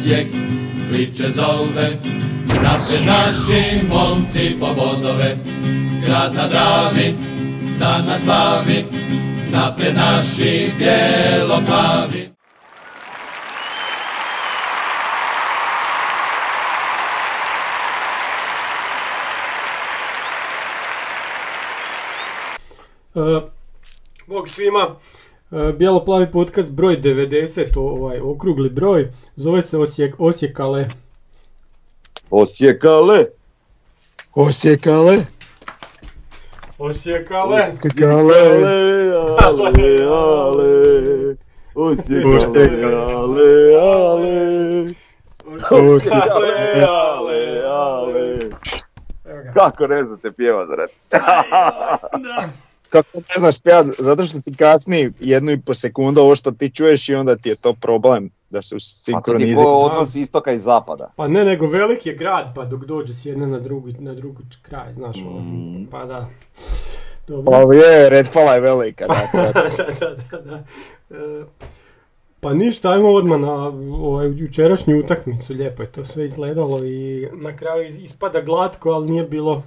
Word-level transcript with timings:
Osijek 0.00 0.26
priče 0.90 1.30
zove. 1.30 1.98
Napred 2.46 3.06
naši 3.06 3.86
momci 3.88 4.56
po 4.60 4.66
bodove, 4.66 5.36
grad 6.06 6.34
na 6.34 6.48
Dravi, 6.48 7.14
dan 7.78 8.06
na 8.06 8.18
slavi. 8.18 8.84
Napred 9.50 9.94
naši 9.94 10.72
bijelo-plavi. 10.78 12.30
Uh, 23.14 23.42
Bog 24.26 24.48
svima, 24.48 24.96
Bijelo-plavi 25.50 26.30
podcast 26.30 26.70
broj 26.70 27.00
90, 27.02 27.78
ovaj 27.78 28.20
okrugli 28.20 28.70
broj, 28.70 29.12
zove 29.36 29.62
se 29.62 29.78
Osijek, 29.78 30.14
Osijekale. 30.18 30.88
Osjekale. 32.30 33.26
Osjekale. 34.34 35.18
Osijekale. 36.78 37.66
Osjekale. 37.72 38.34
ale, 39.44 39.70
ale. 40.08 40.86
Osjekale, 41.74 42.94
ale, 42.94 43.74
ale. 43.80 44.86
Osjekale, 45.70 46.86
ale, 46.88 47.62
ale. 47.66 48.48
Evo 49.24 49.42
ga. 49.42 49.52
Kako 49.54 49.86
ne 49.86 50.04
znate 50.04 50.32
pjevat, 50.32 50.68
brate? 50.68 50.94
Da. 51.10 52.48
Kako 52.90 53.08
ne 53.14 53.38
znaš 53.38 53.60
pjat, 53.60 53.86
zato 53.98 54.24
što 54.24 54.40
ti 54.40 54.54
kasni 54.54 55.12
jednu 55.20 55.52
i 55.52 55.60
po 55.60 55.74
sekundu 55.74 56.20
ovo 56.20 56.36
što 56.36 56.50
ti 56.50 56.70
čuješ 56.70 57.08
i 57.08 57.14
onda 57.14 57.36
ti 57.36 57.48
je 57.48 57.56
to 57.56 57.74
problem 57.74 58.30
da 58.50 58.62
se 58.62 58.76
A 59.14 59.20
to 59.20 59.34
ti 59.34 59.54
ko 59.54 59.64
odnos 59.64 60.14
istoka 60.14 60.52
i 60.52 60.58
zapada. 60.58 61.12
Pa 61.16 61.28
ne, 61.28 61.44
nego 61.44 61.66
velik 61.66 62.06
je 62.06 62.14
grad, 62.14 62.52
pa 62.54 62.64
dok 62.64 62.84
dođe 62.84 63.14
s 63.14 63.26
jedne 63.26 63.46
na 63.46 63.58
drugi, 63.58 63.92
na 63.92 64.14
drugi 64.14 64.42
kraj, 64.62 64.94
znaš 64.94 65.16
ovo. 65.26 65.40
Mm. 65.40 65.86
Pa 65.90 66.04
da. 66.04 66.28
Dobro. 67.28 67.66
Pa 67.68 67.74
je, 67.74 68.10
Redfalla 68.10 68.54
je 68.54 68.60
velika, 68.60 69.06
dakle. 69.34 69.52
da, 69.52 69.70
da, 70.00 70.16
da, 70.30 70.38
da. 70.40 70.64
E, 71.16 71.44
Pa 72.40 72.54
ništa, 72.54 72.90
ajmo 72.90 73.08
odmah 73.08 73.40
na 73.40 73.52
ovaj, 74.02 74.28
jučerašnju 74.28 74.98
utakmicu, 74.98 75.52
lijepo 75.52 75.82
je 75.82 75.92
to 75.92 76.04
sve 76.04 76.24
izgledalo 76.24 76.84
i 76.84 77.28
na 77.32 77.56
kraju 77.56 77.88
is- 77.88 77.98
ispada 78.04 78.40
glatko, 78.40 78.90
ali 78.90 79.10
nije 79.10 79.24
bilo 79.24 79.62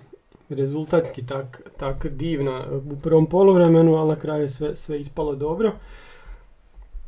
rezultatski 0.54 1.26
tak, 1.26 1.62
tak 1.78 2.08
divno 2.08 2.64
u 2.92 3.00
prvom 3.00 3.26
poluvremenu, 3.26 3.96
ali 3.96 4.10
na 4.10 4.16
kraju 4.16 4.42
je 4.42 4.50
sve, 4.50 4.76
sve 4.76 5.00
ispalo 5.00 5.36
dobro. 5.36 5.72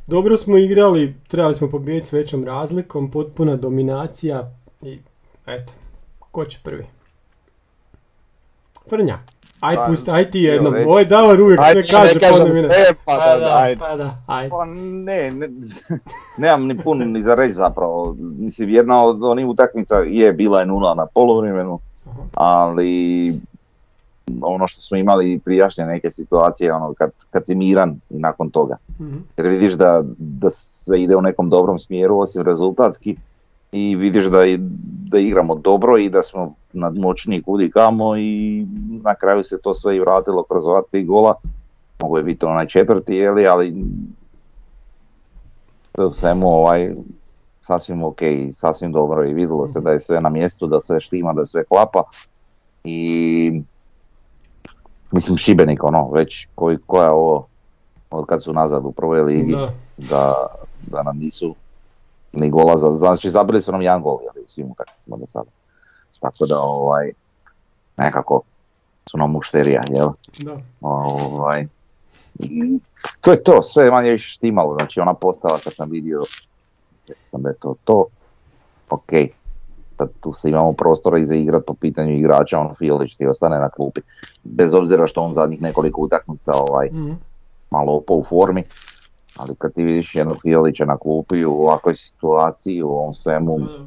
Dobro 0.07 0.37
smo 0.37 0.57
igrali, 0.57 1.15
trebali 1.27 1.55
smo 1.55 1.69
pobijediti 1.69 2.07
s 2.07 2.13
većom 2.13 2.43
razlikom, 2.43 3.11
potpuna 3.11 3.55
dominacija 3.55 4.51
i 4.81 4.99
eto, 5.47 5.73
ko 6.31 6.45
će 6.45 6.59
prvi? 6.63 6.85
Frnja. 8.89 9.19
Aj, 9.59 9.75
Pa, 9.75 9.85
pusti, 9.85 10.11
aj 10.11 10.31
ti 10.31 10.39
jednom. 10.39 10.73
reći. 10.73 10.89
Ovaj 10.89 11.05
Davor 11.05 11.41
uvijek 11.41 11.59
sve 11.63 11.83
kaže, 11.83 12.13
ne 12.13 12.19
pa 12.21 12.43
ne- 12.43 12.55
sve, 12.55 12.69
pa 13.05 13.17
Pa 13.17 13.25
da, 13.29 13.39
da, 13.39 13.57
ajde. 13.57 13.79
pa 13.79 13.95
da, 13.95 14.17
ajde. 14.27 14.49
Pa 14.49 14.65
ne, 14.65 15.31
ne, 15.31 15.49
nemam 16.37 16.67
ni 16.67 16.77
puno 16.77 17.05
ni 17.05 17.23
za 17.23 17.35
reći 17.35 17.53
zapravo. 17.53 18.15
Mislim, 18.19 18.69
jedna 18.69 19.03
od 19.03 19.23
onih 19.23 19.45
utakmica 19.45 19.95
je 19.97 20.33
bila 20.33 20.59
je 20.59 20.65
nula 20.65 20.95
na 20.95 21.05
poluvremenu, 21.05 21.79
Ali 22.33 23.33
ono 24.41 24.67
što 24.67 24.81
smo 24.81 24.97
imali 24.97 25.39
prijašnje 25.39 25.85
neke 25.85 26.11
situacije, 26.11 26.73
ono 26.73 26.93
kad, 26.93 27.11
kad 27.31 27.45
si 27.45 27.55
miran 27.55 27.99
i 28.09 28.19
nakon 28.19 28.49
toga. 28.49 28.77
Mhm. 28.99 29.17
Jer 29.37 29.47
vidiš 29.47 29.73
da, 29.73 30.03
da 30.17 30.49
sve 30.49 31.01
ide 31.01 31.15
u 31.15 31.21
nekom 31.21 31.49
dobrom 31.49 31.79
smjeru 31.79 32.19
osim 32.19 32.41
rezultatski 32.41 33.15
i 33.71 33.95
vidiš 33.95 34.25
da, 34.25 34.39
da 35.09 35.19
igramo 35.19 35.55
dobro 35.55 35.97
i 35.97 36.09
da 36.09 36.23
smo 36.23 36.53
nadmoćni 36.73 37.41
kudi 37.41 37.71
kamo 37.71 38.17
i 38.17 38.65
na 39.03 39.15
kraju 39.15 39.43
se 39.43 39.57
to 39.61 39.73
sve 39.75 39.95
i 39.95 39.99
vratilo 39.99 40.43
kroz 40.43 40.67
ova 40.67 40.81
tri 40.91 41.03
gola. 41.03 41.33
Mogu 42.01 42.17
je 42.17 42.23
biti 42.23 42.45
onaj 42.45 42.67
četvrti, 42.67 43.15
jeli, 43.15 43.47
ali 43.47 43.75
sve 45.95 46.05
u 46.05 46.13
svemu 46.13 46.47
ovaj, 46.47 46.95
sasvim 47.65 48.03
ok, 48.03 48.19
sasvim 48.51 48.91
dobro 48.91 49.25
i 49.25 49.33
vidjelo 49.33 49.67
se 49.67 49.81
da 49.81 49.91
je 49.91 49.99
sve 49.99 50.21
na 50.21 50.29
mjestu, 50.29 50.67
da 50.67 50.79
sve 50.79 50.99
štima, 50.99 51.33
da 51.33 51.45
sve 51.45 51.63
klapa 51.63 52.03
i 52.83 53.61
mislim 55.11 55.37
Šibenik 55.37 55.83
ono 55.83 56.11
već 56.11 56.47
koji, 56.55 56.77
koja 56.85 57.11
ovo 57.13 57.47
od 58.11 58.25
kad 58.25 58.43
su 58.43 58.53
nazad 58.53 58.85
u 58.85 58.91
prvoj 58.91 59.21
ligi 59.21 59.51
Da. 59.51 59.73
da, 59.97 60.45
da 60.87 61.03
nam 61.03 61.17
nisu 61.17 61.55
ni 62.33 62.49
gola 62.49 62.77
za, 62.77 62.93
znači 62.93 63.29
zabili 63.29 63.61
su 63.61 63.71
nam 63.71 63.81
jedan 63.81 64.01
gol 64.01 64.17
jeli, 64.21 64.45
u 64.45 64.49
svim 64.49 64.71
utakmicama 64.71 65.17
do 65.17 65.27
sada. 65.27 65.49
Tako 66.19 66.45
da 66.45 66.59
ovaj 66.59 67.11
nekako 67.97 68.41
su 69.11 69.17
nam 69.17 69.31
mušterija, 69.31 69.81
jel? 69.89 70.09
Da. 70.43 70.57
Ovaj, 70.81 71.67
i 72.39 72.79
to 73.21 73.31
je 73.31 73.43
to, 73.43 73.61
sve 73.61 73.85
je 73.85 73.91
manje 73.91 74.11
više 74.11 74.29
štimalo, 74.29 74.75
znači 74.77 74.99
ona 74.99 75.13
postava 75.13 75.59
kad 75.63 75.73
sam 75.73 75.89
vidio, 75.89 76.19
sam 77.23 77.41
da 77.41 77.49
je 77.49 77.55
to 77.55 77.75
to, 77.83 78.05
ok, 78.89 79.09
sad 79.97 80.09
tu 80.19 80.33
se 80.33 80.49
imamo 80.49 80.73
prostora 80.73 81.17
i 81.17 81.25
za 81.25 81.35
igrat 81.35 81.63
po 81.67 81.73
pitanju 81.73 82.11
igrača, 82.13 82.59
ono 82.59 82.73
Fiolić 82.73 83.15
ti 83.15 83.27
ostane 83.27 83.59
na 83.59 83.69
klupi, 83.69 84.01
bez 84.43 84.73
obzira 84.73 85.07
što 85.07 85.21
on 85.21 85.33
zadnjih 85.33 85.61
nekoliko 85.61 86.01
utakmica 86.01 86.51
ovaj, 86.69 86.89
Mhm. 86.91 87.11
malo 87.71 87.93
opao 87.93 88.17
u 88.17 88.23
formi, 88.23 88.63
ali 89.37 89.55
kad 89.57 89.73
ti 89.73 89.83
vidiš 89.83 90.15
jednog 90.15 90.37
Fiolića 90.41 90.85
na 90.85 90.97
klupi 90.97 91.45
u 91.45 91.53
ovakvoj 91.53 91.95
situaciji, 91.95 92.83
u 92.83 92.89
ovom 92.89 93.13
svemu, 93.13 93.59
Da, 93.59 93.85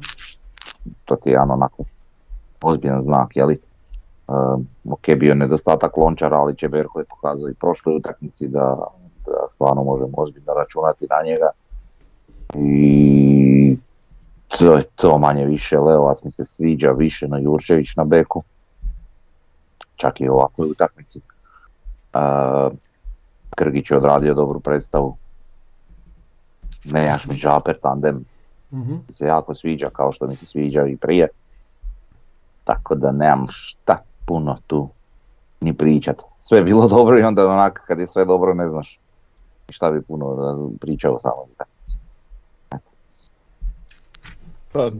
to 1.05 1.15
ti 1.15 1.29
je 1.29 1.33
jedan 1.33 1.51
onako 1.51 1.83
ozbiljan 2.61 3.01
znak, 3.01 3.35
jeli? 3.35 3.55
Um, 4.27 4.67
ok, 4.89 5.05
bio 5.17 5.29
je 5.29 5.35
nedostatak 5.35 5.97
lončara, 5.97 6.37
ali 6.37 6.55
Čeberko 6.55 6.99
je 6.99 7.05
pokazao 7.05 7.49
i 7.49 7.53
prošloj 7.53 7.95
utakmici 7.95 8.47
da, 8.47 8.77
da 9.25 9.47
stvarno 9.49 9.83
možemo 9.83 10.11
ozbiljno 10.17 10.53
računati 10.53 11.07
na 11.09 11.21
njega. 11.25 11.49
I 12.55 13.77
to 14.47 14.75
je 14.75 14.83
to 14.95 15.17
manje 15.17 15.45
više, 15.45 15.79
Leovac 15.79 16.23
mi 16.23 16.31
se 16.31 16.45
sviđa 16.45 16.91
više 16.91 17.27
na 17.27 17.37
Jurčević 17.37 17.95
na 17.95 18.03
beku. 18.03 18.43
Čak 19.95 20.21
i 20.21 20.29
u 20.29 20.33
ovakvoj 20.33 20.69
utakmici. 20.69 21.21
Uh, 22.13 22.73
Krgić 23.55 23.91
je 23.91 23.97
odradio 23.97 24.33
dobru 24.33 24.59
predstavu. 24.59 25.17
Nejaš 26.83 27.27
mi 27.27 27.35
Žaper 27.35 27.79
tandem 27.81 28.25
Mhm. 28.71 28.93
mi 29.07 29.13
se 29.13 29.25
jako 29.25 29.55
sviđa 29.55 29.89
kao 29.93 30.11
što 30.11 30.27
mi 30.27 30.35
se 30.35 30.45
sviđa 30.45 30.85
i 30.87 30.97
prije. 30.97 31.27
Tako 32.63 32.95
da 32.95 33.11
nemam 33.11 33.47
šta 33.49 33.97
puno 34.25 34.57
tu 34.67 34.89
ni 35.61 35.73
pričat. 35.73 36.21
Sve 36.37 36.57
je 36.57 36.63
bilo 36.63 36.87
dobro 36.95 37.19
i 37.19 37.23
onda 37.23 37.47
onak 37.47 37.83
kad 37.87 37.99
je 37.99 38.07
sve 38.07 38.25
dobro 38.25 38.53
ne 38.53 38.67
znaš 38.67 38.99
šta 39.69 39.91
bi 39.91 40.01
puno 40.01 40.69
pričao 40.81 41.15
o 41.15 41.19
samoj 41.19 41.45
utakmici. 41.51 41.97
Pa, 44.71 44.91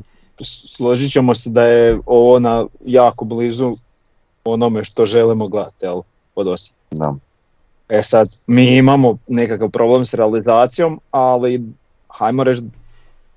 složit 0.44 1.12
ćemo 1.12 1.36
se 1.36 1.50
da 1.50 1.64
je 1.64 2.00
ovo 2.06 2.40
na 2.40 2.66
jako 2.86 3.26
blizu 3.26 3.76
onome 4.44 4.84
što 4.84 5.06
želimo 5.06 5.48
gledati, 5.48 5.86
jel, 5.86 6.02
od 6.36 6.48
Osijeka. 6.48 6.80
Da. 6.92 7.14
E 7.90 8.04
sad, 8.04 8.30
mi 8.48 8.78
imamo 8.78 9.18
nekakav 9.28 9.70
problem 9.70 10.06
s 10.06 10.14
realizacijom, 10.14 11.02
ali 11.12 11.64
hajmo 12.08 12.44
reći, 12.44 12.62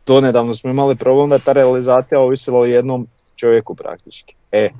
donedavno 0.06 0.54
smo 0.54 0.70
imali 0.70 0.96
problem 0.96 1.30
da 1.30 1.38
ta 1.38 1.52
realizacija 1.52 2.20
ovisila 2.20 2.58
o 2.58 2.64
jednom 2.64 3.06
čovjeku 3.36 3.74
praktički. 3.74 4.34
E, 4.52 4.70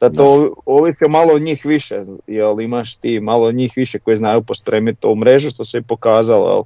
da 0.00 0.10
to 0.10 0.54
ovisi 0.66 1.04
malo 1.08 1.34
od 1.34 1.42
njih 1.42 1.66
više, 1.66 2.02
jel 2.26 2.60
imaš 2.60 2.96
ti 2.96 3.20
malo 3.20 3.46
od 3.46 3.54
njih 3.54 3.72
više 3.76 3.98
koji 3.98 4.16
znaju 4.16 4.42
pospremiti 4.42 5.00
to 5.00 5.10
u 5.10 5.16
mrežu, 5.16 5.50
što 5.50 5.64
se 5.64 5.78
i 5.78 5.82
pokazalo, 5.82 6.50
jel? 6.50 6.62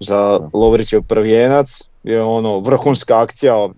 Za. 0.00 0.48
Lovrićev 0.52 1.02
prvijenac 1.08 1.82
je 2.04 2.22
ono 2.22 2.58
vrhunska 2.58 3.20
akcija 3.20 3.68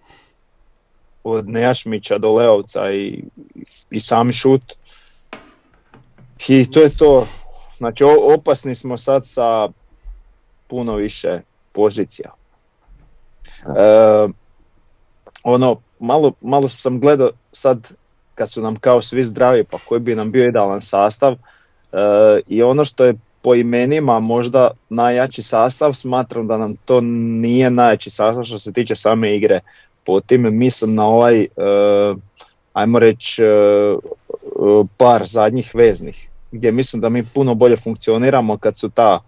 od 1.24 1.48
Nejašmića 1.48 2.18
do 2.18 2.32
Leovca 2.32 2.92
i, 2.92 3.24
i 3.90 4.00
sami 4.00 4.32
šut. 4.32 4.62
I 6.48 6.70
to 6.70 6.80
je 6.80 6.96
to. 6.96 7.26
Znači 7.78 8.04
opasni 8.38 8.74
smo 8.74 8.96
sad 8.96 9.26
sa 9.26 9.68
puno 10.66 10.94
više 10.94 11.40
pozicija. 11.72 12.30
E, 13.76 14.28
ono, 15.42 15.80
malo, 15.98 16.32
malo 16.40 16.68
sam 16.68 17.00
gledao 17.00 17.30
sad 17.52 17.92
kad 18.34 18.50
su 18.50 18.62
nam 18.62 18.76
kao 18.76 19.02
svi 19.02 19.24
zdravi 19.24 19.64
pa 19.64 19.78
koji 19.88 20.00
bi 20.00 20.14
nam 20.14 20.30
bio 20.30 20.48
idealan 20.48 20.82
sastav 20.82 21.32
e, 21.32 21.36
i 22.46 22.62
ono 22.62 22.84
što 22.84 23.04
je 23.04 23.14
po 23.46 23.54
imenima 23.54 24.20
možda 24.20 24.70
najjači 24.88 25.42
sastav, 25.42 25.94
smatram 25.94 26.46
da 26.46 26.56
nam 26.58 26.76
to 26.76 27.00
nije 27.00 27.70
najjači 27.70 28.10
sastav 28.10 28.44
što 28.44 28.58
se 28.58 28.72
tiče 28.72 28.96
same 28.96 29.36
igre. 29.36 29.60
Po 30.04 30.20
time 30.20 30.50
mislim 30.50 30.94
na 30.94 31.06
ovaj, 31.06 31.40
e, 31.40 31.46
ajmo 32.72 32.98
reći, 32.98 33.42
e, 33.42 33.46
e, 33.46 33.96
par 34.96 35.26
zadnjih 35.26 35.74
veznih, 35.74 36.28
gdje 36.52 36.72
mislim 36.72 37.00
da 37.00 37.08
mi 37.08 37.26
puno 37.26 37.54
bolje 37.54 37.76
funkcioniramo 37.76 38.58
kad 38.58 38.76
su 38.76 38.88
ta 38.88 39.20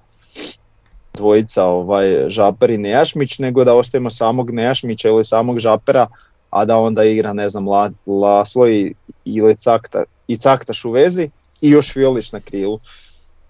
dvojica 1.15 1.65
ovaj, 1.65 2.31
Žaper 2.31 2.71
i 2.71 2.79
Nejašmić, 2.79 3.39
nego 3.39 3.65
da 3.65 3.75
ostavimo 3.75 4.11
samog 4.11 4.51
Nejašmića 4.51 5.09
ili 5.09 5.25
samog 5.25 5.59
Žapera, 5.59 6.07
a 6.51 6.65
da 6.65 6.77
onda 6.77 7.05
igra, 7.05 7.33
ne 7.33 7.49
znam, 7.49 7.69
La, 7.69 7.91
Laslo 8.07 8.69
i, 8.69 8.95
ili 9.25 9.57
Cakta, 9.57 10.05
i 10.29 10.37
Caktaš 10.37 10.85
u 10.85 10.91
vezi 10.91 11.31
i 11.61 11.71
još 11.71 11.93
Fiolić 11.93 12.33
na 12.33 12.41
krilu. 12.41 12.81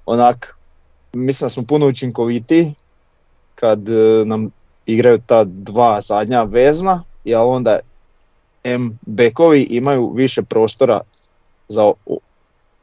Onak, 0.07 0.58
mislim 1.13 1.47
da 1.47 1.51
smo 1.51 1.63
puno 1.63 1.87
učinkovitiji 1.87 2.75
kad 3.55 3.89
e, 3.89 4.25
nam 4.25 4.51
igraju 4.87 5.19
ta 5.27 5.45
dva 5.45 6.01
zadnja 6.01 6.43
vezna, 6.43 7.03
jer 7.25 7.39
onda 7.39 7.79
M 8.65 8.99
bekovi 9.07 9.63
imaju 9.63 10.11
više 10.15 10.43
prostora 10.43 11.01
za 11.69 11.93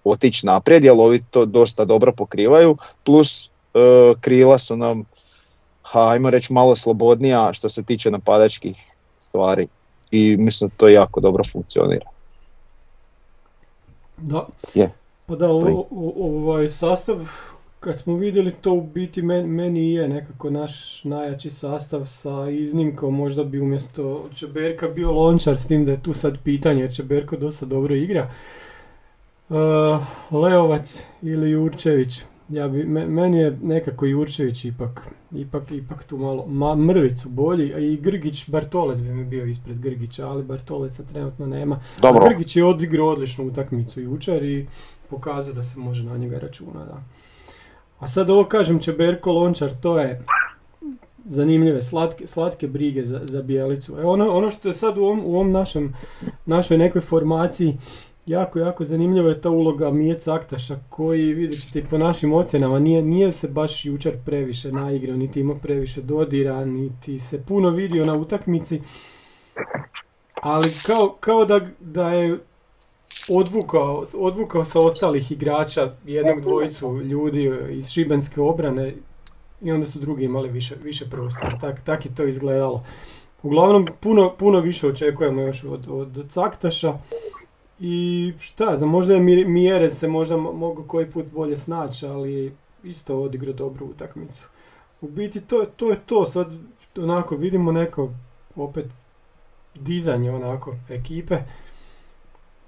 otići 0.04 0.46
naprijed, 0.46 0.84
jer 0.84 0.94
ovi 0.98 1.24
to 1.32 1.46
dosta 1.46 1.86
dobro 1.86 2.12
pokrivaju, 2.12 2.78
plus 3.04 3.48
e, 3.48 3.50
krila 4.22 4.58
su 4.58 4.78
nam, 4.78 5.04
ha, 5.84 6.10
ajmo 6.10 6.30
reći, 6.30 6.54
malo 6.54 6.76
slobodnija 6.76 7.54
što 7.54 7.70
se 7.70 7.84
tiče 7.84 8.12
napadačkih 8.12 8.76
stvari 9.20 9.68
i 10.12 10.38
mislim 10.38 10.70
da 10.70 10.76
to 10.78 10.88
jako 10.88 11.20
dobro 11.20 11.44
funkcionira. 11.52 12.06
Da. 14.18 14.48
Je. 14.74 14.92
Pa 15.28 15.36
da, 15.36 15.50
o- 15.52 15.88
o- 15.92 16.14
ovaj 16.16 16.70
sastav, 16.70 17.30
kad 17.86 18.00
smo 18.00 18.16
vidjeli 18.16 18.52
to 18.52 18.74
u 18.74 18.82
biti 18.84 19.22
men- 19.22 19.48
meni 19.48 19.94
je 19.94 20.08
nekako 20.08 20.50
naš 20.50 21.04
najjači 21.04 21.50
sastav 21.50 22.06
sa 22.06 22.50
iznimkom, 22.50 23.16
možda 23.16 23.44
bi 23.44 23.60
umjesto 23.60 24.30
Čeberka 24.36 24.88
bio 24.88 25.12
Lončar, 25.12 25.58
s 25.58 25.68
tim 25.68 25.86
da 25.86 25.92
je 25.92 26.04
tu 26.04 26.14
sad 26.14 26.38
pitanje, 26.44 26.82
jer 26.82 26.96
Čeberko 26.96 27.38
dosta 27.38 27.66
dobro 27.66 27.96
igra. 27.96 28.30
Uh, 29.50 29.56
Leovac 30.32 31.04
ili 31.22 31.52
Jurčević, 31.52 32.20
ja 32.50 32.68
bi, 32.68 32.84
me- 32.84 33.08
meni 33.08 33.38
je 33.40 33.58
nekako 33.64 34.06
Jurčević 34.06 34.66
ipak, 34.66 35.02
ipak, 35.36 35.72
ipak 35.72 36.04
tu 36.04 36.18
malo, 36.18 36.46
ma, 36.48 36.76
mrvicu 36.76 37.30
bolji, 37.30 37.94
i 37.94 37.98
Grgić, 37.98 38.50
Bartolec 38.50 39.02
bi 39.02 39.10
mi 39.10 39.26
bio 39.26 39.46
ispred 39.46 39.80
Grgića, 39.80 40.28
ali 40.28 40.44
Bartoleca 40.44 41.04
trenutno 41.04 41.46
nema. 41.48 41.80
Dobro, 42.02 42.26
Grgić 42.30 42.56
je 42.56 42.66
odigrao 42.66 43.08
odličnu 43.08 43.48
utakmicu 43.48 44.02
jučer 44.02 44.44
i 44.44 44.66
pokazao 45.10 45.54
da 45.54 45.64
se 45.64 45.80
može 45.80 46.04
na 46.04 46.18
njega 46.18 46.40
računa. 46.40 46.86
Da. 46.86 47.04
A 48.00 48.08
sad 48.08 48.30
ovo 48.30 48.44
kažem 48.44 48.80
Čeberko 48.80 49.32
Lončar, 49.32 49.70
to 49.82 50.00
je 50.00 50.22
zanimljive, 51.26 51.82
slatke, 51.82 52.28
slatke 52.28 52.68
brige 52.68 53.06
za, 53.06 53.22
za 53.24 53.42
Bijelicu. 53.42 54.00
E 54.00 54.04
ono, 54.04 54.30
ono 54.30 54.52
što 54.52 54.68
je 54.68 54.74
sad 54.74 54.98
u 54.98 55.04
ovom, 55.04 55.22
u 55.26 55.36
ovom 55.36 55.52
našem, 55.52 55.94
našoj 56.46 56.78
nekoj 56.78 57.02
formaciji 57.02 57.78
jako, 58.26 58.60
jako 58.60 58.86
zanimljivo 58.86 59.30
je 59.30 59.42
ta 59.42 59.50
uloga 59.50 59.92
Mije 59.92 60.20
Caktaša 60.20 60.76
koji 60.90 61.34
vidjet 61.34 61.62
ćete 61.62 61.84
po 61.90 61.98
našim 61.98 62.34
ocjenama 62.34 62.80
nije, 62.80 63.02
nije 63.02 63.32
se 63.32 63.48
baš 63.48 63.86
jučer 63.86 64.14
previše 64.26 64.72
naigrao, 64.72 65.18
niti 65.18 65.40
imao 65.40 65.56
previše 65.56 66.02
dodira, 66.02 66.66
niti 66.66 67.20
se 67.20 67.42
puno 67.44 67.70
vidio 67.70 68.06
na 68.06 68.14
utakmici. 68.14 68.82
Ali 70.42 70.70
kao, 70.86 71.16
kao 71.20 71.46
da, 71.46 71.60
da 71.80 72.10
je 72.10 72.40
odvukao, 73.30 74.04
odvukao 74.16 74.66
sa 74.66 74.80
ostalih 74.80 75.32
igrača 75.32 75.94
jednog 76.06 76.42
dvojicu 76.42 77.02
ljudi 77.02 77.44
iz 77.72 77.90
šibenske 77.90 78.42
obrane 78.42 78.94
i 79.62 79.72
onda 79.72 79.86
su 79.86 80.00
drugi 80.00 80.26
imali 80.26 80.50
više, 80.50 80.76
više 80.84 81.06
prostora. 81.06 81.60
Tak, 81.62 81.82
tak 81.82 82.06
je 82.06 82.16
to 82.16 82.24
izgledalo. 82.24 82.84
Uglavnom, 83.44 83.88
puno, 84.00 84.34
puno 84.40 84.60
više 84.60 84.88
očekujemo 84.88 85.42
još 85.42 85.64
od, 85.64 85.86
od 85.90 86.30
Caktaša. 86.30 86.94
I 87.80 87.94
šta 88.40 88.76
znam, 88.76 88.90
možda 88.90 89.14
je 89.14 89.20
Mi- 89.20 89.46
Mjerez 89.46 89.98
se 89.98 90.08
možda 90.08 90.36
mo- 90.36 90.54
mogu 90.54 90.84
koji 90.84 91.06
put 91.06 91.26
bolje 91.26 91.58
snaći, 91.58 92.06
ali 92.06 92.54
isto 92.84 93.20
odigrao 93.20 93.54
dobru 93.54 93.86
utakmicu. 93.86 94.48
U 95.02 95.08
biti 95.08 95.42
to, 95.42 95.62
je- 95.62 95.68
to 95.68 95.90
je 95.90 95.98
to, 96.06 96.26
sad 96.26 96.54
onako 96.98 97.36
vidimo 97.36 97.72
neko 97.72 98.10
opet 98.56 98.86
dizanje 99.76 100.32
onako 100.32 100.76
ekipe. 100.90 101.38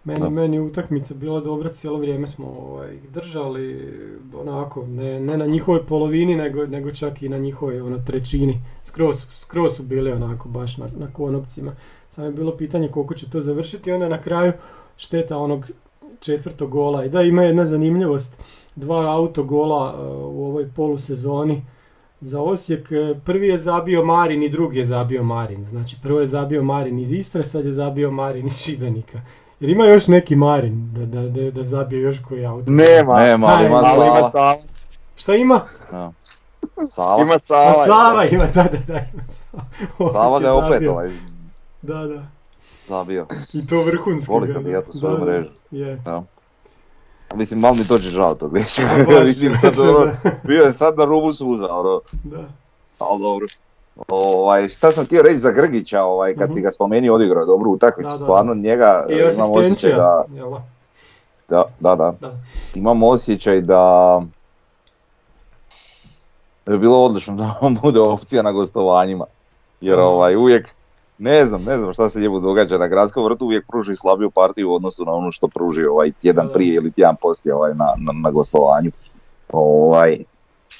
Meni, 0.07 0.19
Da. 0.19 0.29
meni 0.29 0.59
utakmica 0.59 1.13
bila 1.13 1.39
dobra, 1.39 1.69
cijelo 1.69 1.97
vrijeme 1.97 2.27
smo 2.27 2.47
ovaj, 2.47 2.97
držali, 3.13 3.93
onako, 4.41 4.85
ne, 4.87 5.19
ne 5.19 5.37
na 5.37 5.45
njihovoj 5.45 5.85
polovini, 5.85 6.35
nego, 6.35 6.65
nego 6.65 6.91
čak 6.91 7.21
i 7.23 7.29
na 7.29 7.37
njihovoj 7.37 7.81
ono, 7.81 7.97
trećini. 7.97 8.61
Skroz, 8.83 9.25
skroz 9.33 9.75
su 9.75 9.83
bili 9.83 10.11
onako 10.11 10.49
baš 10.49 10.77
na, 10.77 10.87
na 10.99 11.07
konopcima. 11.13 11.75
Samo 12.09 12.27
je 12.27 12.33
bilo 12.33 12.57
pitanje 12.57 12.87
koliko 12.87 13.13
će 13.13 13.29
to 13.29 13.41
završiti 13.41 13.91
onda 13.91 14.09
na 14.09 14.21
kraju 14.21 14.53
šteta 14.97 15.37
onog 15.37 15.65
četvrtog 16.19 16.69
gola. 16.69 17.05
I 17.05 17.09
da, 17.09 17.21
ima 17.21 17.43
jedna 17.43 17.65
zanimljivost, 17.65 18.37
dva 18.75 19.15
autogola 19.15 19.93
uh, 19.93 20.35
u 20.35 20.45
ovoj 20.45 20.69
polusezoni 20.75 21.61
za 22.21 22.41
Osijek. 22.41 22.91
E, 22.91 23.15
Prvi 23.25 23.47
je 23.47 23.57
zabio 23.57 24.05
Marin 24.05 24.43
i 24.43 24.49
drugi 24.49 24.79
je 24.79 24.85
zabio 24.85 25.23
Marin. 25.23 25.63
Znači 25.63 25.95
prvo 26.03 26.19
je 26.19 26.27
zabio 26.27 26.63
Marin 26.63 26.99
iz 26.99 27.11
Istre, 27.11 27.43
sad 27.43 27.65
je 27.65 27.73
zabio 27.73 28.11
Marin 28.11 28.45
iz 28.45 28.57
Šibenika. 28.63 29.21
Jer 29.59 29.69
ima 29.69 29.85
još 29.85 30.07
neki 30.07 30.35
Marin 30.35 30.93
da, 30.93 31.05
da, 31.05 31.21
da, 31.29 31.51
da 31.51 31.63
zabije 31.63 32.01
još 32.01 32.19
koji 32.27 32.45
auto. 32.45 32.71
Nema, 32.71 33.19
nema, 33.19 33.47
ali 33.47 33.65
ima 33.65 33.81
Sava. 33.81 34.23
Sava. 34.23 34.55
Šta 35.15 35.35
ima? 35.35 35.61
Ja. 35.93 36.11
Sava, 36.89 37.21
Ima 37.21 37.33
A 37.33 37.39
Sava. 37.39 37.85
Sava 37.85 38.25
ima, 38.25 38.45
da, 38.45 38.63
da, 38.63 38.77
da, 38.87 38.93
ima 39.13 39.23
Sava. 39.29 40.11
Sava 40.11 40.39
ga 40.39 40.45
je 40.47 40.51
opet 40.51 40.73
zabio. 40.73 40.91
ovaj 40.91 41.11
Da, 41.81 41.93
da. 42.05 42.27
zabio. 42.87 43.27
I 43.53 43.67
to 43.67 43.83
vrhunski. 43.83 44.31
Voli 44.31 44.47
ga, 44.47 44.53
se 44.53 44.59
da. 44.59 44.65
bijat 44.65 44.89
u 44.89 44.93
svoju 44.93 45.17
Da, 45.17 45.25
mrežu. 45.25 45.49
Je. 45.71 46.01
Mislim, 47.35 47.59
malo 47.59 47.75
mi 47.75 47.83
dođe 47.83 48.09
žao 48.09 48.35
tog. 48.35 48.57
A 48.57 48.59
baš, 48.59 48.77
Mislim, 49.27 49.53
sad, 49.61 49.89
ono, 49.89 50.05
da. 50.05 50.31
bio 50.43 50.63
je 50.63 50.73
sad 50.73 50.97
na 50.97 51.05
rubu 51.05 51.33
suza, 51.33 51.67
ono. 51.73 52.01
Da. 52.23 52.43
Ali 52.99 53.21
dobro. 53.21 53.47
Ovaj, 54.07 54.69
šta 54.69 54.91
sam 54.91 55.05
htio 55.05 55.21
reći 55.21 55.39
za 55.39 55.51
Grgića, 55.51 56.03
ovaj, 56.03 56.35
kad 56.35 56.47
si 56.47 56.59
Mhm. 56.59 56.61
ga 56.61 56.71
spomenuo, 56.71 57.15
odigrao 57.15 57.41
je 57.41 57.45
dobru 57.45 57.71
utakmicu, 57.71 58.09
da, 58.09 58.17
stvarno 58.17 58.53
njega 58.55 59.05
I 59.09 59.13
imam 59.35 59.51
osjećaj 59.51 59.91
da, 59.91 60.23
da? 61.49 61.63
da, 61.79 61.95
da, 61.95 62.13
da, 62.21 62.31
imam 62.75 63.03
osjećaj 63.03 63.61
da 63.61 64.21
bi 66.65 66.77
bilo 66.77 67.05
odlično 67.05 67.35
da 67.35 67.53
on 67.61 67.77
bude 67.83 67.99
opcija 67.99 68.41
na 68.41 68.51
gostovanjima, 68.51 69.25
jer 69.81 69.97
Mhm. 69.97 70.05
ovaj, 70.05 70.35
uvijek, 70.35 70.69
ne 71.17 71.45
znam, 71.45 71.63
ne 71.63 71.77
znam 71.77 71.93
šta 71.93 72.09
se 72.09 72.19
njemu 72.19 72.39
događa 72.39 72.77
na 72.77 72.87
gradskom 72.87 73.23
vrtu, 73.25 73.45
uvijek 73.45 73.67
pruži 73.67 73.95
slabiju 73.95 74.31
partiju 74.31 74.71
u 74.71 74.75
odnosu 74.75 75.05
na 75.05 75.11
ono 75.11 75.31
što 75.31 75.47
pruži 75.47 75.85
ovaj 75.85 76.11
tjedan 76.11 76.45
Da, 76.45 76.47
da. 76.47 76.53
prije 76.53 76.75
ili 76.75 76.91
tjedan 76.91 77.15
poslije 77.21 77.55
ovaj, 77.55 77.73
na, 77.73 77.85
na, 77.97 78.11
na 78.13 78.31
gostovanju. 78.31 78.91
Ovaj, 79.51 80.17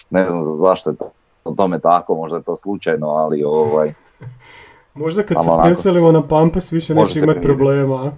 ne 0.10 0.26
znam 0.26 0.44
zašto 0.62 0.90
je 0.90 0.96
to 0.96 1.10
tome 1.56 1.80
tako, 1.80 2.16
možda 2.16 2.38
je 2.38 2.44
to 2.44 2.56
slučajno, 2.56 3.08
ali 3.08 3.44
ovaj, 3.44 3.94
Možda 4.94 5.24
kad 5.24 5.38
se 5.44 5.50
preselimo 5.64 6.12
na 6.12 6.28
Pampas 6.28 6.72
više 6.72 6.96
neće 6.96 7.20
imati 7.20 7.42
problema, 7.42 7.96
a? 8.06 8.12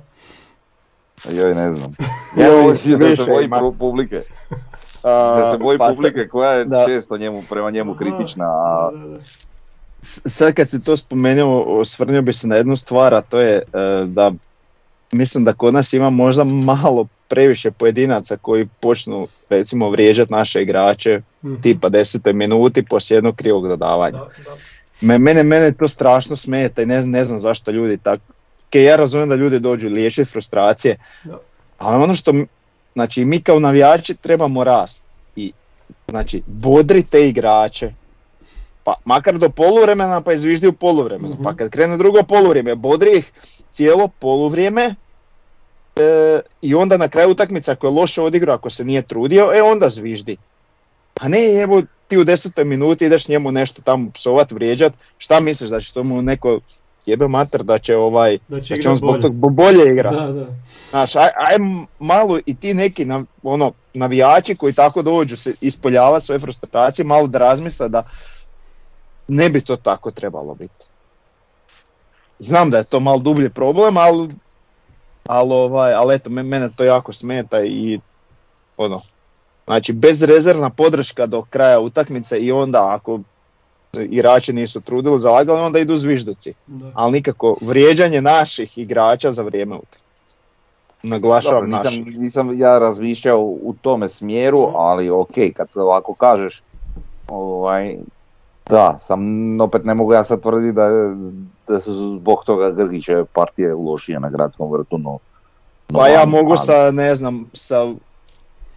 joj 1.32 1.56
ne 1.56 1.72
znam. 1.72 1.94
Joj, 2.38 2.46
Ja 2.46 2.68
osjećam 2.70 3.00
da 3.00 3.16
se 3.16 3.32
boji 3.32 3.50
publike, 3.80 4.22
A, 5.04 5.36
da 5.38 5.52
se 5.52 5.58
boji 5.58 5.78
pa 5.78 5.86
sad- 5.86 5.96
publike 5.96 6.28
koja 6.28 6.52
je 6.52 6.66
da. 6.66 6.86
često 6.88 7.18
njemu, 7.18 7.44
prema 7.50 7.72
njemu 7.72 7.94
kritična, 7.96 8.46
a 8.46 8.92
sad 10.26 10.54
kad 10.54 10.70
si 10.70 10.84
to 10.84 10.98
spomenuo, 10.98 11.80
osvrnio 11.80 12.22
bi 12.22 12.34
se 12.34 12.48
na 12.48 12.56
jednu 12.56 12.76
stvar, 12.76 13.14
a 13.14 13.22
to 13.22 13.40
je 13.40 13.56
e, 13.56 13.62
da 14.08 14.32
mislim 15.14 15.44
da 15.44 15.54
kod 15.54 15.74
nas 15.74 15.94
ima 15.94 16.10
možda 16.10 16.44
malo 16.44 17.08
previše 17.28 17.72
pojedinaca 17.72 18.38
koji 18.38 18.68
počnu 18.80 19.28
recimo 19.50 19.90
vrijeđati 19.90 20.32
naše 20.32 20.62
igrače 20.62 21.22
Mhm. 21.44 21.56
tipa 21.56 21.90
10. 21.90 22.34
minuti 22.34 22.84
poslije 22.84 23.18
jednog 23.18 23.36
krivog 23.36 23.68
dodavanja. 23.68 24.18
Da, 24.18 24.26
da. 24.46 24.56
Me, 25.02 25.18
mene, 25.18 25.44
mene 25.44 25.72
to 25.72 25.88
strašno 25.88 26.36
smeta 26.36 26.82
i 26.82 26.86
ne, 26.86 27.02
znam- 27.02 27.12
ne 27.12 27.26
znam 27.26 27.40
zašto 27.40 27.72
ljudi 27.72 27.98
tako... 27.98 28.24
Ke 28.70 28.84
ja 28.84 28.96
razumijem 28.96 29.30
da 29.30 29.36
ljudi 29.36 29.60
dođu 29.60 29.90
liječiti 29.90 30.32
frustracije, 30.32 30.98
Da. 31.24 31.40
ali 31.78 32.04
ono 32.04 32.16
što, 32.16 32.34
znači 32.94 33.26
mi 33.26 33.42
kao 33.42 33.60
navijači 33.60 34.14
trebamo 34.14 34.64
rast 34.64 35.04
i 35.36 35.52
znači 36.08 36.42
bodri 36.48 37.04
te 37.04 37.30
igrače, 37.30 37.92
pa 38.84 38.94
makar 39.06 39.38
do 39.38 39.50
poluvremena 39.50 40.22
pa 40.22 40.34
izviždi 40.34 40.68
u 40.68 40.74
poluvremenu, 40.74 41.34
Mhm. 41.34 41.44
pa 41.44 41.54
kad 41.54 41.70
krene 41.70 41.98
drugo 41.98 42.24
poluvrijeme, 42.24 42.76
bodri 42.76 43.10
ih 43.12 43.32
cijelo 43.70 44.08
poluvrijeme 44.10 44.96
e, 45.96 46.40
i 46.62 46.76
onda 46.76 46.98
na 46.98 47.08
kraju 47.08 47.30
utakmice 47.30 47.72
ako 47.72 47.88
je 47.88 47.92
loše 47.92 48.22
odigrao, 48.22 48.56
ako 48.56 48.70
se 48.70 48.86
nije 48.86 49.02
trudio, 49.02 49.52
e 49.56 49.62
onda 49.64 49.90
zviždi. 49.90 50.38
Pa 51.20 51.28
ne, 51.28 51.54
evo 51.54 51.82
ti 52.08 52.18
u 52.18 52.24
desetoj 52.24 52.64
minuti 52.64 53.06
ideš 53.06 53.28
njemu 53.28 53.52
nešto 53.52 53.82
tamo 53.82 54.12
psovat, 54.12 54.52
vrijeđat, 54.52 54.94
šta 55.18 55.40
misliš 55.40 55.70
da 55.70 55.80
će 55.80 55.94
to 55.94 56.04
mu 56.04 56.22
neko 56.22 56.60
jebe 57.06 57.28
mater 57.28 57.64
da 57.64 57.78
će 57.78 57.96
ovaj, 57.96 58.38
Da 58.48 58.62
će 58.62 58.76
da 58.76 58.82
će 58.82 58.90
on 58.90 58.96
zbog 58.96 59.10
bolje. 59.10 59.22
tog 59.22 59.34
bo- 59.34 59.50
bolje 59.50 59.92
igra. 59.94 60.12
Da, 60.12 60.28
da. 60.28 60.48
Znaš, 60.90 61.16
aj, 61.16 61.30
aj 61.38 61.56
malo 62.00 62.40
i 62.46 62.56
ti 62.56 62.74
neki 62.74 63.06
nav- 63.06 63.26
ono, 63.44 63.72
navijači 63.94 64.56
koji 64.56 64.74
tako 64.74 65.02
dođu 65.02 65.38
se 65.38 65.54
ispoljava 65.62 66.20
svoje 66.20 66.40
frustracije, 66.40 67.06
malo 67.06 67.28
da 67.28 67.40
razmisle 67.40 67.90
da 67.90 68.04
ne 69.28 69.50
bi 69.50 69.62
to 69.62 69.76
tako 69.76 70.12
trebalo 70.12 70.56
biti. 70.56 70.86
Znam 72.40 72.70
da 72.70 72.78
je 72.78 72.84
to 72.84 73.00
malo 73.00 73.20
dublji 73.20 73.50
problem, 73.50 73.98
ali, 73.98 74.30
ali, 75.26 75.54
ovaj, 75.54 75.94
ali 75.94 76.16
eto, 76.16 76.30
me- 76.30 76.44
mene 76.44 76.70
to 76.70 76.84
jako 76.84 77.14
smeta 77.14 77.64
i 77.64 78.00
ono, 78.78 79.02
Znači 79.70 79.94
bezrezervna 79.94 80.70
podrška 80.70 81.26
do 81.26 81.42
kraja 81.50 81.80
utakmice 81.80 82.40
i 82.40 82.52
onda 82.52 82.94
ako 82.96 83.20
igrači 83.94 84.54
nisu 84.54 84.82
trudili, 84.82 85.20
zalagali, 85.20 85.60
onda 85.60 85.80
idu 85.80 85.98
zvižduci. 85.98 86.54
Da. 86.68 86.92
Ali 86.94 87.12
nikako 87.12 87.58
vrijeđanje 87.62 88.22
naših 88.22 88.78
igrača 88.78 89.32
za 89.32 89.44
vrijeme 89.44 89.76
utakmice. 89.76 90.36
Naglašavam 91.04 91.70
Dobro, 91.70 91.84
naših. 91.84 92.06
nisam, 92.06 92.22
nisam 92.22 92.60
ja 92.60 92.80
razmišljao 92.80 93.42
u 93.42 93.76
tome 93.82 94.08
smjeru, 94.08 94.72
ali 94.76 95.10
ok, 95.10 95.36
kad 95.56 95.68
ovako 95.76 96.14
kažeš, 96.14 96.62
ovaj, 97.28 97.98
da, 98.70 98.98
sam 99.00 99.22
opet 99.62 99.86
ne 99.86 99.94
mogu 99.94 100.14
ja 100.14 100.24
sad 100.24 100.42
tvrditi 100.42 100.72
da, 100.74 100.88
da 101.68 101.82
su 101.82 101.94
zbog 101.94 102.44
toga 102.46 102.72
Grgićeve 102.72 103.26
partije 103.26 103.74
lošije 103.74 104.20
na 104.20 104.30
gradskom 104.30 104.72
vrtu, 104.72 104.98
no, 104.98 105.18
no 105.90 106.00
Pa 106.00 106.08
ja 106.08 106.26
mogu 106.26 106.52
ali- 106.52 106.58
sa, 106.58 106.92
ne 106.92 107.16
znam, 107.16 107.50
sa 107.54 107.94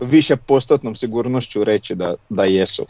više 0.02 0.36
postotnom 0.36 0.96
sigurnošću 0.96 1.64
reći 1.64 1.94
da, 1.94 2.14
da 2.28 2.44
jesu. 2.44 2.86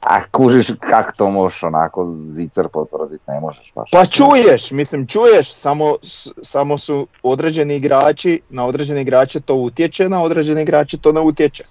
A 0.00 0.24
kužiš 0.30 0.66
kak 0.80 1.16
to 1.16 1.30
možeš 1.30 1.62
onako 1.62 2.14
zicer 2.24 2.68
potvrditi, 2.68 3.24
ne 3.28 3.40
možeš 3.40 3.72
baš. 3.74 3.90
Pa 3.92 4.04
čuješ, 4.06 4.70
mislim 4.70 5.06
čuješ, 5.06 5.54
samo, 5.54 5.96
samo 6.42 6.78
su 6.78 7.06
određeni 7.22 7.76
igrači, 7.76 8.40
na 8.50 8.66
određene 8.66 9.02
igrače 9.02 9.40
to 9.40 9.54
utječe, 9.54 10.08
na 10.08 10.22
određene 10.22 10.62
igrače 10.62 10.98
to 10.98 11.12
ne 11.12 11.20
utječe. 11.20 11.64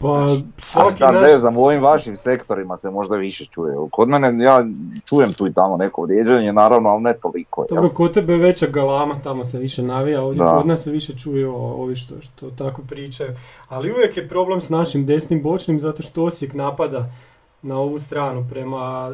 Pa 0.00 0.28
svaki 0.58 0.92
sad 0.92 1.14
ne 1.14 1.36
znam, 1.36 1.56
u 1.56 1.62
ovim 1.62 1.82
vašim 1.82 2.16
sektorima 2.16 2.76
se 2.76 2.90
možda 2.90 3.16
više 3.16 3.44
čuje. 3.44 3.76
Kod 3.90 4.08
mene 4.08 4.44
ja 4.44 4.64
čujem 5.04 5.32
tu 5.32 5.46
i 5.46 5.52
tamo 5.52 5.76
neko 5.76 6.02
vrijeđanje, 6.02 6.52
naravno, 6.52 6.88
ali 6.88 7.02
ne 7.02 7.14
toliko. 7.14 7.62
jel? 7.62 7.76
Dobro, 7.76 7.90
kod 7.90 8.14
tebe 8.14 8.32
je 8.32 8.38
veća 8.38 8.66
galama, 8.66 9.14
tamo 9.14 9.44
se 9.44 9.58
više 9.58 9.82
navija, 9.82 10.22
ovdje 10.22 10.38
Da. 10.38 10.50
kod 10.50 10.66
nas 10.66 10.82
se 10.82 10.90
više 10.90 11.12
čuju 11.14 11.50
o- 11.52 11.74
ovi 11.74 11.96
što, 11.96 12.14
što 12.20 12.50
tako 12.50 12.82
pričaju. 12.82 13.30
Ali 13.68 13.92
uvijek 13.92 14.16
je 14.16 14.28
problem 14.28 14.60
s 14.60 14.68
našim 14.68 15.06
desnim 15.06 15.42
bočnim 15.42 15.80
zato 15.80 16.02
što 16.02 16.24
Osijek 16.24 16.54
napada 16.54 17.10
na 17.62 17.78
ovu 17.78 17.98
stranu 17.98 18.46
prema 18.50 19.12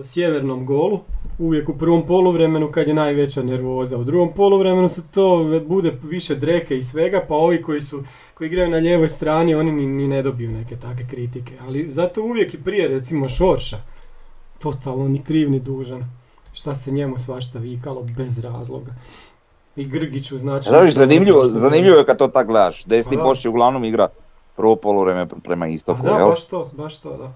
e, 0.00 0.04
sjevernom 0.04 0.66
golu. 0.66 1.00
Uvijek 1.38 1.68
u 1.68 1.78
prvom 1.78 2.06
poluvremenu 2.06 2.72
kad 2.72 2.88
je 2.88 2.94
najveća 2.94 3.42
nervoza. 3.42 3.96
U 3.98 4.04
drugom 4.04 4.32
poluvremenu 4.34 4.88
se 4.88 5.02
to 5.10 5.36
ve- 5.36 5.60
bude 5.60 5.98
više 6.02 6.34
dreke 6.34 6.78
i 6.78 6.82
svega, 6.82 7.24
pa 7.28 7.34
ovi 7.34 7.62
koji 7.62 7.80
su 7.80 8.02
koji 8.34 8.48
igraju 8.48 8.70
na 8.70 8.76
lijevoj 8.76 9.08
strani, 9.08 9.54
oni 9.54 9.72
ni, 9.72 9.86
ni 9.86 10.08
ne 10.08 10.22
dobiju 10.22 10.50
neke 10.50 10.76
takve 10.76 11.06
kritike. 11.10 11.52
Ali 11.60 11.88
zato 11.88 12.22
uvijek 12.22 12.54
i 12.54 12.62
prije, 12.62 12.88
recimo 12.88 13.28
Šorša, 13.28 13.76
totalno 14.62 15.08
ni 15.08 15.22
kriv 15.22 15.50
ni 15.50 15.60
dužan. 15.60 16.04
Šta 16.52 16.74
se 16.74 16.90
njemu 16.90 17.18
svašta 17.18 17.58
vikalo 17.58 18.02
bez 18.16 18.38
razloga. 18.38 18.92
I 19.76 19.84
Grgiću 19.84 20.38
znači... 20.38 20.68
Znaš, 20.68 20.94
zanimljivo, 20.94 21.44
zanimljivo 21.44 21.96
je 21.98 22.04
kad 22.04 22.18
to 22.18 22.28
tak 22.28 22.46
gledaš. 22.46 22.84
Desni 22.84 23.16
Pa 23.16 23.22
da. 23.22 23.28
boš 23.28 23.44
uglavnom 23.44 23.84
igra 23.84 24.08
prvo 24.56 24.76
poluvreme 24.76 25.26
prema 25.44 25.66
istoku, 25.66 26.02
da, 26.02 26.10
jel? 26.10 26.28
baš 26.28 26.46
to, 26.46 26.70
baš 26.76 26.98
to, 26.98 27.16
da. 27.16 27.32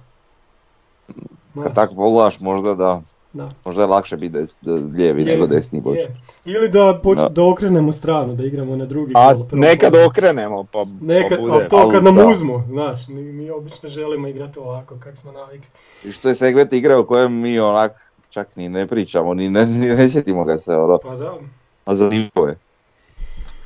Kad 1.54 1.74
tako 1.74 1.94
pogledaš 1.94 2.40
možda 2.40 2.74
da, 2.74 3.02
da. 3.32 3.48
možda 3.64 3.82
je 3.82 3.88
lakše 3.88 4.16
biti 4.16 4.32
des, 4.32 4.54
lijevi 4.92 5.24
nego 5.24 5.42
Je, 5.42 5.48
desni 5.48 5.80
boč. 5.80 5.98
Ili 6.44 6.68
da, 6.68 7.00
poč- 7.04 7.16
Da. 7.16 7.28
da 7.28 7.44
okrenemo 7.44 7.92
stranu, 7.92 8.34
da 8.34 8.44
igramo 8.44 8.76
na 8.76 8.86
drugi 8.86 9.12
A 9.16 9.34
gol, 9.34 9.44
nekad 9.52 9.94
okrenemo 10.06 10.64
pa, 10.64 10.84
Nekad, 11.00 11.30
pa 11.30 11.42
bude. 11.42 11.52
ali 11.52 11.68
to 11.68 11.90
kad 11.90 12.04
nam 12.04 12.16
da. 12.16 12.26
uzmu, 12.26 12.62
znaš, 12.68 13.08
mi, 13.08 13.22
mi 13.22 13.50
obično 13.50 13.88
želimo 13.88 14.28
igrati 14.28 14.58
ovako, 14.58 14.94
kako 14.96 15.16
smo 15.16 15.32
navikli. 15.32 15.68
I 16.04 16.12
što 16.12 16.28
je 16.28 16.34
segment 16.34 16.72
igre 16.72 16.94
o 16.94 17.04
kojem 17.04 17.32
mi 17.34 17.58
onak 17.58 17.92
čak 18.30 18.56
ni 18.56 18.68
ne 18.68 18.86
pričamo, 18.86 19.34
ni 19.34 19.50
ne, 19.50 19.66
ni 19.66 19.86
ne 19.86 20.10
sjetimo 20.10 20.44
ga 20.44 20.58
se, 20.58 20.72
ono, 20.72 20.98
Pa 20.98 21.16
da, 21.16 21.34
a 21.84 21.94
zanimljivo 21.94 22.46
je. 22.46 22.58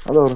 A 0.05 0.13
dobro. 0.13 0.35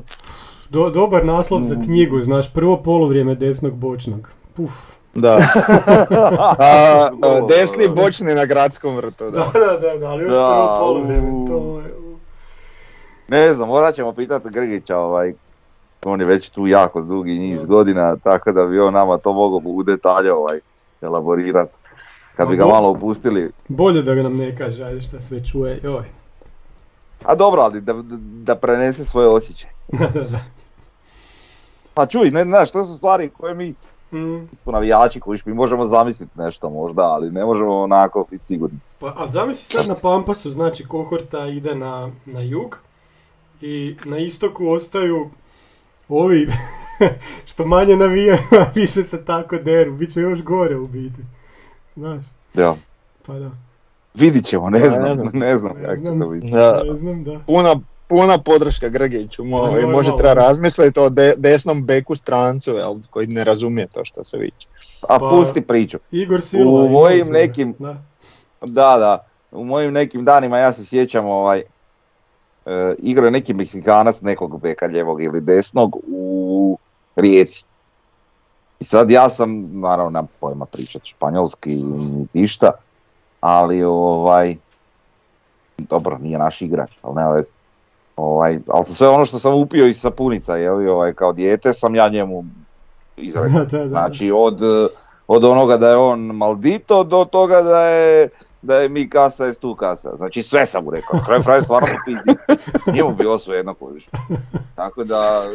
Do, 0.70 0.90
dobar 0.90 1.26
naslov 1.26 1.62
za 1.62 1.74
Mm. 1.74 1.84
knjigu, 1.84 2.20
znaš, 2.20 2.52
prvo 2.52 2.76
poluvrijeme 2.76 3.34
desnog 3.34 3.72
bočnog. 3.72 4.28
Puf. 4.54 4.70
Da. 5.14 5.38
A, 6.58 7.10
desni 7.48 7.88
bočni 7.88 8.34
na 8.34 8.44
gradskom 8.44 8.96
vrtu, 8.96 9.24
Da, 9.24 9.30
da. 9.54 9.88
da, 9.88 9.98
da, 9.98 10.06
ali 10.06 10.22
još 10.22 10.30
Da, 10.30 10.78
prvo 10.78 11.46
to 11.48 11.80
je... 11.80 11.94
Ne 13.28 13.52
znam, 13.52 13.68
morat 13.68 13.94
ćemo 13.94 14.12
pitati 14.12 14.50
Grgića, 14.50 14.98
ovaj, 14.98 15.34
on 16.04 16.20
je 16.20 16.26
već 16.26 16.50
tu 16.50 16.66
jako 16.66 17.02
dugi 17.02 17.38
niz 17.38 17.66
godina, 17.66 18.16
tako 18.16 18.52
da 18.52 18.64
bi 18.64 18.80
on 18.80 18.94
nama 18.94 19.18
to 19.18 19.32
mogao 19.32 19.60
u 19.64 19.82
detalje 19.82 20.32
ovaj, 20.32 20.60
elaborirati. 21.02 21.78
Kad 22.36 22.48
bi 22.48 22.56
ga 22.56 22.66
malo 22.66 22.88
opustili. 22.88 23.50
Bolje 23.68 24.02
da 24.02 24.14
ga 24.14 24.22
nam 24.22 24.36
ne 24.36 24.56
kaže, 24.56 24.84
ajde 24.84 25.00
šta 25.00 25.20
sve 25.20 25.44
čuje, 25.44 25.80
joj. 25.82 26.04
A 27.24 27.34
dobro, 27.34 27.62
ali 27.62 27.80
da, 27.80 27.94
da 28.42 28.54
prenese 28.54 29.04
svoje 29.04 29.28
osjećaje. 29.28 29.74
Pa 31.94 32.06
čuj, 32.06 32.30
ne, 32.30 32.44
znaš, 32.44 32.70
to 32.70 32.84
su 32.84 32.96
stvari 32.96 33.28
koje 33.28 33.54
mi 33.54 33.74
Mm. 34.14 34.48
smo 34.52 34.72
navijači 34.72 35.20
koji 35.20 35.38
mi 35.46 35.54
možemo 35.54 35.84
zamisliti 35.84 36.32
nešto 36.36 36.70
možda, 36.70 37.02
ali 37.02 37.30
ne 37.30 37.44
možemo 37.44 37.74
onako 37.74 38.26
biti 38.30 38.46
sigurni. 38.46 38.78
Pa, 38.98 39.14
a 39.16 39.26
zamisli 39.26 39.78
sad 39.78 39.88
na 39.88 39.94
Pampasu, 39.94 40.50
znači 40.50 40.84
kohorta 40.84 41.46
ide 41.46 41.74
na, 41.74 42.10
na 42.26 42.40
jug 42.40 42.78
i 43.60 43.96
na 44.04 44.18
istoku 44.18 44.68
ostaju 44.68 45.30
ovi 46.08 46.48
što 47.46 47.66
manje 47.66 47.96
navijaju, 47.96 48.38
a 48.60 48.66
više 48.74 49.02
se 49.02 49.24
tako 49.24 49.56
deru, 49.56 49.92
bit 49.92 50.12
će 50.12 50.20
još 50.20 50.42
gore 50.42 50.76
u 50.76 50.86
biti. 50.86 51.20
Znaš, 51.96 52.24
Ja. 52.54 52.74
pa 53.26 53.32
da, 53.34 53.50
Vidit 54.14 54.44
ćemo, 54.44 54.70
ne 54.70 54.80
Pa, 54.80 54.88
znam, 54.88 55.02
ne 55.02 55.14
znam. 55.14 55.30
ne 55.34 55.58
znam 55.58 55.76
Ne 55.76 55.82
kako 55.82 55.94
će 55.94 56.00
znam. 56.00 56.20
to 56.20 56.28
biti. 56.28 56.50
Da. 56.50 56.82
ne 56.84 56.96
znam, 56.96 57.24
da. 57.24 57.38
Puna, 57.46 57.76
puna 58.08 58.38
podrška 58.38 58.88
Grgiću, 58.88 59.44
mo, 59.44 59.58
i 59.58 59.60
normalno. 59.62 59.88
može 59.88 60.16
treba 60.16 60.34
razmisliti 60.34 61.00
o 61.00 61.08
de- 61.08 61.34
desnom 61.36 61.84
beku 61.84 62.14
strancu, 62.14 62.70
jel, 62.70 62.96
koji 63.10 63.26
ne 63.26 63.44
razumije 63.44 63.86
to 63.86 64.04
što 64.04 64.24
se 64.24 64.38
viče. 64.38 64.68
A 65.02 65.18
Pa- 65.18 65.28
pusti 65.28 65.60
priču. 65.60 65.98
Igor 66.10 66.40
Silva. 66.42 66.72
U 66.72 66.78
Igor 66.78 66.90
mojim 66.92 67.24
Silva, 67.24 67.32
nekim- 67.32 67.74
Da. 67.78 67.96
Da, 68.60 68.96
da. 68.98 69.18
U 69.52 69.64
mojim 69.64 69.92
nekim 69.92 70.24
danima 70.24 70.58
ja 70.58 70.72
se 70.72 70.84
sjećam 70.84 71.26
ovaj, 71.26 71.58
e, 71.58 71.64
igrao 72.98 73.24
je 73.24 73.30
neki 73.30 73.54
Meksikanac 73.54 74.20
nekog 74.20 74.60
beka 74.60 74.86
ljevog 74.86 75.22
ili 75.22 75.40
desnog 75.40 75.96
u 76.08 76.78
Rijeci. 77.16 77.64
I 78.80 78.84
sad 78.84 79.10
ja 79.10 79.28
sam, 79.28 79.50
naravno 79.72 80.10
nemam 80.10 80.28
pojma 80.40 80.66
pričati 80.66 81.06
španjolski 81.06 81.76
ni 81.76 82.26
ništa, 82.32 82.70
ali 83.40 83.82
ovaj, 83.82 84.56
dobro, 85.78 86.18
nije 86.18 86.38
naš 86.38 86.62
igrač, 86.62 86.90
ali 87.02 87.14
nema 87.14 87.30
veze. 87.30 87.52
Ovaj, 88.16 88.58
ali 88.68 88.84
sve 88.84 89.08
ono 89.08 89.24
što 89.24 89.38
sam 89.38 89.54
upio 89.54 89.86
iz 89.86 90.00
sapunica, 90.00 90.56
je 90.56 90.90
ovaj, 90.90 91.12
kao 91.12 91.32
dijete, 91.32 91.74
sam 91.74 91.94
ja 91.94 92.08
njemu 92.08 92.44
izrekao. 93.16 93.48
Da, 93.64 93.64
da, 93.64 93.78
da. 93.78 93.88
Znači 93.88 94.32
od, 94.34 94.60
od 95.26 95.44
onoga 95.44 95.76
da 95.76 95.88
je 95.88 95.96
on 95.96 96.20
maldito 96.20 97.04
do 97.04 97.24
toga 97.24 97.62
da 97.62 97.80
je 97.80 98.28
da 98.64 98.76
je 98.76 98.88
mi 98.88 99.08
kasa 99.08 99.46
jest 99.46 99.60
tu 99.60 99.74
kasa. 99.74 100.16
Znači 100.16 100.42
sve 100.42 100.66
sam 100.66 100.84
mu 100.84 100.90
rekao. 100.90 101.18
Na 101.18 101.24
kraju 101.24 101.42
frajer 101.42 101.64
stvarno 101.64 101.88
popizdi. 101.88 102.40
Nije 102.92 103.04
mu 103.04 103.14
bilo 103.14 103.38
sve 103.38 103.56
jednako 103.56 103.86
više. 103.86 104.10
Tako 104.74 105.04
da... 105.04 105.48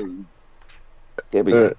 Tebi. 1.31 1.51
E, 1.51 1.71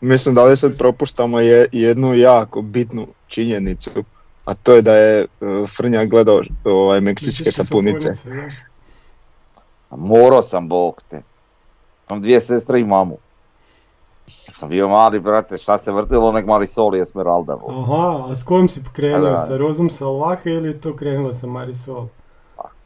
mislim 0.00 0.34
da 0.34 0.42
ovdje 0.42 0.56
sad 0.56 0.78
propuštamo 0.78 1.40
je, 1.40 1.68
jednu 1.72 2.14
jako 2.14 2.62
bitnu 2.62 3.06
činjenicu, 3.26 3.90
a 4.44 4.54
to 4.54 4.74
je 4.74 4.82
da 4.82 4.94
je 4.94 5.20
e, 5.20 5.26
Frnja 5.76 6.04
gledao 6.04 6.42
ovaj, 6.64 7.00
meksičke 7.00 7.44
Meksičke 7.44 7.64
sapunice. 7.64 8.12
Da. 9.92 9.96
Morao 9.96 10.42
sam 10.42 10.68
bog 10.68 11.02
te. 11.08 11.22
Imam 12.10 12.22
dvije 12.22 12.40
sestre 12.40 12.80
i 12.80 12.84
mamu. 12.84 13.16
Kad 14.46 14.54
sam 14.56 14.68
bio 14.68 14.88
mali, 14.88 15.20
brate, 15.20 15.58
šta 15.58 15.78
se 15.78 15.92
vrtilo, 15.92 16.32
nek 16.32 16.46
mali 16.46 16.66
sol 16.66 16.96
i 16.96 17.00
Esmeralda. 17.00 17.56
bo. 17.56 17.72
Aha, 17.72 18.26
a 18.30 18.34
s 18.34 18.42
kojim 18.42 18.68
si 18.68 18.80
krenuo? 18.92 19.30
Da. 19.30 19.36
Sa 19.36 19.56
Rozom 19.56 19.90
Salvahe 19.90 20.50
ili 20.50 20.68
je 20.68 20.80
to 20.80 20.96
krenulo 20.96 21.32
sa 21.32 21.46
Marisol? 21.46 22.06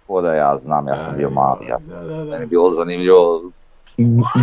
Ko 0.06 0.20
da 0.20 0.34
ja 0.34 0.56
znam, 0.58 0.88
ja 0.88 0.98
sam 0.98 1.16
bio 1.16 1.30
mali. 1.30 1.66
Ja 1.66 1.80
sam, 1.80 1.94
Da, 1.94 2.00
da, 2.04 2.16
da. 2.16 2.24
meni 2.24 2.42
je 2.42 2.46
bilo 2.46 2.70
zanimljivo. 2.70 3.42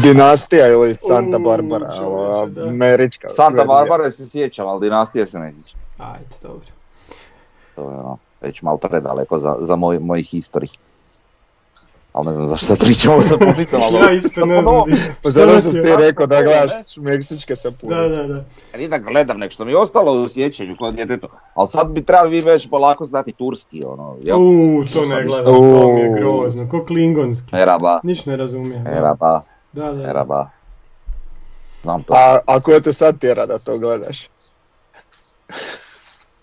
Dinastija 0.04 0.68
ili 0.68 0.96
Santa 0.96 1.40
Barbara, 1.40 1.92
čovječe, 1.92 2.06
ova 2.06 2.46
da. 2.46 2.62
američka. 2.64 3.30
Santa. 3.30 3.66
Barbara 3.66 4.12
se 4.12 4.30
sjećam, 4.30 4.68
ali 4.68 4.80
dinastije 4.82 5.26
se 5.26 5.40
ne 5.40 5.54
sjećam. 5.54 5.80
Ajde, 5.98 6.36
dobro. 6.42 6.68
To 7.76 7.82
je 7.82 7.88
ono, 7.98 8.18
već 8.42 8.62
malo 8.62 8.78
predaleko 8.78 9.38
za, 9.38 9.56
za 9.60 9.76
moj, 9.76 10.00
moj 10.00 10.20
history. 10.20 10.78
Ali 12.14 12.28
ne 12.28 12.34
znam 12.34 12.48
zašto 12.48 12.66
sad 12.66 12.80
pričamo 12.80 13.22
sa 13.22 13.38
punicama, 13.38 13.84
ali... 13.86 13.96
Ja 13.98 14.12
isto 14.12 14.46
ne 14.46 14.62
znam 14.62 14.82
di. 14.86 14.98
Pa 15.24 15.30
zato 15.30 15.60
što 15.60 15.70
je- 15.70 15.82
ti 15.84 15.90
rekao 16.00 16.28
da 16.28 16.42
gledaš 16.42 16.70
meksičke 16.98 17.56
sapunice. 17.56 18.00
Da, 18.00 18.08
da, 18.10 18.24
da. 18.26 18.44
Nije 18.76 18.88
da 18.90 18.98
gledam 19.00 19.38
nek 19.38 19.52
što 19.52 19.66
mi 19.66 19.72
je 19.72 19.78
ostalo 19.78 20.14
u 20.14 20.28
sjećanju 20.28 20.76
kod 20.80 20.96
djetetu. 20.96 21.28
Ali 21.54 21.68
sad 21.68 21.88
bi 21.88 22.04
trebali 22.04 22.30
vi 22.32 22.42
već 22.42 22.70
polako 22.70 23.04
znati 23.06 23.32
turski, 23.32 23.84
ono, 23.86 24.16
jel? 24.22 24.38
Uuu, 24.38 24.84
to 24.86 25.06
ne 25.06 25.24
gledam, 25.24 25.46
to 25.70 25.94
mi 25.94 26.00
je 26.00 26.12
grozno. 26.12 26.70
Ko 26.70 26.86
klingonski. 26.86 27.56
Eraba, 27.56 28.00
Niš 28.04 28.26
ne 28.26 28.38
razumijem. 28.38 28.88
eraba, 28.88 29.42
Da, 29.72 29.84
da. 29.84 29.92
da. 29.94 30.10
eraba. 30.10 30.50
Znam 31.84 32.04
to. 32.04 32.14
A, 32.14 32.40
a 32.48 32.60
ko 32.60 32.80
te 32.80 32.94
sad 32.94 33.20
tjera 33.20 33.46
da 33.46 33.58
to 33.58 33.78
gledaš? 33.78 34.28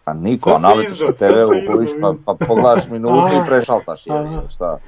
A 0.04 0.12
niko, 0.12 0.50
izdao, 0.56 0.82
što 0.82 1.06
sad 1.06 1.16
TV 1.16 1.82
izdao, 1.82 2.14
pa, 2.24 2.34
pa 2.34 2.46
pogledaš 2.46 2.88
minutu 2.88 3.32
i 3.34 3.48
prešaltaš 3.48 4.06
je, 4.06 4.12
šta. 4.48 4.78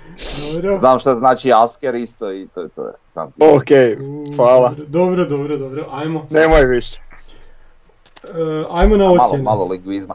Znam 0.79 0.99
šta 0.99 1.15
znači 1.15 1.53
Asker 1.53 1.95
isto 1.95 2.33
i 2.33 2.49
to 2.55 2.61
je 2.61 2.69
to. 2.69 2.87
je. 2.87 2.93
Znam 3.13 3.33
ti. 3.33 3.41
Ok, 3.43 3.69
hvala. 4.37 4.75
Dobro, 4.77 5.17
dobro, 5.17 5.27
dobro, 5.27 5.57
dobro. 5.57 5.89
Ajmo. 5.93 6.27
Nemoj 6.31 6.65
više. 6.67 7.01
E, 8.25 8.65
ajmo 8.71 8.97
na 8.97 9.05
malo, 9.05 9.25
ocjene. 9.25 9.43
malo 9.43 9.65
lingvizma. 9.65 10.15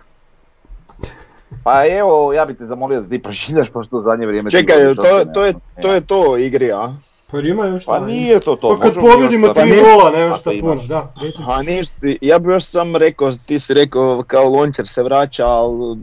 Pa 1.64 1.84
evo, 2.00 2.34
ja 2.34 2.46
bih 2.46 2.58
te 2.58 2.66
zamolio 2.66 3.02
da 3.02 3.10
ti 3.10 3.22
pročitaš, 3.22 3.70
pošto 3.70 3.98
u 3.98 4.02
zadnje 4.02 4.28
vrijeme... 4.28 4.52
Čekaj, 4.52 4.96
to, 4.96 5.26
to, 5.34 5.46
je, 5.46 5.54
to 5.82 5.94
je 5.94 6.02
to 6.02 6.38
igri, 6.38 6.72
a? 6.72 6.94
Pa 7.32 7.40
ima 7.40 7.66
još 7.66 7.86
Pa 7.86 7.98
šta, 7.98 8.06
nije 8.06 8.40
to 8.40 8.56
to. 8.56 8.70
Pa 8.70 8.82
kad 8.82 8.96
pobjedimo 8.96 9.48
tri 9.48 9.70
ništa, 9.70 9.84
gola, 9.84 10.12
nema 10.12 10.36
šta 10.36 10.52
puno, 10.62 10.82
da, 10.88 11.14
reci. 11.22 11.42
A 11.48 11.62
ništa, 11.62 11.96
ja 12.22 12.40
bi 12.40 12.52
još 12.52 12.64
sam 12.64 12.96
rekao, 12.96 13.32
ti 13.46 13.60
si 13.60 13.74
rekao 13.74 14.24
kao 14.28 14.50
Lončar 14.50 14.88
se 14.88 15.04
vraća, 15.04 15.46
ali 15.48 15.98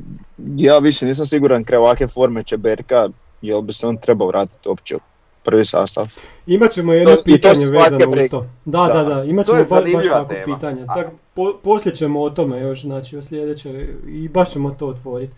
ja 0.57 0.78
više 0.78 1.07
nisam 1.07 1.26
siguran 1.26 1.64
kraj 1.64 1.78
ovakve 1.78 2.09
forme 2.09 2.43
Čeberka, 2.43 3.09
jel 3.43 3.61
bi 3.61 3.73
se 3.73 3.87
on 3.87 3.97
trebao 3.97 4.28
vratiti 4.28 4.69
uopće 4.69 4.97
u 4.97 5.00
prvi 5.45 5.64
sastav. 5.64 6.07
Imat 6.47 6.71
ćemo 6.71 6.93
jedno 6.93 7.14
To- 7.14 7.21
i 7.21 7.23
to 7.23 7.25
pitanje 7.25 7.64
vezano 7.64 8.11
uz 8.23 8.31
to. 8.31 8.47
Da, 8.64 8.90
da, 8.93 9.04
da, 9.04 9.25
imat 9.25 9.47
To 9.47 9.52
ćemo 9.52 9.59
je 9.59 9.64
ba- 9.64 9.97
baš 9.97 10.07
tako 10.07 10.35
pitanje. 10.45 10.85
A. 10.88 10.95
Tak, 10.95 11.07
po, 11.35 11.52
poslije 11.62 11.97
ćemo 11.97 12.23
o 12.23 12.31
tome 12.31 12.61
još, 12.61 12.83
znači 12.83 13.16
o 13.16 13.23
sljedećoj, 13.23 13.95
i 14.09 14.28
baš 14.28 14.52
ćemo 14.52 14.71
to 14.71 14.87
otvoriti. 14.87 15.33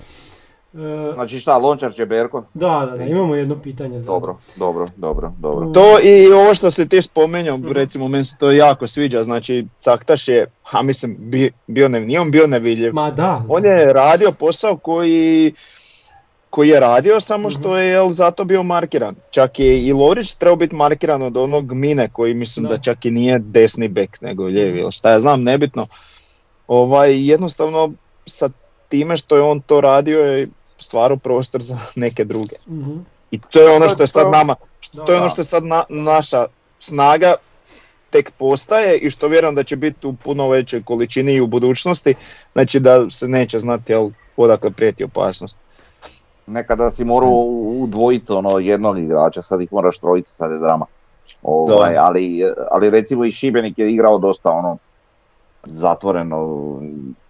E, 0.77 1.15
Znači 1.15 1.39
šta, 1.39 1.57
Lončar 1.57 1.95
Čeberko? 1.95 2.45
da, 2.55 2.87
da, 2.91 2.97
da, 2.97 3.05
imamo 3.05 3.35
jedno 3.35 3.57
pitanje 3.57 4.01
za 4.01 4.07
Dobro, 4.07 4.37
dobro, 4.57 4.87
dobro, 4.97 5.33
dobro. 5.39 5.67
To 5.67 5.99
i 6.03 6.33
ovo 6.33 6.55
što 6.55 6.71
si 6.71 6.89
ti 6.89 7.03
spomenuo, 7.03 7.73
recimo 7.73 8.09
meni 8.09 8.25
se 8.25 8.37
to 8.39 8.51
jako 8.51 8.87
sviđa, 8.87 9.23
znači 9.23 9.67
Caktaš 9.81 10.29
je, 10.29 10.47
ha 10.63 10.83
mislim, 10.83 11.17
bi- 11.19 11.53
bio 11.67 11.89
ne, 11.89 12.01
nije 12.01 12.21
on 12.21 12.31
bio 12.31 12.47
nevidljiv. 12.47 12.93
Ma 12.95 13.11
da. 13.11 13.43
On 13.49 13.65
je 13.65 13.93
radio 13.93 14.33
posao 14.33 14.77
koji, 14.77 15.53
koji 16.51 16.69
je 16.69 16.81
radio, 16.81 17.21
samo 17.21 17.51
što 17.51 17.77
je 17.77 17.89
jel, 17.89 18.11
zato 18.11 18.45
bio 18.45 18.63
markiran. 18.63 19.15
Čak 19.31 19.59
je 19.59 19.81
i 19.81 19.93
Lorić 19.93 20.35
trebao 20.35 20.57
biti 20.57 20.75
markiran 20.77 21.23
od 21.23 21.37
onog 21.37 21.73
Mine 21.73 22.09
koji 22.09 22.35
mislim 22.35 22.67
Da. 22.67 22.69
da, 22.69 22.83
čak 22.83 23.05
i 23.05 23.11
nije 23.11 23.39
desni 23.39 23.89
bek 23.89 24.21
nego 24.21 24.45
lijevi, 24.45 24.81
ili 24.81 24.93
šta 24.93 25.11
ja 25.11 25.21
znam, 25.21 25.43
nebitno. 25.43 25.87
Ovaj, 26.69 27.29
jednostavno 27.29 27.93
sa 28.27 28.49
time 28.89 29.17
što 29.17 29.37
je 29.37 29.43
on 29.43 29.61
to 29.61 29.81
radio 29.81 30.19
je 30.19 30.49
stvarao 30.79 31.17
prostor 31.17 31.63
za 31.63 31.79
neke 31.97 32.25
druge. 32.25 32.57
Mhm. 32.69 32.97
I 33.31 33.41
to 33.41 33.61
je 33.61 33.71
ono 33.71 33.85
To- 33.85 33.89
što 33.89 34.03
je 34.03 34.07
sad 34.07 34.31
nama, 34.31 34.55
Da. 34.93 35.05
to 35.05 35.13
je 35.13 35.19
ono 35.19 35.29
što 35.29 35.41
je 35.41 35.45
sad 35.45 35.65
na- 35.65 35.85
naša 35.89 36.47
snaga 36.79 37.35
tek 38.11 38.31
postaje 38.31 38.99
i 38.99 39.11
što 39.11 39.29
vjerujem 39.29 39.55
da 39.55 39.63
će 39.63 39.77
biti 39.77 40.07
u 40.07 40.15
puno 40.15 40.49
većoj 40.49 40.83
količini 40.83 41.33
i 41.33 41.41
u 41.41 41.47
budućnosti, 41.47 42.15
znači 42.53 42.81
da 42.81 43.11
se 43.11 43.29
neće 43.29 43.59
znati 43.59 43.93
jel, 43.93 44.09
odakle 44.37 44.71
prijeti 44.71 45.05
opasnost. 45.05 45.59
Nekada 46.47 46.91
si 46.91 47.05
morao 47.05 47.31
udvojiti 47.75 48.33
ono 48.33 48.59
jednog 48.59 48.99
igrača, 48.99 49.43
sad 49.43 49.63
ih 49.63 49.73
moraš 49.73 49.99
trojicu, 49.99 50.31
sad 50.33 50.53
je 50.53 50.59
drama. 50.59 50.87
Ovaj, 51.43 51.97
ali, 51.97 52.43
ali 52.71 52.91
recimo 52.91 53.25
i 53.25 53.31
Šibenik 53.31 53.79
je 53.79 53.93
igrao 53.93 54.19
dosta 54.19 54.51
ono 54.51 54.79
zatvoreno, 55.65 56.39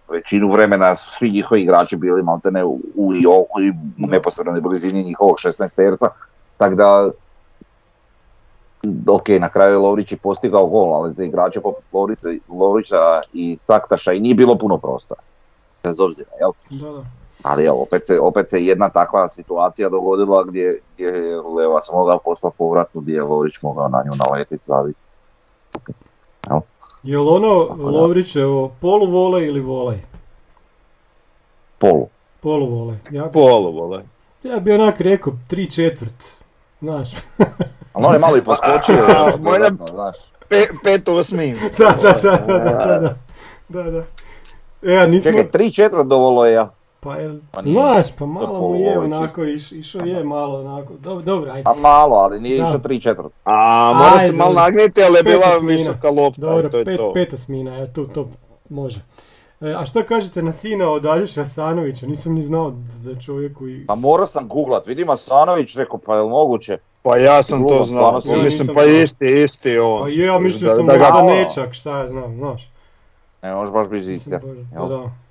većinu 0.09 0.51
vremena 0.51 0.95
su 0.95 1.09
svi 1.09 1.31
njihovi 1.31 1.61
igrači 1.61 1.95
bili 1.95 2.23
maltene 2.23 2.63
u, 2.63 2.79
u, 2.95 3.13
i 3.13 3.25
oko 3.27 3.61
i 3.61 3.69
u 4.03 4.07
neposrednoj 4.07 4.61
blizini 4.61 5.03
njihovog 5.03 5.35
16 5.35 5.75
terca, 5.75 6.09
tako 6.57 6.75
da 6.75 7.09
ok, 9.07 9.29
na 9.39 9.49
kraju 9.49 9.71
je 9.71 9.77
Lovrić 9.77 10.11
i 10.11 10.17
postigao 10.17 10.67
gol, 10.67 10.93
ali 10.93 11.13
za 11.13 11.23
igrače 11.23 11.61
poput 11.61 11.83
Lovrića, 11.93 12.27
Lovrića 12.49 13.21
i 13.33 13.57
Caktaša 13.61 14.13
i 14.13 14.19
nije 14.19 14.35
bilo 14.35 14.57
puno 14.57 14.77
prostora. 14.77 15.21
Bez 15.83 15.99
obzira, 15.99 16.29
jel? 16.39 16.51
Da, 16.69 16.91
da. 16.91 17.03
Ali 17.43 17.65
evo, 17.65 17.81
opet 17.81 18.05
se, 18.05 18.19
opet 18.19 18.49
se 18.49 18.65
jedna 18.65 18.89
takva 18.89 19.29
situacija 19.29 19.89
dogodila 19.89 20.43
gdje, 20.43 20.79
gdje 20.93 21.05
je 21.05 21.41
Levac 21.41 21.83
mogao 21.93 22.19
poslati 22.19 22.57
povratnu, 22.57 23.01
gdje 23.01 23.13
je 23.13 23.23
Lovrić 23.23 23.61
mogao 23.61 23.89
na 23.89 24.03
nju 24.05 24.11
naletiti, 24.29 24.65
zabiti. 24.65 24.99
Jel 26.49 26.59
ono 27.15 27.65
Tako 27.65 27.77
da. 27.83 27.89
Lovrićevo 27.89 28.71
polu 28.81 29.05
volej 29.05 29.47
ili 29.47 29.59
volej? 29.61 29.97
Polu. 31.77 32.07
Polu 32.39 32.65
volej. 32.65 32.97
Ja, 33.11 33.25
Polu, 33.25 33.71
vole. 33.71 34.03
ja 34.43 34.59
bi 34.59 34.71
onak 34.71 35.01
rekao 35.01 35.33
tri 35.47 35.71
četvrt. 35.71 36.23
Znaš. 36.81 37.09
Ali 37.93 38.05
on 38.05 38.13
je 38.13 38.19
malo 38.19 38.37
i 38.37 38.43
poskočio, 38.43 39.05
A, 39.07 39.25
još 39.25 39.35
moja- 39.39 39.57
dodatno, 39.59 39.85
znaš. 39.87 40.15
Pe, 40.49 40.55
pet 40.83 41.07
osmi. 41.09 41.55
da, 41.77 41.95
da, 42.01 42.11
da, 42.11 42.37
da, 42.47 42.57
da, 42.57 42.99
da, 43.69 43.83
da, 43.83 43.91
da. 43.91 44.03
E, 44.81 44.97
a 44.97 45.07
nismo... 45.07 45.31
Čekaj, 45.31 45.51
tri 45.51 45.71
četvrt 45.71 46.07
dovolilo 46.07 46.45
je 46.45 46.53
ja. 46.53 46.69
Pa 47.07 47.15
jel, 47.15 47.37
Pa 47.51 47.61
pa 48.19 48.25
malo 48.25 48.47
To 48.47 48.61
mu 48.61 48.75
je 48.75 48.93
polu 48.93 49.05
onako, 49.05 49.43
iš, 49.43 49.71
išao 49.71 50.05
je 50.05 50.23
malo 50.23 50.59
onako, 50.59 50.93
dobro, 50.93 51.25
dobro, 51.25 51.51
ajde. 51.51 51.63
A 51.65 51.73
malo, 51.73 52.15
ali 52.15 52.39
nije 52.39 52.57
Da. 52.57 52.63
išao 52.63 52.79
tri 52.79 53.01
četvrt. 53.01 53.33
A 53.43 53.93
mora 53.93 54.19
se 54.19 54.31
malo 54.31 54.49
dobro. 54.49 54.63
nagniti, 54.63 55.03
ali 55.03 55.17
je 55.17 55.23
bila 55.23 55.57
visoka 55.63 56.09
lopta 56.09 56.41
Dobro, 56.41 56.67
i 56.67 56.71
to 56.71 56.77
je 56.77 56.85
pet, 56.85 56.97
to. 56.97 57.13
pet 57.13 57.33
osmina, 57.33 57.77
e, 57.77 57.93
tu, 57.93 58.07
to 58.07 58.29
može. 58.69 58.99
E, 59.61 59.73
a 59.73 59.85
šta 59.85 60.03
kažete 60.03 60.41
na 60.41 60.51
sina 60.51 60.89
od 60.89 61.05
Aljuša 61.05 61.41
Asanovića? 61.41 62.05
Nisam 62.07 62.33
ni 62.33 62.43
znao 62.43 62.73
da 63.03 63.19
čovjeku 63.19 63.67
i... 63.67 63.85
Pa 63.85 63.95
morao 63.95 64.27
sam 64.27 64.47
googlat, 64.47 64.87
vidim 64.87 65.09
Asanović, 65.09 65.75
rekao 65.75 65.99
pa 65.99 66.15
je 66.15 66.21
li 66.21 66.29
moguće? 66.29 66.77
Pa 67.01 67.17
ja 67.17 67.43
sam 67.43 67.67
to 67.67 67.83
znao, 67.83 68.21
sam- 68.21 68.43
mislim 68.43 68.67
Ja 68.67 68.73
pa 68.73 68.83
isti, 68.83 69.43
isti 69.43 69.79
on. 69.79 70.01
Pa 70.01 70.07
je, 70.09 70.25
ja 70.25 70.39
mislio 70.39 70.69
Da- 70.69 70.75
sam 70.75 70.85
da 70.87 70.97
da, 70.97 71.23
nečak, 71.23 71.73
šta 71.73 71.99
ja 71.99 72.07
znam, 72.07 72.35
znaš. 72.35 72.71
Ne, 73.41 73.53
može 73.53 73.71
baš 73.71 73.87
biti 73.87 74.03
zicer. 74.03 74.39
Jel? 74.73 74.81
pa 74.81 74.87
da. 74.87 75.26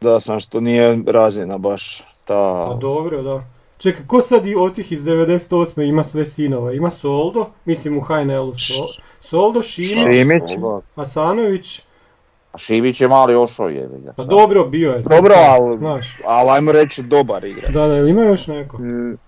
Da 0.00 0.20
sam 0.20 0.40
što 0.40 0.60
nije 0.60 0.98
razina 1.06 1.58
baš 1.58 1.98
ta... 2.24 2.64
Pa 2.68 2.74
dobro, 2.74 3.22
da. 3.22 3.44
Čekaj, 3.78 4.06
ko 4.06 4.20
sad 4.20 4.46
i 4.46 4.54
od 4.54 4.74
tih 4.74 4.92
iz 4.92 5.02
98. 5.02 5.82
ima 5.82 6.04
sve 6.04 6.26
sinova? 6.26 6.72
Ima 6.72 6.90
Soldo, 6.90 7.46
mislim 7.64 7.98
u 7.98 8.00
HNL-u. 8.00 8.54
So, 8.54 8.74
Soldo, 9.20 9.62
Šimić, 9.62 9.98
Šimić. 10.12 10.42
Asanović, 10.96 11.82
A 12.52 12.58
Šivić 12.58 13.00
je 13.00 13.08
mali 13.08 13.34
ošo 13.34 13.64
je. 13.64 13.88
ga. 13.94 14.12
pa 14.12 14.24
dobro 14.24 14.64
bio 14.64 14.92
je. 14.92 14.98
Dobro, 15.00 15.34
ali, 15.38 15.78
Znaš, 15.78 16.18
ali 16.26 16.50
ajmo 16.50 16.72
reći 16.72 17.02
dobar 17.02 17.44
igra. 17.44 17.68
da, 17.68 17.86
da, 17.86 17.98
ima 17.98 18.22
još 18.22 18.46
neko? 18.46 18.78
Mm, 18.78 19.18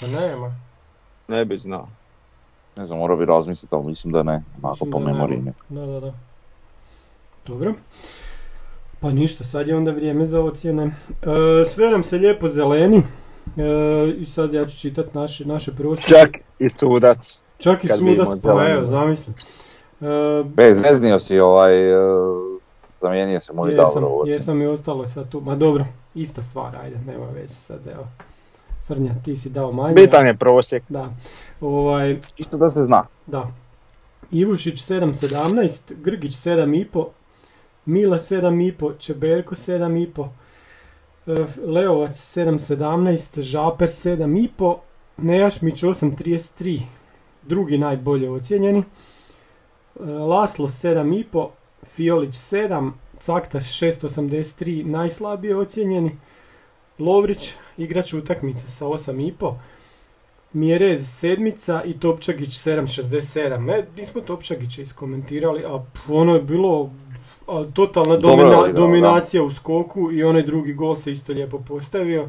Pa 0.00 0.06
nema. 0.06 0.54
Ne 1.28 1.44
bi 1.44 1.58
znao. 1.58 1.88
Ne 2.76 2.86
znam, 2.86 2.98
morao 2.98 3.16
bi 3.16 3.24
razmisliti, 3.24 3.74
ali 3.74 3.86
mislim 3.86 4.12
da 4.12 4.22
ne. 4.22 4.42
Onako 4.62 4.84
po 4.84 4.98
memoriji. 4.98 5.42
Da, 5.68 5.86
da, 5.86 6.00
da. 6.00 6.12
Dobro. 7.46 7.74
Pa 9.00 9.10
ništa, 9.10 9.44
sad 9.44 9.68
je 9.68 9.76
onda 9.76 9.90
vrijeme 9.90 10.24
za 10.24 10.40
ocjene. 10.40 10.84
E, 10.84 11.64
sve 11.64 11.90
nam 11.90 12.04
se 12.04 12.18
lijepo 12.18 12.48
zeleni. 12.48 13.02
E, 13.56 13.62
I 14.18 14.26
sad 14.26 14.52
ja 14.52 14.64
ću 14.64 14.76
čitat 14.76 15.14
naše, 15.14 15.44
naše. 15.44 15.72
Čak 16.08 16.30
i 16.58 16.70
sudac. 16.70 17.40
Čak 17.58 17.84
i 17.84 17.88
sudac, 17.88 18.28
pa 18.44 18.68
evo, 18.68 18.84
zamisli. 18.84 19.32
E, 20.00 20.44
Bez, 20.44 20.80
zeznio 20.80 21.18
si 21.18 21.38
ovaj, 21.38 21.92
e, 21.92 21.96
zamijenio 22.98 23.40
se 23.40 23.52
moj 23.52 23.70
jesam, 23.70 24.02
dobro 24.02 24.26
jesam 24.26 24.62
i 24.62 24.66
ostalo 24.66 25.02
je 25.02 25.08
sad 25.08 25.28
tu. 25.28 25.40
Ma 25.40 25.54
dobro, 25.54 25.84
ista 26.14 26.42
stvar, 26.42 26.76
ajde, 26.76 26.96
nema 27.06 27.26
veze 27.34 27.54
sad, 27.54 27.86
evo. 27.86 28.06
Frnja, 28.86 29.14
ti 29.24 29.36
si 29.36 29.50
dao 29.50 29.72
manje. 29.72 29.94
Bitan 29.94 30.26
je 30.26 30.36
prosjek. 30.36 30.82
Da. 30.88 31.10
Ovaj, 31.60 32.20
Čisto 32.34 32.56
da 32.56 32.70
se 32.70 32.82
zna. 32.82 33.06
Da. 33.26 33.50
Ivušić 34.30 34.82
7.17, 34.82 35.94
Grgić 36.02 36.32
7.5, 36.32 37.06
Mila 37.90 38.18
7.5, 38.18 38.98
Čeberko 38.98 39.54
7.5, 39.54 40.28
e, 41.26 41.46
Leovac 41.66 42.16
7.17, 42.36 43.40
Žaper 43.40 43.88
7.5, 43.88 44.76
Nejašmić 45.18 45.82
8.33, 45.82 46.80
drugi 47.42 47.78
najbolje 47.78 48.30
ocjenjeni, 48.30 48.82
E, 50.00 50.04
Laslo 50.04 50.68
7.5, 50.68 51.48
Fiolić 51.86 52.34
7, 52.34 52.92
Caktas 53.20 53.64
6.83, 53.64 54.86
najslabije 54.86 55.56
ocjenjeni, 55.56 56.16
Lovrić 56.98 57.54
igrač 57.76 58.14
utakmice 58.14 58.66
sa 58.66 58.86
8.5, 58.86 59.54
Mjerez 60.52 61.18
sedmica 61.18 61.82
i 61.84 61.98
Topčagić 61.98 62.48
7.67. 62.48 63.78
E, 63.78 63.86
nismo 63.96 64.20
Topčagića 64.20 64.82
iskomentirali, 64.82 65.64
a 65.64 65.84
ono 66.08 66.34
je 66.34 66.42
bilo 66.42 66.90
a, 67.50 67.64
totalna 67.66 68.16
Dobro 68.16 68.44
domina- 68.44 68.66
da. 68.66 68.72
dominacija 68.72 69.42
u 69.42 69.50
skoku 69.50 70.12
i 70.12 70.24
onaj 70.24 70.42
drugi 70.42 70.72
gol 70.72 70.96
se 70.96 71.12
isto 71.12 71.32
lijepo 71.32 71.58
postavio. 71.58 72.28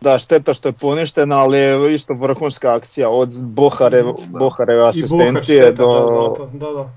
Da, 0.00 0.18
šteta 0.18 0.54
što 0.54 0.68
je 0.68 0.72
poništena, 0.72 1.38
ali 1.38 1.58
je 1.58 1.94
isto 1.94 2.14
vrhunska 2.14 2.74
akcija 2.74 3.08
od 3.10 3.42
Bohare, 3.42 4.02
Da. 4.02 4.12
Bohareve 4.28 4.78
I 4.78 4.82
Bohar 4.82 4.88
asistencije 4.88 5.62
šteta, 5.62 5.82
do, 5.82 6.34
da, 6.38 6.58
da, 6.58 6.66
da, 6.66 6.88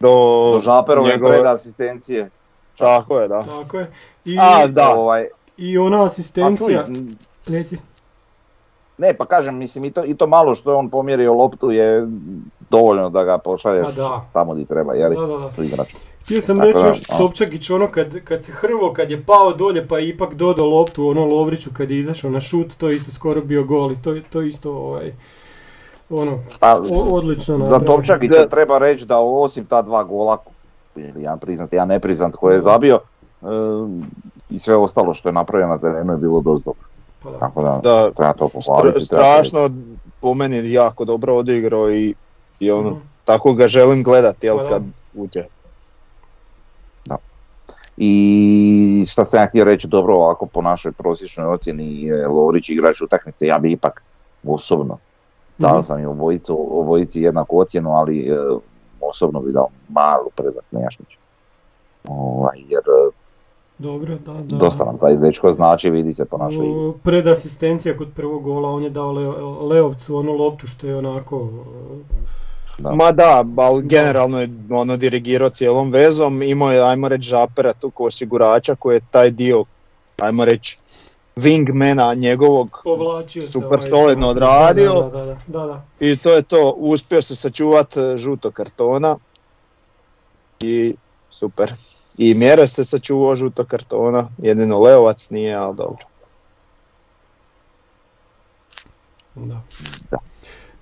do, 0.00 0.52
Do 0.52 0.58
Žaperove 0.58 1.10
njegove- 1.10 1.32
pred 1.32 1.46
asistencije. 1.46 2.30
Tako 2.78 3.18
je, 3.18 3.28
da. 3.28 3.42
tako 3.42 3.78
je. 3.78 3.90
I, 4.24 4.36
A, 4.40 4.66
da. 4.66 4.90
Ovaj, 4.90 5.26
i 5.56 5.78
ona 5.78 5.96
a 5.96 6.00
čuj, 6.00 6.06
asistencija, 6.06 6.84
reci, 7.46 7.78
ne 8.98 9.14
pa 9.14 9.24
kažem, 9.26 9.56
mislim 9.56 9.84
i 9.84 9.90
to, 9.90 10.04
i 10.04 10.16
to 10.16 10.26
malo 10.26 10.54
što 10.54 10.70
je 10.70 10.76
on 10.76 10.88
pomjerio 10.90 11.32
loptu 11.32 11.70
je 11.70 12.06
dovoljno 12.70 13.10
da 13.10 13.24
ga 13.24 13.38
pošalješ 13.38 13.88
da. 13.88 14.24
tamo 14.32 14.54
di 14.54 14.64
treba, 14.64 14.94
jeli? 14.94 15.16
da, 15.16 15.26
da, 15.26 15.36
da. 15.76 15.84
Htio 16.32 16.42
sam 16.42 16.58
Tako 16.58 16.68
reći 16.68 16.86
još. 16.86 17.00
Topčagić 17.00 17.70
ono 17.70 17.88
kad, 17.88 18.20
kad 18.20 18.44
se 18.44 18.52
hrvo, 18.52 18.92
kad 18.92 19.10
je 19.10 19.22
pao 19.22 19.52
dolje 19.52 19.88
pa 19.88 19.98
je 19.98 20.08
ipak 20.08 20.34
dodao 20.34 20.66
loptu 20.66 21.06
ono 21.06 21.24
Lovriću 21.24 21.70
kad 21.72 21.90
je 21.90 21.98
izašao 21.98 22.30
na 22.30 22.40
šut, 22.40 22.74
to 22.74 22.88
je 22.88 22.96
isto 22.96 23.10
skoro 23.10 23.40
bio 23.40 23.64
gol 23.64 23.92
i 23.92 23.96
to, 23.96 24.14
to 24.22 24.42
isto 24.42 24.72
ovaj, 24.72 25.12
ono, 26.10 26.38
Pa, 26.60 26.74
o- 26.74 27.08
odlično 27.12 27.58
za. 27.58 27.78
Topčagića 27.80 28.48
treba 28.48 28.78
reći 28.78 29.06
da 29.06 29.18
osim 29.18 29.64
ta 29.64 29.82
dva 29.82 30.04
gola 30.04 30.36
jedan 30.96 31.38
priznat, 31.38 31.72
jedan 31.72 31.88
nepriznat 31.88 32.36
koji 32.36 32.54
je 32.54 32.60
zabio 32.60 32.98
e, 33.42 33.46
i 34.50 34.58
sve 34.58 34.76
ostalo 34.76 35.14
što 35.14 35.28
je 35.28 35.32
napravio 35.32 35.68
na 35.68 35.78
terenu 35.78 36.12
je 36.12 36.18
bilo 36.18 36.40
dosta 36.40 36.64
dobro. 36.66 36.88
Pa 37.22 37.30
da. 37.30 37.38
Tako 37.38 37.62
da, 37.62 37.80
Da, 37.82 38.10
treba 38.10 38.32
to 38.32 38.48
pohvaliti. 38.50 39.00
strašno 39.00 39.70
po 40.20 40.34
meni 40.34 40.72
jako 40.72 41.04
dobro 41.04 41.34
odigrao 41.34 41.90
i, 41.90 42.14
i 42.60 42.70
ono, 42.70 42.90
Mhm. 42.90 42.98
tako 43.24 43.52
ga 43.52 43.68
želim 43.68 44.02
gledati 44.02 44.46
jel, 44.46 44.58
Pa 44.58 44.68
kad 44.68 44.82
uđe. 45.14 45.44
I 47.96 48.12
šta 49.08 49.24
sam 49.24 49.40
ja 49.40 49.46
htio 49.46 49.64
reći, 49.64 49.88
dobro 49.88 50.14
ovako 50.14 50.46
po 50.46 50.62
našoj 50.62 50.92
prosječnoj 50.92 51.46
ocjeni 51.46 52.02
je 52.02 52.26
Lovrić 52.28 52.68
igrač 52.68 53.00
utakmice, 53.00 53.46
ja 53.46 53.58
bi 53.58 53.72
ipak 53.72 54.02
osobno 54.44 54.98
dao 55.58 55.70
Mhm. 55.70 55.82
sam 55.82 56.00
i 56.00 56.06
obojicu, 56.06 56.68
obojici 56.72 57.22
jednaku 57.22 57.58
ocjenu, 57.58 57.90
ali 57.90 58.20
e, 58.20 58.36
osobno 59.02 59.40
bi 59.40 59.52
dao 59.52 59.68
malu 59.88 60.30
prednost 60.36 60.72
Nejašmiću. 60.72 61.18
Ovaj, 62.04 62.58
jer 62.60 62.80
e, 62.80 63.10
Dobro, 63.78 64.14
da, 64.16 64.32
da. 64.32 64.56
dosta 64.56 64.84
nam 64.84 64.98
taj 64.98 65.16
dečko 65.16 65.50
znači, 65.50 65.90
vidi 65.90 66.12
se 66.12 66.24
po 66.24 66.38
našoj 66.38 66.66
igri. 66.66 66.78
O, 66.78 66.92
Predasistencija 66.94 67.96
kod 67.96 68.08
prvog 68.16 68.42
gola, 68.42 68.68
on 68.70 68.82
je 68.82 68.90
dao 68.90 69.12
Leo- 69.12 69.36
Leovcu 69.62 70.16
onu 70.16 70.32
loptu 70.32 70.66
što 70.66 70.86
je 70.86 70.96
onako... 70.96 71.48
Da. 72.78 72.92
Ma 72.92 73.12
da, 73.12 73.44
ali 73.56 73.82
generalno 73.82 74.40
je 74.40 74.48
ono 74.70 74.96
dirigirao 74.96 75.50
cijelom 75.50 75.90
vezom, 75.90 76.42
imao 76.42 76.72
je, 76.72 76.80
ajmo 76.80 77.08
reći, 77.08 77.28
žapera 77.28 77.72
tu 77.72 77.90
ko 77.90 78.04
osigurača 78.04 78.74
koji 78.74 78.96
je 78.96 79.00
taj 79.10 79.30
dio, 79.30 79.64
ajmo 80.18 80.44
reći, 80.44 80.78
wingmana 81.36 82.14
njegovog 82.14 82.80
Povlačio 82.84 83.42
se. 83.42 83.48
Super 83.48 83.78
ovaj, 83.78 83.88
solidno 83.88 84.28
odradio. 84.28 84.92
Da, 84.92 85.18
da, 85.18 85.24
da, 85.24 85.36
da, 85.46 85.66
da. 85.66 85.84
i 86.00 86.16
to 86.16 86.32
je 86.32 86.42
to, 86.42 86.74
uspio 86.76 87.22
se 87.22 87.36
sačuvat 87.36 87.96
e, 87.96 88.16
žuto 88.16 88.50
kartona 88.50 89.16
i 90.60 90.94
super. 91.30 91.72
I 92.18 92.34
mjere 92.34 92.66
se 92.66 92.84
sačuvao 92.84 93.36
žuto 93.36 93.64
kartona, 93.64 94.28
jedino 94.38 94.80
Leovac 94.80 95.30
nije, 95.30 95.54
ali 95.54 95.76
dobro. 95.76 96.04
Da. 99.34 99.62
Da. 100.10 100.18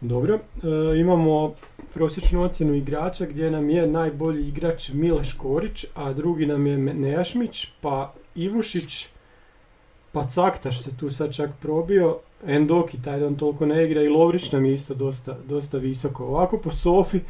Dobro, 0.01 0.35
e, 0.35 0.99
imamo 1.01 1.55
prosječnu 1.95 2.43
ocjenu 2.43 2.75
igrača 2.75 3.27
gdje 3.27 3.51
nam 3.51 3.71
je 3.71 3.87
najbolji 3.87 4.49
igrač 4.49 4.93
Mile 4.93 5.25
Škorić, 5.25 5.87
a 5.95 6.13
drugi 6.13 6.47
nam 6.47 6.67
je 6.67 6.77
Nejašmić, 6.77 7.69
pa 7.81 8.13
Ivušić, 8.35 9.09
pa 10.13 10.27
Caktaš 10.27 10.83
se 10.83 10.97
tu 10.97 11.11
sad 11.11 11.35
čak 11.35 11.51
probio, 11.61 12.19
Endoki 12.47 13.03
taj 13.03 13.21
dan 13.21 13.35
toliko 13.35 13.67
ne 13.67 13.85
igra 13.85 14.03
i 14.03 14.09
Lovrić 14.09 14.53
nam 14.53 14.65
je 14.65 14.73
isto 14.73 14.95
dosta, 14.95 15.37
dosta 15.49 15.79
visoko. 15.79 16.25
Ovako 16.25 16.59
po 16.59 16.73
Sofi, 16.73 17.21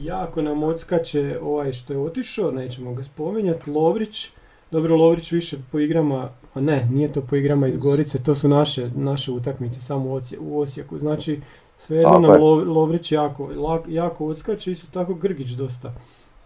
jako 0.00 0.42
nam 0.42 0.62
odskače 0.62 1.38
ovaj 1.42 1.72
što 1.72 1.92
je 1.92 1.98
otišao, 1.98 2.50
nećemo 2.50 2.94
ga 2.94 3.04
spominjati, 3.04 3.70
Lovrić, 3.70 4.30
dobro 4.70 4.96
Lovrić 4.96 5.32
više 5.32 5.56
po 5.72 5.78
igrama, 5.78 6.28
a 6.54 6.60
ne, 6.60 6.88
nije 6.92 7.12
to 7.12 7.20
po 7.20 7.36
igrama 7.36 7.68
iz 7.68 7.82
Gorice, 7.82 8.22
to 8.22 8.34
su 8.34 8.48
naše, 8.48 8.90
naše 8.96 9.32
utakmice 9.32 9.80
samo 9.80 10.20
u 10.40 10.60
Osijeku, 10.60 10.98
znači 10.98 11.40
svejedno 11.80 12.18
nam 12.18 12.32
je. 12.32 12.38
Lovrić 12.64 13.12
jako, 13.12 13.48
jako 13.88 14.26
odskače, 14.26 14.72
isto 14.72 14.86
tako 14.92 15.14
Grgić 15.14 15.50
dosta 15.50 15.92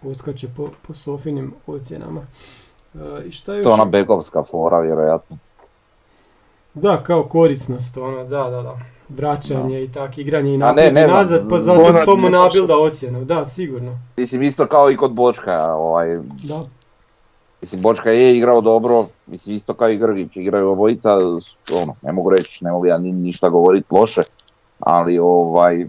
odskače 0.03 0.49
po, 0.57 0.69
po 0.87 0.95
Sofinim 0.95 1.55
ocjenama. 1.67 2.21
E, 2.95 3.27
I 3.27 3.31
šta 3.31 3.55
je 3.55 3.63
To 3.63 3.69
je 3.69 3.73
ona 3.73 3.85
bekovska 3.85 4.43
fora, 4.43 4.81
vjerojatno. 4.81 5.39
Da, 6.75 7.03
kao 7.03 7.25
korisnost, 7.25 7.97
ono, 7.97 8.25
da, 8.25 8.51
da, 8.51 8.63
da. 8.63 8.79
Vraćanje 9.09 9.85
i 9.85 9.93
tak, 9.93 10.19
igranje 10.19 10.55
i 10.55 10.63
A 10.63 10.73
ne, 10.73 10.91
ne 10.91 11.07
znam, 11.07 11.19
nazad, 11.19 11.51
pa 11.51 11.59
zato 11.59 12.05
to 12.05 12.17
mu 12.17 12.31
nabilda 12.31 12.77
ocjenu, 12.77 13.25
da, 13.25 13.47
sigurno. 13.47 13.99
Mislim, 14.17 14.43
isto 14.43 14.67
kao 14.67 14.91
i 14.91 14.97
kod 14.97 15.13
Bočka, 15.13 15.75
ovaj, 15.75 16.19
Da, 16.43 16.61
Mislim, 17.61 17.83
Bočka 17.83 18.11
je 18.11 18.37
igrao 18.37 18.61
dobro, 18.61 19.07
mislim 19.27 19.57
isto 19.57 19.75
kao 19.75 19.89
i 19.89 19.97
Grgić, 19.97 20.37
igraju 20.37 20.71
obojica, 20.71 21.17
ono, 21.83 21.95
ne 22.03 22.13
mogu 22.13 22.31
reći, 22.31 22.65
ne 22.65 22.73
mogu 22.73 22.87
ja 22.87 22.99
ni, 22.99 23.13
ništa 23.13 23.49
govoriti 23.49 23.87
loše, 23.91 24.23
ali 24.81 25.19
ovaj, 25.19 25.87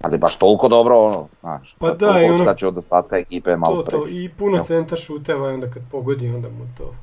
ali 0.00 0.18
baš 0.18 0.36
toliko 0.36 0.68
dobro, 0.68 0.98
ono, 0.98 1.26
znaš, 1.40 1.74
Pa 1.74 1.90
da, 1.90 2.20
i 2.20 2.24
ono- 2.24 2.34
odskače 2.34 2.66
od 2.66 2.78
ostatka 2.78 3.16
ekipe 3.16 3.56
malo 3.56 3.76
to, 3.76 3.82
to, 3.82 3.88
previše. 3.90 4.14
i 4.16 4.28
puno 4.28 4.56
Ja. 4.56 4.62
centar 4.62 4.98
šuteva 4.98 5.50
i 5.50 5.54
onda 5.54 5.66
kad 5.66 5.82
pogodi, 5.90 6.28
onda 6.28 6.48
mu 6.48 6.66
to 6.78 6.94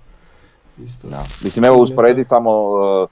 isto. 0.77 1.08
Da. 1.08 1.23
Mislim, 1.43 1.65
evo 1.65 1.77
usporedi 1.77 2.23
samo 2.23 2.51
uh, 2.63 3.10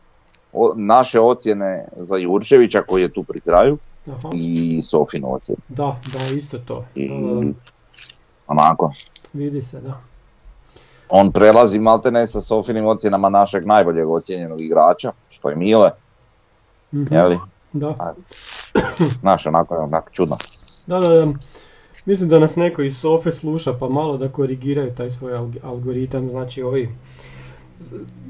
o- 0.54 0.74
naše 0.76 1.20
ocjene 1.20 1.86
za 1.96 2.18
Jurčevića 2.18 2.82
koji 2.82 3.02
je 3.02 3.10
tu 3.10 3.24
pri 3.24 3.40
kraju 3.40 3.78
Aha. 4.10 4.30
i 4.34 4.80
Sofinu 4.82 5.34
ocjenu. 5.34 5.62
Da, 5.68 5.96
da, 6.14 6.36
isto 6.36 6.58
to. 6.58 6.86
I, 6.96 7.10
Da, 7.10 7.52
onako, 8.48 8.92
Vidi 9.34 9.62
se, 9.62 9.82
da. 9.82 10.00
on 11.10 11.32
prelazi 11.32 11.80
maltene 11.80 12.28
sa 12.28 12.42
Sofinim 12.42 12.86
ocjenama 12.88 13.30
našeg 13.30 13.66
najboljeg 13.66 14.10
ocjenjenog 14.10 14.62
igrača, 14.62 15.12
što 15.30 15.50
je 15.50 15.56
Mile, 15.56 15.92
Mhm. 16.94 17.14
je 17.14 17.40
Da. 17.76 18.16
Znaš, 19.22 19.46
onako, 19.46 19.76
onako 19.76 20.10
čudno. 20.12 20.38
Da, 20.88 21.00
da, 21.00 21.10
da. 21.10 21.34
Mislim 22.06 22.30
da 22.30 22.40
nas 22.40 22.56
neko 22.56 22.82
iz 22.82 22.98
Sofe 22.98 23.32
sluša 23.32 23.74
pa 23.74 23.90
malo 23.90 24.18
da 24.18 24.30
korigiraju 24.30 24.96
taj 24.96 25.12
svoj 25.12 25.34
alg- 25.34 25.58
algoritam, 25.64 26.30
znači 26.30 26.62
ovi... 26.62 26.90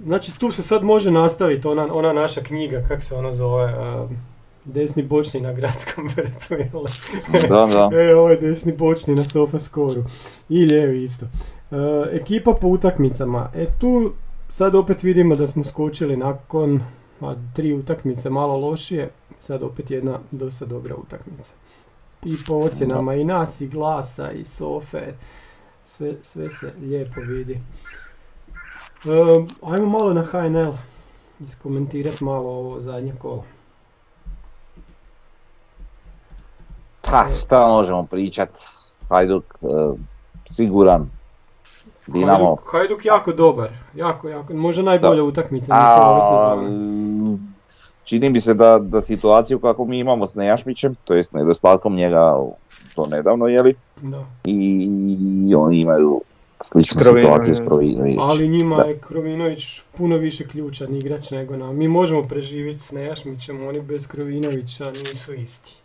Znači 0.05 0.39
tu 0.39 0.51
se 0.51 0.62
sad 0.62 0.84
može 0.84 1.12
nastaviti 1.12 1.67
ona, 1.67 1.88
ona 1.93 2.13
naša 2.13 2.41
knjiga, 2.41 2.84
kak 2.88 3.03
se 3.03 3.15
ona 3.15 3.31
zove, 3.31 3.73
desni 4.65 5.03
bočni 5.03 5.41
na 5.41 5.53
gradskom 5.53 6.08
vrtu, 6.15 6.53
jel? 6.53 6.84
Da, 7.49 7.65
da. 7.65 7.89
E, 8.01 8.15
ovo 8.15 8.29
je 8.29 8.38
desni 8.38 8.71
bočni 8.73 9.15
na 9.15 9.23
sofa 9.23 9.60
skoru. 9.60 10.03
I 10.49 10.65
lijevi 10.65 11.03
isto. 11.03 11.25
E, 11.71 11.75
ekipa 12.12 12.53
po 12.62 12.67
utakmicama. 12.67 13.49
E 13.55 13.65
tu 13.79 14.12
sad 14.49 14.75
opet 14.75 15.03
vidimo 15.03 15.36
da 15.36 15.47
smo 15.47 15.63
skočili 15.63 16.17
nakon 16.17 16.81
a, 17.21 17.34
tri 17.55 17.73
utakmice 17.73 18.29
malo 18.29 18.58
lošije. 18.58 19.10
Sad 19.45 19.63
opet 19.63 19.91
jedna 19.91 20.19
dosta 20.31 20.65
dobra 20.65 20.95
utakmica. 20.95 21.53
I 22.23 22.36
po 22.47 22.55
ocjenama 22.55 23.13
i 23.15 23.23
nas, 23.23 23.62
i 23.62 23.67
glasa, 23.67 24.31
i 24.31 24.45
sofe. 24.45 25.13
Sve, 25.86 26.13
sve 26.21 26.49
se 26.49 26.73
lijepo 26.81 27.21
vidi. 27.21 27.53
E, 27.53 29.45
ajmo 29.62 29.89
malo 29.89 30.13
na 30.13 30.23
HNL. 30.23 30.73
Iskomentirati 31.39 32.23
malo 32.23 32.49
ovo 32.49 32.81
zadnje 32.81 33.13
kolo. 33.19 33.43
Pa, 37.01 37.25
šta 37.39 37.67
možemo 37.67 38.05
pričat? 38.05 38.49
Hajduk, 39.10 39.43
e, 39.62 39.67
siguran. 40.45 41.10
Dinamo. 42.08 42.45
Hajduk, 42.45 42.71
Hajduk 42.71 43.05
jako 43.05 43.31
dobar. 43.31 43.69
Jako, 43.95 44.29
jako. 44.29 44.53
Možda 44.53 44.81
najbolja 44.84 45.23
utakmica 45.23 45.75
ove 45.75 46.21
sezone. 46.21 46.69
Čini 48.05 48.29
mi 48.29 48.39
se 48.39 48.53
da, 48.53 48.79
da 48.79 49.01
situaciju 49.01 49.59
kako 49.59 49.85
mi 49.85 49.99
imamo 49.99 50.27
s 50.27 50.35
Nejašmićem, 50.35 50.95
to 50.95 51.13
jest 51.13 51.33
nedostatkom 51.33 51.95
njega 51.95 52.33
to 52.95 53.05
nedavno, 53.05 53.47
jeli, 53.47 53.75
Da. 53.97 54.25
i 54.45 54.89
oni 55.55 55.79
imaju 55.79 56.21
sličnu 56.61 56.99
Krovinović. 56.99 57.25
situaciju 57.25 57.55
s 57.55 57.59
Krovinović. 57.59 58.17
Ali 58.19 58.47
njima 58.47 58.75
Da. 58.75 58.83
je 58.83 58.97
Krovinović 58.97 59.63
puno 59.91 60.17
više 60.17 60.47
ključan 60.47 60.95
igrač 60.95 61.31
nego 61.31 61.55
nam. 61.55 61.77
Mi 61.77 61.87
možemo 61.87 62.23
preživjeti 62.23 62.79
s 62.79 62.91
Nejašmićem, 62.91 63.67
oni 63.67 63.81
bez 63.81 64.07
Krovinovića 64.07 64.91
nisu 64.91 65.33
isti. 65.33 65.75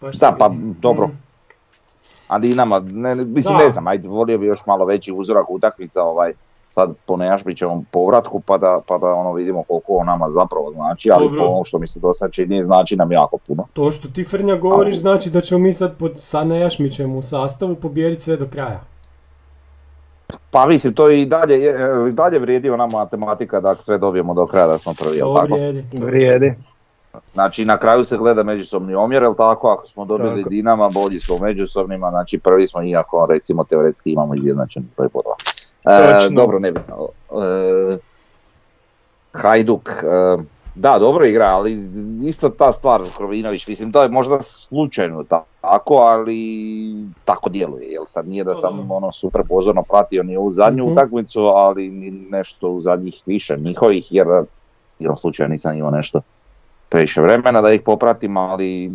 Baš 0.00 0.16
Da, 0.16 0.36
pa, 0.38 0.46
vidi. 0.46 0.74
dobro. 0.80 1.06
Mm. 1.06 1.18
A 2.28 2.38
Dinama, 2.38 2.80
ne, 2.80 3.14
ne- 3.14 3.24
mislim 3.24 3.54
Da. 3.54 3.64
ne 3.64 3.70
znam, 3.70 3.86
ajde, 3.86 4.08
volio 4.08 4.38
bi 4.38 4.46
još 4.46 4.66
malo 4.66 4.84
veći 4.84 5.12
uzorak 5.12 5.50
utakmica 5.50 6.02
ovaj, 6.02 6.32
sad 6.74 6.90
po 7.06 7.16
Nejašmićevom 7.16 7.84
povratku 7.90 8.40
pa 8.40 8.58
da, 8.58 8.80
pa 8.86 8.98
da 8.98 9.06
ono 9.06 9.32
vidimo 9.32 9.62
koliko 9.62 9.92
on 9.92 10.06
nama 10.06 10.30
zapravo 10.30 10.72
znači, 10.72 11.10
ali 11.10 11.24
Dobro. 11.24 11.40
po 11.40 11.46
ono 11.46 11.64
što 11.64 11.78
mi 11.78 11.88
se 11.88 12.00
do 12.00 12.14
sad 12.14 12.32
čini 12.32 12.64
znači 12.64 12.96
nam 12.96 13.12
jako 13.12 13.38
puno. 13.38 13.66
To 13.72 13.92
što 13.92 14.08
ti 14.08 14.24
Frnja 14.24 14.56
govoriš 14.56 14.96
znači 14.96 15.30
da 15.30 15.40
ćemo 15.40 15.58
mi 15.58 15.72
sad 15.72 15.96
pod, 15.98 16.12
sa 16.16 16.44
Nejašmićem 16.44 17.16
u 17.16 17.22
sastavu 17.22 17.74
pobijediti 17.74 18.22
sve 18.22 18.36
do 18.36 18.46
kraja. 18.52 18.80
Pa 20.50 20.66
mislim, 20.66 20.94
to 20.94 21.10
i 21.10 21.26
dalje, 21.26 21.54
je- 21.54 21.76
i 22.08 22.12
dalje 22.12 22.38
vrijedi 22.38 22.70
ona 22.70 22.86
matematika 22.86 23.60
da 23.60 23.74
sve 23.76 23.98
dobijemo 23.98 24.34
do 24.34 24.46
kraja 24.46 24.66
da 24.66 24.78
smo 24.78 24.94
prvi, 24.94 25.16
jel 25.16 25.34
tako? 25.34 25.46
vrijedi. 25.46 25.84
Vrijedi. 25.92 26.54
Znači 27.32 27.64
na 27.64 27.76
kraju 27.76 28.04
se 28.04 28.16
gleda 28.16 28.42
međusobni 28.42 28.94
omjer, 28.94 29.22
jel 29.22 29.34
tako? 29.34 29.68
Ako 29.68 29.86
smo 29.86 30.04
dobili 30.04 30.36
Tako. 30.42 30.48
Dinama, 30.50 30.88
bolji 30.88 31.18
smo 31.18 31.38
međusobnima, 31.38 32.10
znači 32.10 32.38
prvi 32.38 32.66
smo 32.66 32.82
iako 32.82 33.26
recimo 33.26 33.64
teoretski 33.64 34.10
imamo 34.12 34.34
izjednačen 34.34 34.88
broj 34.96 35.08
bodova. 35.12 35.36
E, 35.86 35.90
dobro, 36.30 36.58
nebitno. 36.58 37.08
E, 37.30 37.96
Hajduk, 39.32 39.88
e, 39.88 40.36
da, 40.74 40.98
dobro 40.98 41.26
igra, 41.26 41.46
ali 41.46 41.78
isto 42.24 42.48
ta 42.48 42.72
stvar 42.72 43.02
Krovinović, 43.16 43.66
mislim, 43.66 43.92
to 43.92 44.02
je 44.02 44.08
možda 44.08 44.38
slučajno 44.40 45.24
ta- 45.24 45.44
tako, 45.60 45.94
ali 45.94 46.36
tako 47.24 47.50
djeluje, 47.50 47.86
jel 47.88 48.04
sad 48.06 48.28
nije 48.28 48.44
da 48.44 48.54
sam 48.54 48.90
ono 48.90 49.12
super 49.12 49.42
pozorno 49.48 49.82
pratio 49.82 50.22
ni 50.22 50.36
ovu 50.36 50.52
zadnju 50.52 50.84
Mhm. 50.84 50.92
utakmicu, 50.92 51.40
ali 51.40 51.88
ni 51.90 52.10
nešto 52.10 52.68
u 52.70 52.80
zadnjih 52.80 53.22
više 53.26 53.56
njihovih, 53.56 54.06
jer 54.10 54.26
igrom 54.98 55.16
slučaju 55.16 55.48
nisam 55.48 55.76
imao 55.76 55.90
nešto 55.90 56.20
previše 56.88 57.20
vremena 57.22 57.60
da 57.62 57.72
ih 57.72 57.82
popratim, 57.84 58.36
ali 58.36 58.92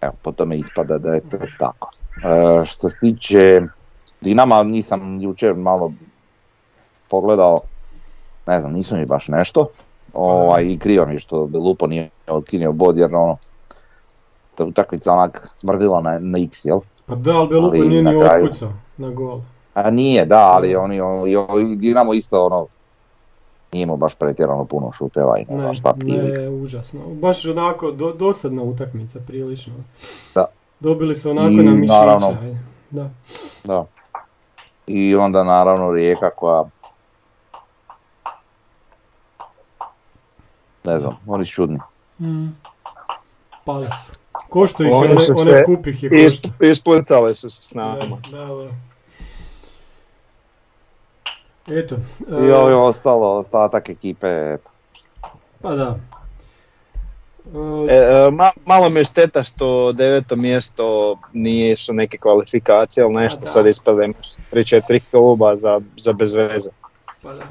evo, 0.00 0.12
po 0.22 0.32
tome 0.32 0.58
ispada 0.58 0.98
da 0.98 1.14
je 1.14 1.20
to 1.20 1.38
tako. 1.58 1.90
E, 2.16 2.64
što 2.64 2.88
se 2.88 2.98
tiče 2.98 3.60
Dinama, 4.22 4.62
nisam 4.62 5.20
jučer 5.20 5.54
malo 5.54 5.92
pogledao, 7.08 7.60
ne 8.46 8.60
znam, 8.60 8.72
nisu 8.72 8.96
mi 8.96 9.06
baš 9.06 9.28
nešto. 9.28 9.68
Ovaj, 10.14 10.64
I 10.64 10.78
krivo 10.78 11.06
mi 11.06 11.18
što 11.18 11.48
Lupo 11.54 11.86
nije 11.86 12.10
otkinio 12.26 12.72
bod 12.72 12.96
jer 12.98 13.16
ono, 13.16 13.36
ta 14.54 14.64
utakmica 14.64 15.12
onak 15.12 15.48
smrdila 15.54 16.00
na, 16.00 16.18
na 16.18 16.38
x, 16.38 16.64
jel? 16.64 16.80
Pa 17.06 17.14
da, 17.14 17.30
ali 17.30 17.48
Belupo 17.48 17.76
Ali 17.76 17.88
nije 17.88 18.02
ni 18.02 18.10
kraju- 18.20 18.44
otpucao 18.44 18.72
na 18.96 19.10
gol. 19.10 19.40
A 19.74 19.90
nije, 19.90 20.26
da, 20.26 20.50
ali 20.52 20.76
oni, 20.76 21.00
oni, 21.00 21.36
oni 21.36 21.76
Dinamo 21.76 22.14
isto 22.14 22.46
ono, 22.46 22.66
nije 23.72 23.82
imao 23.82 23.96
baš 23.96 24.14
pretjerano 24.14 24.64
puno 24.64 24.92
šuteva 24.92 25.38
i 25.38 25.44
ne 25.48 25.74
šta 25.74 25.94
ne, 25.96 26.48
užasno. 26.48 27.00
Baš 27.06 27.44
onako 27.46 27.90
do, 27.90 28.12
dosadna 28.12 28.62
utakmica 28.62 29.18
prilično. 29.26 29.74
Da. 30.34 30.44
Dobili 30.80 31.14
su 31.14 31.30
onako 31.30 31.48
I 31.48 31.56
na 31.56 31.72
mišića. 31.74 31.98
naravno-. 31.98 32.36
Da. 32.90 33.10
Da. 33.64 33.86
I 34.86 35.16
onda 35.16 35.44
naravno 35.44 35.90
Rijeka 35.90 36.30
koja 36.30 36.64
ne 40.84 40.98
znam, 40.98 41.18
oni 41.26 41.44
su 41.44 41.52
čudni. 41.52 41.78
Mm. 42.20 42.48
Pali 43.64 43.86
su. 43.86 44.12
Ko 44.32 44.66
što 44.66 44.82
ih 44.82 44.90
one, 44.92 45.20
su 45.20 45.32
one 45.32 45.36
se 45.36 45.62
kup 45.66 45.86
ih 45.86 46.02
je 46.02 46.24
Isp, 46.24 46.42
košta. 46.42 46.66
ispucale 46.66 47.34
su 47.34 47.50
se 47.50 47.62
s 47.62 47.74
nama. 47.74 47.96
da, 48.30 48.38
da. 48.38 48.68
Eto. 51.68 51.96
I 52.40 52.46
e, 52.46 52.54
ovo 52.54 52.86
ostalo, 52.86 53.38
ostatak 53.38 53.88
ekipe, 53.88 54.28
eto. 54.28 54.70
Pa 55.62 55.74
da. 55.74 55.98
E, 57.88 57.94
e, 57.94 58.30
ma- 58.30 58.50
malo 58.66 58.88
mi 58.88 59.00
je 59.00 59.04
šteta 59.04 59.42
što 59.42 59.92
deveto 59.92 60.36
mjesto 60.36 61.16
nisu 61.32 61.92
neke 61.94 62.18
kvalifikacije, 62.18 63.04
ali 63.04 63.14
nešto 63.14 63.38
A, 63.38 63.44
da. 63.44 63.46
sad 63.46 63.66
ispademo 63.66 64.14
s 64.22 64.40
3-4 64.52 65.00
kluba 65.10 65.56
za, 65.56 65.80
za 65.96 66.12
bez 66.12 66.34
veze. 66.34 66.70
Pa 67.22 67.32
da. 67.32 67.44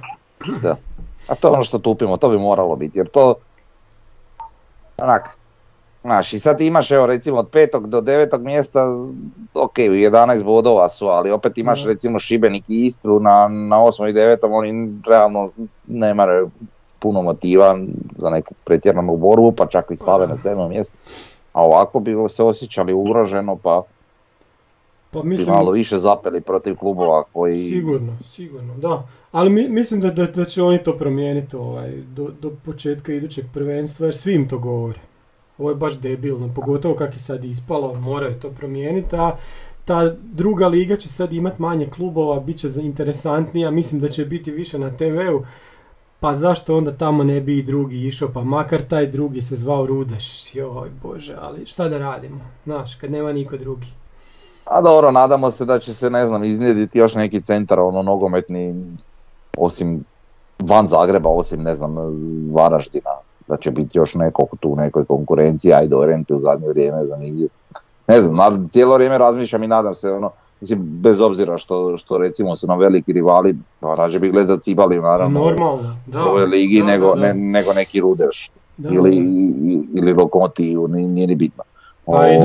Da. 0.62 0.76
A 1.28 1.36
to 1.36 1.48
je 1.48 1.52
ono 1.52 1.64
što 1.64 1.80
tupimo, 1.80 2.18
to 2.18 2.30
bi 2.30 2.38
moralo 2.38 2.76
biti, 2.76 2.98
jer 3.00 3.08
to, 3.08 3.36
onak, 4.98 5.38
znaš, 6.02 6.34
i 6.34 6.40
sad 6.40 6.58
ti 6.58 6.66
imaš, 6.66 6.92
evo, 6.92 7.06
recimo, 7.06 7.38
od 7.38 7.50
petog 7.50 7.90
do 7.90 8.02
devetog 8.02 8.42
mjesta, 8.42 8.86
ok, 9.54 9.78
11 9.78 10.44
bodova 10.44 10.90
su, 10.90 11.08
ali 11.08 11.32
opet 11.32 11.58
imaš, 11.58 11.86
recimo, 11.86 12.20
Šibenik 12.20 12.70
i 12.70 12.86
Istru 12.86 13.20
na, 13.20 13.48
na 13.48 13.84
osmom 13.84 14.08
i 14.08 14.14
devetom, 14.14 14.54
oni 14.54 15.00
realno 15.08 15.52
nemaju 15.88 16.50
puno 17.02 17.22
motiva 17.22 17.78
za 18.18 18.30
neku 18.30 18.54
pretjeranu 18.64 19.18
borbu, 19.18 19.52
pa 19.52 19.66
čak 19.66 19.92
i 19.92 19.96
stave 19.96 20.28
na 20.28 20.38
sedmom 20.38 20.70
mjestu. 20.70 20.98
A 21.54 21.64
ovako 21.64 22.00
bi 22.00 22.16
se 22.30 22.44
osjećali 22.44 22.94
ugroženo, 22.94 23.56
pa 23.56 23.84
Pa 25.12 25.22
bi 25.22 25.30
mislim, 25.30 25.50
malo 25.50 25.72
više 25.72 25.98
zapeli 25.98 26.42
protiv 26.42 26.76
klubova 26.76 27.24
koji... 27.34 27.70
sigurno, 27.70 28.18
sigurno, 28.24 28.78
da. 28.78 29.08
Ali 29.32 29.50
mi, 29.50 29.70
mislim 29.70 30.02
da, 30.02 30.10
da, 30.10 30.26
da 30.26 30.46
će 30.46 30.64
oni 30.64 30.78
to 30.84 30.98
promijeniti 30.98 31.56
ovaj, 31.56 31.92
do, 31.92 32.30
do 32.42 32.52
početka 32.66 33.14
idućeg 33.14 33.46
prvenstva, 33.54 34.08
jer 34.08 34.16
svi 34.16 34.34
im 34.34 34.50
to 34.50 34.58
govore. 34.58 35.00
Ovo 35.58 35.70
je 35.70 35.76
baš 35.76 35.98
debilno, 35.98 36.50
pogotovo 36.56 36.96
kako 36.96 37.14
je 37.14 37.20
sad 37.20 37.46
ispalo, 37.46 37.94
moraju 37.94 38.40
to 38.40 38.50
promijeniti, 38.50 39.16
a 39.16 39.32
ta 39.86 40.16
druga 40.34 40.68
liga 40.68 40.96
će 40.96 41.10
sad 41.10 41.34
imat 41.34 41.60
manje 41.60 41.90
klubova, 41.90 42.40
bit 42.40 42.58
će 42.58 42.68
interesantnija, 42.82 43.72
mislim 43.72 44.02
da 44.02 44.10
će 44.10 44.26
biti 44.26 44.52
više 44.52 44.80
na 44.80 44.90
TV-u, 44.98 45.44
pa 46.22 46.36
zašto 46.36 46.78
onda 46.78 46.92
tamo 46.92 47.24
ne 47.24 47.42
bi 47.42 47.58
i 47.58 47.64
drugi 47.64 48.08
išao, 48.08 48.30
pa 48.34 48.44
makar 48.44 48.82
taj 48.82 49.08
drugi 49.08 49.42
se 49.42 49.56
zvao 49.56 49.86
Rudeš, 49.86 50.56
joj 50.56 50.90
bože, 51.04 51.36
ali 51.42 51.66
šta 51.66 51.90
da 51.90 51.98
radimo, 51.98 52.40
znaš, 52.66 52.96
kad 52.96 53.12
nema 53.12 53.34
niko 53.34 53.58
drugi. 53.58 53.88
A 54.66 54.82
dobro, 54.82 55.12
nadamo 55.12 55.52
se 55.52 55.66
da 55.66 55.80
će 55.80 55.94
se, 55.94 56.10
ne 56.10 56.28
znam, 56.28 56.44
iznjediti 56.44 57.00
još 57.00 57.16
neki 57.16 57.42
centar, 57.42 57.80
ono, 57.80 58.02
nogometni, 58.02 58.86
osim 59.58 60.04
van 60.60 60.88
Zagreba, 60.88 61.30
osim, 61.30 61.64
ne 61.64 61.76
znam, 61.76 61.96
Varaždina, 62.54 63.12
da 63.48 63.58
će 63.58 63.72
biti 63.72 63.98
još 63.98 64.14
neko 64.14 64.48
tu 64.60 64.70
u 64.70 64.76
nekoj 64.76 65.06
konkurenciji, 65.06 65.74
ajde, 65.74 65.96
Orenti 65.96 66.34
u 66.34 66.40
zadnje 66.40 66.68
vrijeme 66.68 67.06
zanimljiv. 67.06 67.50
Ne 68.08 68.22
znam, 68.22 68.70
cijelo 68.70 68.96
vrijeme 68.96 69.18
razmišljam 69.18 69.64
i 69.64 69.68
nadam 69.68 69.96
se, 69.96 70.12
ono, 70.12 70.32
mislim, 70.62 70.80
bez 70.84 71.22
obzira 71.22 71.58
što, 71.58 71.98
što 71.98 72.18
recimo 72.18 72.56
su 72.56 72.68
nam 72.68 72.80
veliki 72.80 73.14
rivali, 73.14 73.56
pa 73.80 73.96
rađe 73.96 74.20
bi 74.20 74.32
gledao 74.32 74.58
Cibali, 74.58 75.02
naravno, 75.02 75.40
Normalno, 75.40 75.96
da. 76.08 76.26
u 76.26 76.28
ovoj 76.28 76.46
ligi, 76.46 76.80
da, 76.80 76.86
nego, 76.86 77.16
da, 77.16 77.16
da. 77.16 77.22
Ne, 77.22 77.34
nego 77.34 77.74
neki 77.74 78.02
Rudeš 78.02 78.52
Da, 78.78 78.90
ili, 78.90 79.16
ili 79.96 80.14
Lokomotivu, 80.14 80.88
nije, 80.88 81.08
nije 81.08 81.28
ni 81.28 81.36
bitno. 81.36 81.64
Pa 82.06 82.28
i 82.28 82.38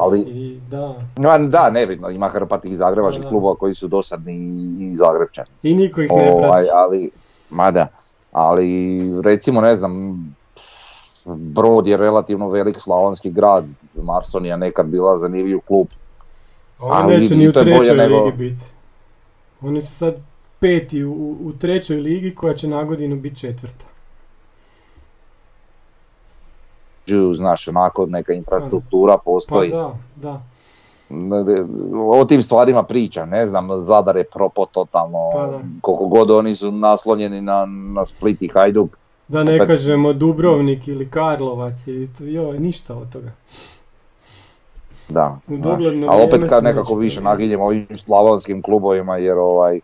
ali, 0.00 0.20
i 0.20 0.60
da. 0.70 0.94
Ma, 1.18 1.38
Da, 1.38 1.70
nebitno, 1.70 2.10
ima 2.10 2.28
hrpa 2.28 2.58
tih 2.58 2.76
zagrebačkih 2.76 3.24
klubova 3.28 3.54
koji 3.54 3.74
su 3.74 3.88
dosadni 3.88 4.34
i- 4.80 4.96
zagrebčani. 4.96 5.48
I 5.62 5.74
niko 5.74 6.00
ih 6.00 6.10
ne 6.12 6.32
Ovaj, 6.32 6.62
prati. 6.62 6.68
ali, 6.74 7.10
ma 7.50 7.70
da, 7.70 7.86
ali 8.32 9.00
recimo 9.24 9.60
ne 9.60 9.76
znam, 9.76 10.16
Brod 11.26 11.86
je 11.86 11.96
relativno 11.96 12.48
velik 12.48 12.76
slavonski 12.80 13.30
grad, 13.30 13.64
Marson 14.02 14.46
je 14.46 14.56
nekad 14.56 14.86
bila 14.86 15.16
zanimljiv 15.16 15.58
klub. 15.66 15.86
Oni 16.80 16.92
ali 16.94 17.16
neće 17.16 17.36
ni 17.36 17.48
u 17.48 17.52
trećoj 17.54 17.96
nego- 17.96 18.20
ligi 18.20 18.36
biti. 18.38 18.64
Oni 19.60 19.82
su 19.82 19.94
sad 19.94 20.14
peti 20.60 21.04
u, 21.04 21.12
u- 21.40 21.52
trećoj 21.52 21.96
ligi 21.96 22.34
koja 22.34 22.54
će 22.54 22.68
na 22.68 22.84
godinu 22.84 23.16
biti 23.16 23.36
četvrta. 23.36 23.84
Znaš, 27.34 27.68
onako 27.68 28.06
neka 28.06 28.32
infrastruktura 28.32 29.12
Pa 29.14 29.18
postoji. 29.18 29.70
da, 29.70 29.94
da. 30.16 30.42
O 32.08 32.24
tim 32.24 32.42
stvarima 32.42 32.82
pričam, 32.82 33.28
ne 33.28 33.46
znam, 33.46 33.82
Zadar 33.82 34.16
je 34.16 34.24
propo 34.24 34.66
totalno, 34.66 35.30
Pa 35.32 35.46
da. 35.46 35.60
koliko 35.80 36.06
god 36.06 36.30
oni 36.30 36.54
su 36.54 36.72
naslonjeni 36.72 37.40
na, 37.40 37.66
na 37.66 38.04
Split 38.04 38.42
i 38.42 38.48
Hajduk. 38.48 38.98
Da 39.28 39.44
ne 39.44 39.52
Opet- 39.52 39.66
kažemo 39.66 40.12
Dubrovnik 40.12 40.88
ili 40.88 41.10
Karlovac 41.10 41.84
to, 42.18 42.24
joj, 42.24 42.58
ništa 42.58 42.94
od 42.94 43.12
toga. 43.12 43.30
Da, 45.08 45.38
U 45.48 45.56
dogledno 45.56 46.06
ali 46.10 46.22
opet 46.22 46.48
kad 46.48 46.64
nekako 46.64 46.94
više 46.94 47.20
naginjem 47.20 47.60
ovim 47.60 47.86
slavonskim 47.96 48.62
klubovima 48.62 49.16
jer 49.16 49.38
ovaj, 49.38 49.80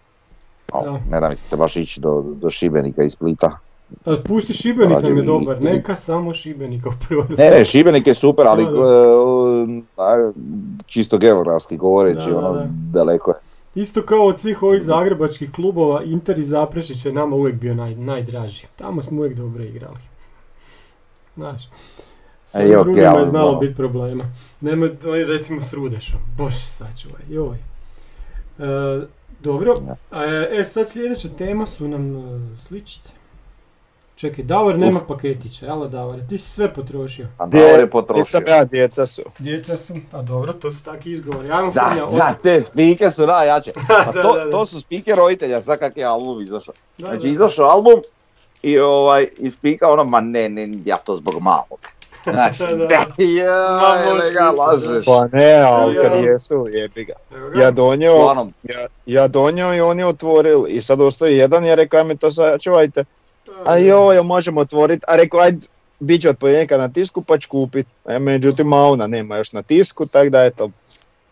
o, 0.73 0.85
Da. 0.85 1.01
ne 1.11 1.21
da 1.21 1.29
mi 1.29 1.37
se 1.37 1.57
baš 1.57 1.77
ići 1.77 2.01
do, 2.01 2.25
do 2.27 2.51
Šibenika 2.51 3.03
i 3.03 3.11
Splita. 3.11 3.59
A 4.05 4.17
pusti 4.29 4.53
Šibenik 4.53 5.03
nam 5.03 5.17
je 5.17 5.23
dobar, 5.23 5.63
neka 5.63 5.97
samo 5.97 6.35
Šibenika 6.35 6.89
u 6.89 6.93
prvoj. 7.09 7.27
Ne, 7.39 7.51
ne, 7.51 7.65
Šibenik 7.65 8.07
je 8.07 8.15
super, 8.15 8.47
ali 8.47 8.65
Da, 8.65 8.71
da. 8.71 8.77
e, 8.79 9.83
a, 9.97 10.33
čisto 10.87 11.19
geografski 11.19 11.77
govoreći, 11.77 12.31
Da, 12.31 12.41
da, 12.41 12.49
ono, 12.49 12.53
da. 12.53 12.67
daleko 12.93 13.31
je. 13.31 13.37
Isto 13.75 14.03
kao 14.03 14.27
od 14.27 14.39
svih 14.39 14.63
ovih 14.63 14.83
zagrebačkih 14.83 15.53
klubova, 15.53 16.03
Inter 16.03 16.39
i 16.39 16.43
Zaprešić 16.43 17.07
je 17.07 17.13
nama 17.13 17.37
uvijek 17.37 17.57
bio 17.57 17.75
naj, 17.75 17.95
najdraži. 17.95 18.67
Tamo 18.77 19.03
smo 19.03 19.19
uvijek 19.19 19.37
dobro 19.37 19.65
igrali. 19.65 19.97
Znaš. 21.37 21.63
S 22.53 22.55
E, 22.55 22.59
ovim 22.59 22.73
okej, 22.73 22.85
drugima 22.85 23.19
je 23.19 23.27
znalo 23.27 23.55
biti 23.55 23.75
problema. 23.75 24.25
Nema, 24.61 24.89
oni 25.05 25.25
recimo 25.25 25.63
s 25.63 25.73
Rudešom. 25.73 26.21
Bože, 26.37 26.59
sačuvaj, 26.59 27.23
joj. 27.29 27.57
E, 28.59 29.07
dobro, 29.41 29.75
e, 30.53 30.65
sad 30.65 30.89
sljedeća 30.89 31.29
tema 31.29 31.67
su 31.67 31.89
nam 31.89 32.17
e, 32.17 32.23
sličice. 32.59 33.13
Čekaj, 34.17 34.45
Davor 34.45 34.79
nema 34.79 35.01
paketića, 35.01 35.67
jel 35.67 35.89
Davor? 35.89 36.19
Ti 36.21 36.39
si 36.39 36.51
sve 36.51 36.75
potrošio. 36.75 37.27
A 37.39 37.47
Gdje- 37.47 37.61
Davor 37.61 37.71
je 37.71 37.77
Nisam 37.77 37.91
potrošio. 37.91 38.41
ja, 38.49 38.65
djeca 38.65 39.07
su. 39.07 39.23
Djeca 39.39 39.77
su, 39.77 39.95
a 40.13 40.23
dobro, 40.23 40.53
to 40.53 40.73
su 40.73 40.85
taki 40.85 41.11
izgovori. 41.11 41.53
Ajmo 41.53 41.73
Da, 41.73 41.91
od- 42.03 42.15
da, 42.15 42.35
te 42.35 42.61
spike 42.61 43.11
su 43.11 43.27
najjače. 43.27 43.73
Pa 43.89 44.13
Da, 44.13 44.23
to, 44.23 44.35
da, 44.35 44.45
da. 44.45 44.51
to 44.51 44.67
su 44.67 44.81
spike 44.81 45.15
roditelja, 45.15 45.63
sad 45.63 45.79
kak 45.79 45.97
je 45.97 46.05
album 46.05 46.43
izašao. 46.43 46.75
Znači 46.99 47.19
da. 47.19 47.29
izašao 47.29 47.67
album 47.67 48.01
i 48.63 48.79
ovaj, 48.79 49.27
ispika 49.39 49.89
ono, 49.89 50.05
ma 50.05 50.21
ne, 50.21 50.49
ne, 50.49 50.69
ja 50.85 50.97
to 50.97 51.17
zbog 51.17 51.35
malog. 51.41 51.79
Znači, 52.25 52.63
ja, 53.37 53.81
možeš 54.07 54.33
ga 54.33 54.51
lažeš. 54.53 55.05
Pa 55.05 55.27
ne, 55.33 55.55
ali 55.57 55.95
Ja. 55.95 56.03
kad 56.03 56.25
jesu, 56.25 56.67
jebi 56.71 57.05
ga. 57.05 57.13
Ja 57.57 57.71
donio, 57.71 58.35
ja, 58.63 58.87
ja 59.07 59.29
donio 59.29 59.75
i 59.75 59.81
oni 59.81 60.05
otvorili. 60.05 60.71
I 60.71 60.83
sad 60.83 61.01
ostoji 61.01 61.37
jedan, 61.37 61.65
ja 61.65 61.75
rekao, 61.75 62.05
mi 62.05 62.17
to 62.17 62.33
sačuvajte. 62.33 63.05
A 63.67 63.77
jo, 63.77 64.13
jel 64.13 64.23
možemo 64.23 64.61
otvoriti? 64.61 65.05
A 65.09 65.17
rekao, 65.17 65.41
ajde, 65.41 65.67
bit 66.01 66.23
će 66.23 66.29
od 66.29 66.39
ponedjeljka 66.39 66.79
na 66.79 66.89
tisku 66.89 67.23
pa 67.23 67.39
ću 67.39 67.49
kupit. 67.49 67.87
E, 68.07 68.19
međutim, 68.19 68.67
Mauna 68.67 69.07
nema 69.07 69.37
još 69.37 69.53
na 69.53 69.63
tisku, 69.63 70.07
tako 70.07 70.29
da 70.31 70.45
eto, 70.45 70.71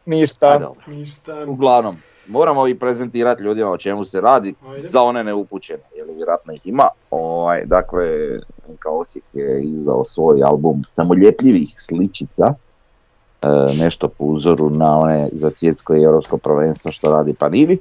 ništa. 0.06 0.48
ajde, 0.48 0.64
dobro. 0.64 0.80
Ništa. 0.86 1.44
Uglavnom, 1.46 2.02
moramo 2.30 2.68
i 2.68 2.74
prezentirati 2.74 3.42
ljudima 3.42 3.70
o 3.70 3.78
čemu 3.78 4.04
se 4.04 4.20
radi, 4.20 4.54
Ajde. 4.68 4.88
za 4.88 5.02
one 5.02 5.24
neupućene, 5.24 5.82
jer 5.96 6.06
vjerojatno 6.16 6.52
ih 6.52 6.66
ima. 6.66 6.88
Ovaj, 7.10 7.64
dakle, 7.66 8.06
NK 8.68 8.86
Osijek 8.86 9.24
je 9.32 9.64
izdao 9.64 10.04
svoj 10.04 10.42
album 10.42 10.82
samoljepljivih 10.86 11.74
sličica, 11.76 12.54
e, 13.42 13.46
nešto 13.78 14.08
po 14.08 14.24
uzoru 14.24 14.70
na 14.70 14.96
one 14.96 15.28
za 15.32 15.50
svjetsko 15.50 15.94
i 15.94 16.02
europsko 16.02 16.36
prvenstvo 16.36 16.90
što 16.90 17.10
radi 17.10 17.34
Panini. 17.34 17.78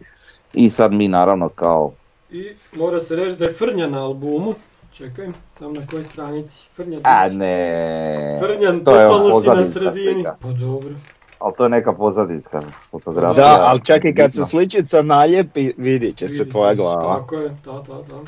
I 0.53 0.69
sad 0.69 0.93
mi 0.93 1.07
naravno 1.07 1.49
kao, 1.49 1.91
I 2.31 2.53
mora 2.75 2.99
se 2.99 3.15
reći 3.15 3.37
da 3.37 3.45
je 3.45 3.53
Frnja 3.53 3.87
na 3.87 4.03
albumu. 4.05 4.53
Čekaj, 4.91 5.27
samo 5.53 5.71
na 5.71 5.81
kojoj 5.91 6.03
stranici? 6.03 6.69
Frnja, 6.73 6.99
a 7.03 7.29
ne, 7.29 8.39
Frnjan, 8.43 8.83
to 8.83 8.95
je 8.95 9.07
totalno 9.07 9.41
si 9.41 9.47
na 9.47 9.65
sredini. 9.65 10.13
slika. 10.13 10.35
Pa 10.41 10.47
dobro. 10.47 10.89
Ali 11.39 11.53
to 11.57 11.63
je 11.63 11.69
neka 11.69 11.93
pozadinska 11.93 12.61
fotografija. 12.91 13.45
Da, 13.45 13.63
ali 13.65 13.85
čak 13.85 14.05
i 14.05 14.15
kad 14.15 14.33
se 14.33 14.45
sličica 14.45 15.01
naljepi, 15.01 15.73
vidit 15.77 16.17
će 16.17 16.29
se 16.29 16.49
tvoja 16.49 16.71
se, 16.71 16.75
glava. 16.75 17.19
Tako 17.19 17.35
je, 17.35 17.49
da, 17.65 17.71
da, 17.71 18.01
da. 18.09 18.21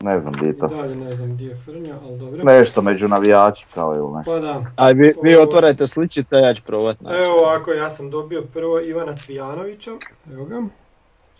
Ne 0.00 0.20
znam 0.20 0.34
di 0.34 0.46
je 0.46 0.58
to. 0.58 0.66
dalje 0.66 0.96
ne 0.96 1.14
znam 1.14 1.34
gdje 1.34 1.46
je 1.46 1.56
Frnja, 1.56 1.94
ali 2.04 2.18
dobro. 2.18 2.42
Nešto 2.44 2.82
među 2.82 3.08
navijači 3.08 3.66
kao 3.74 3.96
ili 3.96 4.12
nešto. 4.16 4.32
Pa 4.32 4.38
da. 4.38 4.64
Aj, 4.76 4.94
vi, 4.94 5.14
vi 5.22 5.36
otvarajte 5.36 5.86
sličica, 5.86 6.36
ja 6.36 6.54
ću 6.54 6.62
probat 6.62 7.00
naći. 7.00 7.22
Evo 7.22 7.34
ovako, 7.42 7.72
ja 7.72 7.90
sam 7.90 8.10
dobio 8.10 8.42
prvo 8.42 8.80
Ivana 8.80 9.16
Cvijanovića. 9.16 9.90
Evo 10.32 10.44
ga. 10.44 10.62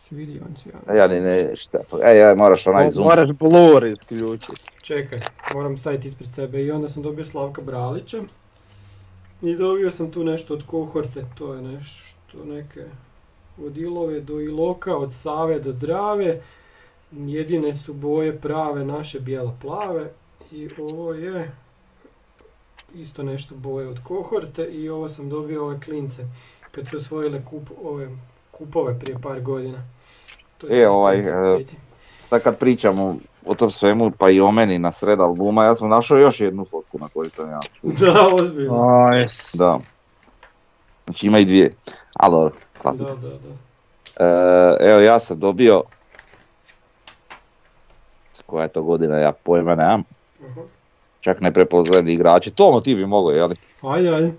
Si 0.09 0.14
vidi 0.14 0.33
Ivan 0.33 0.55
Cvijanović. 0.62 0.99
Ja 0.99 1.09
ni 1.09 1.21
ne, 1.21 1.57
šta, 1.57 1.79
ej, 2.05 2.29
ej, 2.29 2.35
moraš 2.35 2.66
onaj 2.66 2.90
zoom. 2.90 3.07
Moraš 3.07 3.33
blur 3.33 3.87
isključiti. 3.87 4.62
Čekaj, 4.83 5.19
moram 5.55 5.79
staviti 5.79 6.09
ispred 6.09 6.35
sebe. 6.35 6.62
I 6.62 6.71
onda 6.71 6.88
sam 6.88 7.03
dobio 7.03 7.25
Slavka 7.25 7.62
Bralića. 7.62 8.19
I 9.42 9.57
dobio 9.57 9.90
sam 9.90 10.11
tu 10.12 10.25
nešto 10.25 10.55
od 10.55 10.62
kohorte, 10.66 11.25
to 11.35 11.55
je 11.55 11.62
nešto 11.62 12.44
neke 12.44 12.85
od 13.64 13.77
Ilove 13.77 14.20
do 14.20 14.40
Iloka, 14.40 14.96
od 14.96 15.12
Save 15.14 15.59
do 15.59 15.72
Drave. 15.72 16.42
Jedine 17.12 17.75
su 17.75 17.94
boje 17.94 18.40
prave 18.40 18.85
naše 18.85 19.20
bijelo 19.20 19.57
plave. 19.62 20.11
I 20.53 20.68
ovo 20.79 21.12
je 21.14 21.53
isto 22.94 23.22
nešto 23.22 23.55
boje 23.55 23.88
od 23.88 23.99
kohorte 24.05 24.64
i 24.64 24.88
ovo 24.88 25.09
sam 25.09 25.29
dobio 25.29 25.64
ove 25.64 25.81
klince 25.81 26.25
kad 26.70 26.88
su 26.88 26.96
osvojile 26.96 27.44
kup, 27.44 27.70
ove 27.83 28.09
kupove 28.51 28.99
prije 28.99 29.18
par 29.22 29.40
godina. 29.40 29.85
To 30.59 30.66
E, 30.70 30.88
ovaj, 30.88 31.18
e. 31.18 31.64
Sad 32.29 32.42
kad 32.42 32.59
pričamo 32.59 33.18
o 33.47 33.55
tom 33.55 33.71
svemu, 33.71 34.11
pa 34.19 34.31
i 34.31 34.41
o 34.41 34.51
meni 34.51 34.79
na 34.79 34.93
sred 34.93 35.21
albuma, 35.21 35.65
ja 35.65 35.75
sam 35.75 35.89
našao 35.89 36.19
još 36.19 36.41
jednu 36.41 36.65
fotku 36.71 36.99
na 36.99 37.09
kojoj 37.09 37.31
sam 37.31 37.51
ja. 37.51 37.61
Da, 37.83 38.29
ozbiljno. 38.35 39.11
Da. 39.55 39.79
Znači 41.07 41.27
ima 41.27 41.39
i 41.39 41.45
dvije. 41.45 41.75
Ali 42.17 42.33
dobro, 42.33 42.51
Da, 42.75 42.81
klasika. 42.83 43.15
da, 43.15 43.29
da. 43.29 43.37
E, 44.81 44.91
evo 44.91 45.01
ja 45.01 45.19
sam 45.19 45.39
dobio, 45.41 45.83
koja 48.47 48.63
je 48.63 48.69
to 48.69 48.83
godina, 48.83 49.19
ja 49.19 49.33
pojma 49.33 49.75
nemam, 49.75 50.03
čak 51.21 51.41
ne 51.41 51.53
prepoznajem 51.53 52.09
igrači. 52.09 52.51
Tomo 52.51 52.81
ti 52.81 52.95
bi 52.95 53.07
mogao, 53.07 53.31
jel? 53.31 53.51
Ajde, 53.83 54.15
ajde. 54.15 54.33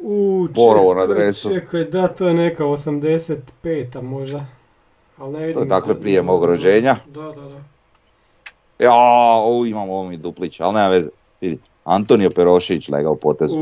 U, 0.00 0.48
Borovo 0.54 0.94
na 0.94 1.06
čekaj, 1.06 1.32
čekaj, 1.32 1.84
da, 1.84 2.08
to 2.08 2.28
je 2.28 2.34
neka 2.34 2.64
85-a 2.64 4.02
možda. 4.02 4.57
Ali 5.20 5.32
ne 5.32 5.38
vidim. 5.38 5.54
To 5.54 5.60
je 5.60 5.66
dakle 5.66 5.94
da- 5.94 6.00
prije 6.00 6.22
mog 6.22 6.44
rođenja. 6.44 6.96
Da, 7.06 7.20
da, 7.20 7.28
da. 7.28 7.58
Ja, 8.78 8.94
ovo 9.34 9.66
imam 9.66 9.90
ovo 9.90 10.04
mi 10.04 10.16
duplić, 10.16 10.60
ali 10.60 10.74
nema 10.74 10.88
veze. 10.88 11.10
Vidite, 11.40 11.62
Antonio 11.84 12.30
Perošić 12.30 12.88
lega 12.88 13.10
u 13.10 13.16
potezu. 13.16 13.56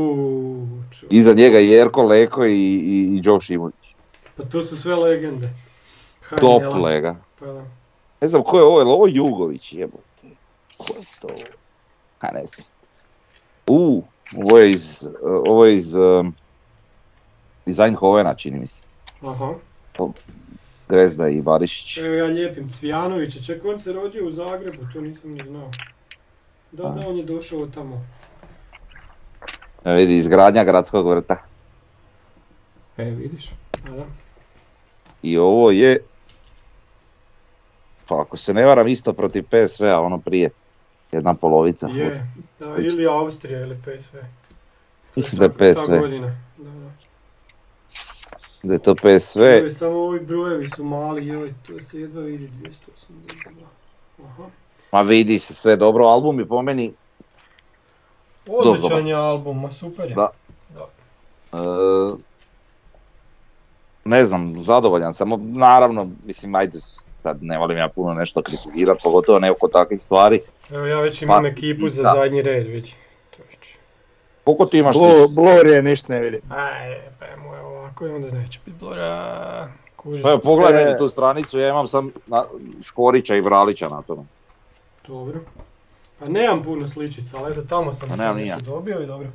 Iza 1.09 1.33
njega 1.33 1.59
Jerko 1.59 2.03
Leko 2.03 2.45
i, 2.45 2.51
i, 2.51 3.15
i 3.15 3.21
Joe 3.23 3.39
Šimunić. 3.39 3.95
Pa 4.37 4.43
to 4.43 4.63
su 4.63 4.77
sve 4.77 4.95
legende. 4.95 5.49
Top 6.31 6.73
lega. 6.75 7.15
Pa 7.39 7.45
da. 7.45 7.65
Ne 8.21 8.27
znam 8.27 8.43
ko 8.43 8.57
je 8.57 8.63
ovo, 8.63 8.79
je 8.79 8.85
ovo 8.85 9.07
Jugović, 9.07 9.73
jebote. 9.73 10.27
Ko 10.77 10.85
je 10.89 11.05
to? 11.21 11.27
Ha, 12.19 12.29
ne 12.33 12.45
znam. 12.45 12.67
U, 13.67 14.03
ovo 14.37 14.57
je 14.59 14.71
iz, 14.71 15.07
ovo 15.23 15.65
je 15.65 15.75
iz, 15.75 15.95
um, 15.95 16.33
iz 17.65 17.79
Eindhovena, 17.79 18.33
čini 18.33 18.59
mi 18.59 18.67
se. 18.67 18.81
Aha. 19.21 19.53
Grezda 20.89 21.27
i 21.27 21.41
Barišić. 21.41 21.97
Evo 21.97 22.13
ja 22.13 22.25
lijepim 22.25 22.69
Cvijanovića. 22.69 23.41
Čekaj, 23.43 23.71
on 23.71 23.79
se 23.79 23.93
rodio 23.93 24.27
u 24.27 24.31
Zagrebu, 24.31 24.77
to 24.93 25.01
nisam 25.01 25.31
ni 25.31 25.43
znao. 25.47 25.71
Da, 26.71 26.83
da, 26.83 27.07
on 27.07 27.17
je 27.17 27.23
došao 27.23 27.59
od 27.59 27.73
tamo. 27.73 28.05
E, 29.85 29.91
vidi, 29.93 30.15
izgradnja 30.15 30.63
gradskog 30.63 31.07
vrta. 31.09 31.35
E, 32.97 33.03
vidiš. 33.03 33.49
A 33.87 33.91
da. 33.91 34.05
I 35.21 35.37
ovo 35.37 35.71
je, 35.71 35.99
pa 38.07 38.21
ako 38.21 38.37
se 38.37 38.53
ne 38.53 38.65
varam, 38.65 38.87
isto 38.87 39.13
protiv 39.13 39.43
PSV-a, 39.43 39.99
ono 39.99 40.17
prije. 40.17 40.49
Jedna 41.11 41.33
polovica. 41.33 41.87
Je, 41.93 42.27
da, 42.59 42.75
ili 42.77 43.07
Austrija 43.07 43.61
ili 43.61 43.77
PSV. 43.81 44.17
Mislim 45.15 45.39
da 45.39 45.45
je 45.45 45.51
Ta- 45.51 45.73
ta 45.73 45.81
PSV. 45.81 45.91
godina. 45.99 46.27
Da, 46.57 46.69
da. 46.69 46.89
Da 48.63 48.73
je 48.73 48.79
to 48.79 48.95
PSV. 48.95 49.39
Samo 49.77 49.97
ovi 49.97 50.19
brojevi 50.19 50.69
su 50.75 50.83
mali, 50.83 51.27
joj, 51.27 51.53
to 51.67 51.83
se 51.83 51.99
jedva 51.99 52.21
vidi 52.21 52.49
282. 52.61 52.71
Aha. 54.25 54.43
Ma 54.91 55.01
vidi 55.01 55.39
se 55.39 55.53
sve 55.53 55.75
dobro, 55.75 56.05
album 56.05 56.39
je 56.39 56.45
po 56.45 56.61
meni 56.61 56.93
Odličan 58.47 59.07
je 59.07 59.13
album, 59.13 59.61
ma 59.61 59.71
super 59.71 60.09
je. 60.09 60.15
Da. 60.15 60.29
E, 61.53 61.57
ne 64.05 64.25
znam, 64.25 64.59
zadovoljan 64.59 65.13
sam. 65.13 65.29
Naravno, 65.39 66.09
mislim, 66.25 66.55
ajde, 66.55 66.79
sad 67.23 67.43
ne 67.43 67.57
volim 67.57 67.77
ja 67.77 67.89
puno 67.95 68.13
nešto 68.13 68.41
kritizirati, 68.41 68.99
pogotovo 69.03 69.39
ne 69.39 69.51
oko 69.51 69.67
takvih 69.67 70.01
stvari. 70.01 70.41
Evo 70.71 70.85
ja 70.85 70.99
već 70.99 71.21
imam 71.21 71.43
Pa, 71.43 71.47
ekipu 71.47 71.89
za 71.89 72.03
da. 72.03 72.13
zadnji 72.15 72.41
red, 72.41 72.67
vidi. 72.67 72.93
Koliko 74.47 74.65
ti 74.65 74.77
imaš 74.77 74.95
Blur, 74.95 75.27
blur 75.29 75.67
je 75.67 75.83
ništa 75.83 76.13
ne 76.13 76.19
vidim. 76.19 76.41
Aj, 76.49 77.01
pa 77.19 77.25
mu 77.43 77.53
je 77.53 77.61
ovako 77.61 78.07
i 78.07 78.09
onda 78.09 78.31
neće 78.31 78.59
biti 78.65 78.77
blora. 78.79 79.67
Kužiš, 79.95 80.23
Pa 80.23 80.29
evo, 80.29 80.39
pogledaj 80.39 80.91
E. 80.91 80.97
tu 80.97 81.09
stranicu, 81.09 81.59
ja 81.59 81.69
imam 81.69 81.87
sam 81.87 82.11
na, 82.27 82.43
Škorića 82.83 83.35
i 83.35 83.41
Vralića 83.41 83.89
na 83.89 84.01
tome. 84.01 84.23
dobro. 85.07 85.39
Pa 86.19 86.27
nemam 86.29 86.63
puno 86.63 86.87
sličica, 86.87 87.37
ali 87.37 87.51
eto 87.51 87.61
tamo 87.61 87.93
sam 87.93 88.09
Pa 88.09 88.33
nešto 88.33 88.65
dobio 88.65 89.01
i 89.01 89.05
dobro. 89.05 89.27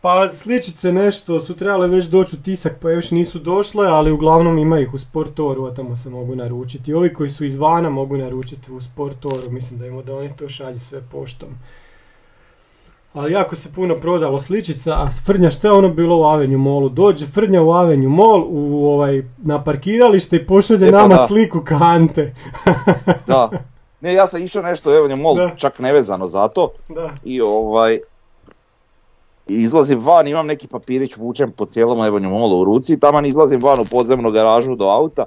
Pa 0.00 0.28
sličice 0.32 0.92
nešto 0.92 1.40
su 1.40 1.56
trebale 1.56 1.88
već 1.88 2.06
doći 2.06 2.36
u 2.36 2.42
tisak 2.42 2.72
pa 2.82 2.90
još 2.90 3.10
nisu 3.10 3.38
došle, 3.38 3.86
ali 3.86 4.12
uglavnom 4.12 4.58
ima 4.58 4.78
ih 4.80 4.94
u 4.94 4.98
Sportoru, 4.98 5.66
a 5.66 5.74
tamo 5.74 5.96
se 5.96 6.10
mogu 6.10 6.34
naručiti. 6.34 6.94
Ovi 6.94 7.14
koji 7.14 7.30
su 7.30 7.44
izvana 7.44 7.90
mogu 7.90 8.16
naručiti 8.16 8.72
u 8.72 8.80
Sportoru, 8.80 9.50
mislim 9.50 9.78
da 9.78 9.86
im 9.86 10.02
da 10.02 10.16
oni 10.16 10.36
to 10.36 10.48
šalju 10.48 10.80
sve 10.80 11.02
poštom. 11.12 11.48
Ali 13.12 13.32
jako 13.32 13.56
se 13.56 13.72
puno 13.72 14.00
prodalo 14.00 14.40
sličica, 14.40 14.92
a 14.92 15.08
Frnja 15.26 15.50
što 15.50 15.66
je 15.68 15.72
ono 15.72 15.88
bilo 15.88 16.18
u 16.20 16.24
Avenue 16.24 16.58
Mallu? 16.58 16.88
Dođe 16.88 17.26
Frnja 17.26 17.62
u 17.62 17.70
Avenue 17.70 18.08
Mall 18.08 18.44
u 18.48 18.86
ovaj, 18.88 19.22
na 19.38 19.64
parkiralište 19.64 20.36
i 20.36 20.46
pošalje 20.46 20.88
E 20.88 20.92
pa 20.92 20.96
nama 20.96 21.14
da. 21.14 21.26
sliku 21.26 21.62
kante. 21.64 22.34
Da. 23.26 23.50
Ne, 24.00 24.14
ja 24.14 24.26
sam 24.26 24.42
išao 24.42 24.62
nešto, 24.62 24.96
evo, 24.96 25.16
mol, 25.16 25.34
Da. 25.34 25.50
čak 25.56 25.78
nevezano 25.78 26.26
za 26.26 26.48
to. 26.48 26.70
Da. 26.88 27.10
I 27.24 27.40
ovaj, 27.40 27.98
izlazim 29.46 29.98
van, 30.00 30.28
imam 30.28 30.46
neki 30.46 30.68
papirić 30.68 31.16
vučem 31.16 31.50
po 31.50 31.66
cijelom 31.66 32.04
Ebonju 32.04 32.30
molu 32.30 32.60
u 32.60 32.64
ruci 32.64 32.92
i 32.92 33.00
taman 33.00 33.26
izlazim 33.26 33.60
van 33.62 33.80
u 33.80 33.84
podzemnu 33.84 34.30
garažu 34.30 34.74
do 34.76 34.84
auta 34.84 35.24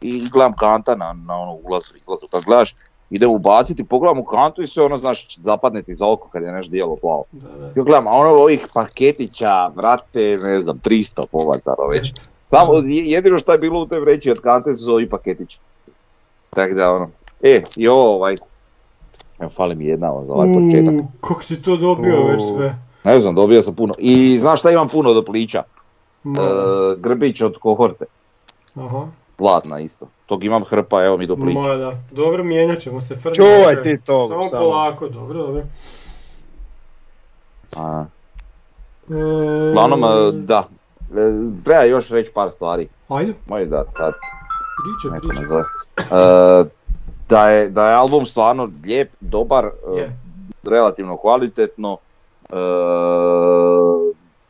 i 0.00 0.28
gledam 0.28 0.52
kanta 0.52 0.94
na, 0.94 1.12
na 1.12 1.34
ono 1.40 1.52
ulazu, 1.52 1.96
izlazu. 1.96 2.26
Kad 2.30 2.44
gledaš, 2.44 2.74
idem 3.10 3.30
ubaciti, 3.30 3.84
pogledam 3.84 4.18
u 4.18 4.24
kantu 4.24 4.62
i 4.62 4.66
sve 4.66 4.84
ono, 4.84 4.96
znaš, 4.98 5.36
zapadne 5.36 5.82
ti 5.82 5.94
za 5.94 6.06
oko 6.08 6.28
kad 6.28 6.42
je 6.42 6.52
nešto 6.52 6.70
dijelo 6.70 6.96
plavo. 6.96 7.24
Da, 7.32 7.48
da. 7.50 7.66
Ja 7.66 7.72
gledam, 7.76 8.06
a 8.06 8.12
ono 8.12 8.30
ovih 8.30 8.66
paketića, 8.74 9.66
vrate, 9.68 10.20
ne 10.42 10.60
znam, 10.60 10.78
300 10.78 11.26
povacara 11.26 11.86
već. 11.86 12.12
Samo, 12.46 12.74
je- 12.74 12.82
jedino 13.06 13.38
što 13.38 13.52
je 13.52 13.58
bilo 13.58 13.80
u 13.80 13.86
toj 13.86 14.00
vreći 14.00 14.30
od 14.30 14.40
kante 14.40 14.74
su 14.74 14.92
ovi 14.92 15.08
paketići. 15.08 15.58
Tako 16.50 16.74
da, 16.74 16.92
ono, 16.92 17.10
e, 17.42 17.62
i 17.76 17.88
ovo, 17.88 18.14
ovaj, 18.14 18.36
evo, 19.38 19.50
fali 19.50 19.74
mi 19.74 19.84
jedna 19.84 20.12
za 20.18 20.32
ovaj 20.32 20.48
početak. 20.48 20.94
Kako 21.20 21.42
si 21.42 21.62
to 21.62 21.76
dobio 21.76 22.24
već 22.24 22.42
sve? 22.56 22.76
Ne 23.04 23.20
znam, 23.20 23.34
dobio 23.34 23.62
sam 23.62 23.74
puno. 23.74 23.94
I 23.98 24.38
znaš 24.38 24.60
šta 24.60 24.70
imam 24.70 24.88
puno 24.88 25.12
do 25.12 25.22
plića? 25.22 25.62
Ma, 26.22 26.42
E, 26.42 26.46
grbić 26.98 27.40
od 27.40 27.58
kohorte, 27.58 28.04
Aha. 28.76 29.06
Zlatna 29.40 29.80
isto. 29.80 30.08
Tog 30.26 30.44
imam 30.44 30.64
hrpa, 30.64 31.04
evo 31.04 31.16
mi 31.16 31.26
do 31.26 31.36
plića. 31.36 31.60
Ma 31.60 31.74
da, 31.74 31.92
dobro 32.10 32.44
mijenjat 32.44 32.78
ćemo 32.78 33.00
se 33.00 33.16
Frnja. 33.16 33.34
Čuvaj 33.34 33.82
ti 33.82 34.00
to, 34.04 34.28
Samo, 34.28 34.44
samo. 34.44 34.62
polako, 34.62 35.08
dobro, 35.08 35.38
dobro. 35.38 35.62
A, 37.76 38.04
E, 39.10 39.68
Uglavnom, 39.70 40.04
e, 40.04 40.32
da. 40.32 40.64
E, 41.00 41.14
treba 41.64 41.82
još 41.82 42.08
reći 42.10 42.32
par 42.32 42.50
stvari. 42.50 42.88
Ajde, 43.08 43.34
Moj 43.48 43.66
da 43.66 43.84
sad 43.96 44.12
priče, 44.76 45.14
neko 45.14 45.26
priče. 45.28 45.54
E, 46.14 46.64
da, 47.28 47.50
je, 47.50 47.68
da 47.70 47.88
je 47.88 47.94
album 47.94 48.26
stvarno 48.26 48.70
lijep, 48.84 49.10
dobar, 49.20 49.64
e, 49.64 49.98
Je. 50.00 50.18
relativno 50.64 51.16
kvalitetno. 51.16 51.96
E, 52.48 52.56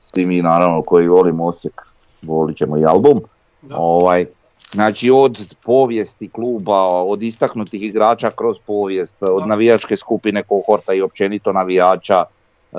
svi 0.00 0.26
mi 0.26 0.42
naravno 0.42 0.82
koji 0.82 1.08
volimo 1.08 1.46
Osijek, 1.46 1.82
volit 2.22 2.56
ćemo 2.56 2.78
i 2.78 2.84
album. 2.84 3.20
Da. 3.62 3.76
Ovaj, 3.76 4.26
znači 4.72 5.10
od 5.10 5.56
povijesti 5.66 6.28
kluba, 6.28 6.86
od 6.86 7.22
istaknutih 7.22 7.82
igrača 7.82 8.30
kroz 8.30 8.58
povijest, 8.66 9.16
od 9.22 9.48
navijačke 9.48 9.96
skupine 9.96 10.42
kohorta 10.42 10.92
i 10.92 11.02
općenito 11.02 11.52
navijača, 11.52 12.24
e, 12.24 12.76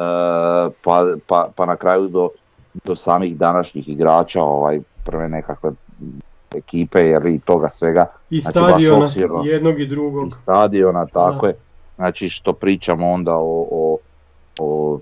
pa, 0.83 1.05
pa, 1.27 1.49
pa 1.55 1.65
na 1.65 1.75
kraju 1.75 2.07
do, 2.07 2.29
do 2.83 2.95
samih 2.95 3.37
današnjih 3.37 3.89
igrača, 3.89 4.43
ovaj, 4.43 4.79
prve 5.05 5.29
nekakve 5.29 5.71
ekipe 6.55 6.99
jer 6.99 7.25
i 7.25 7.39
toga 7.39 7.69
svega 7.69 8.05
I 8.29 8.39
znači, 8.39 8.51
stadiona 8.51 9.09
jednog 9.45 9.79
i 9.79 9.85
drugog. 9.87 10.27
i 10.27 10.31
stadiona, 10.31 11.05
tako 11.05 11.45
Da. 11.45 11.47
je. 11.47 11.55
Znači 11.95 12.29
što 12.29 12.53
pričamo 12.53 13.11
onda 13.11 13.35
o, 13.35 13.67
o, 13.71 13.97
o 14.59 14.99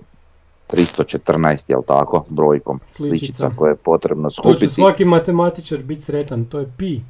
314, 0.72 1.70
jel 1.70 1.80
tako, 1.86 2.24
brojkom, 2.28 2.80
Sličica. 2.86 3.18
sličica 3.18 3.50
koje 3.56 3.70
je 3.70 3.76
potrebno 3.76 4.28
To 4.28 4.34
će 4.34 4.42
skupiti. 4.58 4.68
svaki 4.68 5.04
matematičar 5.04 5.78
biti 5.78 6.00
sretan, 6.00 6.44
to 6.44 6.58
je 6.58 6.72
pi. 6.78 7.00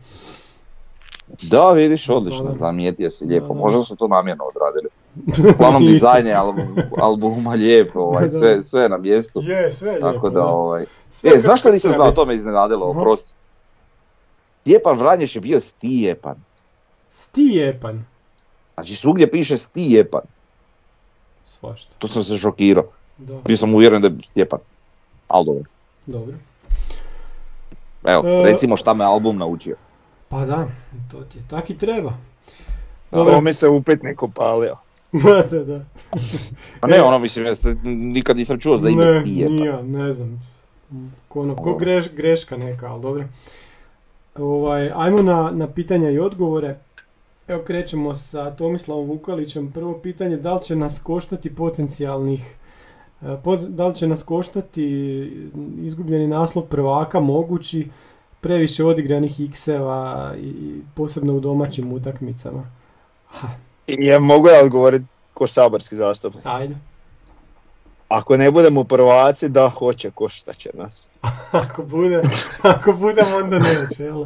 Da, 1.42 1.70
vidiš, 1.70 2.08
odlično, 2.08 2.54
zamijetio 2.58 3.10
si 3.10 3.24
lijepo. 3.26 3.46
da. 3.46 3.54
Možda 3.54 3.82
su 3.82 3.96
to 3.96 4.08
namjerno 4.08 4.44
odradili. 4.44 4.88
Uglavnom 5.54 5.82
Nisam. 5.82 5.92
dizajn 5.92 6.26
je 6.26 6.34
album, 6.34 6.66
albuma 6.98 7.54
lijepo, 7.54 8.00
ovaj, 8.00 8.28
sve, 8.28 8.62
sve 8.62 8.88
na 8.88 8.98
mjestu. 8.98 9.40
Je, 9.42 9.72
sve 9.72 9.92
je 9.92 10.00
Tako 10.00 10.10
lijepo, 10.10 10.30
da, 10.30 10.44
ovaj... 10.44 10.84
Sve 11.10 11.30
E, 11.30 11.38
znaš 11.38 11.60
što 11.60 11.72
nisam 11.72 11.92
znao, 11.92 12.10
to 12.10 12.24
me 12.24 12.34
iznenadilo, 12.34 12.86
oprosti. 12.86 13.32
Stjepan 14.60 14.98
Vranješ 14.98 15.34
je 15.34 15.40
bio 15.40 15.60
Stijepan. 15.60 16.36
Stijepan. 17.08 18.04
Znači 18.74 18.94
svugdje 18.94 19.30
piše 19.30 19.56
Stijepan. 19.56 20.20
Svašta. 21.46 21.92
To 21.98 22.08
sam 22.08 22.24
se 22.24 22.36
šokirao. 22.36 22.84
Da, 23.20 23.40
Bio 23.46 23.56
sam 23.56 23.74
uvjeren 23.74 24.02
da 24.02 24.08
je 24.08 24.14
Stjepan. 24.26 24.58
Ali 25.28 25.46
dobro. 25.46 25.64
dobro. 26.06 26.34
Evo, 28.04 28.22
E, 28.26 28.42
recimo 28.44 28.76
šta 28.76 28.94
me 28.94 29.04
album 29.04 29.38
naučio. 29.38 29.76
Pa 30.28 30.44
da, 30.44 30.68
to 31.10 31.20
ti 31.20 31.38
je, 31.38 31.44
tak 31.50 31.70
i 31.70 31.78
treba. 31.78 32.12
To 33.10 33.40
mi 33.40 33.52
se 33.52 33.68
upitnik 33.68 34.22
upalio. 34.22 34.76
da, 35.12 35.42
da, 35.50 35.64
da. 35.64 35.84
Pa 36.80 36.88
ne, 36.88 37.02
ono 37.02 37.18
mislim, 37.18 37.46
jeste, 37.46 37.76
nikad 37.84 38.36
nisam 38.36 38.58
čuo 38.58 38.78
za 38.78 38.88
ime 38.88 39.04
ne, 39.04 39.20
nija, 39.24 39.82
ne 39.82 40.12
znam. 40.12 40.42
Ko, 41.28 41.40
ono, 41.40 41.56
ko 41.56 41.64
Dobro. 41.64 41.78
greš, 41.78 42.10
greška 42.12 42.56
neka, 42.56 42.86
ali 42.92 43.02
dobro. 43.02 43.24
Ovaj, 44.34 44.90
ajmo 44.94 45.22
na, 45.22 45.50
na 45.50 45.66
pitanja 45.66 46.10
i 46.10 46.18
odgovore. 46.18 46.76
Evo 47.48 47.62
krećemo 47.62 48.14
sa 48.14 48.50
Tomislavom 48.50 49.06
Vukalićem. 49.08 49.72
Prvo 49.72 49.98
pitanje, 49.98 50.36
da 50.36 50.54
li 50.54 50.62
će 50.62 50.76
nas 50.76 51.00
koštati 51.02 51.54
potencijalnih 51.54 52.42
e, 52.42 52.59
pod- 53.44 53.68
da 53.68 53.86
li 53.86 53.94
će 53.96 54.06
nas 54.06 54.22
koštati 54.22 54.82
izgubljeni 55.82 56.26
naslov 56.26 56.64
prvaka 56.64 57.20
mogući 57.20 57.88
previše 58.40 58.84
odigranih 58.84 59.40
x-eva 59.40 60.34
i 60.38 60.80
posebno 60.94 61.34
u 61.34 61.40
domaćim 61.40 61.92
utakmicama? 61.92 62.62
Ha, 63.26 63.48
ja 63.86 64.18
mogu 64.18 64.48
ja 64.48 64.64
odgovoriti 64.64 65.04
ko 65.34 65.46
saborski 65.46 65.96
zastupnik. 65.96 66.46
ajde. 66.46 66.76
Ako 68.10 68.36
ne 68.36 68.50
budemo 68.50 68.84
prvaci, 68.84 69.48
da 69.48 69.68
hoće, 69.68 70.10
košta 70.10 70.52
će 70.52 70.70
nas. 70.74 71.10
Ako 71.50 71.82
bude, 71.82 72.22
ako 72.62 72.92
budemo 72.92 73.36
onda 73.36 73.58
neće, 73.58 74.04
jel? 74.04 74.24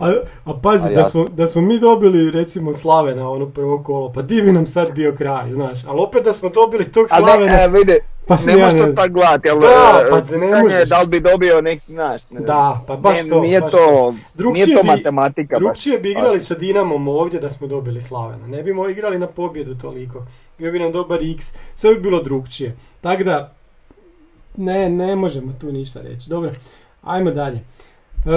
a, 0.00 0.12
a 0.44 0.54
pazi, 0.62 0.86
A 0.86 0.90
da, 0.90 1.04
smo, 1.04 1.24
da 1.24 1.46
smo 1.46 1.62
mi 1.62 1.78
dobili 1.78 2.30
recimo 2.30 2.74
Slave 2.74 3.14
na 3.14 3.30
ono 3.30 3.46
prvo 3.46 3.82
kolo, 3.82 4.12
pa 4.12 4.22
di 4.22 4.42
bi 4.42 4.52
nam 4.52 4.66
sad 4.66 4.92
bio 4.92 5.14
kraj, 5.16 5.52
znaš, 5.52 5.78
ali 5.86 6.00
opet 6.00 6.24
da 6.24 6.32
smo 6.32 6.48
dobili 6.48 6.92
tog 6.92 7.06
A 7.10 7.18
Slavena, 7.18 7.46
ne, 7.46 7.64
e, 7.64 7.68
vidi, 7.68 7.98
pa 8.26 8.36
ne 8.36 8.52
ja 8.52 8.58
možeš 8.58 8.80
to 8.80 8.92
tako 8.92 9.08
gledati, 9.10 9.48
jel, 9.48 9.60
Da, 9.60 9.66
e, 10.00 10.10
pa 10.10 10.36
ne 10.36 10.62
možeš. 10.62 10.78
je 10.78 10.84
Da 10.86 11.00
li 11.00 11.08
bi 11.08 11.20
dobio 11.22 11.60
neki, 11.60 11.84
znaš, 11.88 12.30
ne, 12.30 12.40
Da, 12.40 12.80
pa 12.86 12.96
baš 12.96 13.22
ne, 13.24 13.30
to, 13.30 13.40
nije 13.40 13.60
baš 13.60 13.70
to, 13.70 14.14
Drugčije 14.34 14.66
nije 14.66 14.76
to 14.76 14.82
bi- 14.82 14.88
matematika 14.88 15.54
baš. 15.54 15.60
Drugčije 15.60 15.98
bi 15.98 16.10
igrali 16.10 16.38
baš. 16.38 16.42
sa 16.42 16.54
Dinamom 16.54 17.08
ovdje 17.08 17.40
da 17.40 17.50
smo 17.50 17.66
dobili 17.66 18.02
Slavena. 18.02 18.46
Ne 18.46 18.62
bimo 18.62 18.88
igrali 18.88 19.18
na 19.18 19.26
pobjedu 19.26 19.74
toliko. 19.74 20.22
Bio 20.58 20.72
bi 20.72 20.78
nam 20.78 20.92
dobar 20.92 21.18
X. 21.24 21.46
Sve 21.74 21.94
bi 21.94 22.00
bilo 22.00 22.22
drugčije. 22.22 22.76
Tako 23.00 23.24
da, 23.24 23.52
ne, 24.56 24.90
ne 24.90 25.16
možemo 25.16 25.52
tu 25.52 25.72
ništa 25.72 26.00
reći. 26.00 26.30
Dobro, 26.30 26.50
ajmo 27.02 27.30
dalje. 27.30 27.56
E, 28.26 28.30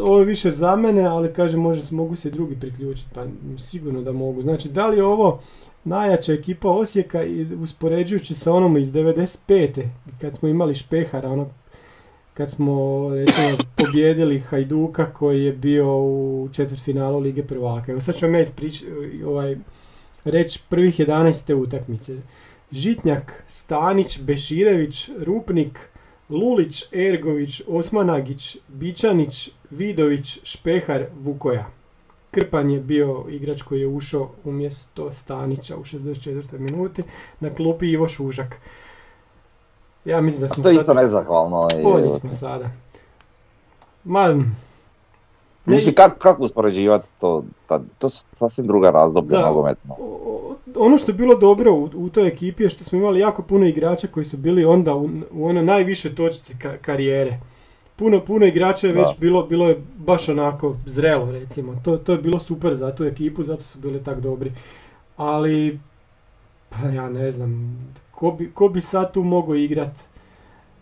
ovo 0.00 0.18
je 0.18 0.24
više 0.24 0.50
za 0.50 0.76
mene, 0.76 1.04
ali 1.04 1.32
kažem, 1.32 1.60
može, 1.60 1.82
mogu 1.90 2.16
se 2.16 2.28
i 2.28 2.32
drugi 2.32 2.56
priključiti, 2.56 3.08
pa 3.14 3.24
sigurno 3.60 4.02
da 4.02 4.12
mogu. 4.12 4.42
Znači, 4.42 4.68
da 4.68 4.86
li 4.86 4.96
je 4.96 5.04
ovo 5.04 5.40
najjača 5.86 6.32
ekipa 6.32 6.70
Osijeka 6.70 7.22
i 7.22 7.54
uspoređujući 7.54 8.34
sa 8.34 8.52
onom 8.52 8.76
iz 8.76 8.92
95. 8.92 9.88
kad 10.20 10.36
smo 10.36 10.48
imali 10.48 10.74
Špehara, 10.74 11.30
ono 11.30 11.48
kad 12.34 12.50
smo 12.50 13.08
recimo 13.14 13.48
pobjedili 13.76 14.38
Hajduka 14.38 15.12
koji 15.12 15.44
je 15.44 15.52
bio 15.52 15.96
u 15.98 16.48
četvrtfinalu 16.52 17.18
Lige 17.18 17.42
prvaka. 17.42 17.92
Evo 17.92 18.00
sad 18.00 18.16
ću 18.16 18.26
vam 18.26 18.34
ja 18.34 18.40
isprič, 18.40 18.84
ovaj, 19.26 19.56
reći 20.24 20.60
prvih 20.68 21.00
11. 21.00 21.46
te 21.46 21.54
utakmice. 21.54 22.16
Žitnjak, 22.72 23.44
Stanić, 23.48 24.20
Beširević, 24.20 25.10
Rupnik, 25.18 25.78
Lulić, 26.28 26.84
Ergović, 26.92 27.62
Osmanagić, 27.68 28.56
Bičanić, 28.68 29.50
Vidović, 29.70 30.38
Špehar, 30.42 31.06
Vukoja. 31.20 31.75
Krpan 32.36 32.70
je 32.70 32.80
bio 32.80 33.24
igrač 33.28 33.62
koji 33.62 33.80
je 33.80 33.86
ušao 33.86 34.30
umjesto 34.44 35.12
Stanića 35.12 35.76
u 35.76 35.80
64. 35.80 36.58
minuti. 36.58 37.02
Na 37.40 37.50
klupi 37.50 37.90
Ivo 37.90 38.08
Šužak. 38.08 38.60
Ja 40.04 40.20
mislim 40.20 40.40
da 40.40 40.44
A 40.44 40.48
smo 40.48 40.62
to 40.62 40.68
je 40.68 40.74
sad... 40.74 40.82
isto 40.82 40.94
nezahvalno. 40.94 41.68
Bolji 41.82 42.10
smo 42.10 42.32
sada. 42.32 42.70
Ma, 44.04 44.34
Mislim, 45.64 45.94
kak, 45.94 46.18
kako 46.18 46.42
uspoređivati 46.42 47.08
to? 47.20 47.42
Ta, 47.66 47.80
to 47.98 48.08
su 48.10 48.24
sasvim 48.32 48.66
druga 48.66 48.90
razdoblja 48.90 49.40
nogometno. 49.40 49.96
ono 50.76 50.98
što 50.98 51.10
je 51.10 51.14
bilo 51.14 51.34
dobro 51.34 51.72
u, 51.74 51.90
u 51.94 52.08
toj 52.08 52.28
ekipi 52.28 52.62
je 52.62 52.70
što 52.70 52.84
smo 52.84 52.98
imali 52.98 53.20
jako 53.20 53.42
puno 53.42 53.66
igrača 53.66 54.06
koji 54.06 54.26
su 54.26 54.36
bili 54.36 54.64
onda 54.64 54.94
u, 54.94 55.08
u 55.32 55.46
onoj 55.46 55.62
najvišoj 55.64 56.14
točci 56.14 56.54
ka- 56.54 56.76
karijere. 56.76 57.40
Puno, 57.96 58.20
puno 58.20 58.46
igrača 58.46 58.86
je 58.86 58.92
Da. 58.92 59.00
već 59.00 59.18
bilo, 59.18 59.42
bilo 59.42 59.68
je 59.68 59.76
baš 59.96 60.28
onako 60.28 60.76
zrelo 60.86 61.30
recimo. 61.32 61.74
To, 61.84 61.96
to 61.96 62.12
je 62.12 62.18
bilo 62.18 62.38
super 62.38 62.74
za 62.74 62.94
tu 62.94 63.04
ekipu, 63.04 63.42
zato 63.42 63.62
su 63.62 63.78
bili 63.78 64.04
tak 64.04 64.20
dobri. 64.20 64.52
Ali, 65.16 65.78
pa 66.70 66.88
ja 66.88 67.08
ne 67.10 67.30
znam, 67.30 67.78
ko 68.10 68.30
bi, 68.30 68.50
ko 68.50 68.68
bi 68.68 68.80
sad 68.80 69.12
tu 69.12 69.22
mogao 69.22 69.54
igrat? 69.54 69.92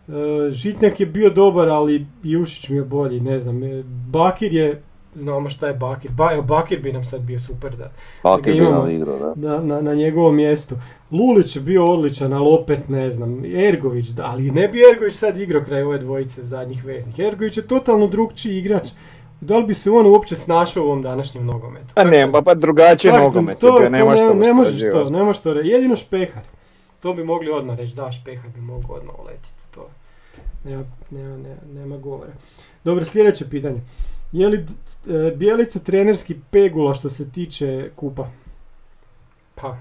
E, 0.08 0.12
Žitnjak 0.50 1.00
je 1.00 1.06
bio 1.06 1.30
dobar, 1.30 1.68
ali 1.68 2.06
Jušić 2.22 2.68
mi 2.68 2.76
je 2.76 2.84
bolji, 2.84 3.20
ne 3.20 3.38
znam. 3.38 3.62
E, 3.62 3.82
Bakir 4.08 4.52
je, 4.54 4.82
znamo 5.14 5.50
šta 5.50 5.66
je 5.68 5.74
Bakir. 5.74 6.10
Ba, 6.10 6.42
Bakir 6.42 6.80
bi 6.80 6.92
nam 6.92 7.04
sad 7.04 7.20
bio 7.20 7.38
super 7.40 7.76
da, 7.76 7.90
Pak 8.22 8.46
je 8.46 8.52
ga 8.52 8.58
imamo. 8.58 8.88
igru, 8.88 9.18
da. 9.18 9.48
na, 9.48 9.58
na, 9.58 9.80
na 9.80 9.94
njegovom 9.94 10.36
mjestu. 10.36 10.74
Lulić 11.18 11.56
je 11.56 11.62
bio 11.62 11.92
odličan, 11.92 12.32
ali 12.32 12.48
opet 12.48 12.88
ne 12.88 13.10
znam. 13.10 13.44
Ergović, 13.44 14.08
da, 14.08 14.24
ali 14.26 14.50
ne 14.50 14.68
bi 14.68 14.80
Ergović 14.92 15.14
sad 15.14 15.38
igrao 15.38 15.64
kraj 15.64 15.82
ove 15.82 15.98
dvojice 15.98 16.44
zadnjih 16.44 16.84
veznih. 16.84 17.18
Ergović 17.18 17.56
je 17.56 17.66
totalno 17.66 18.06
drugčiji 18.06 18.58
igrač. 18.58 18.88
Da 19.40 19.56
li 19.56 19.64
bi 19.64 19.74
se 19.74 19.90
on 19.90 20.06
uopće 20.06 20.36
snašao 20.36 20.82
u 20.82 20.86
ovom 20.86 21.02
današnjem 21.02 21.46
nogometu? 21.46 21.86
A 21.94 22.04
ne, 22.04 22.32
pa, 22.32 22.42
pa 22.42 22.54
drugačiji 22.54 23.10
Tako, 23.10 23.22
nogomet 23.24 23.58
to, 23.58 23.66
je 23.66 23.90
bio, 23.90 24.04
to 24.04 24.10
ne, 24.10 24.16
to 24.16 24.34
ne 24.34 24.52
možeš 24.52 24.80
to, 24.80 25.10
ne 25.10 25.22
možeš 25.22 25.42
to 25.42 25.54
reći. 25.54 25.68
Jedino 25.68 25.96
Špehar. 25.96 26.42
To 27.00 27.14
bi 27.14 27.24
mogli 27.24 27.50
odmah 27.50 27.76
reći, 27.76 27.94
da, 27.94 28.12
Špehar 28.12 28.50
bi 28.50 28.60
mogao 28.60 28.96
odmah 28.96 29.14
uletiti. 29.18 29.64
To 29.74 29.88
nema, 30.64 30.84
nema, 31.10 31.36
nema, 31.36 31.60
nema 31.74 31.96
govora. 31.96 32.32
Dobro, 32.84 33.04
sljedeće 33.04 33.50
pitanje. 33.50 33.80
Je 34.32 34.48
li 34.48 34.56
e, 34.58 35.30
Bijelica 35.36 35.78
trenerski 35.78 36.36
pegula 36.50 36.94
što 36.94 37.10
se 37.10 37.30
tiče 37.30 37.90
kupa? 37.96 38.30
Pa, 39.54 39.76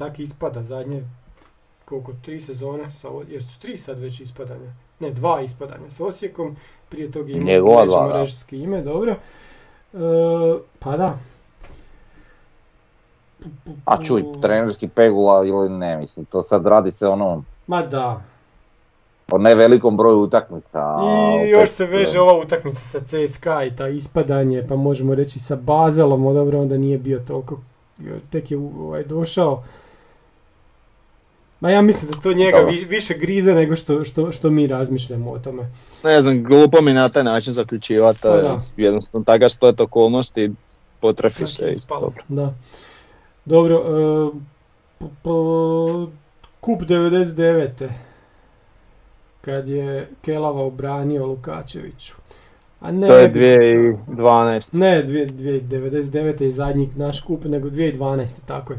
tak 0.00 0.18
ispada 0.18 0.62
zadnje, 0.62 1.04
koliko, 1.84 2.12
tri 2.24 2.40
sezone, 2.40 2.90
sa, 2.90 3.08
jer 3.28 3.42
su 3.42 3.60
tri 3.60 3.78
sad 3.78 3.98
već 3.98 4.20
ispadanja. 4.20 4.72
Ne, 5.00 5.10
dva 5.10 5.40
ispadanja 5.40 5.90
s 5.90 6.00
Osijekom, 6.00 6.56
prije 6.88 7.12
toga 7.12 7.30
ima 7.32 7.44
Njegova 7.44 7.86
ime, 8.50 8.82
dobro. 8.82 9.12
E, 9.12 9.98
pa 10.78 10.96
da. 10.96 11.18
A 13.84 14.02
čuj, 14.02 14.24
trenerski 14.42 14.88
pegula 14.88 15.44
ili 15.46 15.68
ne, 15.68 15.96
mislim, 15.96 16.26
to 16.26 16.42
sad 16.42 16.66
radi 16.66 16.90
se 16.90 17.08
ono, 17.08 17.42
Ma 17.66 17.82
da. 17.82 18.22
o 19.32 19.38
ne 19.38 19.54
velikom 19.54 19.96
broju 19.96 20.20
utakmica. 20.20 20.78
I 21.02 21.38
opet, 21.38 21.50
još 21.50 21.68
se 21.68 21.86
veže 21.86 22.20
ova 22.20 22.42
utakmica 22.42 22.80
sa 22.80 23.00
CSKA 23.00 23.64
i 23.64 23.76
ta 23.76 23.88
ispadanje, 23.88 24.66
pa 24.68 24.76
možemo 24.76 25.14
reći 25.14 25.38
sa 25.38 25.56
Bazelom, 25.56 26.26
o 26.26 26.32
dobro 26.32 26.60
onda 26.60 26.78
nije 26.78 26.98
bio 26.98 27.18
toliko, 27.18 27.58
tek 28.30 28.50
je 28.50 28.58
ovaj, 28.58 29.04
došao. 29.04 29.62
Ma 31.60 31.70
ja 31.70 31.82
mislim 31.82 32.10
da 32.10 32.18
to 32.18 32.32
njega 32.32 32.56
Dobro. 32.56 32.72
vi- 32.72 32.84
više 32.86 33.14
grize 33.14 33.54
nego 33.54 33.76
što, 33.76 34.04
što, 34.04 34.32
što 34.32 34.50
mi 34.50 34.66
razmišljamo 34.66 35.30
o 35.30 35.38
tome. 35.38 35.70
Ne 36.04 36.22
znam, 36.22 36.44
glupo 36.44 36.80
mi 36.80 36.92
na 36.92 37.08
taj 37.08 37.24
način 37.24 37.52
zaključivati, 37.52 38.18
Pa 38.22 38.28
da. 38.30 38.60
jednostavno 38.76 39.24
takav 39.24 39.48
splet 39.48 39.80
okolnosti 39.80 40.50
potrefi 41.00 41.46
se 41.46 41.72
dobro. 41.90 42.22
Da. 42.28 42.54
Dobro, 43.44 43.76
e, 43.76 44.38
p- 44.98 45.04
p- 45.22 46.12
kup 46.60 46.82
99. 46.82 47.88
Kad 49.40 49.68
je 49.68 50.08
Kelava 50.22 50.62
obranio 50.62 51.26
Lukačeviću. 51.26 52.14
A 52.80 52.90
ne 52.92 53.06
To 53.06 53.14
je 53.14 53.28
bi 53.28 53.40
se- 53.40 53.56
2012. 54.06 54.72
Ne, 54.72 55.02
dvije- 55.02 55.26
dvije- 55.26 55.60
99. 55.60 56.40
je 56.40 56.52
zadnji 56.52 56.90
naš 56.96 57.20
kup, 57.20 57.44
nego 57.44 57.68
2012. 57.68 58.40
tako 58.46 58.72
je. 58.72 58.78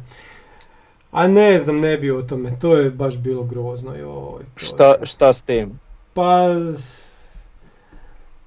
A 1.12 1.28
ne 1.28 1.57
znam, 1.57 1.80
ne 1.80 1.97
bi 1.97 2.12
o 2.12 2.22
tome, 2.22 2.57
to 2.62 2.76
je 2.76 2.89
baš 2.89 3.18
bilo 3.18 3.43
grozno. 3.43 3.95
Joj, 3.95 4.43
to 4.43 4.45
Šta, 4.55 4.95
šta 5.03 5.34
s 5.34 5.43
tim? 5.43 5.80
Pa... 6.14 6.47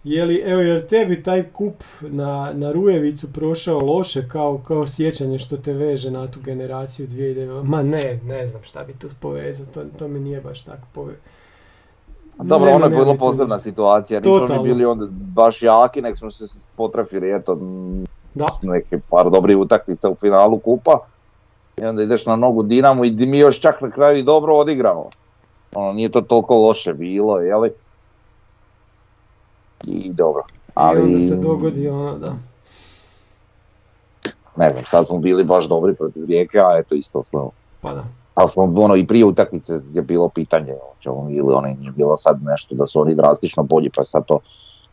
Je 0.05 0.25
li, 0.25 0.43
evo, 0.47 0.63
jer 0.63 0.87
tebi 0.87 1.23
taj 1.23 1.43
kup 1.53 1.75
na, 2.01 2.53
na 2.55 2.73
Rujevicu 2.73 3.33
prošao 3.33 3.79
loše 3.81 4.29
kao, 4.29 4.61
kao 4.69 4.87
sjećanje 4.87 5.39
što 5.39 5.57
te 5.57 5.73
veže 5.73 6.11
na 6.11 6.27
tu 6.27 6.41
generaciju 6.45 7.09
2009? 7.09 7.63
Ma 7.65 7.83
ne, 7.83 8.21
ne 8.25 8.47
znam 8.47 8.63
šta 8.63 8.85
bi 8.85 8.93
tu 8.93 9.09
povezao, 9.21 9.67
to, 9.75 9.85
to 9.99 10.09
mi 10.09 10.21
nije 10.21 10.41
baš 10.41 10.63
tako 10.63 10.87
povezao. 10.95 11.23
Dobro, 12.39 12.67
Nema, 12.67 12.77
ono 12.77 12.97
je 12.97 13.05
mi 13.05 13.13
tu 13.13 13.19
posebna 13.19 13.59
situacija, 13.59 14.21
nismo 14.21 14.35
mi 14.35 14.41
Totalno. 14.41 14.63
bili 14.63 14.85
onda 14.85 15.07
baš 15.11 15.63
jaki, 15.63 16.03
nek 16.03 16.19
smo 16.19 16.31
se 16.31 16.59
potrefili, 16.77 17.37
eto, 17.37 17.59
Da, 18.35 18.47
neke 18.63 18.99
par 19.11 19.31
dobrih 19.31 19.57
utakmica 19.57 20.11
u 20.11 20.15
finalu 20.15 20.59
kupa. 20.59 20.99
I 21.77 21.85
onda 21.85 22.03
ideš 22.03 22.27
na 22.27 22.37
nogu 22.37 22.63
Dinamu 22.63 23.05
i 23.05 23.11
mi 23.11 23.39
još 23.39 23.61
čak 23.61 23.81
na 23.81 23.91
kraju 23.91 24.19
i 24.19 24.23
dobro 24.23 24.57
odigramo. 24.57 25.11
Ono, 25.75 25.93
nije 25.93 26.09
to 26.09 26.21
toliko 26.21 26.57
loše 26.57 26.95
bilo, 26.95 27.41
jeli? 27.41 27.73
I 29.85 30.13
dobro. 30.13 30.43
Ali, 30.75 31.01
i 31.01 31.15
onda 31.15 31.21
se 31.21 31.37
dogodi 31.37 31.89
ono, 31.89 32.19
da. 32.19 32.35
ne 34.57 34.73
znam, 34.73 34.85
sad 34.85 35.07
smo 35.07 35.19
bili 35.19 35.45
baš 35.45 35.69
dobri 35.69 35.95
protiv 35.95 36.25
Rijeke, 36.25 36.59
a 36.59 36.79
eto 36.79 36.95
isto 36.95 37.23
smo 37.23 37.51
Pa 37.85 37.95
da. 37.95 38.05
Ali 38.35 38.49
smo 38.49 38.63
ono 38.63 38.97
i 38.97 39.07
prije 39.07 39.25
utakmice 39.25 39.73
je 39.93 40.03
bilo 40.03 40.29
pitanje 40.29 40.75
mi 41.27 41.35
ili 41.35 41.53
oni 41.55 41.75
nije 41.75 41.93
bilo 41.93 42.17
sad 42.17 42.43
nešto 42.43 42.75
da 42.75 42.87
su 42.87 43.01
oni 43.01 43.15
drastično 43.15 43.63
bolji 43.63 43.91
pa 43.97 44.05
sad 44.05 44.25
to 44.27 44.41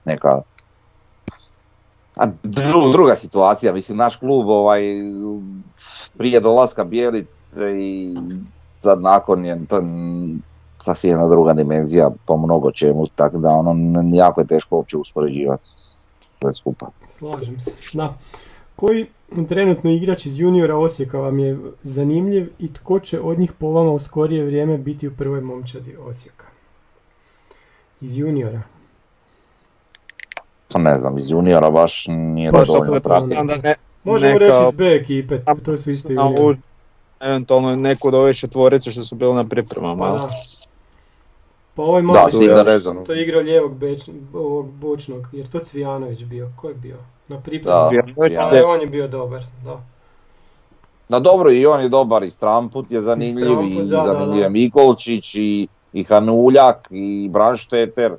neka 0.05 0.41
a 2.15 2.27
dru- 2.43 2.91
druga 2.91 3.15
situacija, 3.15 3.73
mislim 3.73 3.97
naš 3.97 4.15
klub 4.15 4.49
ovaj 4.49 4.81
prije 6.17 6.39
dolaska 6.39 6.83
Bijelice 6.83 7.79
i 7.79 8.15
sad 8.75 9.01
nakon 9.01 9.45
je 9.45 9.65
to 9.69 9.83
sasvim 10.77 11.11
jedna 11.11 11.27
druga 11.27 11.53
dimenzija 11.53 12.11
po 12.25 12.37
mnogo 12.37 12.71
čemu, 12.71 13.07
tako 13.15 13.37
da 13.37 13.49
ono 13.49 13.75
jako 14.13 14.41
je 14.41 14.47
teško 14.47 14.75
uopće 14.75 14.97
uspoređivati 14.97 15.67
sve 16.39 16.53
skupa. 16.53 16.87
Slažem 17.07 17.59
se. 17.59 17.71
Da. 17.93 18.13
Koji 18.75 19.05
trenutno 19.49 19.91
igrač 19.91 20.25
iz 20.25 20.39
juniora 20.39 20.77
Osijeka 20.77 21.19
vam 21.19 21.39
je 21.39 21.59
zanimljiv 21.83 22.49
i 22.59 22.73
tko 22.73 22.99
će 22.99 23.21
od 23.21 23.39
njih 23.39 23.53
po 23.53 23.71
vama 23.71 23.91
u 23.91 23.99
skorije 23.99 24.45
vrijeme 24.45 24.77
biti 24.77 25.07
u 25.07 25.15
prvoj 25.17 25.41
momčadi 25.41 25.97
Osijeka? 25.97 26.45
Iz 28.01 28.17
juniora. 28.17 28.61
Pa 30.71 30.79
ne 30.79 30.97
znam, 30.97 31.17
iz 31.17 31.29
juniora 31.29 31.69
baš 31.69 32.05
nije 32.07 32.51
Baš 32.51 32.67
dovoljno 32.67 32.99
ne, 33.63 33.75
Možemo 34.03 34.33
neka- 34.33 34.39
reći 34.39 34.57
iz 34.63 34.75
B 34.75 34.85
ekipe, 34.85 35.39
to 35.55 35.77
su 35.77 35.91
isto 35.91 36.13
na 36.13 36.21
juniori. 36.23 36.57
u- 36.57 36.61
Eventualno 37.19 37.75
neku 37.75 38.07
od 38.07 38.13
ove 38.13 38.33
četvorice 38.33 38.91
što 38.91 39.03
su 39.03 39.15
bili 39.15 39.33
na 39.33 39.43
pripremama. 39.43 40.05
Pa 40.05 40.11
da. 40.11 40.29
Pa 41.75 41.81
ovaj 41.81 42.01
Da, 42.03 42.29
Sidar 42.29 42.55
što- 42.55 42.63
Rezan. 42.63 43.05
to 43.05 43.13
je 43.13 43.23
igrao 43.23 43.41
lijevog 43.41 43.75
beč, 43.75 44.01
ovog 44.33 44.71
bočnog, 44.71 45.27
jer 45.31 45.47
to 45.47 45.59
Cvijanović 45.59 46.23
bio. 46.23 46.49
Ko 46.55 46.67
je 46.69 46.75
bio? 46.75 46.97
Na 47.27 47.37
Da, 47.63 47.89
ja. 47.93 48.03
Ali 48.39 48.61
on 48.61 48.81
je 48.81 48.87
bio 48.87 49.07
dobar, 49.07 49.43
da. 49.65 49.81
Da 51.09 51.19
dobro 51.19 51.51
i 51.51 51.65
on 51.65 51.81
je 51.81 51.89
dobar 51.89 52.23
i 52.23 52.29
Stramput 52.29 52.91
je 52.91 53.01
zanimljiv 53.01 53.35
i, 53.37 53.71
Stramput, 53.71 53.83
da, 53.83 53.97
da, 53.97 54.03
zanimljiv 54.03 54.43
da. 54.43 54.49
Mikolčić 54.49 55.35
i, 55.35 55.67
i 55.93 56.03
Hanuljak 56.03 56.87
i 56.89 57.29
Branšteter. 57.31 58.15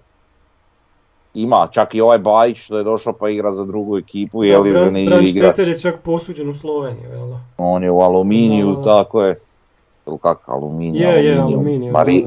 Ima 1.34 1.68
čak 1.70 1.94
i 1.94 2.00
ovaj 2.00 2.18
Bajić 2.18 2.58
što 2.58 2.78
je 2.78 2.84
došao 2.84 3.12
pa 3.12 3.28
igra 3.28 3.52
za 3.52 3.64
drugu 3.64 3.98
ekipu, 3.98 4.44
je 4.44 4.58
li 4.58 4.70
Bran- 4.70 4.84
zanimljiv 4.84 5.06
igrač. 5.06 5.34
Brandstetter 5.34 5.68
je 5.68 5.78
čak 5.78 6.00
posuđen 6.00 6.48
u 6.48 6.54
Sloveniju, 6.54 7.08
jel 7.10 7.28
da? 7.28 7.40
On 7.58 7.84
je 7.84 7.90
u 7.90 8.00
aluminiju, 8.00 8.76
tako 8.84 9.22
je. 9.22 9.38
Ili 10.06 10.18
kako 10.18 10.52
aluminij? 10.52 11.02
Je, 11.02 11.24
je, 11.24 11.38
aluminij, 11.38 11.90
Mari, 11.90 12.26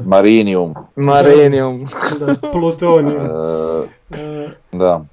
da, 2.20 2.26
da. 2.26 2.50
Plutoniju. 2.52 3.20
E, 4.10 4.48
da. 4.72 5.04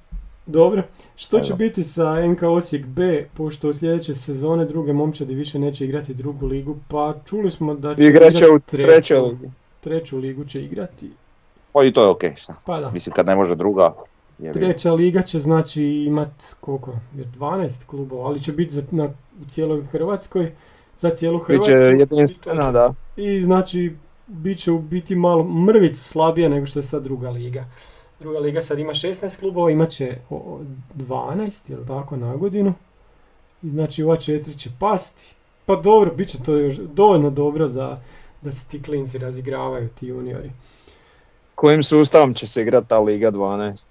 Dobro. 0.46 0.82
Što 1.16 1.40
će 1.40 1.54
biti 1.54 1.84
sa 1.84 2.26
NK 2.26 2.42
Osijek 2.42 2.86
B, 2.86 3.24
pošto 3.36 3.68
od 3.68 3.76
sljedeće 3.76 4.14
sezone 4.14 4.64
druge 4.64 4.92
momčadi 4.92 5.34
više 5.34 5.58
neće 5.58 5.84
igrati 5.84 6.14
drugu 6.14 6.46
ligu, 6.46 6.76
pa 6.88 7.14
čuli 7.24 7.50
smo 7.50 7.74
da 7.74 7.94
će 7.94 8.02
Igraće 8.04 8.36
igrati 8.36 8.52
u 8.54 8.58
trećoj 8.58 9.20
ligi. 9.20 9.50
treću 9.80 10.18
ligu 10.18 10.44
će 10.44 10.62
igrati. 10.62 11.10
Pa 11.74 11.84
i 11.84 11.92
to 11.92 12.02
je 12.02 12.08
okej, 12.08 12.34
šta. 12.36 12.54
Pa 12.66 12.80
da. 12.80 12.90
Mislim 12.90 13.14
kad 13.14 13.26
ne 13.26 13.34
može 13.34 13.54
druga. 13.54 13.92
je 14.38 14.48
bi- 14.48 14.52
Treća 14.52 14.92
liga 14.92 15.22
će 15.22 15.40
znači 15.40 15.82
imat 15.84 16.30
koliko? 16.60 16.92
Jer 17.14 17.26
12 17.28 17.86
klubova, 17.86 18.26
ali 18.26 18.40
će 18.40 18.52
biti 18.52 18.74
za, 18.74 18.82
na, 18.90 19.04
u 19.40 19.50
cijeloj 19.50 19.84
Hrvatskoj, 19.84 20.52
za 20.98 21.10
cijelu 21.10 21.38
Hrvatsku. 21.38 21.72
Biće 21.72 21.82
jedinstvena, 22.00 22.72
da. 22.72 22.94
I 23.16 23.40
znači, 23.40 23.96
bit 24.26 24.58
će 24.58 24.72
u 24.72 24.78
biti 24.78 25.14
malo 25.14 25.44
mrvicu 25.44 26.04
slabije 26.04 26.48
nego 26.48 26.66
što 26.66 26.78
je 26.78 26.84
sad 26.84 27.02
druga 27.02 27.30
liga. 27.30 27.64
Druga 28.20 28.38
liga 28.38 28.60
sad 28.60 28.78
ima 28.78 28.92
16 28.92 29.38
klubova, 29.38 29.70
imat 29.70 29.90
će 29.90 30.18
o- 30.30 30.36
o 30.36 30.60
12, 30.94 31.70
jel 31.70 31.86
tako, 31.86 32.16
na 32.16 32.36
godinu. 32.36 32.74
I 33.62 33.70
znači 33.70 34.02
ova 34.02 34.16
četiri 34.16 34.54
će 34.54 34.70
pasti. 34.80 35.34
Pa 35.66 35.76
dobro, 35.76 36.14
bit 36.14 36.28
će 36.28 36.38
to 36.38 36.54
još 36.54 36.74
dovoljno 36.76 37.30
dobro 37.30 37.68
da, 37.68 38.02
da 38.42 38.50
se 38.50 38.66
ti 38.66 38.82
klinci 38.82 39.18
razigravaju, 39.18 39.88
ti 39.90 40.06
juniori. 40.06 40.50
Kojim 41.64 41.82
sustavom 41.82 42.34
će 42.34 42.46
se 42.46 42.62
igrati 42.62 42.88
ta 42.88 42.98
Liga 42.98 43.30
12? 43.30 43.86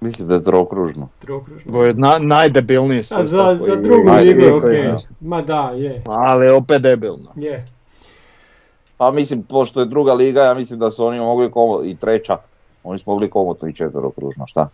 Mislim 0.00 0.28
da 0.28 0.34
je 0.34 0.42
trokružno. 0.42 1.08
Trokružno. 1.18 1.72
Bo 1.72 1.82
je 1.82 1.94
na, 1.94 2.18
najdebilniji 2.20 2.98
A 2.98 3.02
sustav. 3.02 3.26
za, 3.26 3.36
koji 3.44 3.58
za 3.58 3.64
igraju. 3.66 3.82
drugu 3.82 4.10
ligu 4.12 4.40
je 4.40 4.54
okej. 4.54 4.76
je 4.76 4.94
Ma 5.20 5.42
da, 5.42 5.70
je. 5.70 6.02
Ali 6.06 6.48
opet 6.48 6.82
debilno. 6.82 7.32
Je. 7.36 7.66
A 8.98 9.10
mislim, 9.10 9.42
pošto 9.42 9.80
je 9.80 9.86
druga 9.86 10.12
liga, 10.14 10.42
ja 10.42 10.54
mislim 10.54 10.78
da 10.78 10.90
su 10.90 11.06
oni 11.06 11.18
mogli 11.18 11.50
komo, 11.50 11.82
i 11.84 11.96
treća, 11.96 12.36
oni 12.84 12.98
su 12.98 13.04
mogli 13.06 13.30
komotno 13.30 13.68
i 13.68 13.74
četverokružno, 13.74 14.46
šta? 14.46 14.68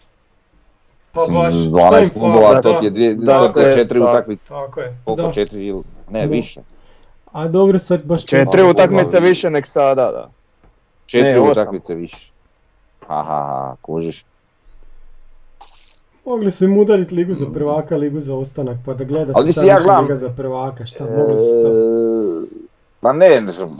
Pa 1.12 1.20
baš, 1.22 1.54
šta 1.54 1.68
12 1.70 2.02
im 2.04 2.10
klubova, 2.10 2.60
to 2.60 2.72
da, 2.72 2.78
je 2.78 2.90
dvije, 2.90 3.14
da 3.14 3.42
se- 3.42 3.74
četiri 3.76 3.98
da. 3.98 4.04
utakmice, 4.04 4.44
Tako 4.44 4.80
je. 4.80 4.96
koliko 5.04 5.22
Da. 5.22 5.32
četiri 5.32 5.66
ili, 5.66 5.82
ne 6.10 6.20
Da. 6.20 6.26
više, 6.26 6.60
A 7.32 7.48
dobro, 7.48 7.78
sad 7.78 8.04
baš 8.04 8.24
Četiri 8.24 8.58
Malo 8.58 8.70
utakmice 8.70 9.20
više 9.20 9.50
nek 9.50 9.66
sada, 9.66 10.02
da. 10.04 10.30
Četiri 11.12 11.40
utakmice 11.42 11.94
više. 11.94 12.32
Aha, 13.08 13.76
kužiš. 13.82 14.24
Mogli 16.24 16.50
su 16.50 16.64
im 16.64 16.78
udariti 16.78 17.14
ligu 17.14 17.34
za 17.34 17.46
prvaka, 17.46 17.96
ligu 17.96 18.20
za 18.20 18.34
ostanak, 18.34 18.76
pa 18.86 18.94
da 18.94 19.04
gleda 19.04 19.32
Ali 19.36 19.52
se 19.52 19.60
ta 19.60 19.66
ja 19.66 19.74
više 19.74 19.84
gledam- 19.84 20.02
liga 20.02 20.16
za 20.16 20.28
prvaka, 20.28 20.86
šta 20.86 21.04
mogli 21.06 21.38
su 21.38 21.62
to? 21.62 21.68
E, 21.68 22.62
Ma 23.00 23.12
ne, 23.12 23.40
ne 23.40 23.52
znam, 23.52 23.70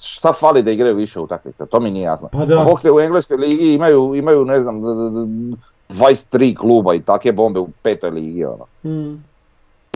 šta 0.00 0.32
fali 0.32 0.62
da 0.62 0.70
igraju 0.70 0.96
više 0.96 1.20
utakmica, 1.20 1.66
to 1.66 1.80
mi 1.80 1.90
nije 1.90 2.04
jasno. 2.04 2.28
Pa 2.28 2.44
da. 2.46 2.66
Te 2.82 2.92
u 2.92 3.00
Engleskoj 3.00 3.36
ligi 3.36 3.74
imaju, 3.74 4.14
imaju 4.14 4.44
ne 4.44 4.60
znam, 4.60 4.80
d- 4.80 4.86
d- 4.86 5.10
d- 5.10 5.56
23 5.90 6.56
kluba 6.56 6.94
i 6.94 7.02
takve 7.02 7.32
bombe 7.32 7.60
u 7.60 7.68
petoj 7.82 8.10
ligi, 8.10 8.44
ono. 8.44 8.64
Mm. 8.84 9.24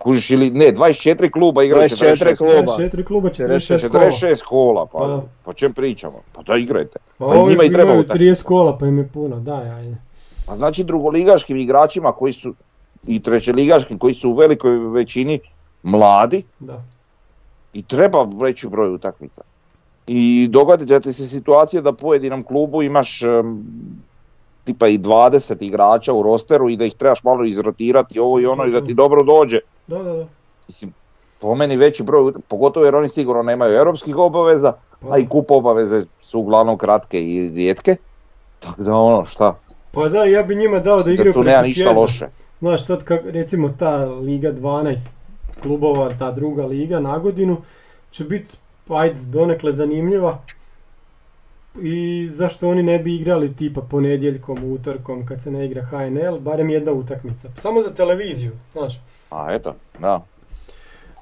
Kužiš 0.03 0.31
ili, 0.31 0.51
ne, 0.51 0.73
24 0.73 1.31
kluba 1.31 1.65
igraju 1.65 1.89
24 1.89 2.35
46 2.35 2.37
kluba. 2.37 2.77
Četiri 2.77 3.05
kluba, 3.05 3.29
46 3.29 3.89
kola. 3.89 4.05
46 4.05 4.43
kola, 4.45 4.87
pa, 4.87 4.99
Pa 4.99 5.07
da. 5.07 5.23
po 5.45 5.53
čem 5.53 5.73
pričamo? 5.73 6.21
Pa 6.33 6.43
da 6.43 6.57
igrajte. 6.57 6.99
Pa 7.19 7.27
Pa 7.27 7.49
njima 7.49 7.65
i 7.65 7.69
treba 7.73 7.83
imaju 7.83 8.01
utakmica. 8.01 8.25
30 8.25 8.43
kola, 8.43 8.79
pa 8.79 8.87
im 8.87 8.99
je 8.99 9.09
puno, 9.09 9.41
daj, 9.41 9.71
ajde. 9.71 9.97
A 10.49 10.57
znači 10.57 10.85
drugoligaškim 10.85 11.57
igračima 11.57 12.13
koji 12.13 12.33
su, 12.33 12.55
i 13.07 13.23
trećeligaškim 13.23 13.99
koji 13.99 14.15
su 14.15 14.31
u 14.31 14.35
velikoj 14.35 14.71
većini 14.79 15.39
mladi, 15.83 16.43
Da. 16.61 16.83
i 17.73 17.83
treba 17.83 18.29
veći 18.35 18.69
broj 18.69 18.95
utakmica. 18.95 19.43
I 20.07 20.49
dogodit 20.51 20.89
će 20.89 21.01
ti 21.01 21.13
se 21.13 21.27
situacija 21.27 21.83
da 21.83 21.93
pojedinom 21.93 22.43
klubu 22.43 22.83
imaš 22.83 23.23
em, 23.23 23.65
tipa 24.65 24.89
i 24.89 24.99
20 24.99 25.57
igrača 25.61 26.13
u 26.13 26.23
rosteru 26.23 26.71
i 26.71 26.77
da 26.77 26.85
ih 26.85 26.95
trebaš 26.95 27.23
malo 27.23 27.45
izrotirati 27.45 28.19
ovo 28.19 28.41
i 28.41 28.47
ono 28.47 28.65
i 28.65 28.71
da 28.71 28.85
ti 28.85 28.95
dobro 28.95 29.23
dođe. 29.23 29.59
Da, 29.87 29.99
da, 29.99 30.13
da. 30.13 30.27
Mislim, 30.69 30.95
po 31.41 31.55
meni 31.55 31.77
veći 31.77 32.03
broj, 32.03 32.33
pogotovo 32.49 32.87
jer 32.87 32.95
oni 32.95 33.09
sigurno 33.09 33.43
nemaju 33.43 33.75
europskih 33.75 34.17
obaveza, 34.17 34.73
Pa, 35.01 35.15
a 35.15 35.19
i 35.19 35.29
kup 35.29 35.51
obaveze 35.51 36.05
su 36.17 36.39
uglavnom 36.39 36.79
kratke 36.79 37.25
i 37.25 37.49
rijetke. 37.49 37.97
Tako 38.61 38.83
da 38.83 38.95
ono 38.95 39.25
šta, 39.25 39.55
pa 39.93 40.09
da, 40.09 40.25
ja 40.25 40.43
bi 40.43 40.57
njima 40.57 40.79
dao 40.79 41.03
da 41.03 41.13
igraju 41.13 41.33
tu 41.33 41.45
nema 41.45 41.63
ništa 41.63 41.85
tjedna. 41.85 42.01
loše. 42.01 42.29
Znaš, 42.59 42.87
sad 42.87 43.05
kak, 43.05 43.21
recimo 43.25 43.69
ta 43.79 43.97
Liga 44.05 44.53
12 44.53 45.07
klubova, 45.63 46.11
ta 46.19 46.31
druga 46.31 46.67
liga 46.67 47.01
na 47.01 47.19
godinu, 47.19 47.57
će 48.11 48.25
biti, 48.25 48.57
ajde, 48.89 49.21
donekle 49.21 49.73
zanimljiva. 49.73 50.39
I 51.83 52.27
zašto 52.29 52.69
oni 52.69 52.83
ne 52.83 52.99
bi 52.99 53.17
igrali 53.17 53.57
tipa 53.57 53.81
ponedjeljkom, 53.81 54.73
utorkom, 54.73 55.27
kad 55.27 55.43
se 55.43 55.51
ne 55.51 55.67
igra 55.67 55.83
HNL, 55.83 56.39
barem 56.41 56.71
jedna 56.71 56.93
utakmica. 56.93 57.49
Samo 57.57 57.83
za 57.83 57.95
televiziju, 57.95 58.53
znaš. 58.73 59.01
A 59.31 59.49
eto, 59.51 59.75
da. 60.01 60.25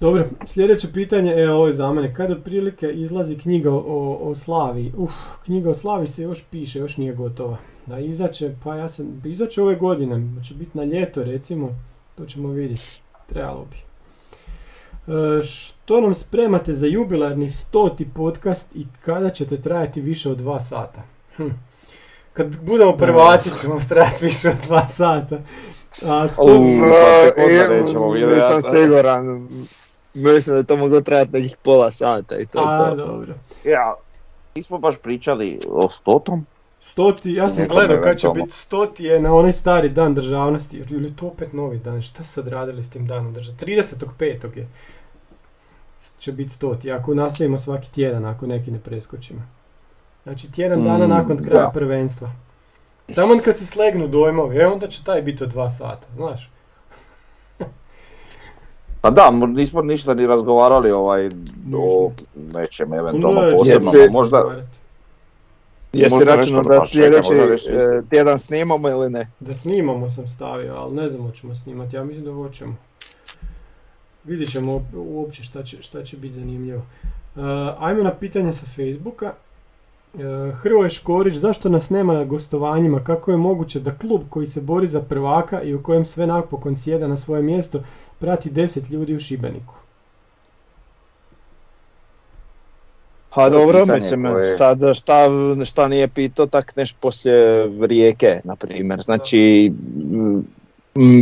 Dobro, 0.00 0.28
sljedeće 0.46 0.92
pitanje, 0.92 1.32
evo 1.32 1.54
ovo 1.56 1.66
je 1.66 1.72
za 1.72 1.92
mene. 1.92 2.14
Kad 2.14 2.30
otprilike 2.30 2.92
izlazi 2.92 3.38
knjiga 3.38 3.72
o, 3.72 4.18
o 4.22 4.34
Slavi? 4.34 4.92
Uf, 4.96 5.12
knjiga 5.44 5.70
o 5.70 5.74
Slavi 5.74 6.06
se 6.06 6.22
još 6.22 6.44
piše, 6.50 6.78
još 6.78 6.96
nije 6.96 7.14
gotova. 7.14 7.56
Da 7.86 7.98
izaće, 7.98 8.54
pa 8.64 8.76
ja 8.76 8.88
sam, 8.88 9.22
izaće 9.24 9.62
ove 9.62 9.74
godine, 9.74 10.42
će 10.42 10.54
biti 10.54 10.78
na 10.78 10.84
ljeto 10.84 11.24
recimo, 11.24 11.68
to 12.14 12.26
ćemo 12.26 12.48
vidjeti, 12.48 13.00
trebalo 13.26 13.66
bi. 13.70 13.89
E, 15.10 15.42
što 15.42 16.00
nam 16.00 16.14
spremate 16.14 16.74
za 16.74 16.86
jubilarni 16.86 17.48
stoti 17.48 18.08
podcast 18.14 18.66
i 18.74 18.86
kada 19.04 19.30
ćete 19.30 19.60
trajati 19.60 20.00
više 20.00 20.30
od 20.30 20.38
dva 20.38 20.60
sata? 20.60 21.02
Hm. 21.36 21.48
Kad 22.32 22.60
budemo 22.60 22.96
prvaci 22.96 23.50
ćemo 23.60 23.80
trajati 23.88 24.24
više 24.24 24.48
od 24.48 24.54
dva 24.66 24.88
sata. 24.88 25.38
A 26.06 26.28
sto... 26.28 26.42
U, 26.42 26.56
pa 27.36 27.74
nećemo, 27.74 28.14
Nisam 28.14 28.62
siguran. 28.62 29.48
Mislim 30.14 30.54
da 30.54 30.58
je 30.58 30.64
to 30.64 30.76
moglo 30.76 31.00
trajati 31.00 31.32
nekih 31.32 31.56
pola 31.62 31.90
sata 31.90 32.38
i 32.38 32.46
to 32.46 32.58
je 32.58 32.64
A, 32.68 32.90
to. 32.90 32.96
dobro. 32.96 33.34
Ja, 33.64 33.94
nismo 34.54 34.78
baš 34.78 34.98
pričali 34.98 35.58
o 35.68 35.90
stotom. 35.90 36.46
Stoti, 36.80 37.32
ja 37.32 37.48
sam 37.48 37.68
gledao 37.68 38.00
kad 38.02 38.18
će 38.18 38.28
biti 38.34 38.52
stoti 38.52 39.04
je 39.04 39.20
na 39.20 39.34
onaj 39.34 39.52
stari 39.52 39.88
dan 39.88 40.14
državnosti, 40.14 40.82
ili 40.90 41.16
to 41.16 41.26
opet 41.26 41.52
novi 41.52 41.78
dan, 41.78 42.02
šta 42.02 42.24
sad 42.24 42.48
radili 42.48 42.82
s 42.82 42.90
tim 42.90 43.06
danom 43.06 43.32
državnosti? 43.32 43.66
35. 43.66 44.56
je 44.56 44.68
će 46.20 46.32
biti 46.32 46.50
stoti, 46.50 46.92
ako 46.92 47.14
nastavimo 47.14 47.58
svaki 47.58 47.92
tjedan, 47.92 48.24
ako 48.24 48.46
neki 48.46 48.70
ne 48.70 48.78
preskočimo. 48.78 49.40
Znači 50.22 50.52
tjedan 50.52 50.84
dana 50.84 51.06
Mm, 51.06 51.10
nakon 51.10 51.36
kraja 51.36 51.62
da. 51.62 51.70
prvenstva. 51.70 52.30
Taman 53.14 53.38
kad 53.38 53.56
se 53.56 53.66
slegnu 53.66 54.08
dojmovi, 54.08 54.56
e 54.56 54.66
onda 54.66 54.86
će 54.86 55.04
taj 55.04 55.22
biti 55.22 55.44
od 55.44 55.50
dva 55.50 55.70
sata, 55.70 56.06
znaš. 56.16 56.50
Pa 59.00 59.10
da, 59.10 59.30
mo- 59.32 59.46
nismo 59.46 59.82
ništa 59.82 60.14
ni 60.14 60.26
razgovarali 60.26 60.90
ovaj 60.90 61.28
o 61.76 62.10
nečem 62.54 62.92
eventualno 62.92 63.40
Neće. 63.40 63.56
posebno, 63.56 63.90
Jesi- 63.92 64.10
možda, 64.10 64.62
Jesi 65.92 66.14
Možda 66.14 66.36
računao 66.36 66.62
da 66.62 66.86
sljedeći 66.86 67.34
e, 67.34 68.02
tjedan 68.10 68.38
snimamo 68.38 68.88
ili 68.88 69.10
ne? 69.10 69.30
Da 69.40 69.54
snimamo 69.54 70.10
sam 70.10 70.28
stavio, 70.28 70.74
ali 70.74 70.94
ne 70.94 71.08
znam 71.08 71.22
hoćemo 71.22 71.54
snimati, 71.54 71.96
ja 71.96 72.04
mislim 72.04 72.24
da 72.24 72.32
hoćemo. 72.32 72.74
Vidjet 74.30 74.50
ćemo 74.50 74.72
op- 74.72 74.82
uopće 74.96 75.44
šta 75.44 75.62
će, 75.62 75.82
šta 75.82 76.02
će 76.02 76.16
biti 76.16 76.34
zanimljivo. 76.34 76.82
Uh, 77.36 77.42
ajmo 77.78 78.02
na 78.02 78.14
pitanje 78.14 78.52
sa 78.52 78.66
Facebooka. 78.66 79.32
Uh, 80.14 80.20
Hrvoje 80.54 80.90
Škorić, 80.90 81.34
zašto 81.34 81.68
nas 81.68 81.90
nema 81.90 82.14
na 82.14 82.24
gostovanjima? 82.24 83.00
Kako 83.00 83.30
je 83.30 83.36
moguće 83.36 83.80
da 83.80 83.94
klub 83.94 84.20
koji 84.28 84.46
se 84.46 84.60
bori 84.60 84.86
za 84.86 85.00
prvaka 85.02 85.62
i 85.62 85.74
u 85.74 85.82
kojem 85.82 86.04
sve 86.06 86.26
napokon 86.26 86.76
sjeda 86.76 87.08
na 87.08 87.16
svoje 87.16 87.42
mjesto 87.42 87.80
prati 88.18 88.50
10 88.50 88.90
ljudi 88.90 89.14
u 89.14 89.20
Šibeniku? 89.20 89.74
Pa 93.34 93.50
dobro, 93.50 93.86
mislim, 93.86 94.22
koje- 94.24 94.56
sad 94.56 94.78
šta, 94.94 95.28
šta 95.64 95.88
nije 95.88 96.08
pitao, 96.08 96.46
tak 96.46 96.76
neš 96.76 96.92
poslije 96.92 97.36
rijeke, 97.80 98.40
na 98.44 98.56
primjer. 98.56 99.02
Znači, 99.02 99.72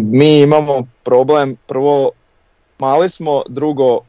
mi 0.03 0.39
imamo 0.39 0.87
problem, 1.03 1.57
prvo, 1.67 2.11
mali 2.79 3.11
smo, 3.11 3.43
drugo, 3.49 4.01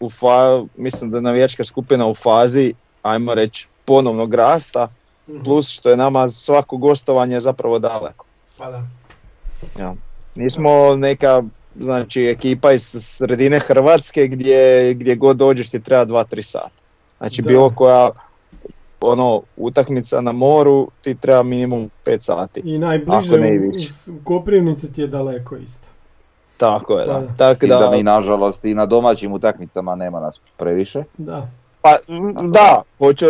u 0.00 0.10
fa, 0.10 0.64
mislim 0.76 1.10
da 1.10 1.16
je 1.16 1.22
navijačka 1.22 1.64
skupina 1.64 2.06
u 2.06 2.14
fazi, 2.14 2.74
ajmo 3.02 3.34
reći, 3.34 3.68
ponovnog 3.84 4.34
rasta, 4.34 4.88
Mhm. 5.28 5.42
plus 5.44 5.70
što 5.70 5.90
je 5.90 5.96
nama 5.96 6.28
svako 6.28 6.76
gostovanje 6.76 7.40
zapravo 7.40 7.78
daleko. 7.78 8.24
Pa 8.58 8.70
da. 8.70 9.94
Nismo 10.34 10.96
neka, 10.96 11.42
znači, 11.80 12.22
ekipa 12.22 12.72
iz 12.72 12.94
sredine 12.98 13.58
Hrvatske 13.58 14.26
gdje, 14.26 14.94
gdje 14.94 15.14
god 15.14 15.36
dođeš 15.36 15.70
ti 15.70 15.80
treba 15.80 16.04
2-3 16.04 16.42
sata. 16.42 16.70
Znači, 17.18 17.42
Da. 17.42 17.48
bilo 17.48 17.70
koja 17.70 18.10
ono, 19.00 19.42
utakmica 19.56 20.20
na 20.20 20.32
moru 20.32 20.88
ti 21.02 21.14
treba 21.14 21.42
minimum 21.42 21.90
5 22.04 22.20
sati. 22.20 22.60
I 22.64 22.78
najbliže 22.78 23.34
u, 23.34 24.14
u 24.14 24.24
Koprivnici 24.24 24.92
ti 24.92 25.00
je 25.00 25.06
daleko 25.06 25.56
isto. 25.56 25.88
Tako 26.56 26.98
je, 26.98 27.06
Pa 27.06 27.12
da. 27.12 27.20
da. 27.20 27.32
Tako 27.36 27.66
i 27.66 27.68
da 27.68 27.78
da, 27.78 27.90
mi 27.90 28.02
nažalost 28.02 28.64
i 28.64 28.74
na 28.74 28.86
domaćim 28.86 29.32
utakmicama 29.32 29.94
nema 29.94 30.20
nas 30.20 30.40
previše. 30.56 31.04
Da. 31.18 31.48
pa, 31.82 31.96
da, 32.42 32.82
hoću, 32.98 33.26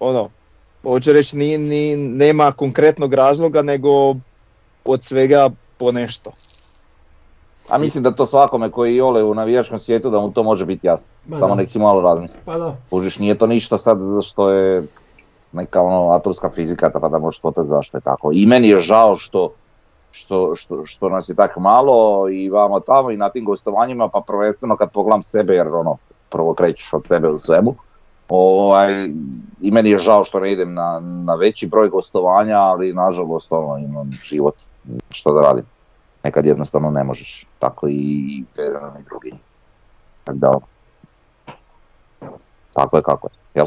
ono, 0.00 0.28
hoću 0.82 1.12
reći, 1.12 1.36
ni, 1.36 1.58
ni, 1.58 1.96
nema 1.96 2.52
konkretnog 2.52 3.14
razloga, 3.14 3.62
nego 3.62 4.14
od 4.84 5.04
svega 5.04 5.50
po 5.78 5.92
nešto. 5.92 6.32
A 7.68 7.78
mislim 7.78 8.04
da 8.04 8.10
to 8.10 8.26
svakome 8.26 8.70
koji 8.70 8.96
je 8.96 9.02
ole 9.02 9.24
u 9.24 9.34
navijačkom 9.34 9.80
svijetu 9.80 10.10
da 10.10 10.20
mu 10.20 10.32
to 10.32 10.42
može 10.42 10.66
biti 10.66 10.86
jasno. 10.86 11.06
Ma 11.26 11.38
Samo 11.38 11.54
da. 11.54 11.60
nek 11.60 11.70
si 11.70 11.78
malo 11.78 12.00
razmisli. 12.00 12.40
Pa 12.44 12.58
da. 12.58 12.76
Kužiš, 12.90 13.18
nije 13.18 13.38
to 13.38 13.46
ništa 13.46 13.78
sad 13.78 13.98
što 14.24 14.50
je 14.50 14.86
neka 15.52 15.82
ono 15.82 16.10
atomska 16.10 16.50
fizika 16.50 16.90
pa 17.00 17.08
da 17.08 17.18
možeš 17.18 17.40
potati 17.40 17.68
zašto 17.68 17.96
je 17.96 18.00
tako. 18.00 18.30
I 18.34 18.46
meni 18.46 18.68
je 18.68 18.78
žao 18.78 19.16
što, 19.16 19.52
što, 20.10 20.56
što, 20.56 20.86
što 20.86 21.08
nas 21.08 21.28
je 21.28 21.34
tako 21.34 21.60
malo 21.60 22.28
i 22.30 22.48
vama 22.48 22.80
tamo 22.80 23.10
i 23.10 23.16
na 23.16 23.28
tim 23.28 23.44
gostovanjima 23.44 24.08
pa 24.08 24.20
prvenstveno 24.26 24.76
kad 24.76 24.92
pogledam 24.92 25.22
sebe 25.22 25.54
jer 25.54 25.68
ono 25.68 25.96
prvo 26.30 26.54
krećeš 26.54 26.92
od 26.92 27.06
sebe 27.06 27.28
u 27.28 27.38
svemu. 27.38 27.74
Ovaj, 28.28 29.04
I 29.60 29.70
meni 29.70 29.90
je 29.90 29.98
žao 29.98 30.24
što 30.24 30.40
ne 30.40 30.52
idem 30.52 30.74
na, 30.74 31.00
na 31.00 31.34
veći 31.34 31.66
broj 31.66 31.88
gostovanja, 31.88 32.58
ali 32.58 32.94
nažalost 32.94 33.52
ono, 33.52 33.78
imam 33.78 34.10
život 34.24 34.54
što 35.10 35.32
da 35.32 35.40
radim. 35.40 35.64
Nekad 36.24 36.46
jednostavno 36.46 36.90
ne 36.90 37.04
možeš, 37.04 37.46
tako 37.58 37.88
i 37.88 38.44
jedan 38.56 39.00
i 39.00 39.04
drugi. 39.04 39.34
Tako 40.24 40.38
da, 40.38 40.52
tako 42.74 42.96
je 42.96 43.02
kako 43.02 43.28
je, 43.28 43.32
jel? 43.54 43.66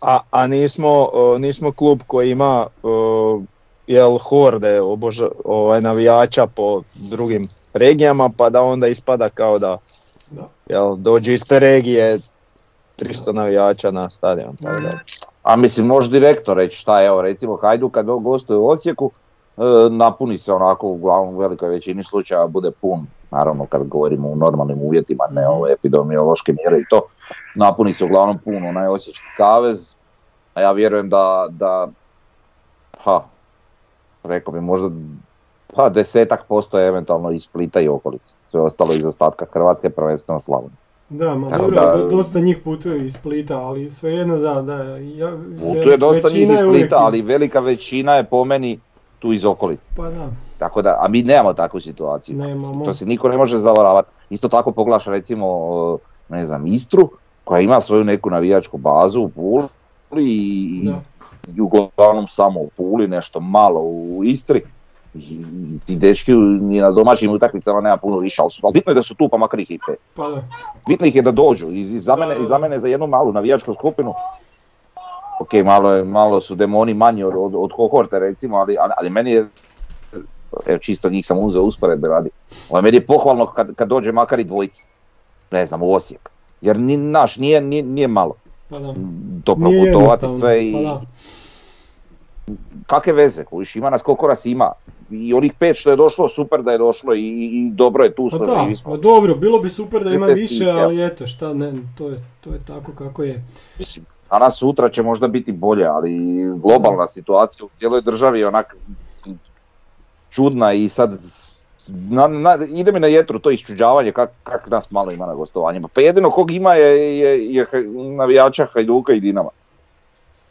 A, 0.00 0.20
a 0.30 0.46
nismo, 0.46 1.08
nismo 1.38 1.72
klub 1.72 2.00
koji 2.06 2.30
ima 2.30 2.66
o, 2.82 3.42
jel, 3.88 4.18
horde 4.18 4.80
oboža, 4.80 5.28
ovaj, 5.44 5.80
navijača 5.80 6.46
po 6.46 6.82
drugim 6.94 7.48
regijama, 7.74 8.30
pa 8.36 8.50
da 8.50 8.62
onda 8.62 8.86
ispada 8.86 9.28
kao 9.28 9.58
da 9.58 9.78
Da. 10.30 10.48
jel, 10.66 10.96
dođe 10.96 11.34
iz 11.34 11.44
te 11.44 11.58
regije 11.58 12.18
300 12.98 13.32
navijača 13.32 13.90
na 13.90 14.10
stadion. 14.10 14.56
Tako 14.56 14.80
da. 14.80 14.98
A 15.42 15.56
mislim, 15.56 15.86
može 15.86 16.10
direktno 16.10 16.54
reći 16.54 16.78
šta 16.78 17.00
je, 17.00 17.06
evo 17.06 17.22
recimo 17.22 17.56
Hajduk 17.56 17.92
kad 17.92 18.06
gostuje 18.06 18.58
u 18.58 18.68
Osijeku, 18.68 19.10
e, 19.56 19.62
napuni 19.90 20.38
se 20.38 20.52
onako 20.52 20.86
uglavnom 20.86 21.34
u 21.34 21.38
velikoj 21.38 21.68
većini 21.68 22.04
slučajeva 22.04 22.46
bude 22.46 22.70
pun, 22.70 23.06
naravno 23.30 23.66
kad 23.66 23.86
govorimo 23.86 24.28
u 24.28 24.36
normalnim 24.36 24.78
uvjetima, 24.82 25.24
ne 25.30 25.48
ove 25.48 25.72
epidemiološke 25.72 26.52
mjere 26.52 26.78
i 26.78 26.88
to, 26.90 27.00
napuni 27.54 27.92
se 27.92 28.04
uglavnom 28.04 28.38
pun 28.38 28.66
onaj 28.66 28.86
Osječki 28.86 29.26
kavez, 29.36 29.94
a 30.54 30.60
ja 30.60 30.72
vjerujem 30.72 31.08
da, 31.08 31.46
da 31.50 31.88
ha, 33.04 33.20
rekao 34.24 34.52
bi 34.52 34.60
možda 34.60 34.90
pa 35.76 35.88
desetak 35.88 36.44
posto 36.48 36.78
je 36.78 36.88
eventualno 36.88 37.30
iz 37.30 37.42
Splita 37.42 37.80
i 37.80 37.88
okolice, 37.88 38.32
sve 38.44 38.60
ostalo 38.60 38.92
iz 38.92 39.04
ostatka 39.04 39.46
Hrvatske, 39.52 39.90
prvenstveno 39.90 40.40
Slavonije. 40.40 40.76
Da, 41.08 41.34
ma 41.34 41.48
Tako 41.48 41.62
dobro, 41.62 41.80
da- 41.80 41.96
do- 41.96 42.08
dosta 42.08 42.40
njih 42.40 42.58
putuje 42.64 43.06
iz 43.06 43.14
Splita, 43.14 43.58
ali 43.58 43.90
svejedno 43.90 44.36
da, 44.36 44.62
da, 44.62 44.74
ja, 44.96 45.32
Tu 45.82 45.90
je 45.90 45.96
dosta 45.96 46.28
njih 46.28 46.50
iz 46.50 46.58
Splita, 46.58 46.96
ali 46.98 47.22
velika 47.22 47.60
većina 47.60 48.14
je 48.14 48.24
po 48.24 48.44
meni 48.44 48.80
tu 49.18 49.32
iz 49.32 49.44
okolice. 49.44 49.90
Pa 49.96 50.10
da, 50.10 50.28
Tako 50.58 50.82
da, 50.82 50.96
a 51.00 51.08
mi 51.08 51.22
nemamo 51.22 51.52
takvu 51.52 51.80
situaciju. 51.80 52.36
Nemamo. 52.36 52.84
To 52.84 52.94
se 52.94 53.06
niko 53.06 53.28
ne 53.28 53.36
može 53.36 53.58
zavaravati. 53.58 54.08
Isto 54.30 54.48
tako 54.48 54.72
poglaš 54.72 55.06
recimo, 55.06 55.98
ne 56.28 56.46
znam, 56.46 56.66
Istru, 56.66 57.10
koja 57.44 57.60
ima 57.60 57.80
svoju 57.80 58.04
neku 58.04 58.30
navijačku 58.30 58.78
bazu 58.78 59.20
u 59.20 59.28
Puli 59.28 60.24
i, 60.24 60.80
da. 60.84 61.00
I 61.56 61.60
uglavnom 61.60 62.28
samo 62.28 62.60
u 62.60 62.68
Puli, 62.76 63.08
nešto 63.08 63.40
malo 63.40 63.80
u 63.80 64.20
Istri. 64.24 64.62
I 65.14 65.44
ti 65.86 65.96
dečki 65.96 66.34
ni 66.34 66.80
na 66.80 66.90
domaćim 66.90 67.32
utakmicama 67.32 67.80
nema 67.80 67.96
puno 67.96 68.18
više, 68.18 68.42
ali, 68.42 68.50
su, 68.50 68.60
ali 68.66 68.72
bitno 68.72 68.90
je 68.90 68.94
da 68.94 69.02
su 69.02 69.14
tu 69.14 69.28
pa 69.28 69.36
makar 69.36 69.60
ih 69.60 69.70
i 69.70 69.78
pet. 69.86 69.98
Pa 70.14 70.28
da. 70.28 70.42
Bitno 70.88 71.06
ih 71.06 71.16
je 71.16 71.22
da 71.22 71.30
dođu. 71.30 71.70
I, 71.70 71.80
i 71.80 71.98
za, 71.98 72.16
mene, 72.16 72.36
i 72.40 72.44
za 72.44 72.58
mene 72.58 72.80
za 72.80 72.88
jednu 72.88 73.06
malu 73.06 73.32
navijačku 73.32 73.74
skupinu 73.74 74.14
ok, 75.40 75.52
malo, 75.64 75.92
je, 75.92 76.04
malo 76.04 76.40
su 76.40 76.54
demoni 76.54 76.94
manji 76.94 77.24
od, 77.24 77.34
od, 77.36 77.54
od 77.54 77.72
kohorte 77.72 78.18
recimo, 78.18 78.56
ali, 78.56 78.76
ali, 78.80 78.92
ali 78.96 79.10
meni 79.10 79.30
je, 79.30 79.48
evo 80.66 80.78
čisto 80.78 81.10
njih 81.10 81.26
sam 81.26 81.38
uzeo 81.38 81.62
usporedbe 81.62 82.08
radi, 82.08 82.30
ali 82.70 82.82
meni 82.82 82.96
je 82.96 83.06
pohvalno 83.06 83.46
kad, 83.46 83.74
kad 83.74 83.88
dođe 83.88 84.12
makar 84.12 84.40
i 84.40 84.44
dvojica, 84.44 84.82
ne 85.50 85.66
znam, 85.66 85.82
u 85.82 85.94
Osijek. 85.94 86.30
Jer 86.60 86.78
ni, 86.78 86.96
naš, 86.96 87.36
nije, 87.36 87.60
nije, 87.60 87.82
nije 87.82 88.08
malo 88.08 88.34
Pa 88.68 88.78
da. 88.78 88.94
to 89.44 89.54
Nije 89.54 89.82
proputovati 89.82 90.24
jednostavno, 90.24 90.38
sve 90.38 90.68
i 90.68 90.72
pa 90.72 90.80
da. 90.80 91.00
Kakve 92.86 93.12
veze, 93.12 93.44
kužiš, 93.44 93.76
ima 93.76 93.90
nas 93.90 94.02
koliko 94.02 94.28
nas 94.28 94.46
ima. 94.46 94.72
I 95.10 95.34
onih 95.34 95.52
pet 95.58 95.76
što 95.76 95.90
je 95.90 95.96
došlo, 95.96 96.28
super 96.28 96.62
da 96.62 96.72
je 96.72 96.78
došlo 96.78 97.14
i, 97.14 97.50
i 97.52 97.70
dobro 97.70 98.04
je 98.04 98.14
tu 98.14 98.28
Pa 98.30 98.36
smo, 98.36 98.46
da, 98.46 98.60
živi 98.62 98.76
smo. 98.76 98.90
pa 98.90 98.96
dobro, 98.96 99.34
bilo 99.34 99.58
bi 99.58 99.70
super 99.70 100.04
da 100.04 100.14
ima 100.14 100.26
više, 100.26 100.70
ali 100.70 101.06
eto, 101.06 101.26
šta, 101.26 101.54
ne, 101.54 101.72
to 101.98 102.08
je, 102.08 102.22
to 102.40 102.50
je 102.50 102.60
tako 102.66 102.92
kako 102.92 103.22
je. 103.22 103.44
Mislim, 103.78 104.04
danas 104.30 104.58
sutra 104.58 104.88
će 104.88 105.02
možda 105.02 105.28
biti 105.28 105.52
bolje, 105.52 105.84
ali 105.86 106.16
globalna 106.56 107.06
situacija 107.06 107.66
u 107.66 107.68
cijeloj 107.74 108.02
državi 108.02 108.40
je 108.40 108.48
onak 108.48 108.76
čudna 110.30 110.72
i 110.72 110.88
sad 110.88 111.18
na, 111.88 112.26
na, 112.26 112.58
ide 112.68 112.92
mi 112.92 113.00
na 113.00 113.06
jetru 113.06 113.38
to 113.38 113.50
iščuđavanje 113.50 114.12
kak, 114.12 114.30
kak 114.42 114.70
nas 114.70 114.90
malo 114.90 115.12
ima 115.12 115.26
na 115.26 115.34
gostovanjima. 115.34 115.88
Pa 115.88 116.00
jedino 116.00 116.30
kog 116.30 116.50
ima 116.50 116.74
je, 116.74 117.18
je, 117.18 117.54
je 117.54 117.66
navijača 118.16 118.66
Hajduka 118.66 119.12
i 119.12 119.20
Dinama. 119.20 119.48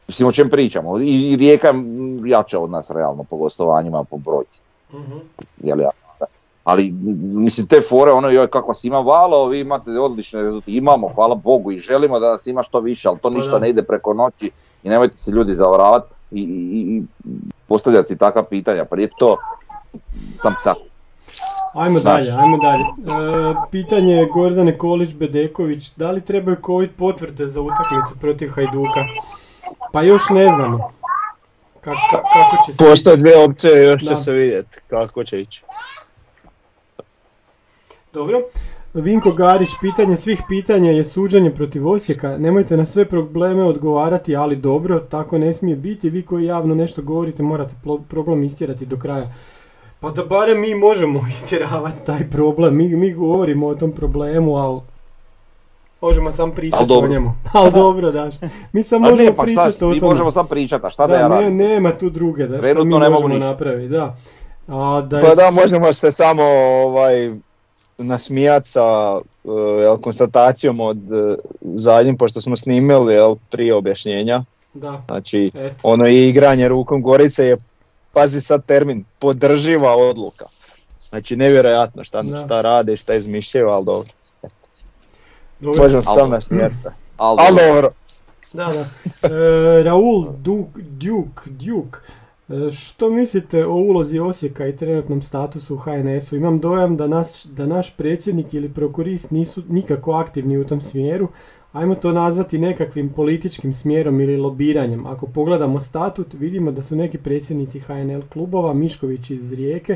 Mislim 0.07 0.27
o 0.27 0.31
čem 0.31 0.49
pričamo. 0.49 0.99
I, 0.99 1.35
Rijeka 1.35 1.67
je 1.67 1.73
jača 2.25 2.59
od 2.59 2.69
nas 2.69 2.91
realno 2.91 3.23
po 3.23 3.37
gostovanjima, 3.37 4.03
po 4.03 4.17
brojci. 4.17 4.59
Mhm. 4.93 5.17
Jel 5.63 5.79
ja? 5.79 5.89
Ali 6.63 6.93
mislim 7.33 7.67
te 7.67 7.81
fore, 7.81 8.11
ono 8.11 8.29
joj 8.29 8.47
kako 8.47 8.67
vas 8.67 8.83
ima 8.83 8.99
valo, 8.99 9.45
vi 9.45 9.59
imate 9.59 9.99
odlične 9.99 10.41
rezultate, 10.41 10.71
imamo, 10.71 11.11
hvala 11.15 11.35
Bogu 11.35 11.71
i 11.71 11.77
želimo 11.77 12.19
da 12.19 12.31
nas 12.31 12.47
ima 12.47 12.63
što 12.63 12.79
više, 12.79 13.07
ali 13.07 13.17
to 13.17 13.29
Pa 13.29 13.35
ništa 13.35 13.59
ne 13.59 13.69
ide 13.69 13.83
preko 13.83 14.13
noći 14.13 14.51
i 14.83 14.89
nemojte 14.89 15.17
se 15.17 15.31
ljudi 15.31 15.53
zavaravati 15.53 16.15
i, 16.31 16.41
i, 16.41 16.97
i 16.97 17.03
postavljati 17.67 18.07
si 18.07 18.17
takva 18.17 18.43
pitanja, 18.43 18.85
pa 18.85 18.95
nije 18.95 19.09
to 19.19 19.37
sam 20.33 20.55
tako. 20.63 20.81
Ajmo 21.73 21.99
dalje, 21.99 22.31
ajmo 22.31 22.57
dalje. 22.57 22.83
E, 22.83 23.55
pitanje 23.71 24.13
je 24.13 24.25
Gordane 24.25 24.77
Kolić-Bedeković, 24.77 25.91
da 25.95 26.11
li 26.11 26.21
trebaju 26.21 26.57
COVID 26.65 26.89
potvrde 26.97 27.47
za 27.47 27.61
utakmicu 27.61 28.19
protiv 28.19 28.49
Hajduka? 28.49 29.01
Pa 29.93 30.01
još 30.01 30.21
ne 30.29 30.43
znamo. 30.43 30.91
kako 31.81 32.65
će 32.65 32.73
se 32.73 32.85
Postoje 32.85 33.17
dvije 33.17 33.43
opcije, 33.43 33.83
još 33.83 34.03
će 34.03 34.15
se 34.15 34.31
vidjeti 34.31 34.79
kako 34.87 35.23
će 35.23 35.41
ići. 35.41 35.63
Dobro. 38.13 38.41
Vinko 38.93 39.31
Garić, 39.31 39.69
pitanje 39.81 40.15
svih 40.15 40.41
pitanja 40.47 40.91
je 40.91 41.03
suđenje 41.03 41.51
protiv 41.51 41.87
Osijeka. 41.87 42.37
Nemojte 42.37 42.77
na 42.77 42.85
sve 42.85 43.05
probleme 43.05 43.63
odgovarati, 43.63 44.35
ali 44.35 44.55
dobro, 44.55 44.99
tako 44.99 45.37
ne 45.37 45.53
smije 45.53 45.75
biti. 45.75 46.09
Vi 46.09 46.21
koji 46.21 46.45
javno 46.45 46.75
nešto 46.75 47.01
govorite 47.01 47.43
morate 47.43 47.75
problem 48.09 48.43
istjerati 48.43 48.85
do 48.85 48.97
kraja. 48.97 49.33
Pa 49.99 50.09
da 50.09 50.25
barem 50.25 50.61
mi 50.61 50.75
možemo 50.75 51.25
istjeravati 51.35 52.05
taj 52.05 52.29
problem. 52.29 52.75
Mi, 52.75 52.87
mi 52.87 53.13
govorimo 53.13 53.67
o 53.67 53.75
tom 53.75 53.91
problemu, 53.91 54.55
ali 54.55 54.81
možemo 56.07 56.31
sam 56.31 56.51
pričati 56.51 56.93
o 56.93 57.07
njemu. 57.07 57.33
Ali 57.53 57.71
dobro, 57.71 58.11
da. 58.11 58.29
Mi 58.73 58.83
sam 58.83 59.01
možemo 59.01 59.33
pa 59.35 59.43
pričati 59.43 59.69
o 59.69 59.79
tome. 59.79 59.95
Mi 59.95 60.01
možemo 60.01 60.31
sam 60.31 60.47
pričati, 60.47 60.85
a 60.85 60.89
šta 60.89 61.07
da, 61.07 61.13
da 61.13 61.19
ja 61.19 61.27
radim? 61.27 61.57
Ne, 61.57 61.67
nema 61.67 61.91
tu 61.97 62.09
druge, 62.09 62.47
da 62.47 62.57
što 62.57 62.83
mi 62.85 62.99
ne 62.99 63.09
možemo 63.09 63.37
napraviti, 63.37 63.87
da. 63.87 64.15
A, 64.67 65.01
da 65.01 65.19
pa 65.19 65.35
da, 65.35 65.51
možemo 65.51 65.93
se 65.93 66.11
samo 66.11 66.43
ovaj, 66.85 67.31
nasmijati 67.97 68.69
sa 68.69 69.17
uh, 69.17 70.01
konstatacijom 70.01 70.79
od 70.79 70.97
uh, 70.97 71.35
zadnjim, 71.61 72.17
pošto 72.17 72.41
smo 72.41 72.55
snimili 72.55 73.13
jel, 73.13 73.35
tri 73.49 73.71
objašnjenja. 73.71 74.43
Da. 74.73 75.01
Znači, 75.07 75.51
ono 75.83 76.07
i 76.07 76.29
igranje 76.29 76.67
rukom 76.67 77.01
Gorice 77.01 77.45
je, 77.45 77.57
pazi 78.13 78.41
sad 78.41 78.65
termin, 78.65 79.03
podrživa 79.19 79.95
odluka. 79.95 80.45
Znači, 81.09 81.35
nevjerojatno 81.35 82.03
šta, 82.03 82.21
da. 82.21 82.37
šta 82.37 82.61
rade, 82.61 82.97
šta 82.97 83.13
izmišljaju, 83.13 83.67
ali 83.67 83.85
dobro. 83.85 84.09
Dobro. 85.59 85.83
Možemo 85.83 86.01
se 86.01 86.09
sam 86.15 86.29
nasmijati. 86.29 86.75
Ali 87.17 87.57
dobro. 87.67 87.89
Da, 88.53 88.65
da. 88.65 88.85
E, 89.27 89.83
Raul 89.83 90.25
Duke, 90.43 90.81
Duke, 90.81 91.49
Duke 91.49 91.97
E, 92.49 92.71
što 92.71 93.09
mislite 93.09 93.65
o 93.65 93.73
ulozi 93.73 94.19
Osijeka 94.19 94.67
i 94.67 94.75
trenutnom 94.75 95.21
statusu 95.21 95.75
u 95.75 95.77
HNS-u? 95.77 96.35
Imam 96.35 96.59
dojam 96.59 96.97
da, 96.97 97.07
nas, 97.07 97.47
da 97.51 97.65
naš 97.65 97.97
predsjednik 97.97 98.53
ili 98.53 98.69
prokurist 98.69 99.31
nisu 99.31 99.63
nikako 99.69 100.11
aktivni 100.11 100.57
u 100.57 100.67
tom 100.67 100.81
smjeru. 100.81 101.27
Ajmo 101.73 101.95
to 101.95 102.11
nazvati 102.11 102.57
nekakvim 102.57 103.09
političkim 103.09 103.73
smjerom 103.73 104.21
ili 104.21 104.37
lobiranjem. 104.37 105.05
Ako 105.05 105.27
pogledamo 105.27 105.79
statut, 105.79 106.33
vidimo 106.33 106.71
da 106.71 106.83
su 106.83 106.95
neki 106.95 107.17
predsjednici 107.17 107.79
HNL 107.79 108.21
klubova, 108.33 108.73
Mišković 108.73 109.31
iz 109.31 109.53
Rijeke 109.53 109.95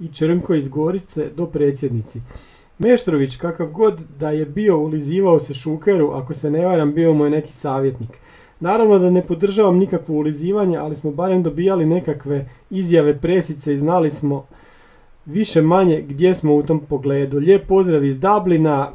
i 0.00 0.08
Črnko 0.08 0.54
iz 0.54 0.68
Gorice 0.68 1.30
do 1.36 1.46
predsjednici. 1.46 2.20
Meštrović, 2.78 3.36
kakav 3.36 3.66
god 3.66 4.00
da 4.18 4.30
je 4.30 4.46
bio, 4.46 4.78
ulizivao 4.78 5.40
se 5.40 5.54
Šukeru, 5.54 6.10
ako 6.10 6.34
se 6.34 6.50
ne 6.50 6.66
varam, 6.66 6.92
bio 6.92 7.14
mu 7.14 7.24
je 7.24 7.30
neki 7.30 7.52
savjetnik. 7.52 8.10
Naravno 8.60 8.98
da 8.98 9.10
ne 9.10 9.22
podržavam 9.22 9.76
nikakvo 9.76 10.14
ulizivanje, 10.14 10.76
ali 10.78 10.96
smo 10.96 11.10
barem 11.10 11.42
dobijali 11.42 11.86
nekakve 11.86 12.48
izjave 12.70 13.18
presice 13.18 13.72
i 13.72 13.76
znali 13.76 14.10
smo 14.10 14.46
više 15.26 15.62
manje 15.62 16.00
gdje 16.08 16.34
smo 16.34 16.54
u 16.54 16.62
tom 16.62 16.80
pogledu. 16.80 17.38
Lijep 17.38 17.66
pozdrav 17.66 18.04
iz 18.04 18.20
Dublina, 18.20 18.92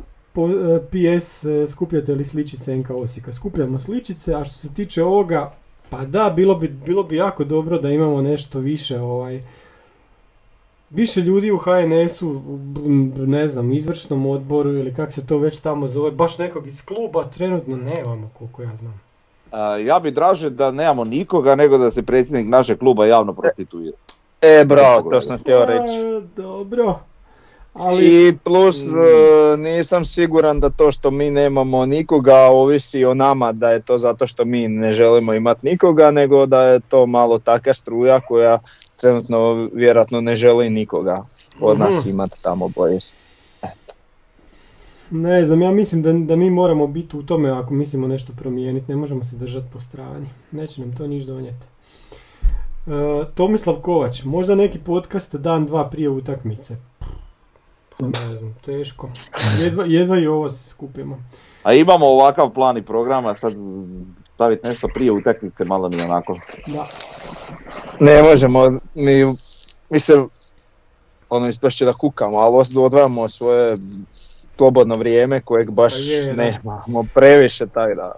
PS 0.89 1.45
e, 1.45 1.67
skupljate 1.67 2.15
li 2.15 2.25
sličice 2.25 2.77
NK 2.77 2.89
Osijeka? 2.89 3.33
Skupljamo 3.33 3.79
sličice, 3.79 4.33
a 4.33 4.43
što 4.43 4.57
se 4.57 4.73
tiče 4.73 5.03
ovoga, 5.03 5.53
pa 5.89 6.05
da, 6.05 6.33
bilo 6.35 6.55
bi, 6.55 6.67
bilo 6.85 7.03
bi 7.03 7.15
jako 7.15 7.43
dobro 7.43 7.79
da 7.79 7.89
imamo 7.89 8.21
nešto 8.21 8.59
više 8.59 8.99
ovaj, 8.99 9.43
više 10.91 11.21
ljudi 11.21 11.51
u 11.51 11.57
HNS-u, 11.57 12.41
ne 13.15 13.47
znam, 13.47 13.73
izvršnom 13.73 14.25
odboru 14.25 14.69
ili 14.69 14.93
kak 14.93 15.13
se 15.13 15.25
to 15.25 15.37
već 15.37 15.59
tamo 15.59 15.87
zove, 15.87 16.11
baš 16.11 16.37
nekog 16.37 16.67
iz 16.67 16.85
kluba 16.85 17.23
trenutno 17.23 17.77
nemamo 17.77 18.29
koliko 18.37 18.61
ja 18.61 18.75
znam 18.75 19.01
ja 19.85 19.99
bi 19.99 20.11
draže 20.11 20.49
da 20.49 20.71
nemamo 20.71 21.03
nikoga 21.03 21.55
nego 21.55 21.77
da 21.77 21.91
se 21.91 22.03
predsjednik 22.03 22.47
našeg 22.47 22.79
kluba 22.79 23.05
javno 23.05 23.33
prostituira. 23.33 23.97
E, 24.41 24.65
bravo, 24.65 25.11
to 25.11 25.21
sam 25.21 25.37
htio 25.37 25.65
reći. 25.65 26.27
dobro. 26.35 26.99
Ali... 27.73 28.27
I 28.27 28.37
plus 28.43 28.87
mm. 28.87 28.97
e, 28.97 29.57
nisam 29.57 30.05
siguran 30.05 30.59
da 30.59 30.69
to 30.69 30.91
što 30.91 31.11
mi 31.11 31.31
nemamo 31.31 31.85
nikoga 31.85 32.35
ovisi 32.35 33.05
o 33.05 33.13
nama 33.13 33.51
da 33.51 33.71
je 33.71 33.81
to 33.81 33.97
zato 33.97 34.27
što 34.27 34.45
mi 34.45 34.67
ne 34.67 34.93
želimo 34.93 35.33
imati 35.33 35.65
nikoga, 35.67 36.11
nego 36.11 36.45
da 36.45 36.63
je 36.63 36.79
to 36.79 37.05
malo 37.05 37.39
taka 37.39 37.73
struja 37.73 38.19
koja 38.19 38.59
trenutno 39.01 39.69
vjerojatno 39.73 40.21
ne 40.21 40.35
želi 40.35 40.69
nikoga 40.69 41.23
od 41.59 41.79
nas 41.79 42.05
mhm. 42.05 42.09
imati 42.09 42.43
tamo 42.43 42.69
boje 42.69 42.99
ne 45.11 45.45
znam, 45.45 45.61
ja 45.61 45.71
mislim 45.71 46.01
da, 46.01 46.13
da 46.13 46.35
mi 46.35 46.49
moramo 46.49 46.87
biti 46.87 47.17
u 47.17 47.23
tome 47.23 47.49
ako 47.49 47.73
mislimo 47.73 48.07
nešto 48.07 48.33
promijeniti, 48.33 48.91
ne 48.91 48.95
možemo 48.95 49.23
se 49.23 49.35
držati 49.35 49.67
po 49.73 49.81
strani. 49.81 50.29
Neće 50.51 50.81
nam 50.81 50.95
to 50.95 51.07
niš 51.07 51.23
donijeti. 51.23 51.65
E, 52.87 53.25
Tomislav 53.35 53.75
Kovač, 53.75 54.23
možda 54.23 54.55
neki 54.55 54.79
podcast 54.79 55.35
dan, 55.35 55.65
dva 55.65 55.89
prije 55.89 56.09
utakmice. 56.09 56.75
Pa 57.97 58.05
ne 58.05 58.35
znam, 58.37 58.55
teško. 58.65 59.09
Jedva, 59.63 59.85
jedva 59.85 60.19
i 60.19 60.27
ovo 60.27 60.49
se 60.49 60.69
skupimo. 60.69 61.23
A 61.63 61.73
imamo 61.73 62.05
ovakav 62.05 62.53
plan 62.53 62.77
i 62.77 62.81
programa, 62.81 63.33
sad 63.33 63.53
staviti 64.41 64.67
nešto 64.67 64.87
prije 64.93 65.11
utakmice, 65.11 65.65
malo 65.65 65.89
mi 65.89 66.01
onako. 66.01 66.37
Da. 66.67 66.87
Ne 67.99 68.23
možemo, 68.23 68.71
mi, 68.95 69.35
mislim, 69.89 70.29
ono 71.29 71.47
ispašće 71.47 71.85
da 71.85 71.93
kukamo, 71.93 72.37
ali 72.37 72.65
odvajamo 72.75 73.29
svoje 73.29 73.77
slobodno 74.57 74.95
vrijeme 74.95 75.41
kojeg 75.41 75.71
baš 75.71 75.93
pa 76.27 76.33
nemamo 76.33 77.05
previše 77.13 77.67
tako 77.67 77.95
da. 77.95 78.15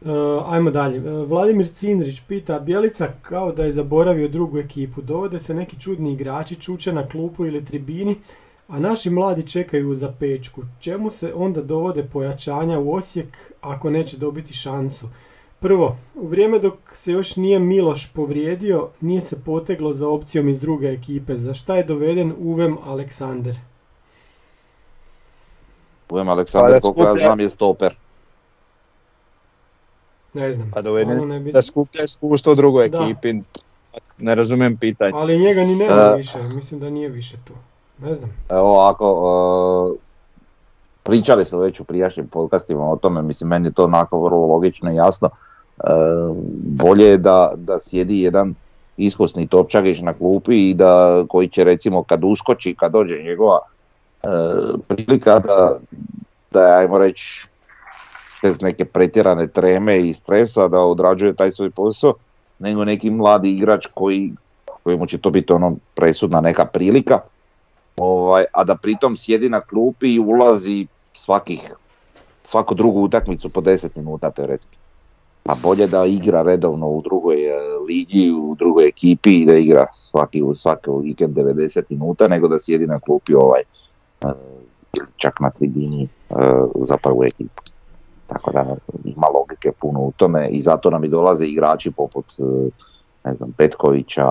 Uh, 0.00 0.52
ajmo 0.52 0.70
dalje. 0.70 0.98
Uh, 0.98 1.28
Vladimir 1.28 1.68
Cindrić 1.72 2.20
pita, 2.28 2.58
Bjelica 2.58 3.08
kao 3.22 3.52
da 3.52 3.64
je 3.64 3.72
zaboravio 3.72 4.28
drugu 4.28 4.58
ekipu. 4.58 5.02
Dovode 5.02 5.40
se 5.40 5.54
neki 5.54 5.80
čudni 5.80 6.12
igrači, 6.12 6.60
čuče 6.60 6.92
na 6.92 7.08
klupu 7.08 7.46
ili 7.46 7.64
tribini, 7.64 8.16
a 8.68 8.78
naši 8.78 9.10
mladi 9.10 9.48
čekaju 9.48 9.94
za 9.94 10.12
pečku. 10.20 10.62
Čemu 10.80 11.10
se 11.10 11.32
onda 11.34 11.62
dovode 11.62 12.04
pojačanja 12.12 12.78
u 12.78 12.92
Osijek 12.92 13.52
ako 13.60 13.90
neće 13.90 14.16
dobiti 14.16 14.52
šansu? 14.52 15.06
Prvo, 15.60 15.96
u 16.14 16.26
vrijeme 16.26 16.58
dok 16.58 16.74
se 16.92 17.12
još 17.12 17.36
nije 17.36 17.58
Miloš 17.58 18.12
povrijedio, 18.12 18.88
nije 19.00 19.20
se 19.20 19.44
poteglo 19.44 19.92
za 19.92 20.08
opcijom 20.08 20.48
iz 20.48 20.60
druge 20.60 20.86
ekipe. 20.86 21.36
Za 21.36 21.54
šta 21.54 21.76
je 21.76 21.84
doveden 21.84 22.34
Uvem 22.38 22.78
Aleksander? 22.86 23.56
Ujem 26.10 26.28
Aleksandar, 26.28 26.80
pa 26.82 26.92
koliko 26.92 27.18
ja 27.18 27.26
znam, 27.26 27.40
je 27.40 27.48
stoper. 27.48 27.94
Ne 30.34 30.52
znam. 30.52 30.70
Pa 30.74 30.82
ne 30.82 31.40
bi... 31.40 31.52
da 31.52 31.62
skuplja 31.62 32.04
iskustvo 32.04 32.52
u 32.52 32.56
drugoj 32.56 32.86
ekipi. 32.86 33.34
Ne 34.18 34.34
razumijem 34.34 34.76
pitanje. 34.76 35.12
Ali 35.14 35.38
njega 35.38 35.60
ni 35.60 35.76
nema 35.76 36.10
uh, 36.12 36.18
više, 36.18 36.38
mislim 36.54 36.80
da 36.80 36.90
nije 36.90 37.08
više 37.08 37.36
tu. 37.44 37.52
Ne 37.98 38.14
znam. 38.14 38.30
Evo 38.50 38.80
ako, 38.80 39.12
uh, 39.92 39.98
pričali 41.02 41.44
smo 41.44 41.58
već 41.58 41.80
u 41.80 41.84
prijašnjim 41.84 42.28
podcastima 42.28 42.90
o 42.90 42.96
tome, 42.96 43.22
mislim 43.22 43.48
meni 43.48 43.68
je 43.68 43.72
to 43.72 43.84
onako 43.84 44.24
vrlo 44.24 44.46
logično 44.46 44.92
i 44.92 44.96
jasno. 44.96 45.30
Bolje 46.62 47.06
je 47.06 47.16
da, 47.16 47.52
da 47.56 47.78
sjedi 47.80 48.20
jedan 48.20 48.54
iskusni 48.96 49.46
topčagić 49.46 50.00
na 50.00 50.12
klupi 50.12 50.70
i 50.70 50.74
da 50.74 51.24
koji 51.28 51.48
će 51.48 51.64
recimo 51.64 52.02
kad 52.02 52.24
uskoči, 52.24 52.74
kad 52.74 52.92
dođe 52.92 53.22
njegova 53.22 53.60
E, 54.22 54.28
prilika 54.88 55.38
da, 55.38 55.78
da 56.50 56.60
ajmo 56.60 56.98
reći 56.98 57.46
bez 58.42 58.60
neke 58.60 58.84
pretjerane 58.84 59.46
treme 59.46 60.08
i 60.08 60.12
stresa 60.12 60.68
da 60.68 60.80
odrađuje 60.80 61.34
taj 61.34 61.50
svoj 61.50 61.70
posao, 61.70 62.14
nego 62.58 62.84
neki 62.84 63.10
mladi 63.10 63.50
igrač 63.50 63.86
koji, 63.94 64.32
kojemu 64.82 65.06
će 65.06 65.18
to 65.18 65.30
biti 65.30 65.52
ono 65.52 65.76
presudna 65.94 66.40
neka 66.40 66.64
prilika, 66.64 67.20
ovaj, 67.96 68.44
a 68.52 68.64
da 68.64 68.74
pritom 68.74 69.16
sjedi 69.16 69.48
na 69.48 69.60
klupi 69.60 70.14
i 70.14 70.20
ulazi 70.20 70.86
svakih, 71.12 71.72
svaku 72.42 72.74
drugu 72.74 73.00
utakmicu 73.02 73.48
po 73.48 73.60
10 73.60 73.88
minuta 73.96 74.30
teoretski. 74.30 74.76
Pa 75.42 75.54
bolje 75.62 75.86
da 75.86 76.04
igra 76.06 76.42
redovno 76.42 76.88
u 76.88 77.02
drugoj 77.02 77.46
e, 77.46 77.60
ligi, 77.88 78.30
u 78.30 78.54
drugoj 78.54 78.88
ekipi 78.88 79.30
i 79.30 79.46
da 79.46 79.54
igra 79.54 79.86
svaki, 79.92 80.42
svaki 80.54 80.90
vikend 81.02 81.36
90 81.36 81.82
minuta 81.88 82.28
nego 82.28 82.48
da 82.48 82.58
sjedi 82.58 82.86
na 82.86 83.00
klupi 83.00 83.34
ovaj 83.34 83.62
ili 84.92 85.06
čak 85.16 85.40
na 85.40 85.50
tribini 85.50 86.02
e, 86.02 86.34
za 86.80 86.96
prvu 86.96 87.24
ekipu. 87.24 87.62
Tako 88.26 88.52
da 88.52 88.76
ima 89.04 89.26
logike 89.34 89.72
puno 89.80 90.00
u 90.00 90.12
tome 90.16 90.48
i 90.48 90.62
zato 90.62 90.90
nam 90.90 91.04
i 91.04 91.08
dolaze 91.08 91.46
igrači 91.46 91.90
poput 91.90 92.26
e, 92.38 92.42
ne 93.24 93.34
znam, 93.34 93.52
Petkovića, 93.52 94.26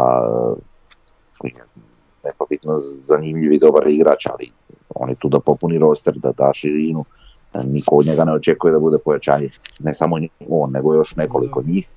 e, 1.43 2.29
bitno 2.49 2.77
zanimljiv 2.77 3.53
i 3.53 3.59
dobar 3.59 3.87
igrač, 3.87 4.27
ali 4.27 4.51
on 4.95 5.09
je 5.09 5.15
tu 5.15 5.29
da 5.29 5.39
popuni 5.39 5.77
roster, 5.77 6.13
da 6.17 6.31
da 6.31 6.51
širinu, 6.53 7.05
niko 7.53 7.95
od 7.95 8.05
njega 8.05 8.25
ne 8.25 8.33
očekuje 8.33 8.71
da 8.71 8.79
bude 8.79 8.97
pojačanje, 8.97 9.49
ne 9.79 9.93
samo 9.93 10.17
on, 10.49 10.71
nego 10.71 10.93
još 10.93 11.15
nekoliko 11.15 11.61
njih. 11.61 11.89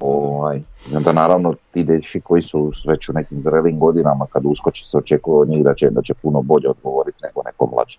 Ovaj, 0.00 0.62
i 0.92 0.96
onda 0.96 1.12
naravno 1.12 1.54
ti 1.70 1.84
dečki 1.84 2.20
koji 2.20 2.42
su 2.42 2.72
već 2.86 3.08
u 3.08 3.12
nekim 3.12 3.42
zrelim 3.42 3.78
godinama 3.78 4.26
kad 4.32 4.42
uskoči 4.46 4.86
se 4.86 4.98
očekuje 4.98 5.36
od 5.36 5.48
njih 5.48 5.64
da 5.64 5.74
će, 5.74 5.90
da 5.90 6.02
će 6.02 6.14
puno 6.14 6.42
bolje 6.42 6.68
odgovoriti 6.68 7.18
nego 7.22 7.42
neko 7.42 7.68
mlađe. 7.72 7.98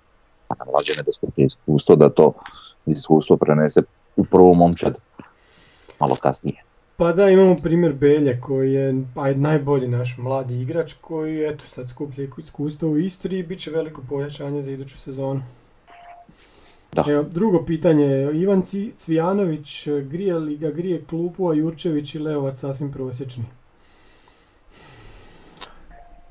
A 0.50 0.54
mlađe 0.72 0.94
nedostupno 0.98 1.44
iskustvo 1.44 1.96
da 1.96 2.10
to 2.10 2.34
iskustvo 2.86 3.38
prenese 3.38 3.82
u 4.16 4.26
prvu 4.26 4.56
momčad 4.56 4.96
malo 6.00 6.16
kasnije. 6.16 6.64
Pa 6.98 7.12
da, 7.12 7.30
imamo 7.30 7.56
primjer 7.64 7.94
Belje 7.94 8.40
koji 8.42 8.74
je 8.74 9.04
aj, 9.16 9.36
najbolji 9.36 9.88
naš 9.88 10.18
mladi 10.18 10.62
igrač 10.62 10.94
koji 10.94 11.46
eto 11.46 11.64
sad 11.68 11.90
skuplja 11.90 12.28
iskustvo 12.44 12.90
u 12.90 12.98
Istri 12.98 13.40
i 13.40 13.44
bit 13.44 13.60
će 13.60 13.72
veliko 13.72 14.02
pojačanje 14.10 14.62
za 14.62 14.72
iduću 14.72 15.00
sezonu. 15.00 15.42
Da. 16.94 17.06
Evo, 17.08 17.24
drugo 17.24 17.66
pitanje, 17.66 18.06
Ivan 18.34 18.64
Cvijanović, 18.98 19.88
grije 20.02 20.36
li 20.36 20.58
ga 20.58 20.72
grije 20.72 21.02
klupu, 21.02 21.48
a 21.48 21.54
Jurčević 21.54 22.16
i 22.16 22.20
Leovac 22.20 22.60
sasvim 22.60 22.92
prosječni? 22.92 23.44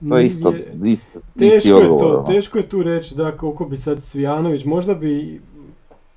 To 0.09 0.19
je 0.19 0.27
isto, 0.27 0.51
Je- 0.51 0.71
isto, 0.85 1.19
isti 1.35 1.51
Teško 1.51 1.69
je 1.71 1.75
odgovor. 1.77 2.01
to, 2.01 2.19
ono. 2.19 2.27
teško 2.27 2.59
je 2.59 2.69
tu 2.69 2.83
reći 2.83 3.15
da 3.15 3.33
koliko 3.33 3.65
bi 3.65 3.77
sad 3.77 4.03
Cvijanović, 4.03 4.65
možda 4.65 4.95
bi 4.95 5.41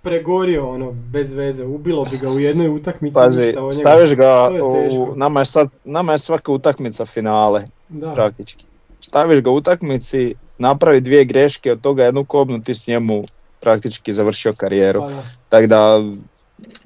pregorio 0.02 0.70
ono 0.70 0.92
bez 0.92 1.34
veze, 1.34 1.66
ubilo 1.66 2.06
bi 2.06 2.18
ga 2.18 2.30
u 2.30 2.40
jednoj 2.40 2.70
utakmici 2.70 3.14
Pazi, 3.14 3.54
staviš 3.74 4.16
ga, 4.16 4.26
je 4.54 4.64
u, 4.64 5.14
nama 5.16 5.40
je 5.40 5.46
sad, 5.46 5.70
nama 5.84 6.12
je 6.12 6.20
svaka 6.20 6.52
utakmica 6.52 7.06
finale, 7.06 7.64
Da, 7.90 8.14
praktički. 8.14 8.66
Staviš 9.00 9.42
ga 9.42 9.50
u 9.50 9.56
utakmici, 9.56 10.36
napravi 10.58 11.02
dvije 11.02 11.26
greške, 11.26 11.72
od 11.72 11.82
toga 11.82 12.04
jednu 12.04 12.26
kobnu, 12.26 12.62
ti 12.62 12.76
s 12.76 12.88
njemu 12.88 13.24
praktički 13.64 14.14
završio 14.14 14.54
karijeru. 14.54 15.02
pa 15.02 15.08
da. 15.08 15.24
Tako 15.50 15.68
da 15.68 16.02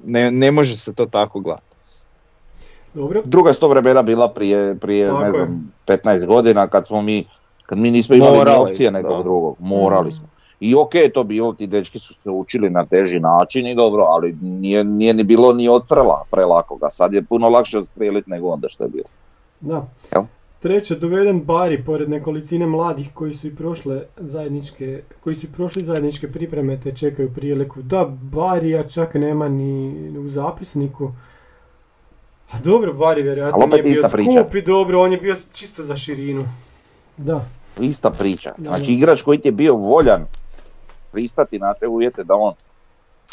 ne, 0.02 0.30
ne 0.30 0.50
može 0.50 0.76
se 0.76 0.94
to 0.94 1.06
tako 1.06 1.40
gledati. 1.40 1.64
Dobro, 2.94 3.22
Druga 3.24 3.52
sto 3.52 3.68
vremena 3.68 4.02
bila 4.02 4.28
prije, 4.28 4.74
prije 4.76 5.06
Tako 5.06 5.18
ne 5.18 5.26
je. 5.26 5.30
znam, 5.30 5.72
15 5.86 6.26
godina 6.26 6.66
kad 6.66 6.86
smo 6.86 7.02
mi, 7.02 7.24
kad 7.62 7.78
mi 7.78 7.90
nismo 7.90 8.14
imali 8.16 8.38
Morali, 8.38 8.58
opcije 8.60 8.90
nekog 8.90 9.16
da. 9.16 9.22
drugog, 9.22 9.56
morali 9.60 10.08
Mm. 10.08 10.12
smo. 10.12 10.26
I 10.60 10.74
ok 10.74 10.94
je 10.94 11.08
to 11.10 11.24
bilo, 11.24 11.52
ti 11.52 11.66
dečki 11.66 11.98
su 11.98 12.14
se 12.14 12.30
učili 12.30 12.70
na 12.70 12.86
teži 12.86 13.20
način 13.20 13.66
i 13.66 13.74
dobro, 13.74 14.04
ali 14.04 14.32
nije, 14.34 14.84
nije 14.84 15.14
ni 15.14 15.22
bilo 15.24 15.52
ni 15.52 15.68
odstrela 15.68 16.24
prelakoga, 16.30 16.90
sad 16.90 17.14
je 17.14 17.22
puno 17.22 17.48
lakše 17.48 17.78
odstrijeliti 17.78 18.30
nego 18.30 18.48
onda 18.48 18.68
što 18.68 18.84
je 18.84 18.90
bilo. 18.90 19.04
da. 19.60 19.84
Jel? 20.12 20.22
Treće, 20.58 20.94
doveden 20.94 21.40
Bari 21.44 21.84
pored 21.84 22.10
nekolicine 22.10 22.66
mladih 22.66 23.10
koji 23.14 23.34
su 23.34 23.46
i 23.46 23.56
prošle 23.56 24.02
zajedničke, 24.16 25.02
koji 25.20 25.36
su 25.36 25.46
i 25.46 25.52
prošli 25.52 25.84
zajedničke 25.84 26.32
pripreme 26.32 26.80
te 26.80 26.94
čekaju 26.94 27.32
priliku. 27.34 27.82
Da, 27.82 28.04
Barija 28.22 28.88
čak 28.88 29.14
nema 29.14 29.48
ni 29.48 29.92
u 30.18 30.28
zapisniku. 30.28 31.12
A 32.50 32.60
dobro, 32.64 32.92
Bari 32.92 33.22
vjerojatno 33.22 33.66
nije 33.66 33.82
bio 33.82 34.02
skup 34.02 34.54
i 34.54 34.62
dobro, 34.62 35.00
on 35.00 35.12
je 35.12 35.18
bio 35.18 35.36
čisto 35.52 35.82
za 35.82 35.96
širinu. 35.96 36.48
Da, 37.16 37.46
Ista 37.80 38.10
priča. 38.10 38.50
Da, 38.58 38.70
Znači 38.70 38.86
da. 38.86 38.92
igrač 38.92 39.22
koji 39.22 39.38
ti 39.38 39.48
je 39.48 39.52
bio 39.52 39.74
voljan 39.74 40.24
pristati 41.12 41.58
na 41.58 41.74
te 41.74 41.86
uvjete 41.86 42.24
da 42.24 42.34
on 42.34 42.54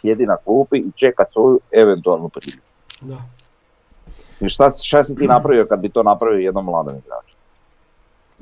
sjedi 0.02 0.26
na 0.26 0.38
klupi 0.38 0.78
i 0.78 0.92
čeka 0.96 1.24
svoju 1.34 1.60
eventualnu 1.72 2.30
priliku. 2.30 2.64
da. 3.02 3.18
Mislim, 4.36 4.50
šta, 4.50 4.70
šta 4.84 5.04
si 5.04 5.16
ti 5.16 5.28
napravio 5.28 5.66
kad 5.66 5.80
bi 5.80 5.90
to 5.90 6.04
napravio 6.04 6.40
jednom 6.40 6.66
mladom 6.66 6.96
igraču? 6.98 7.38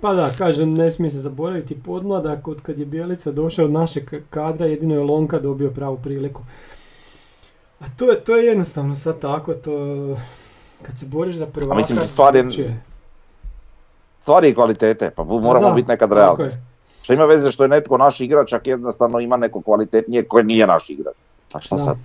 Pa 0.02 0.14
da, 0.14 0.30
kažem, 0.38 0.74
ne 0.74 0.92
smije 0.92 1.12
se 1.12 1.18
zaboraviti 1.18 1.82
podmladak, 1.84 2.48
od 2.48 2.62
kad 2.62 2.80
je 2.80 2.86
Bjelica 2.86 3.32
došao 3.32 3.66
od 3.66 3.72
našeg 3.72 4.12
kadra, 4.30 4.66
jedino 4.66 4.96
je 4.96 5.02
Lonka 5.02 5.40
dobio 5.40 5.70
pravu 5.70 5.98
priliku. 6.04 6.42
A 7.80 7.86
to 7.98 8.12
je, 8.12 8.20
to 8.20 8.36
je 8.38 8.46
jednostavno 8.46 8.96
sad 8.96 9.20
tako, 9.20 9.54
to 9.54 9.72
kad 10.82 11.00
se 11.00 11.06
boriš 11.06 11.36
za 11.36 11.46
prvaka... 11.46 11.76
mislim, 11.76 12.00
stvar 12.00 12.36
je-. 12.36 12.82
Stvari 14.20 14.50
i 14.50 14.56
kvalitete, 14.56 15.12
pa 15.16 15.24
moramo 15.24 15.68
da, 15.68 15.74
biti 15.74 15.88
nekad 15.88 16.14
realni. 16.14 16.50
Što 17.02 17.14
ima 17.14 17.26
veze 17.26 17.52
što 17.52 17.64
je 17.64 17.70
netko 17.70 17.98
naš 17.98 18.22
igrač, 18.22 18.54
ako 18.54 18.70
jednostavno 18.70 19.20
ima 19.20 19.38
neko 19.38 19.62
kvalitetnije 19.62 20.24
koje 20.24 20.44
nije 20.44 20.68
naš 20.68 20.90
igrač. 20.90 21.16
A 21.54 21.60
šta 21.60 21.76
Da. 21.76 21.84
sad? 21.84 21.98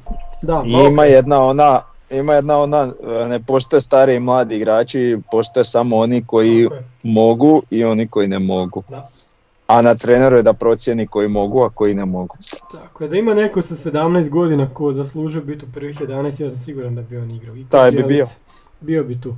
Da, 0.43 0.63
ima 0.67 1.03
okej. 1.03 1.13
jedna 1.13 1.45
ona, 1.45 1.83
ima 2.11 2.35
jedna 2.35 2.59
ona, 2.59 2.93
e, 3.23 3.29
ne 3.29 3.41
postoje 3.43 3.81
stari 3.81 4.15
i 4.15 4.21
mladi 4.21 4.57
igrači, 4.57 5.19
postoje 5.31 5.65
samo 5.65 5.97
oni 5.97 6.25
koji 6.27 6.69
mogu 7.03 7.63
i 7.71 7.85
oni 7.85 8.09
koji 8.09 8.29
ne 8.29 8.39
mogu. 8.39 8.83
Da. 8.89 9.09
A 9.67 9.83
na 9.83 9.95
treneru 9.95 10.37
je 10.37 10.43
da 10.43 10.53
procijeni 10.53 11.07
koji 11.07 11.29
mogu, 11.29 11.63
a 11.63 11.71
koji 11.71 11.95
ne 11.95 12.05
mogu. 12.05 12.37
Tako 12.73 13.05
je, 13.05 13.11
da 13.11 13.17
ima 13.17 13.35
neko 13.35 13.63
sa 13.63 13.75
17 13.75 14.29
godina 14.29 14.69
ko 14.75 14.93
zaslužuje 14.93 15.45
biti 15.45 15.65
u 15.65 15.69
prvih 15.75 16.01
11, 16.01 16.43
ja 16.43 16.51
sam 16.51 16.59
siguran 16.59 16.95
da 16.95 17.03
bi 17.03 17.17
on 17.17 17.31
igrao. 17.31 17.57
I 17.57 17.65
Taj 17.65 17.91
bi 17.91 18.03
Bjelice. 18.03 18.35
Bio 18.81 19.05
bi 19.05 19.21
tu. 19.21 19.35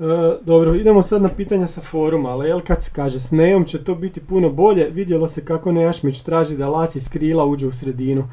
E, 0.00 0.04
dobro, 0.42 0.74
idemo 0.74 1.02
sad 1.02 1.22
na 1.22 1.28
pitanja 1.28 1.66
sa 1.66 1.80
foruma, 1.80 2.28
ali 2.28 2.62
kad 2.62 2.84
se 2.84 2.90
kaže 2.94 3.20
s 3.20 3.30
Nejom 3.30 3.64
će 3.64 3.84
to 3.84 3.94
biti 3.94 4.20
puno 4.20 4.50
bolje, 4.50 4.90
vidjelo 4.90 5.28
se 5.28 5.44
kako 5.44 5.72
Nejašmić 5.72 6.20
traži 6.20 6.56
da 6.56 6.68
Laci 6.68 7.00
s 7.00 7.08
krila 7.08 7.44
uđe 7.44 7.66
u 7.66 7.72
sredinu. 7.72 8.28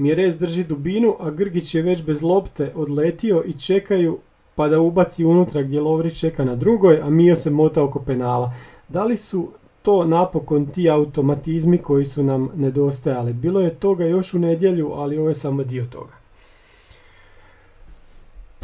Mjerez 0.00 0.36
drži 0.36 0.64
dubinu, 0.64 1.16
a 1.20 1.30
Grgić 1.30 1.74
je 1.74 1.82
već 1.82 2.02
bez 2.02 2.22
lopte 2.22 2.72
odletio 2.74 3.42
i 3.46 3.52
čekaju 3.52 4.18
pa 4.54 4.68
da 4.68 4.80
ubaci 4.80 5.24
unutra 5.24 5.62
gdje 5.62 5.80
Lovrić 5.80 6.20
čeka 6.20 6.44
na 6.44 6.56
drugoj, 6.56 7.00
a 7.00 7.10
Mio 7.10 7.36
se 7.36 7.50
mota 7.50 7.82
oko 7.82 7.98
penala. 8.00 8.52
Da 8.88 9.04
li 9.04 9.16
su 9.16 9.48
to 9.82 10.04
napokon 10.04 10.66
ti 10.66 10.90
automatizmi 10.90 11.78
koji 11.78 12.04
su 12.04 12.22
nam 12.22 12.50
nedostajali? 12.54 13.32
Bilo 13.32 13.60
je 13.60 13.74
toga 13.74 14.04
još 14.04 14.34
u 14.34 14.38
nedjelju, 14.38 14.92
ali 14.92 15.18
ovo 15.18 15.28
je 15.28 15.34
samo 15.34 15.64
dio 15.64 15.86
toga. 15.90 16.12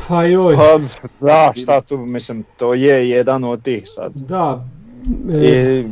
Pa 0.08 0.24
joj, 0.24 0.54
Pa 0.56 0.80
da, 1.20 1.52
šta 1.56 1.80
tu, 1.80 1.98
mislim, 1.98 2.44
to 2.56 2.74
je 2.74 3.08
jedan 3.08 3.44
od 3.44 3.62
tih 3.62 3.82
sad. 3.86 4.12
da. 4.14 4.64
e, 5.32 5.80
I, 5.80 5.84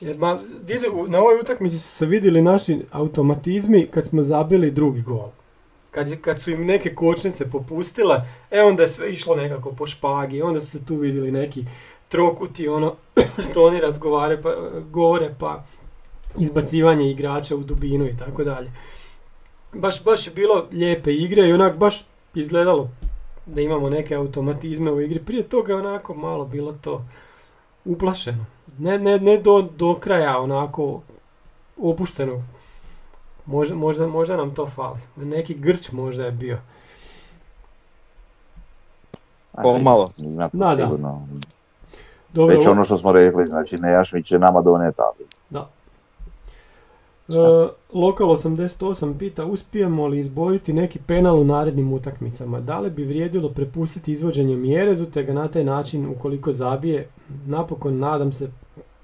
Jer 0.00 0.18
ma, 0.18 0.38
vidi- 0.62 0.88
u- 0.90 1.08
na 1.08 1.18
ovoj 1.18 1.34
utakmici 1.36 1.78
su 1.78 1.88
se 1.88 2.06
vidjeli 2.06 2.42
naši 2.42 2.80
automatizmi 2.92 3.86
kad 3.86 4.06
smo 4.06 4.22
zabili 4.22 4.70
drugi 4.70 5.02
gol. 5.02 5.28
Kad, 5.90 6.08
je- 6.08 6.16
kad 6.16 6.40
su 6.40 6.50
im 6.50 6.66
neke 6.66 6.94
kočnice 6.94 7.50
popustile, 7.50 8.16
e 8.50 8.62
onda 8.62 8.82
je 8.82 8.88
sve 8.88 9.12
išlo 9.12 9.36
nekako 9.36 9.72
po 9.72 9.86
špagi, 9.86 10.42
onda 10.42 10.60
su 10.60 10.66
se 10.68 10.84
tu 10.84 10.96
vidjeli 10.96 11.32
neki 11.32 11.64
trokuti, 12.08 12.68
ono 12.68 12.94
što 13.44 13.64
oni 13.64 13.80
razgovare, 13.80 14.42
pa, 14.42 14.54
govore, 14.82 15.34
pa 15.38 15.64
izbacivanje 16.38 17.10
igrača 17.10 17.56
u 17.56 17.60
dubinu 17.60 18.06
i 18.06 18.16
tako 18.16 18.44
dalje. 18.44 18.72
Baš, 19.72 20.04
baš 20.04 20.26
je 20.26 20.32
bilo 20.32 20.66
lijepe 20.72 21.14
igre 21.14 21.48
i 21.48 21.52
onak 21.52 21.76
baš 21.76 22.00
izgledalo 22.34 22.90
da 23.46 23.60
imamo 23.60 23.90
neke 23.90 24.14
automatizme 24.14 24.92
u 24.92 25.00
igri. 25.00 25.18
Prije 25.18 25.42
toga 25.42 25.72
je 25.72 25.78
onako 25.78 26.14
malo 26.14 26.44
bilo 26.44 26.72
to 26.72 27.04
uplašeno. 27.84 28.44
Ne, 28.78 28.98
ne, 28.98 29.18
ne 29.18 29.38
do, 29.38 29.68
do 29.76 29.94
kraja 29.94 30.38
onako 30.38 31.00
opušteno. 31.82 32.42
Možda, 33.46 33.74
možda, 33.74 34.06
možda 34.06 34.36
nam 34.36 34.54
to 34.54 34.66
fali. 34.66 34.98
Neki 35.16 35.54
grč 35.54 35.92
možda 35.92 36.24
je 36.24 36.32
bio. 36.32 36.58
Pomalo. 39.62 40.10
Da. 40.52 40.76
sigurno. 40.76 41.28
Dobro, 42.32 42.56
Već 42.56 42.66
ono 42.66 42.84
što 42.84 42.98
smo 42.98 43.12
rekli, 43.12 43.46
znači 43.46 43.76
Nejašmić 43.76 44.26
će 44.26 44.38
nama 44.38 44.62
donijeti 44.62 45.00
ali. 45.00 45.37
E, 47.28 47.68
Lokal 47.92 48.26
88 48.28 49.18
pita 49.18 49.44
uspijemo 49.44 50.06
li 50.06 50.18
izboriti 50.18 50.72
neki 50.72 50.98
penal 51.06 51.40
u 51.40 51.44
narednim 51.44 51.92
utakmicama. 51.92 52.60
Da 52.60 52.80
li 52.80 52.90
bi 52.90 53.04
vrijedilo 53.04 53.48
prepustiti 53.48 54.12
izvođenje 54.12 54.56
Mjerezu 54.56 55.06
te 55.06 55.22
ga 55.22 55.32
na 55.32 55.48
taj 55.48 55.64
način 55.64 56.06
ukoliko 56.06 56.52
zabije 56.52 57.08
napokon 57.46 57.98
nadam 57.98 58.32
se 58.32 58.50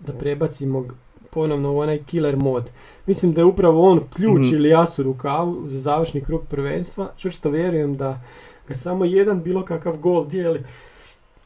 da 0.00 0.12
prebacimo 0.12 0.84
ponovno 1.30 1.72
u 1.72 1.78
onaj 1.78 1.98
killer 2.04 2.36
mod. 2.36 2.70
Mislim 3.06 3.32
da 3.32 3.40
je 3.40 3.44
upravo 3.44 3.90
on 3.90 4.00
ključ 4.16 4.40
Mhm. 4.40 4.54
ili 4.54 4.74
as 4.74 4.98
u 4.98 5.02
rukavu 5.02 5.68
za 5.68 5.78
završni 5.78 6.20
krug 6.20 6.40
prvenstva. 6.50 7.10
Čvrsto 7.16 7.50
vjerujem 7.50 7.96
da 7.96 8.20
ga 8.68 8.74
samo 8.74 9.04
jedan 9.04 9.42
bilo 9.42 9.64
kakav 9.64 9.96
gol 9.96 10.26
dijeli 10.26 10.60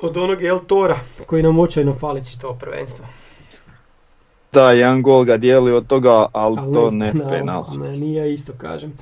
od 0.01 0.17
onog 0.17 0.43
El 0.43 0.59
Tora 0.67 0.97
koji 1.27 1.43
nam 1.43 1.59
očajno 1.59 1.95
fali 1.95 2.21
to 2.41 2.57
prvenstvo. 2.61 3.05
Da, 4.53 4.73
jedan 4.73 5.03
gol 5.03 5.25
ga 5.25 5.37
dijeli 5.37 5.73
od 5.73 5.87
toga, 5.87 6.27
ali 6.33 6.57
Ali 6.59 6.75
to 6.75 6.91
ne 6.91 7.13
penal. 7.13 7.29
penal. 7.31 7.65
Ne, 7.73 7.91
nije 7.91 8.33
isto 8.33 8.53
kažem. 8.55 8.93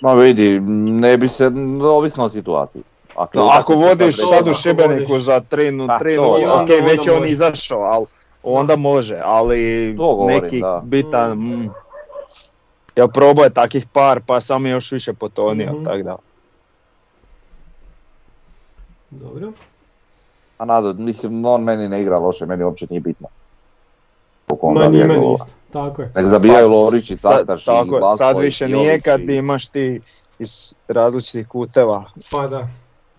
Ma 0.00 0.12
vidi, 0.14 0.60
ne 0.60 1.16
bi 1.16 1.28
se, 1.28 1.50
ovisno 1.84 2.24
o 2.24 2.28
situaciji. 2.28 2.82
Ako, 3.16 3.38
No, 3.38 3.48
ako 3.48 3.74
vodiš 3.74 4.16
sad 4.16 4.28
sad 4.28 4.48
u 4.48 4.54
Šibeniku 4.54 5.12
vodiš. 5.12 5.24
za 5.24 5.40
3 5.42 5.86
Pa, 5.88 5.98
3 5.98 6.16
to 6.16 6.38
je. 6.38 6.48
ok, 6.48 6.60
Onda- 6.60 6.74
već 6.74 6.82
onda 6.90 7.02
je 7.02 7.12
on 7.12 7.18
može. 7.18 7.30
izašao, 7.30 7.80
ali 7.80 8.06
onda 8.42 8.76
može, 8.76 9.20
ali 9.24 9.94
To 9.96 10.02
govorim, 10.06 10.42
neki 10.42 10.60
da. 10.60 10.82
bitan, 10.84 11.32
mm, 11.32 11.70
ja 12.96 13.08
probao 13.08 13.44
je 13.44 13.50
takih 13.50 13.86
par, 13.88 14.20
pa 14.20 14.40
sam 14.40 14.66
je 14.66 14.72
još 14.72 14.92
više 14.92 15.12
potonio, 15.12 15.72
Mhm. 15.72 15.84
tako 15.84 16.02
da. 16.02 16.16
Dobro. 19.10 19.52
A 20.58 20.64
nado, 20.64 20.92
mislim, 20.94 21.44
on 21.44 21.62
meni 21.62 21.88
ne 21.88 22.02
igra 22.02 22.18
loše, 22.18 22.46
meni 22.46 22.64
uopće 22.64 22.86
nije 22.90 23.00
bitno. 23.00 23.28
Koliko 24.60 24.66
on 24.68 24.74
Ma 24.74 24.80
zabija 24.80 24.90
nije 24.92 25.06
meni 25.06 25.20
golova. 25.20 25.34
isto. 25.36 25.56
Tako 25.72 26.02
je. 26.02 26.12
Nek 26.16 26.26
zabijaju 26.26 26.66
Pa, 26.66 26.72
Lovrić 26.72 27.10
i 27.10 27.14
i 27.14 27.16
tako 27.16 27.94
je, 27.94 28.00
Vasko 28.00 28.16
sad 28.16 28.36
i 28.36 28.40
više 28.40 28.68
nije 28.68 29.00
kad 29.00 29.20
i- 29.20 29.36
imaš 29.36 29.68
ti 29.68 30.00
iz 30.38 30.74
različitih 30.88 31.48
kuteva. 31.48 32.04
Pa 32.30 32.46
da. 32.46 32.56
Meni 32.56 32.60
je 32.60 32.68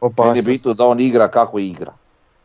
opasnost. 0.01 0.45
bitno 0.45 0.73
da 0.73 0.85
on 0.85 0.99
igra 0.99 1.27
kako 1.27 1.59
igra. 1.59 1.91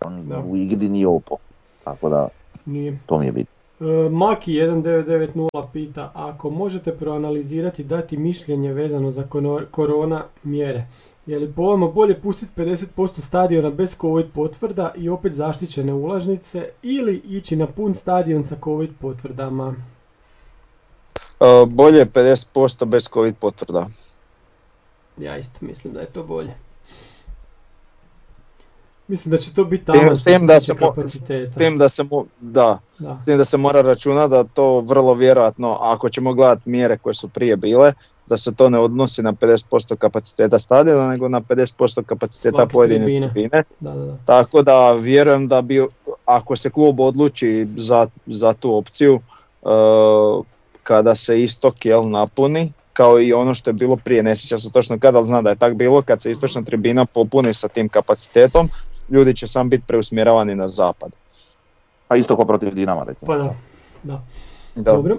On 0.00 0.28
Da. 0.28 0.38
u 0.40 0.56
igri 0.56 0.88
nije 0.88 1.08
opo. 1.08 1.36
Tako 1.84 2.08
da, 2.08 2.28
Nije. 2.66 2.98
to 3.06 3.18
mi 3.18 3.26
je 3.26 3.32
bitno. 3.32 3.54
E, 3.80 4.08
Maki 4.08 4.52
1990 4.52 5.38
pita, 5.66 6.10
ako 6.14 6.50
možete 6.50 6.92
proanalizirati 6.92 7.84
dati 7.84 8.16
mišljenje 8.16 8.72
vezano 8.72 9.10
za 9.10 9.24
korona 9.70 10.24
mjere, 10.42 10.84
je 11.26 11.38
li 11.38 11.52
po 11.52 11.62
vama 11.62 11.88
bolje 11.88 12.20
pustiti 12.20 12.52
50% 12.56 13.20
stadiona 13.20 13.70
bez 13.70 13.96
covid 14.00 14.26
potvrda 14.34 14.92
i 14.96 15.08
opet 15.08 15.32
zaštićene 15.32 15.92
ulaznice 15.92 16.68
ili 16.82 17.22
ići 17.24 17.56
na 17.56 17.66
pun 17.66 17.94
stadion 17.94 18.44
sa 18.44 18.56
covid 18.64 18.90
potvrdama? 19.00 19.74
E, 21.40 21.66
bolje 21.66 22.06
50% 22.06 22.84
bez 22.84 23.08
covid 23.08 23.34
potvrda. 23.40 23.88
Ja 25.18 25.36
isto 25.36 25.66
mislim 25.66 25.94
da 25.94 26.00
je 26.00 26.06
to 26.06 26.22
bolje. 26.22 26.54
Mislim 29.08 29.30
da 29.32 29.38
će 29.38 29.54
to 29.54 29.64
biti 29.64 29.84
taman 29.84 30.16
s 30.16 30.24
tim 30.24 30.46
da 30.46 30.60
se 30.60 30.74
kapaciteta. 30.76 31.50
S 31.50 31.54
tim 31.54 31.78
da 31.78 31.88
se, 31.88 32.02
mo- 32.02 32.26
da, 32.40 32.78
Da. 32.98 33.18
s 33.20 33.24
tim 33.24 33.38
da 33.38 33.44
se 33.44 33.56
mora 33.56 33.82
računati 33.82 34.30
da 34.30 34.44
to 34.44 34.80
vrlo 34.80 35.14
vjerojatno, 35.14 35.78
ako 35.80 36.10
ćemo 36.10 36.34
gledati 36.34 36.70
mjere 36.70 36.98
koje 36.98 37.14
su 37.14 37.28
prije 37.28 37.56
bile, 37.56 37.92
da 38.26 38.38
se 38.38 38.54
to 38.54 38.70
ne 38.70 38.78
odnosi 38.78 39.22
na 39.22 39.32
50% 39.32 39.96
kapaciteta 39.96 40.58
stadiona, 40.58 41.08
nego 41.08 41.28
na 41.28 41.40
50% 41.40 42.02
kapaciteta 42.02 42.56
Svake 42.56 42.72
pojedine 42.72 43.04
tribine. 43.04 43.30
tribine. 43.32 43.62
Da, 43.80 43.90
da, 43.90 44.06
da. 44.06 44.16
Tako 44.24 44.62
da 44.62 44.92
vjerujem 44.92 45.48
da 45.48 45.62
bi, 45.62 45.86
ako 46.24 46.56
se 46.56 46.70
klub 46.70 47.00
odluči 47.00 47.66
za, 47.76 48.06
za 48.26 48.52
tu 48.52 48.76
opciju, 48.76 49.20
e, 49.62 49.68
kada 50.82 51.14
se 51.14 51.42
istok 51.42 51.86
jel, 51.86 52.10
napuni, 52.10 52.72
kao 52.92 53.20
i 53.20 53.32
ono 53.32 53.54
što 53.54 53.70
je 53.70 53.74
bilo 53.74 53.96
prije, 53.96 54.22
ne 54.22 54.36
sjećam 54.36 54.60
se 54.60 54.72
točno 54.72 54.98
kada, 54.98 55.18
ali 55.18 55.26
znam 55.26 55.44
da 55.44 55.50
je 55.50 55.56
tak 55.56 55.74
bilo, 55.74 56.02
kad 56.02 56.22
se 56.22 56.30
istočna 56.30 56.62
tribina 56.62 57.04
popuni 57.04 57.54
sa 57.54 57.68
tim 57.68 57.88
kapacitetom, 57.88 58.68
ljudi 59.10 59.36
će 59.36 59.48
sam 59.48 59.68
biti 59.68 59.84
preusmjeravani 59.86 60.54
na 60.54 60.68
zapad. 60.68 61.12
A 62.08 62.16
isto 62.16 62.36
kao 62.36 62.44
protiv 62.44 62.74
Dinama 62.74 63.04
recimo. 63.04 63.26
Pa 63.26 63.38
da. 63.38 63.54
da. 64.02 64.22
Da. 64.74 64.92
Dobro. 64.92 65.18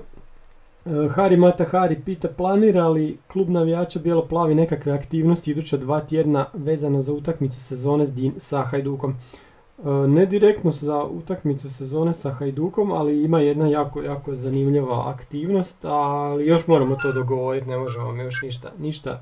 E, 0.85 1.09
Hari 1.09 1.37
Mata 1.37 1.65
Hari 1.71 1.95
pita 2.05 2.27
planira 2.27 2.89
li 2.89 3.17
klub 3.27 3.49
navijača 3.49 3.99
Bijelo-plavi 3.99 4.55
nekakve 4.55 4.91
aktivnosti 4.91 5.51
iduća 5.51 5.77
dva 5.77 5.99
tjedna 5.99 6.45
vezano 6.53 7.01
za 7.01 7.13
utakmicu 7.13 7.59
sezone 7.59 8.05
sa 8.37 8.61
Hajdukom? 8.61 9.11
E, 9.11 9.89
Ne 10.07 10.25
direktno 10.25 10.71
za 10.71 11.03
utakmicu 11.03 11.69
sezone 11.69 12.13
sa 12.13 12.31
Hajdukom, 12.31 12.91
ali 12.91 13.23
ima 13.23 13.39
jedna 13.39 13.67
jako, 13.67 14.01
jako 14.01 14.35
zanimljiva 14.35 15.09
aktivnost, 15.09 15.85
ali 15.85 16.45
još 16.45 16.67
moramo 16.67 16.95
to 16.95 17.11
dogovoriti, 17.11 17.67
ne 17.67 17.77
možemo 17.77 18.05
vam 18.05 18.19
još 18.19 18.41
ništa, 18.41 18.71
ništa 18.79 19.21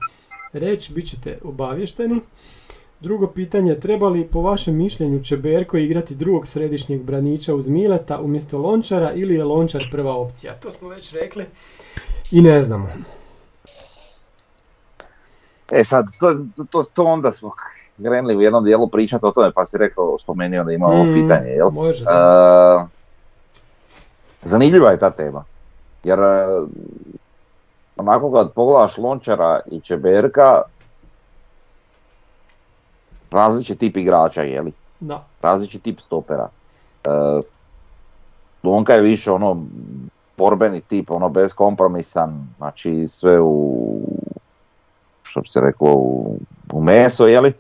reći, 0.54 0.94
bit 0.94 1.10
ćete 1.10 1.38
obavješteni. 1.44 2.20
Drugo 3.04 3.28
pitanje, 3.28 3.80
treba 3.80 4.10
li 4.10 4.28
po 4.28 4.42
vašem 4.42 4.76
mišljenju 4.78 5.24
Čeberko 5.24 5.78
igrati 5.78 6.16
drugog 6.16 6.48
središnjeg 6.48 7.02
braniča 7.04 7.56
uz 7.56 7.68
Mileta 7.68 8.20
umjesto 8.22 8.58
Lončara 8.58 9.12
ili 9.12 9.36
je 9.36 9.44
Lončar 9.44 9.82
prva 9.92 10.16
opcija? 10.18 10.54
To 10.56 10.72
smo 10.72 10.90
već 10.90 11.14
rekli 11.14 11.46
i 12.32 12.42
ne 12.42 12.62
znamo. 12.62 12.88
E 15.72 15.84
sad, 15.84 16.06
to, 16.20 16.38
to, 16.72 16.84
to 16.94 17.04
onda 17.04 17.32
smo 17.32 17.52
krenuli 18.04 18.36
u 18.36 18.42
jednom 18.42 18.64
dijelu 18.66 18.88
pričati 18.88 19.26
o 19.26 19.32
tome, 19.32 19.52
pa 19.56 19.66
si 19.66 19.78
rekao, 19.78 20.20
spomenuo 20.20 20.64
da 20.64 20.72
ima 20.72 20.88
ovo 20.88 21.04
Mm, 21.04 21.14
pitanje, 21.14 21.50
jel? 21.50 21.70
Može, 21.70 22.02
E, 22.02 22.06
da. 22.06 22.88
zanimljiva 24.44 24.92
je 24.92 25.00
ta 25.00 25.10
tema. 25.10 25.44
Jer 26.04 26.20
e, 26.20 26.46
onako 27.98 28.32
kad 28.34 28.54
pogledaš 28.54 28.98
Lončara 28.98 29.60
i 29.72 29.80
Čeberka, 29.82 30.62
različit 33.34 33.80
tip 33.80 33.98
igrača, 33.98 34.42
jeli? 34.42 34.74
da. 35.00 35.24
Različit 35.42 35.84
tip 35.84 36.00
stopera. 36.00 36.50
E, 37.04 37.10
Lonka 38.64 38.94
je 38.94 39.02
više 39.02 39.32
ono 39.32 39.58
borbeni 40.38 40.82
tip, 40.82 41.12
ono 41.12 41.30
beskompromisan, 41.30 42.48
znači 42.58 43.08
sve 43.08 43.40
u, 43.42 44.00
što 45.24 45.42
bi 45.42 45.48
se 45.48 45.62
reklo, 45.62 45.94
u, 45.94 46.38
u 46.74 46.82
meso, 46.82 47.28
jeli? 47.28 47.54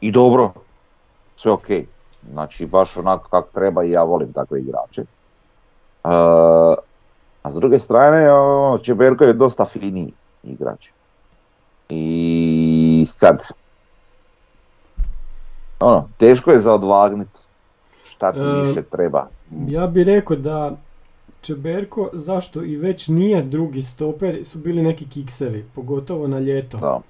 I 0.00 0.10
dobro, 0.10 0.52
sve 1.36 1.52
ok. 1.52 1.66
Znači 2.30 2.66
baš 2.66 2.96
onako 2.96 3.28
kako 3.28 3.48
treba 3.54 3.84
i 3.84 3.90
ja 3.90 4.02
volim 4.02 4.32
takve 4.32 4.60
igrače. 4.60 5.02
E, 5.02 5.06
a 7.42 7.50
s 7.50 7.54
druge 7.54 7.78
strane, 7.78 8.32
ono, 8.32 8.78
Čeberko 8.78 9.24
je 9.24 9.32
dosta 9.32 9.64
finiji 9.64 10.12
igrač. 10.42 10.88
I 11.88 13.04
sad, 13.08 13.46
ono, 15.82 16.08
teško 16.16 16.50
je 16.50 16.58
za 16.58 16.74
odvagnut 16.74 17.28
šta 18.04 18.32
ti 18.32 18.38
E, 18.38 18.68
više 18.68 18.82
treba. 18.82 19.28
Ja 19.68 19.86
bih 19.86 20.06
rekao 20.06 20.36
da 20.36 20.76
Čeberko, 21.40 22.10
zašto 22.12 22.64
i 22.64 22.76
već 22.76 23.08
nije 23.08 23.42
drugi 23.42 23.82
stoper, 23.82 24.44
su 24.44 24.58
bili 24.58 24.82
neki 24.82 25.08
kiksevi, 25.08 25.64
pogotovo 25.74 26.26
na 26.28 26.38
ljeto. 26.38 26.78
Da. 26.78 27.00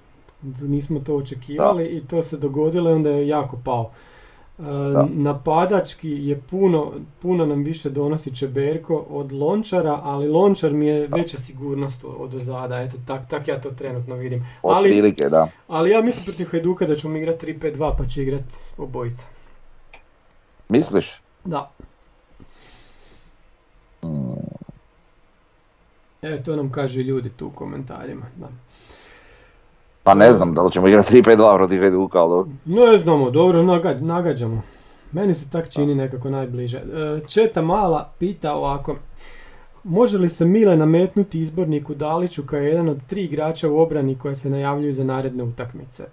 Nismo 0.67 0.99
to 0.99 1.15
očekivali 1.15 1.85
i 1.85 2.07
to 2.07 2.23
se 2.23 2.37
dogodilo 2.37 2.89
i 2.89 2.93
onda 2.93 3.09
je 3.09 3.27
jako 3.27 3.57
pao. 3.65 3.91
E, 4.59 4.63
napadački 5.09 6.09
je 6.09 6.41
puno, 6.49 6.91
puno 7.21 7.45
nam 7.45 7.63
više 7.63 7.89
donosi 7.89 8.35
Čeberko 8.35 9.05
od 9.09 9.31
Lončara, 9.31 9.99
ali 10.03 10.27
Lončar 10.27 10.73
mi 10.73 10.87
je 10.87 11.07
veća 11.07 11.37
sigurnost 11.37 12.03
od 12.03 12.33
ozada, 12.33 12.81
eto 12.81 12.97
tak, 13.07 13.29
tak 13.29 13.47
ja 13.47 13.61
to 13.61 13.71
trenutno 13.71 14.15
vidim. 14.15 14.45
Ali, 14.63 14.89
prilike, 14.89 15.29
da. 15.29 15.47
ali 15.67 15.91
ja 15.91 16.01
mislim 16.01 16.25
protiv 16.25 16.47
Hajduka 16.51 16.85
da 16.85 16.95
ćemo 16.95 17.17
igrati 17.17 17.53
3-5-2 17.53 17.97
pa 17.97 18.05
će 18.07 18.21
igrati 18.21 18.55
obojica. 18.77 19.25
Misliš? 20.69 21.21
Da. 21.45 21.71
Mm, 24.03 24.33
E, 26.23 26.43
to 26.43 26.55
nam 26.55 26.71
kažu 26.71 27.01
ljudi 27.01 27.29
tu 27.29 27.47
u 27.47 27.51
komentarima. 27.51 28.25
Da. 28.35 28.49
Pa 30.03 30.13
ne 30.13 30.31
znam 30.31 30.53
da 30.53 30.61
li 30.61 30.71
ćemo 30.71 30.87
igrati 30.87 31.13
3-5-2 31.13 31.55
protiv 31.55 31.81
Hajduka, 31.81 32.19
ali 32.19 32.29
dobro. 32.29 32.51
Ne 32.65 32.97
znamo, 32.97 33.29
dobro, 33.29 33.63
naga- 33.63 34.01
nagađamo. 34.01 34.61
Meni 35.11 35.35
se 35.35 35.49
tak 35.49 35.69
čini 35.69 35.95
nekako 35.95 36.29
najbliže. 36.29 36.77
E, 36.77 36.83
Četa 37.27 37.61
Mala 37.61 38.11
pita 38.19 38.53
ovako. 38.53 38.95
Može 39.83 40.17
li 40.17 40.29
se 40.29 40.45
Mile 40.45 40.77
nametnuti 40.77 41.41
izborniku 41.41 41.95
Daliću 41.95 42.43
kao 42.45 42.59
jedan 42.59 42.89
od 42.89 43.07
tri 43.07 43.23
igrača 43.23 43.69
u 43.69 43.79
obrani 43.79 44.17
koje 44.19 44.35
se 44.35 44.49
najavljuju 44.49 44.93
za 44.93 45.03
naredne 45.03 45.43
utakmice? 45.43 46.03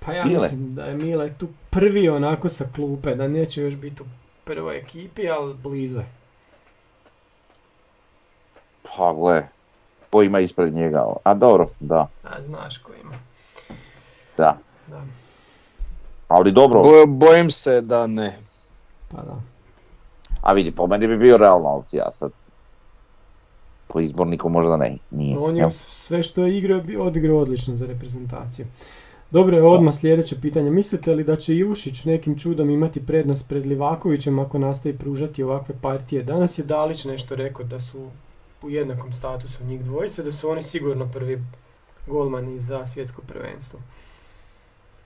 Pa 0.00 0.12
ja 0.12 0.24
Mile? 0.24 0.40
mislim 0.40 0.74
da 0.74 0.84
je 0.84 0.94
Mile 0.96 1.30
tu 1.38 1.48
prvi 1.70 2.08
onako 2.08 2.48
sa 2.48 2.64
klupe, 2.74 3.14
da 3.14 3.28
neće 3.28 3.62
još 3.62 3.76
biti 3.76 4.02
u 4.02 4.06
prvoj 4.44 4.76
ekipi, 4.78 5.28
ali 5.30 5.54
blizu 5.54 5.98
je. 5.98 6.06
Pa 8.82 9.12
gle, 9.12 9.48
ko 10.12 10.22
ima 10.22 10.40
ispred 10.40 10.74
njega? 10.74 11.04
A 11.24 11.34
dobro, 11.34 11.68
da, 11.80 12.08
A 12.24 12.42
znaš 12.42 12.78
ko 12.78 12.92
ima. 13.02 13.14
da. 14.36 14.56
Da, 14.86 15.02
Ali 16.28 16.52
dobro, 16.52 16.82
Bo- 16.82 17.06
bojim 17.08 17.50
se 17.50 17.80
da 17.80 18.06
ne. 18.06 18.38
pa 19.10 19.16
da. 19.18 19.36
a 20.42 20.52
vidi, 20.52 20.70
po 20.70 20.86
meni 20.86 21.06
bi 21.06 21.16
bio 21.16 21.36
realna 21.36 21.68
opcija 21.68 22.10
sad. 22.12 22.32
Po 23.86 24.00
izborniku 24.00 24.48
možda 24.48 24.76
ne, 24.76 24.96
nije. 25.10 25.38
On 25.38 25.56
je 25.56 25.70
sve 25.70 26.22
što 26.22 26.44
je 26.44 26.58
igrao, 26.58 26.80
bi- 26.80 26.96
odigrao 26.96 27.38
odlično 27.38 27.76
za 27.76 27.86
reprezentaciju. 27.86 28.66
Dobro 29.30 29.56
je 29.56 29.62
odmah 29.62 29.94
sljedeće 29.94 30.40
pitanje. 30.40 30.70
Mislite 30.70 31.14
li 31.14 31.24
da 31.24 31.36
će 31.36 31.54
Ivušić 31.54 32.04
nekim 32.04 32.38
čudom 32.38 32.70
imati 32.70 33.06
prednost 33.06 33.48
pred 33.48 33.66
Livakovićem 33.66 34.38
ako 34.38 34.58
nastavi 34.58 34.96
pružati 34.96 35.42
ovakve 35.42 35.74
partije? 35.82 36.22
Danas 36.22 36.58
je 36.58 36.64
Dalić 36.64 37.04
nešto 37.04 37.34
rekao 37.34 37.64
da 37.64 37.80
su 37.80 38.08
u 38.62 38.70
jednakom 38.70 39.12
statusu 39.12 39.64
njih 39.64 39.84
dvojice, 39.84 40.22
da 40.22 40.32
su 40.32 40.50
oni 40.50 40.62
sigurno 40.62 41.08
prvi 41.12 41.42
golmani 42.06 42.58
za 42.58 42.86
svjetsko 42.86 43.22
prvenstvo. 43.22 43.80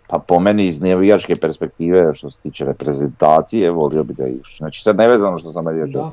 Pa 0.08 0.18
po 0.18 0.40
meni 0.40 0.66
iz 0.66 0.80
navijačke 0.80 1.34
perspektive, 1.40 2.14
što 2.14 2.30
se 2.30 2.40
tiče 2.40 2.64
reprezentacije, 2.64 3.70
volio 3.70 4.04
bi 4.04 4.14
da 4.14 4.24
je 4.24 4.32
Ivušić. 4.32 4.58
Znači 4.58 4.82
sad 4.82 4.96
nevezano 4.96 5.38
što 5.38 5.52
sam 5.52 5.64
navijač. 5.64 5.90
Da, 5.90 6.10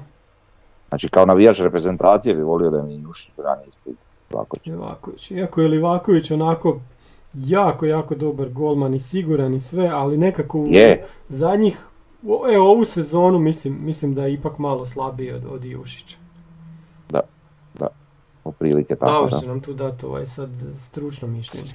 Znači 0.89 1.09
kao 1.09 1.25
navijač 1.25 1.59
reprezentacije 1.59 2.35
bi 2.35 2.41
volio 2.41 2.69
da 2.69 2.81
mi 2.81 2.95
Ivušić 2.95 3.31
brani 3.37 3.61
ispred. 3.67 3.95
Livaković. 4.65 5.31
Iako 5.31 5.61
je 5.61 5.67
Livaković 5.67 6.31
onako 6.31 6.79
jako, 7.33 7.85
jako 7.85 8.15
dobar 8.15 8.49
golman 8.49 8.93
i 8.93 8.99
siguran 8.99 9.53
i 9.53 9.61
sve, 9.61 9.87
ali 9.87 10.17
nekako 10.17 10.59
u 10.59 10.67
Je. 10.67 11.05
zadnjih, 11.29 11.79
evo 12.53 12.71
ovu 12.71 12.85
sezonu 12.85 13.39
mislim, 13.39 13.77
mislim 13.81 14.13
da 14.13 14.25
je 14.25 14.33
ipak 14.33 14.57
malo 14.57 14.85
slabiji 14.85 15.31
od, 15.31 15.45
od 15.51 15.65
Ivušića. 15.65 16.17
Otprilike 18.45 18.95
tako 18.95 19.11
Davor 19.11 19.31
da. 19.31 19.39
će 19.39 19.47
nam 19.47 19.59
tu 19.59 19.73
dati 19.73 20.05
ovaj 20.05 20.25
sad 20.25 20.49
stručno 20.79 21.27
mišljenje. 21.27 21.71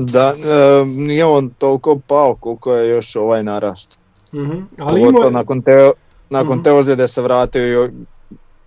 Da, 0.00 0.34
e, 0.36 0.84
nije 0.84 1.24
on 1.24 1.50
toliko 1.50 1.98
pao 1.98 2.34
koliko 2.34 2.74
je 2.74 2.88
još 2.88 3.16
ovaj 3.16 3.44
narast. 3.44 3.98
Mhm. 4.34 4.58
Ali 4.78 5.00
Pogotovo 5.00 5.28
ima, 5.28 5.38
nakon 5.38 5.62
te, 5.62 5.90
nakon 6.30 6.52
Mhm. 6.52 6.62
te 6.62 6.72
ozljede 6.72 7.08
se 7.08 7.22
vratio 7.22 7.84
i 7.84 7.90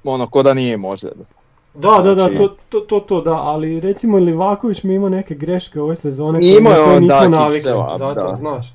ono 0.03 0.27
ko 0.27 0.43
da 0.43 0.53
nije 0.53 0.73
imao 0.73 0.91
ozljedu. 0.91 1.25
Da, 1.73 1.89
da, 1.93 2.01
da, 2.05 2.15
Znači- 2.15 2.37
to, 2.37 2.55
to, 2.69 2.79
to, 2.79 2.99
to, 2.99 3.21
da, 3.21 3.33
ali 3.33 3.79
recimo 3.79 4.17
Livaković 4.17 4.83
mi 4.83 4.93
ima 4.93 5.09
neke 5.09 5.35
greške 5.35 5.81
ove 5.81 5.95
sezone 5.95 6.39
Imao 6.41 6.73
je 6.73 6.77
koje 6.77 6.95
on 6.95 7.03
nismo 7.03 7.29
navikli, 7.29 7.61
zato, 7.97 8.13
da. 8.21 8.33
znaš, 8.35 8.73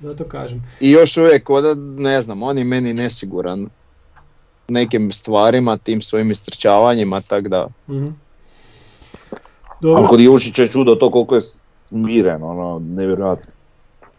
zato 0.00 0.24
kažem. 0.24 0.64
I 0.80 0.90
još 0.90 1.16
uvijek, 1.16 1.50
oda, 1.50 1.74
ne 1.96 2.22
znam, 2.22 2.42
on 2.42 2.58
je 2.58 2.64
meni 2.64 2.92
nesiguran 2.92 3.68
nekim 4.68 5.12
stvarima, 5.12 5.76
tim 5.76 6.02
svojim 6.02 6.30
istrčavanjima, 6.30 7.20
tako 7.20 7.48
da... 7.48 7.66
Mhm. 7.88 8.06
Dobro, 9.80 9.98
Ali 9.98 10.08
kod 10.08 10.20
Jušića 10.20 10.62
je 10.62 10.68
čudo 10.68 10.94
to 10.94 11.10
koliko 11.10 11.34
je 11.34 11.40
smiren, 11.40 12.42
ono, 12.42 12.78
nevjerojatno. 12.78 13.52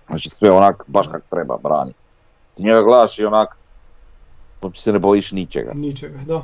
Znači 0.08 0.30
sve 0.30 0.52
onak, 0.52 0.84
baš 0.88 1.08
kak 1.08 1.24
treba, 1.30 1.58
brani. 1.64 1.93
Ti 2.56 2.64
njega 2.64 2.82
gledaš 2.82 3.20
i 3.20 3.26
onak, 3.26 3.58
uopće 4.62 4.82
se 4.82 4.93
ne 4.93 5.00
bojiš 5.00 5.32
ničega. 5.32 5.72
ničega, 5.74 6.20
da. 6.28 6.43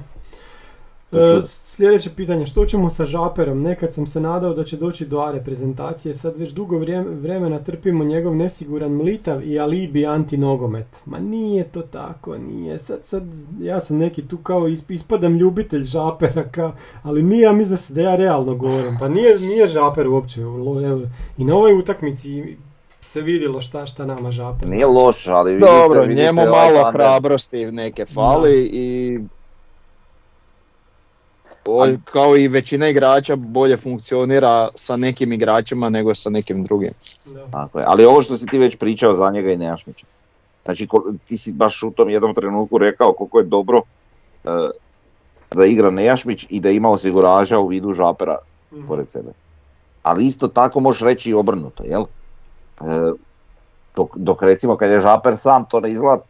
E, 1.16 1.42
sljedeće 1.46 2.10
pitanje, 2.16 2.46
što 2.46 2.66
ćemo 2.66 2.90
sa 2.90 3.06
Žaperom? 3.06 3.62
Nekad 3.62 3.94
sam 3.94 4.08
se 4.08 4.22
nadao 4.22 4.54
da 4.54 4.64
će 4.64 4.78
doći 4.78 5.06
do 5.06 5.20
A 5.20 5.32
reprezentacije, 5.32 6.16
sad 6.16 6.38
već 6.38 6.52
dugo 6.52 6.78
vremena 7.22 7.60
trpimo 7.60 8.04
njegov 8.04 8.36
nesiguran 8.36 8.92
mlitav 8.92 9.48
i 9.48 9.60
alibi 9.60 10.06
anti-nogomet. 10.06 10.86
Ma 11.06 11.20
nije 11.20 11.64
to 11.64 11.82
tako, 11.82 12.38
nije. 12.38 12.80
Sad, 12.80 13.00
sad, 13.04 13.24
ja 13.62 13.80
sam 13.80 13.98
neki 13.98 14.28
tu 14.28 14.38
kao 14.38 14.62
isp- 14.62 14.94
ispadam 14.94 15.38
ljubitelj 15.38 15.84
Žapera, 15.84 16.44
kao, 16.52 16.74
ali 17.04 17.24
nije, 17.24 17.42
ja 17.42 17.52
mislim 17.52 17.72
da, 17.72 17.78
se, 17.78 17.94
da 17.94 18.02
ja 18.02 18.16
realno 18.16 18.56
govorim. 18.56 18.98
Pa 19.00 19.08
nije, 19.08 19.40
nije 19.40 19.68
Žaper 19.68 20.08
uopće, 20.08 20.42
i 21.38 21.44
na 21.44 21.56
ovoj 21.56 21.74
utakmici 21.74 22.56
se 23.02 23.22
vidjelo 23.22 23.62
šta, 23.62 23.86
šta 23.86 24.06
nama 24.06 24.32
Žaper. 24.32 24.70
Nije 24.70 24.86
loš, 24.86 25.28
ali 25.28 25.52
vidi 25.54 25.66
Dobro, 25.66 26.02
se, 26.02 26.08
vidi 26.08 26.22
njemu 26.22 26.42
se 26.42 26.50
malo 26.50 26.92
hrabrosti 26.92 27.66
neke 27.66 28.06
fali 28.06 28.70
i... 28.74 29.20
Oj, 31.66 31.98
kao 32.06 32.38
i 32.38 32.48
većina 32.48 32.88
igrača 32.88 33.36
bolje 33.36 33.78
funkcionira 33.78 34.70
sa 34.76 34.98
nekim 34.98 35.34
igračima 35.34 35.90
nego 35.90 36.16
sa 36.16 36.30
nekim 36.30 36.64
drugim. 36.64 36.92
Da. 37.26 37.48
Tako 37.52 37.80
je, 37.80 37.86
ali 37.88 38.06
ovo 38.06 38.22
što 38.22 38.38
si 38.38 38.46
ti 38.46 38.58
već 38.58 38.78
pričao 38.78 39.14
za 39.14 39.30
njega 39.32 39.52
i 39.52 39.58
Nejašmića. 39.58 40.06
Znači, 40.66 40.88
ti 41.26 41.38
si 41.38 41.52
baš 41.52 41.84
u 41.84 41.92
tom 41.92 42.10
jednom 42.10 42.36
trenutku 42.36 42.78
rekao 42.78 43.14
koliko 43.14 43.40
je 43.40 43.46
dobro 43.46 43.82
e, 44.44 44.50
da 45.52 45.66
igra 45.66 45.90
Nejašmić 45.92 46.46
i 46.50 46.60
da 46.60 46.70
ima 46.70 46.90
osiguraža 46.90 47.60
u 47.60 47.68
vidu 47.68 47.94
žapera 47.94 48.38
Mhm. 48.74 48.88
pored 48.88 49.10
sebe. 49.10 49.32
Ali 50.04 50.26
isto 50.26 50.48
tako 50.48 50.80
možeš 50.80 51.02
reći 51.02 51.30
i 51.30 51.34
obrnuto, 51.34 51.84
jel? 51.84 52.04
E, 52.82 53.12
dok, 53.96 54.18
dok 54.18 54.42
recimo 54.42 54.78
kad 54.78 54.92
je 54.92 55.00
žaper 55.00 55.38
sam 55.38 55.66
to 55.66 55.80
ne 55.80 55.92
izgleda, 55.92 56.24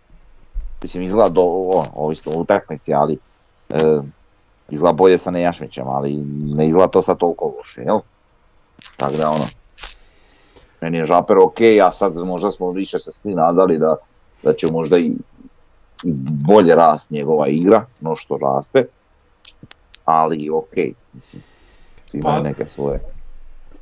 mislim 0.82 1.04
izgleda 1.04 1.30
do, 1.30 1.42
o, 1.42 1.86
ovisno 1.96 2.32
o 2.36 2.40
utakmici, 2.40 2.94
ali 2.94 3.18
e, 3.70 3.78
izgleda 4.70 4.94
bolje 4.94 5.18
sa 5.18 5.32
Nejašmićem, 5.32 5.88
ali 5.88 6.16
ne 6.56 6.68
izgleda 6.68 6.88
to 6.88 7.02
sad 7.02 7.18
toliko 7.18 7.54
loše, 7.58 7.82
jel? 7.82 8.00
Tako 8.98 9.14
da 9.18 9.30
ono, 9.30 9.46
meni 10.82 10.98
je 10.98 11.06
žaper 11.06 11.38
ok, 11.38 11.58
a 11.84 11.92
sad 11.92 12.16
možda 12.16 12.52
smo 12.52 12.72
više 12.72 13.00
se 13.00 13.12
svi 13.12 13.36
nadali 13.36 13.78
da, 13.78 13.96
da 14.44 14.54
će 14.54 14.68
možda 14.72 14.98
i 14.98 15.12
bolje 16.48 16.76
rast 16.76 17.12
njegova 17.12 17.48
igra, 17.48 17.86
no 18.02 18.16
što 18.16 18.38
raste, 18.38 18.88
ali 20.06 20.50
ok, 20.50 20.96
mislim, 21.14 21.44
imaju 22.14 22.44
Pa- 22.44 22.50
neke 22.50 22.68
svoje. 22.68 23.00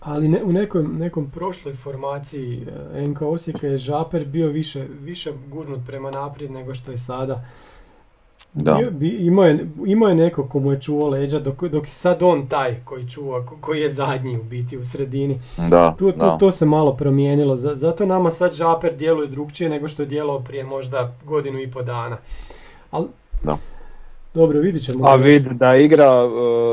Ali 0.01 0.27
ne, 0.27 0.43
u 0.43 0.51
nekom, 0.51 0.97
nekom 0.97 1.31
prošloj 1.31 1.73
formaciji 1.73 2.67
e, 2.93 3.07
NK 3.07 3.21
Osijeka 3.21 3.67
je 3.67 3.77
Žaper 3.77 4.25
bio 4.25 4.47
više, 4.47 4.87
više 5.01 5.31
gurnut 5.47 5.79
prema 5.87 6.11
naprijed 6.11 6.51
nego 6.51 6.73
što 6.73 6.91
je 6.91 6.97
sada. 6.97 7.45
Da. 8.53 8.79
Imao, 9.01 9.45
je, 9.45 9.67
imao 9.85 10.09
je 10.09 10.15
neko 10.15 10.45
ko 10.45 10.59
mu 10.59 10.71
je 10.71 10.81
čuvao 10.81 11.09
leđa, 11.09 11.39
dok, 11.39 11.63
dok 11.63 11.85
je 11.85 11.91
sad 11.91 12.23
on 12.23 12.47
taj 12.47 12.75
koji 12.85 13.05
čuva, 13.05 13.45
ko- 13.45 13.57
koji 13.57 13.81
je 13.81 13.89
zadnji 13.89 14.37
u 14.37 14.43
biti 14.43 14.77
u 14.77 14.85
sredini. 14.85 15.41
Da, 15.59 15.95
Tu, 15.99 16.11
tu, 16.11 16.17
da. 16.17 16.37
to 16.37 16.51
se 16.51 16.65
malo 16.65 16.93
promijenilo, 16.93 17.55
za- 17.55 17.75
zato 17.75 18.05
nama 18.05 18.31
sad 18.31 18.53
Žaper 18.53 18.95
djeluje 18.95 19.27
drugčije 19.27 19.69
nego 19.69 19.87
što 19.87 20.01
je 20.01 20.07
djelao 20.07 20.39
prije 20.39 20.63
možda 20.63 21.13
godinu 21.25 21.59
i 21.59 21.71
po 21.71 21.81
dana. 21.81 22.17
Ali, 22.91 23.07
Da. 23.43 23.57
Dobro, 24.33 24.59
vidit 24.59 24.83
ćemo. 24.83 25.07
A 25.07 25.15
vid 25.15 25.43
da 25.43 25.75
igra, 25.75 26.11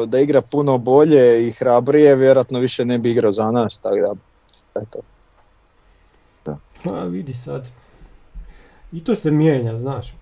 e, 0.03 0.07
da 0.07 0.21
igra 0.21 0.41
puno 0.41 0.79
bolje 0.79 1.49
i 1.49 1.53
hrabrije, 1.53 2.15
vjerojatno 2.15 2.59
više 2.59 2.85
ne 2.85 2.99
bi 2.99 3.11
igrao 3.11 3.33
za 3.33 3.51
nas, 3.51 3.79
tako 3.79 3.97
da, 3.97 4.13
eto. 4.77 4.99
A 6.87 7.05
vidi 7.05 7.35
sad. 7.35 7.67
I 8.93 9.05
to 9.05 9.15
se 9.15 9.31
mijenja, 9.31 9.79
znaš. 9.79 10.15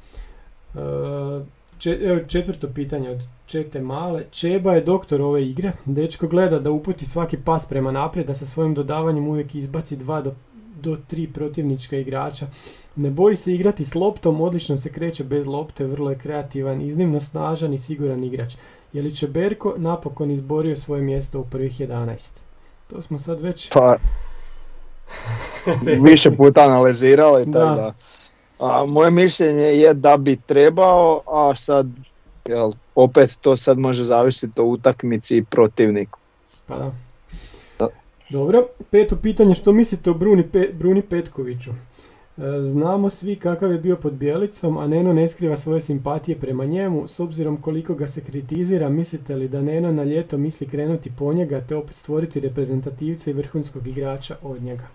E, 0.77 1.41
četvrto 2.29 2.69
pitanje 2.75 3.11
od 3.11 3.21
Čete 3.47 3.81
Male. 3.81 4.25
Čeba 4.31 4.73
je 4.73 4.81
doktor 4.81 5.21
ove 5.21 5.47
igre. 5.49 5.73
Dečko 5.85 6.29
gleda 6.29 6.59
da 6.59 6.71
uputi 6.71 7.07
svaki 7.07 7.37
pas 7.37 7.67
prema 7.67 7.91
naprijed, 7.91 8.27
da 8.27 8.35
sa 8.35 8.47
svojim 8.47 8.75
dodavanjem 8.75 9.29
uvijek 9.29 9.55
izbaci 9.55 9.97
dva 9.97 10.21
do, 10.21 10.33
do 10.81 10.97
tri 11.09 11.27
protivnička 11.27 11.97
igrača. 11.97 12.47
Ne 12.97 13.11
boji 13.11 13.37
se 13.37 13.55
igrati 13.55 13.85
s 13.85 13.95
loptom, 13.95 14.41
odlično 14.41 14.77
se 14.77 14.93
kreće 14.93 15.25
bez 15.25 15.47
lopte, 15.47 15.85
vrlo 15.85 16.11
je 16.11 16.19
kreativan, 16.19 16.81
iznimno 16.81 17.21
snažan 17.21 17.75
i 17.75 17.79
siguran 17.79 18.25
igrač. 18.25 18.55
Je 18.93 19.03
li 19.03 19.15
će 19.15 19.29
Berko 19.29 19.75
napokon 19.77 20.31
izborio 20.31 20.77
svoje 20.77 21.03
mjesto 21.03 21.41
u 21.41 21.45
prvih 21.45 21.81
11? 21.81 22.17
To 22.91 23.03
smo 23.03 23.19
sad 23.19 23.41
već... 23.41 23.71
Pa, 23.73 23.97
više 26.11 26.31
puta 26.31 26.61
analizirali, 26.61 27.45
tako 27.53 27.59
Da. 27.59 27.75
da. 27.75 27.95
A, 28.59 28.87
moje 28.87 29.11
mišljenje 29.11 29.63
je 29.63 29.95
da 29.95 30.17
bi 30.17 30.37
trebao, 30.47 31.21
a 31.27 31.57
sad, 31.57 31.87
jel, 32.49 32.73
opet 32.95 33.39
to 33.41 33.57
sad 33.57 33.79
može 33.79 34.05
zavisiti 34.05 34.61
o 34.61 34.65
utakmici 34.65 35.37
i 35.37 35.45
protivniku. 35.45 36.19
Pa 36.67 36.79
da. 36.79 36.93
Da. 37.79 37.89
Dobro, 38.31 38.67
peto 38.91 39.17
pitanje, 39.17 39.55
što 39.55 39.73
mislite 39.73 40.11
o 40.11 40.15
Bruni, 40.15 40.43
Pe- 40.53 40.73
Bruni 40.73 41.03
Petkoviću? 41.03 41.71
E, 41.71 42.63
Znamo 42.63 43.11
svi 43.11 43.37
kakav 43.37 43.73
je 43.73 43.79
bio 43.79 43.97
pod 43.97 44.13
Bjelicom, 44.13 44.79
a 44.79 44.87
Neno 44.87 45.13
ne 45.13 45.29
skriva 45.29 45.57
svoje 45.57 45.81
simpatije 45.81 46.39
prema 46.39 46.65
njemu. 46.65 47.09
S 47.09 47.21
obzirom 47.21 47.57
koliko 47.63 47.95
ga 47.95 48.09
se 48.09 48.21
kritizira, 48.21 48.89
mislite 48.89 49.35
li 49.35 49.49
da 49.49 49.61
Neno 49.63 49.93
na 49.93 50.05
ljeto 50.05 50.39
misli 50.39 50.69
krenuti 50.69 51.13
po 51.19 51.33
njega 51.33 51.61
te 51.61 51.77
opet 51.77 51.97
stvoriti 51.97 52.41
reprezentativca 52.41 53.31
i 53.31 53.35
vrhunskog 53.35 53.87
igrača 53.87 54.37
od 54.43 54.63
njega? 54.63 54.89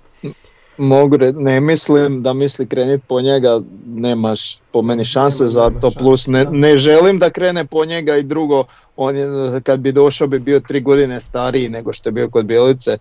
Mogu 0.77 1.17
re- 1.17 1.31
ne 1.31 1.61
mislim 1.61 2.23
da 2.23 2.33
misli 2.33 2.67
krenit 2.67 3.01
po 3.07 3.21
njega, 3.21 3.61
nemaš 3.85 4.57
po 4.71 4.81
meni 4.81 5.05
šanse 5.05 5.43
Nema- 5.43 5.49
za 5.49 5.61
nema 5.61 5.79
to, 5.79 5.87
šanse, 5.89 5.99
plus 5.99 6.27
ne, 6.27 6.45
ne 6.45 6.77
želim 6.77 7.19
da 7.19 7.29
krene 7.29 7.65
po 7.65 7.85
njega 7.85 8.17
i 8.17 8.23
drugo, 8.23 8.63
on 8.95 9.15
je, 9.17 9.27
kad 9.63 9.79
bi 9.79 9.91
došao 9.91 10.27
bi 10.27 10.39
bio 10.39 10.59
tri 10.59 10.81
godine 10.81 11.21
stariji 11.21 11.69
nego 11.69 11.93
što 11.93 12.09
je 12.09 12.13
bio 12.13 12.29
kod 12.29 12.45
Bjelice, 12.45 12.97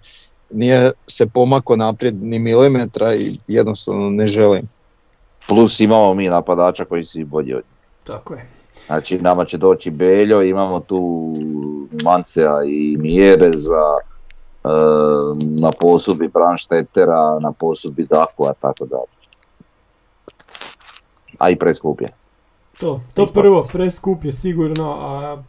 nije 0.51 0.92
se 1.09 1.26
pomako 1.26 1.76
naprijed 1.76 2.22
ni 2.22 2.38
milimetra 2.38 3.14
i 3.14 3.32
jednostavno 3.48 4.10
ne 4.10 4.26
želim. 4.26 4.68
Plus 5.48 5.80
imamo 5.80 6.14
mi 6.14 6.28
napadača 6.28 6.84
koji 6.84 7.05
su 7.05 7.20
i 7.20 7.24
bolji 7.24 7.55
od. 7.55 7.62
Tako 8.05 8.34
je. 8.34 8.47
Znači 8.86 9.18
nama 9.18 9.44
će 9.44 9.59
doći 9.59 9.90
Beljo, 9.90 10.42
imamo 10.42 10.80
tu 10.80 11.34
Mancea 12.05 12.64
i 12.64 12.97
Mjereza, 13.01 13.84
na 15.60 15.70
posudbi 15.80 16.28
Branštetera, 16.28 17.38
na 17.40 17.52
posudbi 17.52 18.06
Dakua, 18.10 18.52
tako 18.52 18.86
dalje. 18.86 19.20
A 21.38 21.50
i 21.50 21.56
preskup 21.56 22.00
je. 22.00 22.08
To, 22.80 23.00
to 23.14 23.22
Ispod. 23.24 23.42
prvo, 23.42 23.68
preskup 23.72 24.24
je 24.24 24.32
sigurno, 24.32 24.92
a 25.00 25.42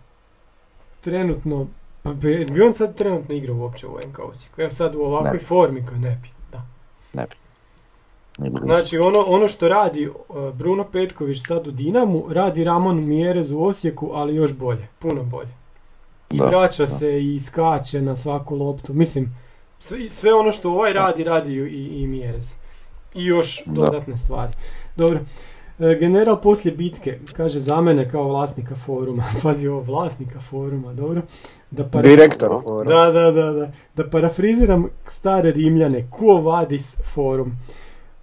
trenutno, 1.01 1.67
pa 2.03 2.13
bi, 2.13 2.45
bi 2.53 2.61
on 2.61 2.73
sad 2.73 2.95
trenutno 2.95 3.35
igrao 3.35 3.57
uopće 3.57 3.87
u 3.87 3.97
NK 4.07 4.19
Osijeku? 4.19 4.61
Evo 4.61 4.69
sad 4.71 4.95
u 4.95 5.01
ovakvoj 5.01 5.33
Ne. 5.33 5.39
formi 5.39 5.85
koji 5.85 5.99
ne 5.99 6.19
bi. 6.23 6.29
Da. 6.51 6.65
Ne 7.13 7.27
bi. 7.27 7.35
Znači 8.63 8.97
ono, 8.97 9.19
ono 9.27 9.47
što 9.47 9.67
radi 9.67 10.07
uh, 10.07 10.15
Bruno 10.53 10.83
Petković 10.83 11.47
sad 11.47 11.67
u 11.67 11.71
Dinamu, 11.71 12.23
radi 12.29 12.63
Ramon 12.63 13.05
Mjerez 13.07 13.51
u 13.51 13.63
Osijeku, 13.63 14.11
ali 14.13 14.35
još 14.35 14.53
bolje, 14.53 14.87
puno 14.99 15.23
bolje. 15.23 15.60
I 16.31 16.37
Da, 16.37 16.45
vraća 16.45 16.83
da. 16.83 16.87
se 16.87 17.23
i 17.23 17.39
skače 17.39 18.01
na 18.01 18.15
svaku 18.15 18.55
loptu. 18.55 18.93
Mislim, 18.93 19.35
sve, 19.79 20.09
sve 20.09 20.33
ono 20.33 20.51
što 20.51 20.71
ovaj 20.71 20.93
radi, 20.93 21.23
radi 21.23 21.53
i, 21.53 22.01
i 22.01 22.07
Mjerez. 22.07 22.53
I 23.15 23.25
još 23.25 23.65
Da. 23.65 23.71
dodatne 23.73 24.17
stvari. 24.17 24.51
Dobro. 24.95 25.19
E, 25.79 25.97
General 25.99 26.41
poslije 26.41 26.75
bitke, 26.75 27.19
kaže 27.33 27.59
za 27.59 27.81
mene 27.81 28.05
kao 28.05 28.23
vlasnika 28.23 28.75
foruma, 28.75 29.23
pazi 29.43 29.67
ovo, 29.67 29.79
vlasnika 29.81 30.39
foruma, 30.41 30.93
dobro? 30.93 31.21
Da 31.71 31.83
para- 31.83 32.01
Direktor. 32.03 32.49
da, 32.87 33.11
da, 33.11 33.31
da, 33.31 33.51
da. 33.51 33.71
Da 33.95 34.09
parafriziram 34.09 34.85
stare 35.07 35.51
Rimljane, 35.51 36.07
quo 36.11 36.43
vadis 36.43 36.95
forum. 37.03 37.51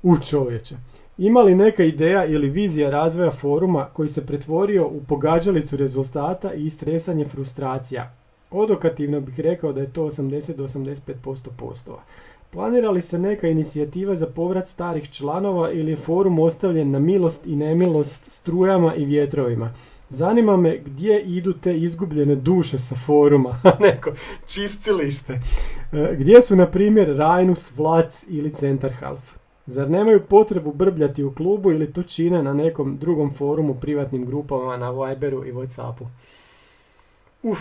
U 0.03 0.19
čovječe. 0.21 0.75
Ima 1.19 1.41
li 1.41 1.55
neka 1.55 1.85
ideja 1.85 2.25
ili 2.25 2.51
vizija 2.51 2.91
razvoja 2.91 3.31
foruma 3.31 3.85
koji 3.93 4.09
se 4.09 4.27
pretvorio 4.27 4.87
u 4.87 5.01
pogađalicu 5.09 5.77
rezultata 5.77 6.55
i 6.55 6.65
istresanje 6.65 7.25
frustracija? 7.25 8.13
Odokativno 8.51 9.21
bih 9.21 9.41
rekao 9.41 9.73
da 9.73 9.81
je 9.81 9.93
to 9.93 10.03
80 10.03 10.57
do 10.57 10.65
85% 10.65 11.49
postova. 11.57 12.03
Planira 12.51 12.91
li 12.91 13.01
se 13.01 13.19
neka 13.19 13.49
inicijativa 13.49 14.15
za 14.15 14.27
povrat 14.27 14.69
starih 14.69 15.11
članova 15.11 15.71
ili 15.71 15.93
je 15.93 15.97
forum 15.97 16.39
ostavljen 16.39 16.91
na 16.91 16.99
milost 16.99 17.47
i 17.47 17.57
nemilost 17.57 18.31
strujama 18.31 18.95
i 18.95 19.05
vjetrovima? 19.05 19.75
Zanima 20.11 20.57
me 20.57 20.79
gdje 20.79 21.23
idu 21.23 21.53
te 21.53 21.79
izgubljene 21.79 22.35
duše 22.35 22.79
sa 22.79 22.95
foruma, 23.07 23.61
neko 23.81 24.13
čistilište. 24.47 25.41
E, 25.93 26.17
Gdje 26.19 26.43
su, 26.43 26.57
na 26.57 26.67
primjer, 26.67 27.17
Rajnus, 27.17 27.77
Vlac 27.77 28.25
ili 28.29 28.51
Centar 28.51 28.93
Half? 28.93 29.38
Zar 29.71 29.91
nemaju 29.91 30.21
potrebu 30.29 30.73
brbljati 30.73 31.25
u 31.25 31.35
klubu 31.35 31.73
ili 31.73 31.93
to 31.93 32.03
čine 32.03 32.43
na 32.43 32.55
nekom 32.55 32.97
drugom 32.99 33.33
forumu, 33.35 33.75
privatnim 33.75 34.25
grupama, 34.27 34.77
na 34.77 34.91
Viberu 34.91 35.45
i 35.47 35.53
Whatsappu? 35.53 36.07
Uf, 37.43 37.59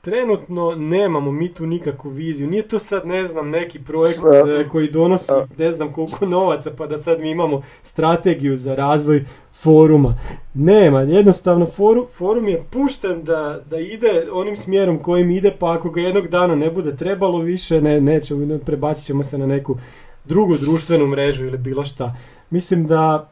trenutno 0.00 0.74
nemamo 0.74 1.32
mi 1.32 1.54
tu 1.54 1.66
nikakvu 1.66 2.10
viziju. 2.10 2.50
Nije 2.50 2.62
to 2.62 2.78
sad, 2.78 3.06
ne 3.06 3.26
znam, 3.26 3.50
neki 3.50 3.78
projekt 3.84 4.18
E, 4.18 4.60
e, 4.60 4.68
koji 4.68 4.90
donosi 4.90 5.32
ne 5.58 5.72
znam 5.72 5.92
koliko 5.92 6.26
novaca 6.26 6.70
pa 6.78 6.86
da 6.86 6.98
sad 6.98 7.20
mi 7.20 7.30
imamo 7.30 7.62
strategiju 7.82 8.56
za 8.56 8.74
razvoj 8.74 9.24
foruma. 9.52 10.18
Nema, 10.54 11.00
jednostavno 11.00 11.66
forum, 11.66 12.06
forum 12.18 12.48
je 12.48 12.62
pušten 12.70 13.24
da, 13.24 13.60
da 13.70 13.78
ide 13.78 14.28
onim 14.32 14.56
smjerom 14.56 14.98
kojim 14.98 15.30
ide, 15.30 15.56
pa 15.58 15.72
ako 15.72 15.90
ga 15.90 16.00
jednog 16.00 16.28
dana 16.28 16.54
ne 16.54 16.70
bude 16.70 16.96
trebalo 16.96 17.38
više, 17.38 17.80
ne, 17.80 18.00
nećemo, 18.00 18.46
ne, 18.46 18.58
prebacit 18.58 19.06
ćemo 19.06 19.24
se 19.24 19.38
na 19.38 19.46
neku 19.46 19.76
drugu 20.28 20.56
društvenu 20.56 21.06
mrežu 21.06 21.44
ili 21.44 21.58
bilo 21.58 21.84
šta. 21.84 22.16
Mislim 22.50 22.86
da 22.86 23.28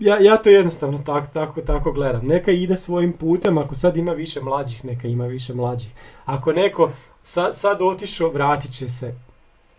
ja, 0.00 0.18
ja 0.18 0.36
to 0.36 0.50
jednostavno 0.50 0.98
tak, 0.98 1.32
tako, 1.32 1.60
tako 1.60 1.92
gledam. 1.92 2.26
Neka 2.26 2.50
ide 2.50 2.76
svojim 2.76 3.12
putem, 3.12 3.58
ako 3.58 3.74
sad 3.74 3.96
ima 3.96 4.12
više 4.12 4.40
mlađih, 4.40 4.84
neka 4.84 5.08
ima 5.08 5.26
više 5.26 5.54
mlađih. 5.54 5.90
Ako 6.24 6.52
neko 6.52 6.90
sa, 7.22 7.52
sad 7.52 7.82
otišao, 7.82 8.30
vratit 8.30 8.72
će 8.72 8.88
se. 8.88 9.14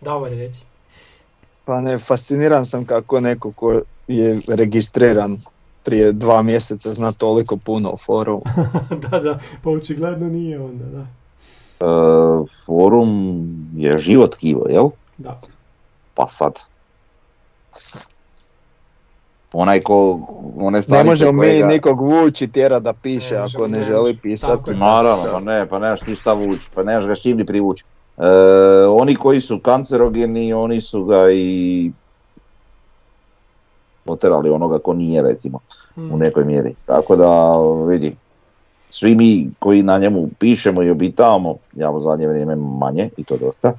Davor, 0.00 0.30
reci. 0.30 0.60
Pa 1.64 1.80
ne, 1.80 1.98
fasciniran 1.98 2.66
sam 2.66 2.84
kako 2.84 3.20
neko 3.20 3.52
ko 3.52 3.80
je 4.08 4.40
registriran 4.48 5.38
prije 5.84 6.12
dva 6.12 6.42
mjeseca 6.42 6.94
zna 6.94 7.12
toliko 7.12 7.56
puno 7.56 7.90
o 7.90 7.96
forumu. 7.96 8.42
da, 9.10 9.18
da, 9.20 9.38
pa 9.62 9.70
očigledno 9.70 10.28
nije 10.28 10.60
onda, 10.60 10.84
da. 10.84 11.00
E, 11.00 11.86
forum 12.66 13.44
je 13.76 13.98
život 13.98 14.36
kivo, 14.36 14.66
jel? 14.68 14.88
Da. 15.18 15.40
Pa 16.18 16.26
sad. 16.28 16.58
Onaj 19.52 19.80
ko, 19.80 20.20
one 20.60 20.82
Ne 20.88 21.04
možemo 21.04 21.42
mi 21.42 21.62
nikog 21.62 22.00
vući 22.00 22.48
tjera 22.48 22.80
da 22.80 22.92
piše 22.92 23.34
Ne 23.34 23.40
ako 23.40 23.68
ne 23.68 23.78
ne 23.78 23.84
želi 23.84 24.16
pisati. 24.16 24.70
Naravno, 24.70 25.24
pa 25.32 25.40
ne, 25.40 25.66
pa 25.68 25.78
nemaš 25.78 26.00
ti 26.00 26.14
šta 26.14 26.32
vući, 26.32 26.70
pa 26.74 26.82
nemaš 26.82 27.06
ga 27.06 27.14
s 27.14 27.22
čim 27.22 27.36
ni 27.36 27.46
privući. 27.46 27.84
E, 28.18 28.22
oni 28.88 29.14
koji 29.16 29.40
su 29.40 29.60
kancerogeni, 29.60 30.52
oni 30.52 30.80
su 30.80 31.04
ga 31.04 31.30
i 31.32 31.92
poterali 34.04 34.50
onoga 34.50 34.78
ko 34.78 34.94
nije 34.94 35.22
recimo 35.22 35.58
Mm. 35.96 36.12
u 36.12 36.16
nekoj 36.16 36.44
mjeri. 36.44 36.74
Tako 36.86 37.16
da 37.16 37.52
vidi, 37.86 38.16
svi 38.90 39.14
mi 39.14 39.50
koji 39.58 39.82
na 39.82 39.98
njemu 39.98 40.28
pišemo 40.38 40.82
i 40.82 40.90
obitavamo, 40.90 41.56
ja 41.76 41.90
u 41.90 42.00
zadnje 42.00 42.28
vrijeme 42.28 42.56
manje 42.56 43.10
i 43.16 43.24
to 43.24 43.36
dosta, 43.36 43.72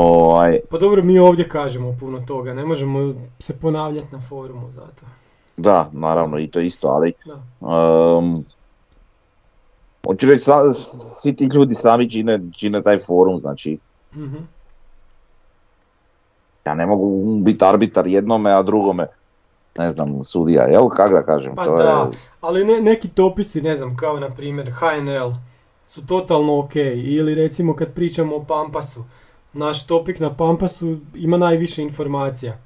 ovaj, 0.00 0.60
Pa 0.70 0.78
dobro, 0.78 1.02
mi 1.02 1.18
ovdje 1.18 1.48
kažemo 1.48 1.96
puno 2.00 2.20
toga, 2.20 2.54
ne 2.54 2.64
možemo 2.64 3.14
se 3.38 3.56
ponavljati 3.56 4.08
na 4.12 4.20
forumu 4.20 4.70
zato. 4.70 5.06
da, 5.56 5.90
naravno 5.92 6.38
i 6.38 6.46
to 6.46 6.60
isto, 6.60 6.88
ali 6.88 7.12
Da. 7.26 7.66
Um, 7.68 8.44
hoću 10.06 10.26
reći, 10.26 10.40
sa- 10.40 10.72
svi 11.20 11.36
ti 11.36 11.44
ljudi 11.44 11.74
sami 11.74 12.10
čine, 12.10 12.40
čine 12.52 12.82
taj 12.82 12.98
forum, 12.98 13.38
znači 13.38 13.78
Mhm. 14.14 14.36
ja 16.66 16.74
ne 16.74 16.86
mogu 16.86 17.36
biti 17.36 17.64
arbitar 17.64 18.06
jednome, 18.06 18.52
a 18.52 18.62
drugome, 18.62 19.06
ne 19.78 19.92
znam, 19.92 20.24
sudija, 20.24 20.62
jel, 20.62 20.88
kak 20.88 21.12
da 21.12 21.22
kažem, 21.22 21.56
Pa 21.56 21.64
to 21.64 21.76
da, 21.76 21.82
je, 21.82 22.18
ali 22.40 22.64
ne, 22.64 22.80
neki 22.80 23.08
topici, 23.08 23.62
ne 23.62 23.76
znam, 23.76 23.96
kao 23.96 24.20
na 24.20 24.30
primjer 24.30 24.72
HNL, 24.72 25.32
su 25.86 26.06
totalno 26.06 26.58
ok. 26.58 26.76
Ili 26.96 27.34
recimo 27.34 27.74
kad 27.76 27.94
pričamo 27.94 28.36
o 28.36 28.44
Pampasu, 28.44 29.04
naš 29.52 29.86
topik 29.86 30.20
na 30.20 30.34
Pampasu 30.34 30.96
ima 31.14 31.36
najviše 31.36 31.82
informacija. 31.82 32.58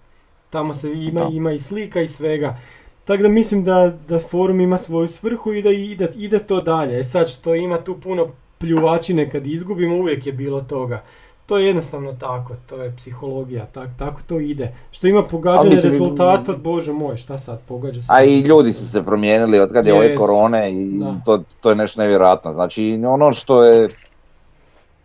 Tamo 0.50 0.74
se 0.74 0.92
ima, 0.92 1.20
Da. 1.20 1.28
ima 1.32 1.52
i 1.52 1.58
slika 1.58 2.00
i 2.00 2.08
svega. 2.08 2.56
Tako 3.04 3.22
da 3.22 3.28
mislim 3.28 3.64
da, 3.64 3.92
da 4.08 4.18
forum 4.18 4.60
ima 4.60 4.78
svoju 4.78 5.08
svrhu 5.08 5.52
i 5.52 5.62
da 5.62 5.70
ide, 5.70 6.08
ide 6.16 6.38
to 6.38 6.60
dalje. 6.60 7.00
E 7.00 7.04
sad 7.04 7.28
što 7.30 7.54
ima 7.54 7.78
tu 7.78 8.00
puno 8.00 8.26
pljuvačine 8.58 9.30
kad 9.30 9.46
izgubimo, 9.46 9.96
uvijek 9.96 10.26
je 10.26 10.32
bilo 10.32 10.60
toga. 10.60 11.02
To 11.46 11.58
je 11.58 11.66
jednostavno 11.66 12.12
tako, 12.12 12.54
to 12.68 12.76
je 12.82 12.96
psihologija, 12.96 13.66
tak, 13.66 13.88
tako 13.98 14.20
to 14.26 14.40
ide. 14.40 14.74
Što 14.90 15.06
ima 15.06 15.22
pogađanje 15.22 15.70
mislim- 15.70 15.92
rezultata, 15.92 16.52
bože 16.56 16.92
moj, 16.92 17.16
šta 17.16 17.38
sad, 17.38 17.60
pogađa 17.68 18.02
se. 18.02 18.08
a 18.10 18.24
i 18.24 18.40
ljudi 18.40 18.72
su 18.72 18.88
se 18.88 19.02
promijenili 19.02 19.60
od 19.60 19.72
kad 19.72 19.86
je 19.86 19.94
ove 19.94 20.06
Jesu, 20.06 20.18
korone 20.20 20.72
i 20.72 21.00
to, 21.24 21.42
to 21.60 21.70
je 21.70 21.76
nešto 21.76 22.00
nevjerojatno, 22.00 22.52
znači 22.52 23.00
ono 23.06 23.32
što 23.32 23.64
je 23.64 23.88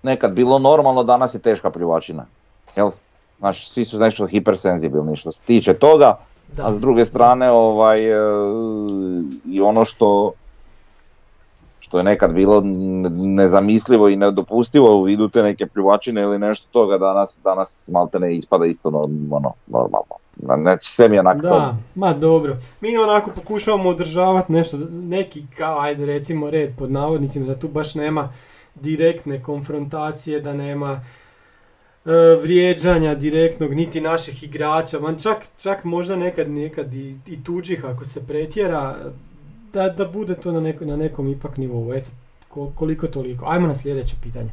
nekad 0.04 0.32
bilo 0.34 0.60
normalno, 0.60 1.04
danas 1.04 1.34
je 1.34 1.40
teška 1.40 1.70
pljuvačina, 1.70 2.26
jel, 2.76 2.90
znači 3.40 3.70
svi 3.70 3.86
su 3.86 4.00
nešto 4.00 4.28
hipersenzibilni 4.28 5.16
što 5.16 5.32
se 5.32 5.44
tiče 5.44 5.74
toga, 5.74 6.18
Da. 6.56 6.68
a 6.68 6.72
s 6.72 6.80
druge 6.80 7.06
strane 7.06 7.52
ovaj 7.52 8.06
e, 8.06 8.18
i 9.46 9.62
ono 9.62 9.86
što 9.86 10.32
što 11.80 11.98
je 11.98 12.04
nekad 12.04 12.34
bilo 12.34 12.62
nezamislivo 13.12 14.10
i 14.10 14.16
nedopustivo 14.16 14.98
u 14.98 15.04
vidu 15.04 15.30
te 15.30 15.44
neke 15.44 15.66
pljuvačine 15.68 16.22
ili 16.22 16.40
nešto 16.40 16.68
toga 16.72 16.98
danas 16.98 17.40
danas 17.44 17.90
malte 17.92 18.20
ne 18.20 18.36
ispada 18.36 18.66
isto 18.66 18.90
no- 18.90 19.10
ono, 19.32 19.54
normalno. 19.68 20.16
Znači 20.62 20.92
sve 20.92 21.10
mi 21.10 21.16
je 21.16 21.20
onak 21.20 21.42
to- 21.42 21.48
Da, 21.50 21.76
ma 21.96 22.14
dobro. 22.14 22.58
Mi 22.82 22.98
onako 22.98 23.32
pokušavamo 23.32 23.90
održavati 23.90 24.52
nešto, 24.52 24.78
neki 24.92 25.44
kao, 25.58 25.80
ajde 25.80 26.06
recimo 26.06 26.50
red 26.50 26.76
pod 26.78 26.92
navodnicima, 26.92 27.46
da 27.48 27.60
tu 27.60 27.68
baš 27.68 27.96
nema 27.96 28.30
direktne 28.82 29.44
konfrontacije, 29.44 30.40
da 30.42 30.54
nema 30.54 31.02
e, 32.06 32.10
vrijeđanja 32.42 33.16
direktnog 33.16 33.74
niti 33.74 34.02
naših 34.02 34.44
igrača, 34.44 35.00
man 35.00 35.20
čak, 35.20 35.38
čak 35.62 35.84
možda 35.84 36.16
nekad, 36.16 36.50
nekad 36.50 36.94
i, 36.94 37.16
i 37.28 37.44
tuđih 37.44 37.86
ako 37.86 38.06
se 38.06 38.28
pretjera, 38.28 39.12
da, 39.74 39.90
da 39.90 40.06
bude 40.06 40.36
to 40.36 40.52
na, 40.52 40.60
neko, 40.60 40.86
na 40.86 40.96
nekom 40.96 41.28
ipak 41.28 41.58
nivou. 41.58 41.94
Eto, 41.94 42.10
ko- 42.50 42.72
koliko 42.76 43.08
toliko. 43.08 43.46
Ajmo 43.46 43.68
na 43.68 43.76
sljedeće 43.76 44.16
pitanje. 44.24 44.50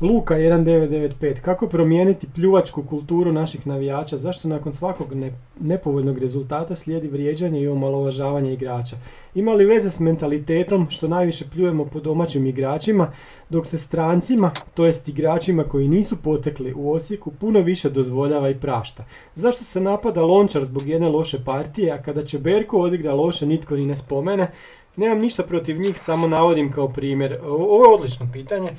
Luka 0.00 0.34
1995. 0.34 1.40
Kako 1.40 1.66
promijeniti 1.68 2.26
pljuvačku 2.34 2.82
kulturu 2.82 3.32
naših 3.32 3.66
navijača? 3.66 4.16
Zašto 4.16 4.48
nakon 4.48 4.74
svakog 4.74 5.14
ne- 5.14 5.32
nepovoljnog 5.60 6.18
rezultata 6.18 6.74
slijedi 6.74 7.08
vrijeđanje 7.08 7.60
i 7.60 7.68
omalovažavanje 7.68 8.52
igrača? 8.52 8.96
Ima 9.34 9.52
li 9.52 9.64
veze 9.64 9.90
s 9.90 10.00
mentalitetom 10.00 10.86
što 10.90 11.08
najviše 11.08 11.44
pljujemo 11.50 11.84
po 11.84 12.00
domaćim 12.00 12.46
igračima, 12.46 13.12
dok 13.50 13.66
se 13.66 13.78
strancima, 13.78 14.50
to 14.74 14.86
jest 14.86 15.08
igračima 15.08 15.64
koji 15.64 15.88
nisu 15.88 16.16
potekli 16.16 16.74
u 16.76 16.92
Osijeku, 16.92 17.30
puno 17.30 17.60
više 17.60 17.90
dozvoljava 17.90 18.50
i 18.50 18.60
prašta? 18.60 19.04
Zašto 19.34 19.64
se 19.64 19.80
napada 19.80 20.22
Lončar 20.22 20.64
zbog 20.64 20.88
jedne 20.88 21.08
loše 21.08 21.38
partije, 21.44 21.92
a 21.92 22.02
kada 22.02 22.26
Čeberko 22.26 22.80
odigra 22.80 23.14
loše 23.14 23.46
nitko 23.46 23.76
ni 23.76 23.86
ne 23.86 23.96
spomene? 23.96 24.50
Nemam 24.96 25.18
ništa 25.20 25.42
protiv 25.42 25.78
njih, 25.78 25.98
samo 25.98 26.28
navodim 26.28 26.72
kao 26.72 26.88
primjer. 26.88 27.38
Ovo 27.42 27.84
je 27.84 27.94
odlično 27.94 28.28
pitanje 28.32 28.70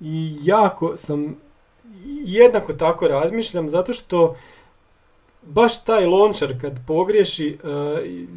i 0.00 0.36
jako 0.42 0.96
sam 0.96 1.36
jednako 2.24 2.72
tako 2.72 3.08
razmišljam 3.08 3.68
zato 3.68 3.92
što 3.92 4.36
baš 5.42 5.84
taj 5.84 6.06
lončar 6.06 6.60
kad 6.60 6.72
pogriješi 6.86 7.58
e, 7.64 7.66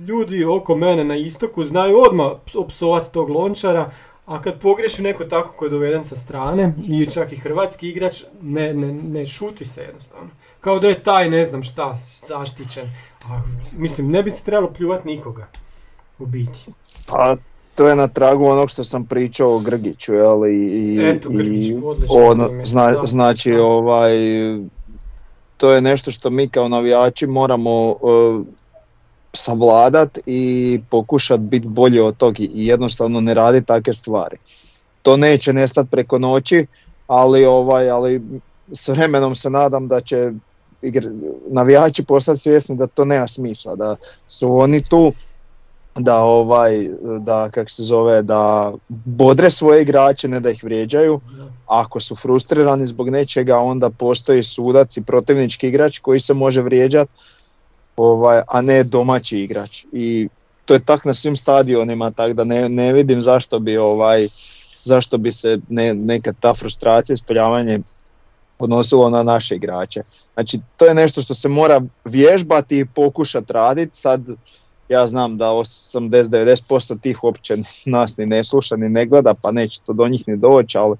ljudi 0.08 0.46
oko 0.46 0.76
mene 0.76 1.04
na 1.04 1.16
istoku 1.16 1.66
znaju 1.66 1.98
odmah 2.00 2.32
opsovati 2.56 3.12
tog 3.12 3.30
lončara 3.30 3.92
a 4.26 4.42
kad 4.42 4.60
pogriješi 4.60 5.02
neko 5.02 5.26
tako 5.26 5.54
koji 5.56 5.68
je 5.68 5.72
doveden 5.72 6.06
sa 6.06 6.16
strane 6.16 6.74
i 6.88 7.10
čak 7.10 7.32
i 7.32 7.36
hrvatski 7.36 7.90
igrač 7.90 8.24
ne, 8.42 8.74
ne, 8.74 8.94
ne 8.94 9.28
šuti 9.28 9.66
se 9.66 9.82
jednostavno. 9.82 10.30
Kao 10.62 10.80
da 10.80 10.88
je 10.88 11.04
taj 11.04 11.30
ne 11.30 11.46
znam 11.46 11.64
šta 11.64 11.98
zaštićen. 12.28 12.92
A, 13.30 13.42
mislim 13.78 14.12
ne 14.12 14.24
bi 14.24 14.32
se 14.32 14.44
trebalo 14.44 14.74
pljuvati 14.74 15.08
nikoga 15.08 15.48
u 16.20 16.26
biti. 16.26 16.66
Pa 17.08 17.36
to 17.76 17.88
je 17.88 17.96
na 17.96 18.08
tragu 18.08 18.46
onog 18.46 18.70
što 18.70 18.84
sam 18.84 19.06
pričao 19.06 19.56
o 19.56 19.60
Grgiću, 19.60 20.14
jel? 20.14 20.46
I, 20.46 20.56
i- 20.58 21.00
Eto, 21.02 21.30
Grgić, 21.30 21.68
i 21.70 21.76
ono, 22.10 22.50
zna- 22.64 23.06
znači 23.06 23.52
Da. 23.52 23.64
ovaj 23.64 24.12
to 25.58 25.72
je 25.72 25.82
nešto 25.82 26.12
što 26.12 26.30
mi 26.30 26.50
kao 26.50 26.68
navijači 26.68 27.28
moramo 27.28 27.90
uh, 27.92 28.46
savladat 29.34 30.20
i 30.26 30.42
pokušat 30.90 31.40
biti 31.40 31.68
bolji 31.68 32.00
od 32.00 32.18
tog 32.18 32.40
i 32.40 32.50
jednostavno 32.54 33.22
ne 33.22 33.34
raditi 33.34 33.68
takve 33.68 33.94
stvari. 33.94 34.38
To 35.02 35.18
neće 35.18 35.54
nestati 35.54 35.90
preko 35.90 36.20
noći, 36.20 36.66
ali 37.08 37.46
ovaj, 37.46 37.90
ali 37.90 38.22
s 38.72 38.88
vremenom 38.88 39.36
se 39.36 39.50
nadam 39.50 39.88
da 39.88 40.02
će 40.02 40.32
navijači 41.48 42.04
postati 42.04 42.40
svjesni 42.40 42.76
da 42.76 42.88
to 42.88 43.06
nema 43.06 43.28
smisla, 43.28 43.76
da 43.76 43.96
su 44.28 44.52
oni 44.52 44.84
tu 44.84 45.12
da 45.96 46.18
ovaj 46.18 46.90
da 47.20 47.50
kak 47.50 47.70
se 47.70 47.84
zove 47.84 48.22
da 48.22 48.74
bodre 48.90 49.52
svoje 49.52 49.82
igrače 49.82 50.28
ne 50.28 50.40
da 50.40 50.50
ih 50.50 50.64
vrijeđaju 50.64 51.20
ako 51.68 52.00
su 52.00 52.16
frustrirani 52.16 52.88
zbog 52.88 53.10
nečega 53.10 53.58
onda 53.58 53.90
postoji 53.90 54.44
sudac 54.44 54.98
i 54.98 55.04
protivnički 55.04 55.68
igrač 55.68 56.00
koji 56.00 56.20
se 56.20 56.34
može 56.34 56.62
vrijeđat 56.62 57.10
ovaj 57.98 58.42
a 58.48 58.62
ne 58.62 58.84
domaći 58.84 59.40
igrač 59.40 59.86
i 59.92 60.30
to 60.66 60.74
je 60.74 60.80
tak 60.80 61.06
na 61.06 61.14
svim 61.14 61.36
stadionima, 61.36 62.12
tako 62.12 62.34
da 62.34 62.44
ne, 62.44 62.70
ne 62.70 62.94
vidim 62.94 63.22
zašto 63.22 63.60
bi 63.60 63.78
ovaj 63.78 64.28
zašto 64.84 65.18
bi 65.18 65.32
se 65.32 65.60
ne, 65.70 65.94
neka 65.94 66.34
ta 66.40 66.54
frustracija, 66.54 67.14
ispoljavanje 67.14 67.80
odnosilo 68.60 69.10
na 69.10 69.24
naše 69.24 69.56
igrače. 69.56 70.02
Znači 70.34 70.60
to 70.78 70.86
je 70.86 70.94
nešto 70.94 71.22
što 71.22 71.34
se 71.34 71.50
mora 71.50 71.82
vježbati 72.06 72.80
i 72.80 72.86
pokušati 72.86 73.54
raditi. 73.54 74.00
Sad 74.00 74.22
ja 74.90 75.08
znam 75.08 75.38
da 75.38 75.46
80-90% 75.46 77.00
tih 77.02 77.24
uopće 77.24 77.56
nas 77.86 78.18
ni 78.18 78.26
ne 78.26 78.44
sluša 78.44 78.76
ni 78.76 78.90
ne 78.90 79.06
gleda 79.06 79.34
pa 79.34 79.52
neće 79.52 79.82
to 79.82 79.94
do 79.94 80.08
njih 80.08 80.28
ni 80.28 80.38
doći, 80.38 80.78
ali 80.78 80.96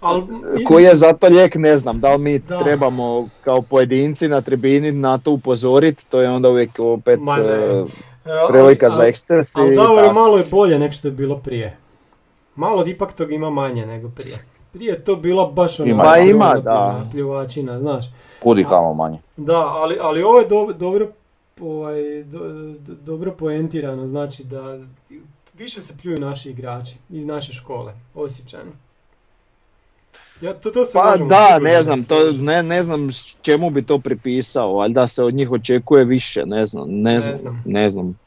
Al, 0.00 0.22
koji 0.66 0.84
je 0.84 0.96
za 0.96 1.12
to 1.12 1.26
lijek 1.26 1.54
ne 1.54 1.78
znam, 1.78 2.00
da 2.00 2.12
li 2.12 2.18
mi 2.18 2.38
Da. 2.38 2.58
trebamo 2.58 3.28
kao 3.44 3.62
pojedinci 3.62 4.28
na 4.28 4.40
tribini 4.40 4.92
na 4.92 5.18
to 5.18 5.30
upozoriti, 5.32 6.10
to 6.10 6.20
je 6.20 6.30
onda 6.30 6.48
uvijek 6.48 6.70
opet 6.78 7.20
Ma 7.20 7.36
ne. 7.36 7.42
e, 7.42 7.84
prilika 8.48 8.86
ali- 8.86 8.94
za 8.96 9.04
eksces 9.04 9.56
Ali 9.56 9.76
tako. 9.76 10.12
malo 10.14 10.38
je 10.38 10.44
bolje 10.44 10.78
nego 10.78 10.92
što 10.92 11.08
je 11.08 11.12
bilo 11.12 11.36
prije. 11.38 11.76
Malo 12.54 12.86
ipak 12.86 13.12
toga 13.12 13.34
ima 13.34 13.50
manje 13.50 13.86
nego 13.86 14.08
prije. 14.08 14.36
Prije 14.72 14.92
je 14.92 15.04
to 15.04 15.16
bilo 15.16 15.46
baš 15.46 15.80
ono... 15.80 15.90
Ima. 15.90 16.02
Pa 16.02 16.18
ima, 16.18 16.54
da. 16.54 17.06
Pljuvačina, 17.12 17.78
znaš. 17.78 18.04
Kudi 18.42 18.64
kamo 18.64 18.94
manje. 18.94 19.18
Da, 19.36 19.58
ali, 19.58 19.98
ali 20.00 20.22
ovo 20.22 20.38
je 20.38 20.46
do- 20.46 20.72
dobro, 20.72 21.08
ovaj, 21.60 22.24
do- 22.24 22.48
do- 22.78 22.94
dobro 22.96 23.32
poentirano, 23.32 24.06
znači 24.06 24.44
da 24.44 24.78
više 25.54 25.82
se 25.82 25.94
pljuju 25.96 26.20
naši 26.20 26.50
igrači 26.50 26.94
iz 27.10 27.26
naše 27.26 27.52
škole, 27.52 27.94
osjećani. 28.14 28.70
Ja, 30.40 30.54
to, 30.54 30.70
to 30.70 30.84
se 30.84 30.92
Pa 30.92 31.16
da, 31.18 31.58
ne 31.58 31.82
znam, 31.82 32.04
to, 32.04 32.14
ne, 32.32 32.62
ne 32.62 32.82
znam 32.82 33.08
čemu 33.42 33.70
bi 33.70 33.82
to 33.82 33.98
pripisao, 33.98 34.72
valjda 34.72 35.08
se 35.08 35.24
od 35.24 35.34
njih 35.34 35.52
očekuje 35.52 36.04
više, 36.04 36.46
ne 36.46 36.66
znam, 36.66 36.88
ne 36.88 37.14
Ne 37.14 37.20
znam, 37.20 37.36
znam. 37.36 37.62
ne 37.66 37.90
znam. 37.90 38.18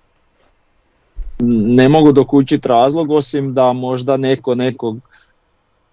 Ne 1.74 1.90
mogu 1.90 2.12
dokučiti 2.12 2.68
razlog 2.68 3.12
osim 3.12 3.53
da 3.53 3.74
možda 3.74 4.18
neko 4.18 4.56
nekog 4.56 4.98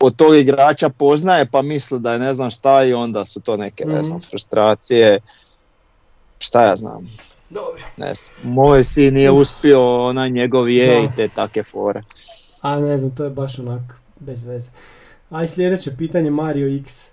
od 0.01 0.16
tog 0.16 0.36
igrača 0.36 0.89
poznaje 0.89 1.47
pa 1.47 1.62
misli 1.62 2.01
da 2.01 2.12
je 2.12 2.19
ne 2.19 2.35
znam 2.35 2.51
šta 2.51 2.85
i 2.85 2.93
onda 2.94 3.24
su 3.24 3.40
to 3.40 3.56
neke 3.56 3.85
ne 3.85 4.02
znam, 4.02 4.19
Mhm. 4.19 4.27
frustracije. 4.31 5.20
Šta 6.39 6.65
ja 6.65 6.77
znam, 6.77 7.09
Dobro. 7.50 7.82
ne 7.96 8.14
znam. 8.14 8.30
Moj 8.54 8.84
sin 8.84 9.14
nije 9.14 9.30
uspio, 9.30 10.06
onaj 10.06 10.30
njegov 10.30 10.68
je 10.68 10.94
Da. 10.94 11.00
i 11.00 11.08
te 11.16 11.28
take 11.28 11.62
fore. 11.62 12.00
A 12.60 12.80
ne 12.80 12.98
znam, 12.98 13.10
to 13.10 13.24
je 13.24 13.30
baš 13.30 13.58
onak 13.58 13.80
bez 14.20 14.44
veze. 14.44 14.70
Aj 15.30 15.48
sljedeće 15.48 15.96
pitanje 15.96 16.30
Mario 16.30 16.76
X. 16.80 17.08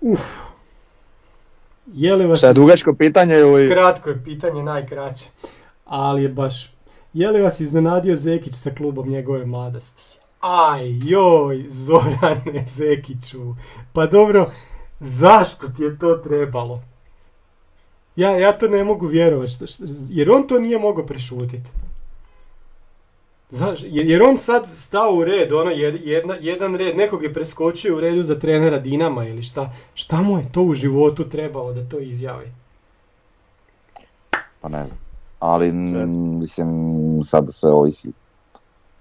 Uf. 0.00 0.20
Je 1.86 2.16
li 2.16 2.26
vas... 2.26 2.38
Šta 2.38 2.48
je 2.48 2.54
dugačko 2.54 2.94
pitanje 2.98 3.34
ili... 3.34 3.70
Kratko 3.70 4.10
je 4.10 4.24
pitanje, 4.24 4.62
najkraće. 4.62 5.24
Ali 5.84 6.22
je 6.22 6.28
baš... 6.28 6.72
Je 7.12 7.30
li 7.30 7.42
vas 7.42 7.60
iznenadio 7.60 8.16
Zekić 8.16 8.54
sa 8.54 8.70
klubom 8.70 9.08
njegove 9.08 9.46
mladosti? 9.46 10.02
Aj, 10.40 10.98
joj, 11.04 11.64
Zorane 11.68 12.66
Zekiću. 12.76 13.54
Pa 13.92 14.06
dobro, 14.06 14.46
zašto 15.00 15.68
ti 15.68 15.82
je 15.82 15.98
to 15.98 16.14
trebalo? 16.14 16.82
Ja, 18.16 18.30
ja 18.30 18.52
to 18.52 18.68
ne 18.68 18.84
mogu 18.84 19.06
vjerovati, 19.06 19.52
što- 19.52 19.66
što- 19.66 19.84
jer 20.08 20.30
on 20.30 20.48
to 20.48 20.58
nije 20.58 20.78
mogao 20.78 21.06
prešutiti. 21.06 21.70
Znaš, 23.50 23.78
jer, 23.82 24.22
on 24.22 24.38
sad 24.38 24.66
stao 24.76 25.12
u 25.12 25.24
red, 25.24 25.52
ono, 25.52 25.70
jed- 25.70 26.00
jedna, 26.02 26.34
jedan 26.40 26.74
red, 26.74 26.96
nekog 26.96 27.22
je 27.22 27.34
preskočio 27.34 27.96
u 27.96 28.00
redu 28.00 28.22
za 28.22 28.38
trenera 28.38 28.78
Dinama 28.78 29.26
ili 29.26 29.42
šta. 29.42 29.72
Šta 29.94 30.22
mu 30.22 30.38
je 30.38 30.52
to 30.52 30.62
u 30.62 30.74
životu 30.74 31.28
trebalo 31.28 31.72
da 31.72 31.88
to 31.88 31.98
izjavi? 31.98 32.52
Pa 34.60 34.68
ne 34.68 34.86
znam. 34.86 34.98
Ali 35.40 35.72
Ne 35.72 36.02
m, 36.02 36.38
mislim 36.38 36.68
sad 37.24 37.44
sve 37.52 37.70
ovisi. 37.70 38.12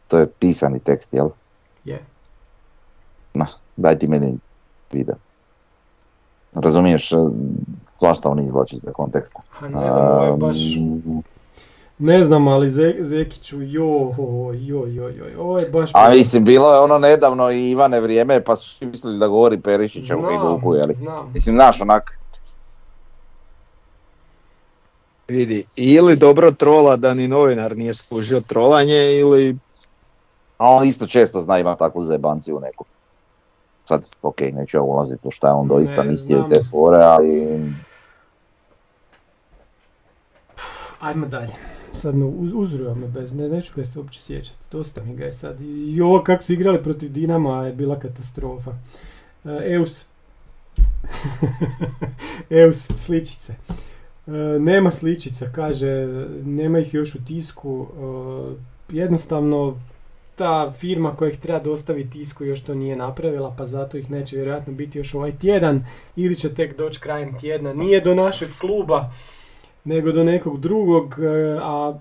To 0.08 0.18
je 0.18 0.28
pisani 0.30 0.80
tekst, 0.80 1.14
jel? 1.14 1.30
Je. 1.86 2.04
Na, 3.34 3.48
daj 3.78 4.00
ti 4.00 4.08
meni 4.08 4.38
video. 4.92 5.16
Razumiješ, 6.54 7.12
e, 7.12 7.16
svašta 7.92 8.30
on 8.30 8.40
izvlači 8.40 8.76
iz 8.76 8.86
konteksta. 8.94 9.42
Ha, 9.50 9.68
ne 9.68 9.92
znam, 9.92 10.08
ovo 10.08 10.24
je 10.24 10.34
baš... 10.38 10.58
Ne 11.98 12.24
znam, 12.24 12.48
ali 12.48 12.70
Ze, 12.70 12.96
Zekiću, 13.00 13.62
joj, 13.62 14.14
joj, 14.60 14.96
joj, 14.96 15.18
joj, 15.18 15.36
ovo 15.36 15.60
je 15.60 15.70
baš... 15.70 15.90
A 15.94 16.10
mislim, 16.10 16.44
bilo 16.44 16.74
je 16.74 16.80
ono 16.80 16.98
nedavno 16.98 17.52
i 17.52 17.70
Ivane 17.70 18.00
vrijeme, 18.00 18.44
pa 18.44 18.56
su 18.56 18.70
svi 18.70 18.86
mislili 18.86 19.20
da 19.20 19.28
govori 19.28 19.60
Perišića 19.62 20.18
u 20.18 20.22
Hajduku, 20.22 20.76
jeli? 20.76 20.94
znam. 20.94 21.32
Mislim, 21.34 21.56
znaš, 21.56 21.82
onak, 21.82 22.20
Vidi, 25.30 25.66
ili 25.76 26.16
dobro 26.16 26.52
trola 26.52 26.96
da 26.96 27.14
ni 27.14 27.28
novinar 27.28 27.78
nije 27.78 27.94
skužio 27.94 28.42
trolanje 28.42 29.20
ili 29.20 29.58
a 30.58 30.70
on 30.70 30.88
isto 30.88 31.08
često 31.08 31.42
zna 31.42 31.60
ima 31.60 31.76
takvu 31.76 32.04
zebanciju 32.04 32.60
neku. 32.60 32.86
Sad, 33.90 34.06
ok, 34.22 34.42
neću 34.42 34.78
ja 34.78 34.82
ulaziti 34.82 35.28
u 35.28 35.32
šta 35.32 35.48
je 35.48 35.54
on 35.54 35.68
doista 35.68 36.04
Ne 36.04 36.12
mislio 36.12 36.38
znam. 36.38 36.50
te 36.50 36.64
fore, 36.70 37.04
ali 37.04 37.60
Ajmo 41.00 41.28
dalje. 41.28 41.54
Sad 41.94 42.16
me 42.16 42.26
uz, 42.26 42.52
uzruja 42.54 42.94
me 42.94 43.08
bez, 43.08 43.34
ne, 43.34 43.50
neću 43.50 43.74
ga 43.76 43.86
se 43.86 44.00
uopće 44.00 44.22
sjećati. 44.22 44.58
Dosta 44.72 45.04
mi 45.04 45.16
ga 45.16 45.26
je 45.26 45.34
sad. 45.34 45.62
I 45.62 46.02
ovo 46.02 46.24
kako 46.24 46.44
su 46.44 46.54
igrali 46.54 46.84
protiv 46.84 47.12
Dinama 47.12 47.66
je 47.66 47.74
bila 47.74 48.00
katastrofa. 48.00 48.72
E, 49.46 49.74
Eus. 49.74 50.06
Eus, 52.50 52.88
sličice. 53.06 53.54
E, 54.28 54.32
nema 54.60 54.92
sličica, 54.92 55.50
kaže, 55.56 56.08
nema 56.44 56.80
ih 56.80 56.94
još 56.94 57.16
u 57.16 57.26
tisku. 57.26 57.88
E, 57.90 58.96
jednostavno, 58.96 59.78
ta 60.40 60.72
firma 60.72 61.16
koja 61.16 61.30
ih 61.30 61.40
treba 61.40 61.60
dostaviti 61.60 62.10
tisku 62.10 62.46
još 62.46 62.62
to 62.62 62.74
nije 62.74 62.96
napravila, 62.96 63.56
pa 63.58 63.66
zato 63.66 63.98
ih 63.98 64.12
neće 64.12 64.36
vjerojatno 64.36 64.74
biti 64.74 64.98
još 64.98 65.14
ovaj 65.14 65.38
tjedan 65.38 65.86
ili 66.16 66.36
će 66.36 66.56
tek 66.56 66.78
doći 66.78 67.00
krajem 67.00 67.40
tjedna. 67.40 67.74
Nije 67.74 68.02
do 68.02 68.16
našeg 68.16 68.50
kluba, 68.60 69.10
nego 69.84 70.12
do 70.12 70.24
nekog 70.24 70.60
drugog, 70.60 71.16
e, 71.20 71.60
a 71.62 71.94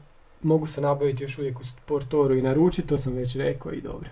mogu 0.43 0.67
se 0.67 0.81
nabaviti 0.81 1.23
još 1.23 1.39
uvijek 1.39 1.61
u 1.61 1.65
Sportoru 1.65 2.35
i 2.35 2.43
naručiti, 2.43 2.89
to 2.89 2.99
sam 2.99 3.13
već 3.13 3.37
rekao 3.37 3.73
i 3.73 3.81
dobro. 3.81 4.09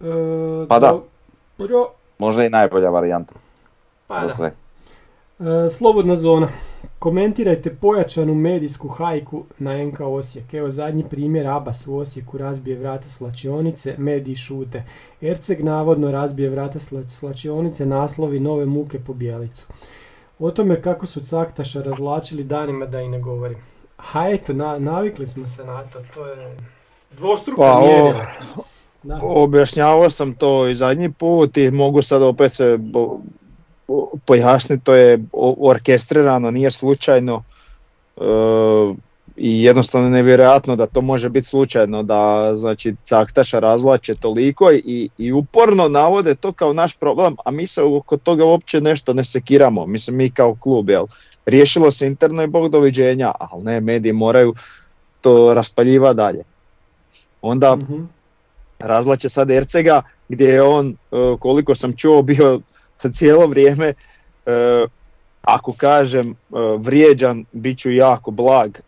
E, 0.00 0.66
Pa 0.68 0.78
da. 0.78 1.00
dobro, 1.58 1.90
možda 2.18 2.44
i 2.44 2.50
najbolja 2.50 2.90
varijanta 2.90 3.34
pa 4.06 4.26
da. 4.26 4.34
sve. 4.34 4.52
E, 5.40 5.70
slobodna 5.70 6.16
zona. 6.16 6.48
Komentirajte 7.00 7.74
pojačanu 7.74 8.34
medijsku 8.34 8.88
hajku 8.88 9.44
na 9.58 9.84
NK 9.84 10.00
Osijek. 10.00 10.54
Evo 10.54 10.70
zadnji 10.70 11.04
primjer 11.10 11.46
Abas 11.46 11.86
u 11.86 11.96
Osijeku 11.96 12.38
razbije 12.38 12.78
vrata 12.78 13.08
slačionice, 13.08 13.94
mediji 13.98 14.36
šute. 14.36 14.82
Erceg 15.20 15.64
navodno 15.64 16.10
razbije 16.12 16.50
vrata 16.50 16.78
sla- 16.78 17.08
slačionice, 17.08 17.86
naslovi 17.86 18.40
nove 18.40 18.66
muke 18.66 18.98
po 18.98 19.12
bijelicu. 19.12 19.66
O 20.38 20.50
tome 20.50 20.82
kako 20.82 21.06
su 21.06 21.20
Caktaša 21.20 21.82
razlačili 21.82 22.44
danima 22.44 22.86
da 22.86 23.00
i 23.00 23.08
ne 23.08 23.20
govorim. 23.20 23.58
Ha 23.96 24.28
eto, 24.28 24.52
na, 24.52 24.78
navikli 24.78 25.26
smo 25.26 25.46
se 25.46 25.64
na 25.64 25.82
to, 25.82 25.98
to 26.14 26.26
je 26.26 26.56
dvostruko 27.16 27.62
Pa. 27.62 27.82
Da. 29.02 29.20
objašnjavao 29.22 30.10
sam 30.10 30.34
to 30.34 30.68
i 30.68 30.74
zadnji 30.74 31.10
put 31.12 31.56
i 31.56 31.70
mogu 31.70 32.02
sad 32.02 32.22
opet 32.22 32.52
se 32.52 32.76
bo- 32.78 33.20
pojasniti, 34.24 34.84
to 34.84 34.94
je 34.94 35.18
orkestrirano, 35.60 36.50
nije 36.50 36.70
slučajno 36.70 37.42
e, 38.16 38.22
i 39.36 39.62
jednostavno 39.62 40.06
je 40.06 40.10
nevjerojatno 40.10 40.76
da 40.76 40.86
to 40.86 41.00
može 41.00 41.28
biti 41.28 41.46
slučajno, 41.46 42.02
da 42.02 42.52
znači 42.56 42.94
Caktaša 43.02 43.58
razvlače 43.58 44.14
toliko 44.14 44.72
i, 44.72 45.08
i 45.18 45.32
uporno 45.32 45.88
navode 45.88 46.34
to 46.34 46.52
kao 46.52 46.72
naš 46.72 46.96
problem, 46.96 47.36
a 47.44 47.50
mi 47.50 47.66
se 47.66 47.82
oko 47.82 48.16
toga 48.16 48.44
uopće 48.44 48.80
nešto 48.80 49.14
ne 49.14 49.24
sekiramo, 49.24 49.86
mislim 49.86 50.16
mi 50.16 50.30
kao 50.30 50.56
klub, 50.60 50.90
jel? 50.90 51.06
Riješilo 51.46 51.90
se 51.90 52.06
interno 52.06 52.42
i 52.42 52.46
bog 52.46 52.68
doviđenja, 52.68 53.32
ali 53.38 53.64
ne, 53.64 53.80
mediji 53.80 54.12
moraju 54.12 54.54
to 55.20 55.54
raspaljivati 55.54 56.16
dalje. 56.16 56.42
Onda 57.42 57.76
Mhm. 57.76 58.02
razvlače 58.78 59.28
sad 59.28 59.50
Ercega 59.50 60.02
gdje 60.28 60.44
je 60.44 60.62
on, 60.62 60.88
e, 61.12 61.16
koliko 61.38 61.74
sam 61.74 61.96
čuo, 61.96 62.22
bio 62.22 62.60
cijelo 63.08 63.46
vrijeme, 63.46 63.86
e, 63.86 63.94
ako 65.42 65.72
kažem 65.72 66.30
e, 66.30 66.34
vrijeđan, 66.78 67.44
bit 67.52 67.78
ću 67.78 67.90
jako 67.90 68.30
blag, 68.30 68.76
e, 68.76 68.80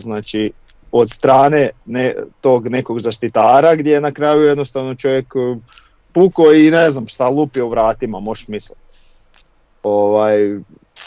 znači 0.00 0.52
od 0.92 1.10
strane 1.10 1.70
ne, 1.86 2.14
tog 2.40 2.68
nekog 2.68 3.00
zaštitara 3.00 3.74
gdje 3.74 3.92
je 3.92 4.00
na 4.00 4.12
kraju 4.12 4.42
jednostavno 4.42 4.94
čovjek 4.94 5.34
puko 6.12 6.52
i 6.52 6.70
ne 6.70 6.90
znam 6.90 7.08
šta 7.08 7.28
lupio 7.28 7.66
u 7.66 7.70
vratima, 7.70 8.20
možeš 8.20 8.48
misliti. 8.48 8.80
Ovaj, 9.82 10.58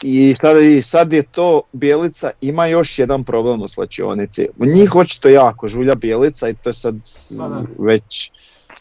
i 0.02 0.36
sad, 0.41 0.64
I 0.64 0.82
sad 0.82 1.14
je 1.14 1.24
to 1.24 1.61
Bijelica 1.72 2.32
ima 2.41 2.65
još 2.65 2.99
jedan 2.99 3.24
problem 3.24 3.61
u 3.61 3.68
slačionici. 3.68 4.48
Njih 4.60 4.95
očito 4.95 5.30
jako 5.30 5.68
žulja 5.68 5.95
Bijelica 5.95 6.49
i 6.49 6.53
to 6.53 6.70
je 6.70 6.74
sad 6.74 6.95
Pa 7.38 7.48
da. 7.48 7.64
već 7.80 8.32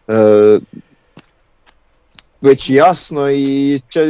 e, 0.08 0.58
već 2.42 2.70
jasno 2.70 3.30
i 3.30 3.80
će, 3.88 4.00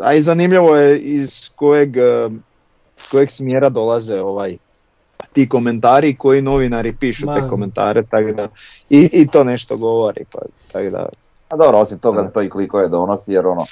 a 0.00 0.14
i 0.14 0.20
zanimljivo 0.20 0.76
je 0.76 0.98
iz 0.98 1.50
kojeg 1.56 1.96
e, 1.96 2.30
kojeg 3.10 3.30
smjera 3.30 3.68
dolaze 3.68 4.20
ovaj 4.20 4.56
ti 5.32 5.48
komentari 5.48 6.08
i 6.08 6.16
koji 6.16 6.42
novinari 6.42 6.96
pišu 6.96 7.26
te 7.26 7.40
Ma. 7.40 7.48
komentare, 7.48 8.02
tako 8.10 8.32
da 8.32 8.48
i, 8.90 9.08
i 9.12 9.26
to 9.26 9.44
nešto 9.44 9.76
govori, 9.76 10.24
pa 10.32 10.38
tako 10.72 10.90
da 10.90 11.08
A 11.48 11.56
dobro, 11.56 11.78
osim 11.78 11.98
toga 11.98 12.30
to 12.30 12.42
i 12.42 12.50
klikove 12.50 12.88
donosi 12.88 13.32
jer 13.32 13.46
ono, 13.46 13.66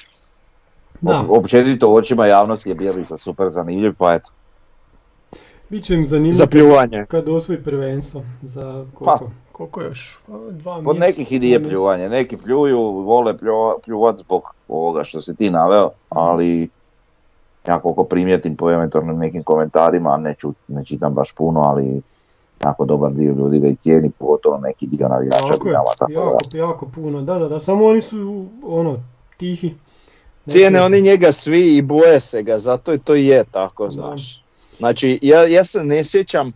Da, 1.01 1.11
op- 1.11 1.39
općenito 1.39 1.89
u 1.89 1.95
očima 1.95 2.25
javnosti 2.25 2.69
je 2.69 2.75
Bjelica 2.75 3.17
super 3.17 3.49
zanimljiv, 3.49 3.93
pa 3.97 4.13
eto. 4.13 4.29
bit 5.69 5.83
će 5.83 5.93
im 5.93 6.05
zanimljivo 6.05 6.37
za 6.37 7.05
kad 7.07 7.29
osvoji 7.29 7.63
prvenstvo 7.63 8.23
za 8.41 8.85
koliko, 8.93 9.31
koliko 9.53 9.81
još? 9.81 10.17
Pa, 10.27 10.33
Dva 10.51 10.81
mjeseca, 10.81 11.05
nekih 11.05 11.31
i 11.31 11.39
nije 11.39 11.63
pljuvanje, 11.63 12.09
neki 12.09 12.37
pljuju, 12.37 12.79
vole 12.81 13.37
pljuva, 13.37 13.75
pljuvat 13.85 14.17
zbog 14.17 14.43
ovoga 14.67 15.03
što 15.03 15.21
si 15.21 15.35
ti 15.35 15.49
naveo, 15.49 15.89
ali 16.09 16.69
ja 17.67 17.79
koliko 17.79 18.03
primijetim 18.03 18.55
po 18.55 18.71
eventualnim 18.71 19.17
nekim 19.17 19.43
komentarima, 19.43 20.17
ne, 20.17 20.35
ču, 20.35 20.53
ne 20.67 20.85
čitam 20.85 21.13
baš 21.13 21.31
puno, 21.31 21.61
ali 21.61 22.01
jako 22.65 22.85
dobar 22.85 23.11
dio 23.11 23.33
ljudi 23.33 23.59
ga 23.59 23.67
i 23.67 23.75
cijeni, 23.75 24.11
pogotovo 24.19 24.57
neki 24.57 24.87
dio 24.87 25.07
navijača 25.07 25.37
Tako 25.37 25.67
je, 25.67 25.71
Dinama, 25.71 25.85
tako 25.99 26.11
da. 26.11 26.21
jako, 26.21 26.37
jako 26.53 26.85
puno, 26.95 27.21
da, 27.21 27.39
da, 27.39 27.47
da, 27.47 27.59
samo 27.59 27.85
oni 27.85 28.01
su, 28.01 28.45
ono, 28.63 28.97
tihi. 29.37 29.75
Ne 30.45 30.51
Cijene 30.53 30.81
oni 30.81 31.01
njega 31.01 31.31
svi 31.31 31.77
i 31.77 31.81
boje 31.81 32.19
se 32.19 32.43
ga, 32.43 32.59
zato 32.59 32.93
i 32.93 32.99
to 32.99 33.15
i 33.15 33.27
je 33.27 33.43
tako, 33.51 33.85
Da. 33.85 33.91
znaš. 33.91 34.43
Znači, 34.77 35.19
ja, 35.21 35.47
ja 35.47 35.63
se 35.63 35.83
ne 35.83 36.03
sjećam 36.03 36.51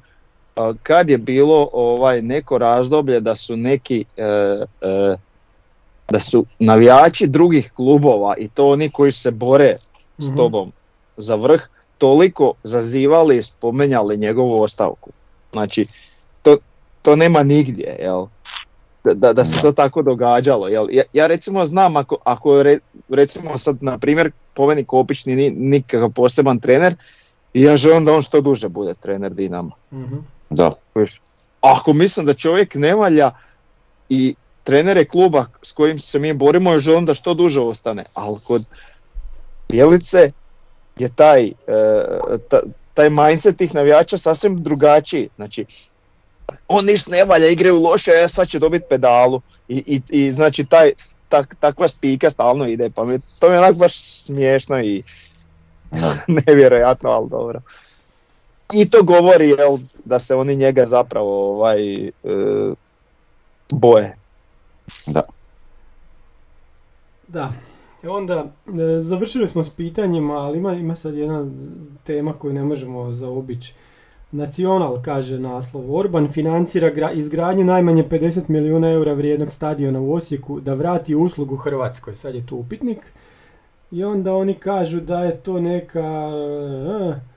kad 0.84 1.09
je 1.09 1.17
bilo 1.17 1.69
ovaj 1.73 2.21
neko 2.21 2.57
razdoblje 2.57 3.19
da 3.19 3.35
su 3.35 3.57
neki 3.57 4.05
e, 4.17 4.23
e, 4.81 5.15
da 6.09 6.19
su 6.19 6.45
navijači 6.59 7.27
drugih 7.27 7.71
klubova 7.71 8.35
i 8.38 8.47
to 8.47 8.67
oni 8.67 8.89
koji 8.89 9.11
se 9.11 9.31
bore 9.31 9.77
s 10.17 10.27
Mhm. 10.27 10.38
tobom 10.38 10.71
za 11.17 11.35
vrh 11.35 11.61
toliko 11.97 12.53
zazivali 12.63 13.38
i 13.38 13.43
spomenjali 13.43 14.17
njegovu 14.17 14.61
ostavku. 14.61 15.09
Znači, 15.51 15.85
to, 16.41 16.57
to 17.01 17.15
nema 17.15 17.43
nigdje, 17.43 17.97
jel? 17.99 18.25
Da, 19.05 19.34
da, 19.34 19.45
se 19.45 19.61
to 19.61 19.71
tako 19.71 20.01
događalo, 20.01 20.67
jel? 20.67 20.88
Ja, 20.91 21.03
ja 21.13 21.27
recimo 21.27 21.65
znam 21.65 21.95
ako, 21.95 22.17
ako 22.23 22.63
re- 22.63 22.79
recimo 23.09 23.57
sad 23.57 23.84
na 23.84 23.97
primjer 23.97 24.31
po 24.53 24.67
meni 24.67 24.84
Kopić 24.84 25.25
nije 25.25 25.38
ni- 25.38 25.69
nikakav 25.69 26.09
poseban 26.11 26.59
trener 26.59 26.95
i 27.53 27.61
ja 27.61 27.77
želim 27.77 28.05
da 28.05 28.13
on 28.13 28.21
što 28.21 28.41
duže 28.41 28.69
bude 28.69 28.93
trener 28.93 29.34
Dinama. 29.34 29.71
Mhm. 29.93 30.15
Da. 30.49 30.72
Ako 31.61 31.94
mislim 31.94 32.26
da 32.26 32.34
čovjek 32.34 32.76
ne 32.76 32.95
valja 32.95 33.32
i 34.10 34.36
trenere 34.64 35.06
kluba 35.06 35.45
s 35.64 35.72
kojim 35.72 35.99
se 35.99 36.19
mi 36.19 36.34
borimo 36.34 36.74
je 36.74 36.80
želim 36.80 37.06
da 37.06 37.14
što 37.14 37.34
duže 37.34 37.60
ostane, 37.60 38.03
ali 38.14 38.38
kod 38.44 38.64
Bjelice 39.69 40.32
je 40.98 41.10
taj, 41.15 41.48
e, 41.48 41.53
ta- 42.49 42.61
taj 42.94 43.10
mindset 43.10 43.57
tih 43.57 43.76
navijača 43.76 44.18
sasvim 44.18 44.64
drugačiji. 44.64 45.30
Znači, 45.36 45.65
on 46.68 46.86
ništa 46.86 47.11
ne 47.11 47.26
valja, 47.26 47.48
igraju 47.48 47.82
loše, 47.82 48.11
e, 48.11 48.28
sad 48.28 48.48
će 48.48 48.60
dobiti 48.60 48.86
pedalu. 48.90 49.41
I, 49.68 49.84
i, 49.86 50.02
i 50.10 50.34
znači 50.34 50.65
taj, 50.65 50.91
tak, 51.30 51.56
takva 51.60 51.88
spika 51.88 52.30
stalno 52.30 52.68
ide, 52.68 52.90
pa 52.90 53.06
mi, 53.06 53.19
to 53.40 53.49
mi 53.49 53.56
je 53.56 53.60
onak 53.60 53.76
baš 53.76 54.24
smiješno 54.24 54.82
i 54.82 55.03
nevjerojatno, 56.45 57.10
ali 57.10 57.30
dobro. 57.30 57.61
I 58.73 58.89
to 58.89 59.03
govori 59.03 59.49
jel, 59.49 59.77
da 60.06 60.19
se 60.19 60.35
oni 60.35 60.56
njega 60.56 60.85
zapravo 60.85 61.56
ovaj, 61.56 62.07
e, 62.07 62.11
boje. 63.69 64.15
Da. 67.27 67.52
I 68.03 68.07
onda, 68.07 68.45
e, 68.68 69.02
završili 69.02 69.48
smo 69.48 69.64
s 69.64 69.69
pitanjima, 69.69 70.34
ali 70.34 70.57
ima, 70.57 70.73
ima 70.73 70.95
sad 70.95 71.15
jedna 71.15 71.45
tema 72.03 72.34
koju 72.34 72.53
ne 72.53 72.64
možemo 72.64 73.14
zaobići. 73.14 73.73
Nacional, 74.31 75.02
kaže 75.02 75.39
naslov, 75.39 75.95
Orban 75.95 76.31
financira 76.31 76.91
gra- 76.91 77.14
izgradnju 77.14 77.64
najmanje 77.65 78.03
50 78.03 78.41
milijuna 78.48 78.89
eura 78.91 79.14
vrijednog 79.14 79.52
stadiona 79.52 79.99
u 79.99 80.14
Osijeku 80.14 80.60
da 80.60 80.73
vrati 80.73 81.15
uslugu 81.15 81.56
Hrvatskoj. 81.56 82.15
Sad 82.15 82.35
je 82.35 82.45
tu 82.45 82.56
upitnik. 82.57 82.99
I 83.91 84.03
onda 84.03 84.34
oni 84.34 84.53
kažu 84.53 84.99
da 84.99 85.23
je 85.23 85.38
to 85.38 85.60
neka... 85.61 86.30
e, 87.14 87.36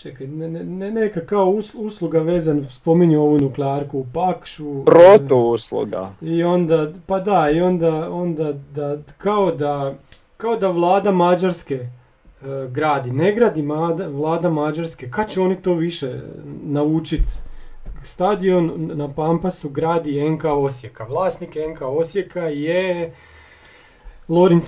čekaj, 0.00 0.26
ne, 0.26 0.48
ne, 0.48 0.64
ne- 0.64 0.90
neka 0.92 1.20
kao 1.20 1.46
us- 1.46 1.74
usluga 1.76 2.18
vezan, 2.20 2.66
spominju 2.70 3.20
ovu 3.22 3.38
nuklearku 3.38 3.98
u 3.98 4.06
Pakšu. 4.14 4.84
Protu 4.84 5.36
usluga. 5.36 6.10
I 6.22 6.42
onda, 6.44 6.92
pa 7.06 7.18
da, 7.20 7.50
i 7.50 7.60
onda, 7.60 8.10
onda 8.12 8.52
da, 8.52 8.96
kao 9.18 9.50
da, 9.52 9.94
kao 10.36 10.56
da 10.56 10.68
vlada 10.70 11.10
Mađarske 11.12 11.74
e, 11.74 11.88
gradi, 12.68 13.10
ne 13.12 13.32
gradi 13.32 13.62
mada- 13.62 14.08
vlada 14.08 14.50
Mađarske, 14.50 15.10
kad 15.10 15.28
će 15.30 15.40
oni 15.40 15.56
to 15.56 15.74
više 15.74 16.20
naučit? 16.64 17.22
Stadion 18.04 18.72
na 18.94 19.08
Pampasu 19.08 19.68
gradi 19.68 20.30
NK 20.30 20.44
Osijeka, 20.46 21.04
vlasnik 21.04 21.50
NK 21.66 21.82
Osijeka 21.82 22.40
je 22.40 23.12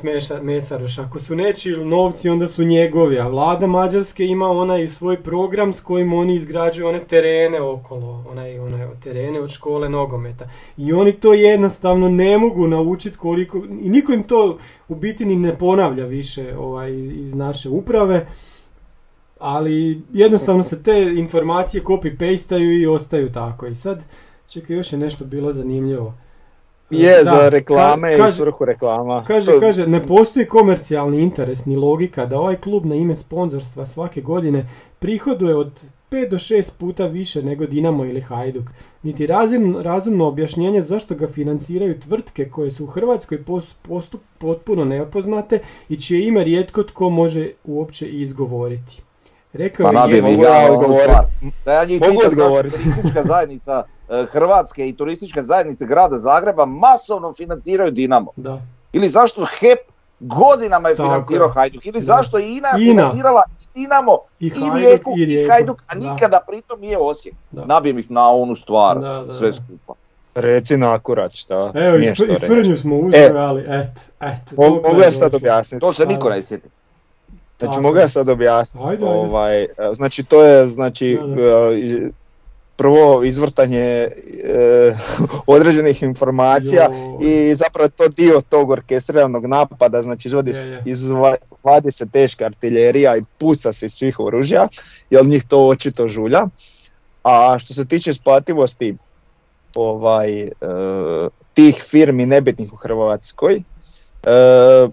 Meša, 0.02 0.42
Mesaroš, 0.42 0.98
ako 0.98 1.18
su 1.18 1.36
nečiji 1.36 1.76
novci 1.76 2.28
onda 2.28 2.48
su 2.48 2.64
njegovi, 2.64 3.18
a 3.18 3.28
vlada 3.28 3.66
Mađarske 3.66 4.26
ima 4.26 4.48
onaj 4.48 4.88
svoj 4.88 5.22
program 5.22 5.72
s 5.72 5.80
kojim 5.80 6.12
oni 6.12 6.34
izgrađuju 6.34 6.88
one 6.88 7.00
terene 7.00 7.60
okolo, 7.60 8.24
onaj, 8.30 8.58
onaj 8.58 8.86
terene 9.02 9.40
od 9.40 9.50
škole 9.50 9.88
nogometa. 9.88 10.48
I 10.76 10.92
oni 10.92 11.12
to 11.12 11.32
jednostavno 11.32 12.08
ne 12.08 12.38
mogu 12.38 12.68
naučiti 12.68 13.16
koliko, 13.16 13.58
i 13.58 13.90
niko 13.90 14.12
im 14.12 14.22
to 14.22 14.58
u 14.88 14.94
biti 14.94 15.24
ni 15.24 15.36
ne 15.36 15.58
ponavlja 15.58 16.04
više 16.04 16.56
ovaj, 16.58 16.92
iz 16.98 17.34
naše 17.34 17.68
uprave, 17.68 18.26
ali 19.38 20.02
jednostavno 20.12 20.62
se 20.62 20.82
te 20.82 21.12
informacije 21.16 21.82
copy-pastaju 21.82 22.80
i 22.80 22.86
ostaju 22.86 23.32
tako. 23.32 23.66
I 23.66 23.74
sad, 23.74 24.02
čekaj, 24.48 24.76
još 24.76 24.92
je 24.92 24.98
nešto 24.98 25.24
bilo 25.24 25.52
zanimljivo. 25.52 26.14
Je 26.92 27.14
Da, 27.14 27.24
za 27.26 27.48
reklame 27.48 28.08
ka- 28.08 28.14
i 28.14 28.18
kaže- 28.18 28.32
svrhu 28.32 28.64
reklama. 28.64 29.24
Kaže, 29.24 29.46
To- 29.46 29.60
kaže, 29.60 29.86
ne 29.86 30.02
postoji 30.02 30.46
komercijalni 30.46 31.20
interes 31.20 31.64
ni 31.64 31.76
logika 31.76 32.26
da 32.26 32.38
ovaj 32.38 32.56
klub 32.56 32.86
na 32.86 32.94
ime 32.94 33.16
sponzorstva 33.16 33.86
svake 33.86 34.20
godine 34.20 34.66
prihoduje 34.98 35.56
od 35.56 35.70
5 36.10 36.28
do 36.28 36.38
6 36.38 36.72
puta 36.72 37.06
više 37.06 37.42
nego 37.42 37.66
Dinamo 37.66 38.04
ili 38.04 38.20
Hajduk. 38.20 38.64
Niti 39.02 39.26
razum, 39.26 39.76
razumno 39.78 40.26
objašnjenje 40.26 40.82
zašto 40.82 41.14
ga 41.14 41.28
financiraju 41.28 42.00
tvrtke 42.00 42.48
koje 42.48 42.70
su 42.70 42.84
u 42.84 42.88
Hrvatskoj 42.88 43.38
pos- 43.38 43.72
postup 43.82 44.20
potpuno 44.38 44.84
nepoznate 44.84 45.58
i 45.88 45.96
čije 45.96 46.26
ime 46.26 46.44
rijetko 46.44 46.82
tko 46.82 47.10
može 47.10 47.50
uopće 47.64 48.06
izgovoriti. 48.08 49.02
Rekao 49.52 49.84
Pa 49.84 50.08
je 50.08 50.22
mogu 50.22 50.42
ja 50.44 50.56
ja 50.56 50.64
onu 50.64 50.74
odgovorit? 50.74 51.04
stvar. 51.04 51.24
Da 51.64 51.72
ja 51.72 51.84
njih 51.84 52.00
pitam 52.00 52.30
zašto 53.02 53.22
zajednica 53.24 53.82
Hrvatske 54.24 54.88
i 54.88 54.96
turistička 54.96 55.42
zajednica 55.42 55.84
grada 55.84 56.18
Zagreba 56.18 56.66
masovno 56.66 57.32
financiraju 57.32 57.90
Dinamo. 57.90 58.30
Da. 58.36 58.60
Ili 58.92 59.08
zašto 59.08 59.44
HEP 59.50 59.78
godinama 60.20 60.88
je 60.88 60.96
Tako 60.96 61.08
financirao 61.08 61.46
je. 61.46 61.52
Hajduk. 61.52 61.86
Ili 61.86 61.92
Da. 61.94 62.04
zašto 62.04 62.38
je 62.38 62.48
INA, 62.48 62.68
INA. 62.70 62.92
financirala 62.92 63.42
i 63.60 63.64
Dinamo 63.74 64.18
I 64.40 64.46
i, 64.46 64.50
Hajduk, 64.50 64.76
Rijeku 64.76 65.14
i 65.16 65.22
i. 65.22 65.48
Hajduk, 65.48 65.82
a 65.82 65.94
Da. 65.94 66.00
nikada 66.00 66.40
pritom 66.48 66.80
nije 66.80 66.98
Osijek. 66.98 67.34
Da. 67.50 67.64
Nabijem 67.64 67.98
ih 67.98 68.10
na 68.10 68.30
onu 68.30 68.56
stvar, 68.56 68.98
Da, 68.98 69.24
da, 69.26 69.32
sve 69.32 69.46
da. 69.46 69.52
skupa. 69.52 69.94
Reci 70.34 70.76
na 70.76 70.94
akurat 70.94 71.32
šta 71.32 71.72
Evo, 71.74 71.96
i 71.96 72.00
smiješ 72.00 72.18
fr- 72.18 72.26
to 72.28 72.32
i 72.34 72.48
frnju 72.48 72.76
smo 72.76 72.96
uzeli, 72.96 73.38
ali 73.38 73.62
et, 73.62 73.88
et. 74.20 74.56
Mogu 74.56 75.00
je 75.00 75.04
ja 75.04 75.12
sad 75.12 75.34
objasniti? 75.34 75.80
To 75.80 75.92
se 75.92 76.06
niko 76.06 76.28
ne 76.28 76.42
sjeti. 76.42 76.68
Znači 77.58 77.80
mogu 77.80 77.96
ja 77.96 78.08
sad 78.08 78.28
objasniti. 78.28 78.86
Ajde, 78.86 79.06
ajde. 79.06 79.18
Ovaj, 79.18 79.62
e, 79.62 79.68
znači 79.92 80.24
to 80.24 80.42
je 80.42 80.68
znači 80.68 81.18
Da, 81.20 81.26
da. 81.26 81.70
Prvo 82.76 83.24
izvrtanje 83.24 83.78
e, 83.78 84.08
određenih 85.46 86.02
informacija 86.02 86.88
Joj. 87.20 87.50
i 87.50 87.54
zapravo 87.54 87.88
to 87.88 88.08
dio 88.08 88.40
tog 88.40 88.70
orkestriranog 88.70 89.46
napada, 89.46 90.02
znači 90.02 90.28
izvadi, 90.28 90.50
Je, 90.50 90.56
je. 90.56 90.82
izva- 90.86 91.36
vadi 91.62 91.92
se 91.92 92.06
teška 92.08 92.44
artiljerija 92.44 93.16
i 93.16 93.22
puca 93.38 93.72
se 93.72 93.86
iz 93.86 93.92
svih 93.92 94.20
oružja, 94.20 94.68
jer 95.10 95.26
njih 95.26 95.44
to 95.44 95.68
očito 95.68 96.08
žulja. 96.08 96.46
A 97.22 97.58
što 97.58 97.74
se 97.74 97.84
tiče 97.84 98.10
isplativosti 98.10 98.96
ovaj, 99.76 100.42
e, 100.42 100.50
tih 101.54 101.82
firmi 101.82 102.26
nebitnih 102.26 102.72
u 102.72 102.76
Hrvatskoj, 102.76 103.62
e, 104.22 104.88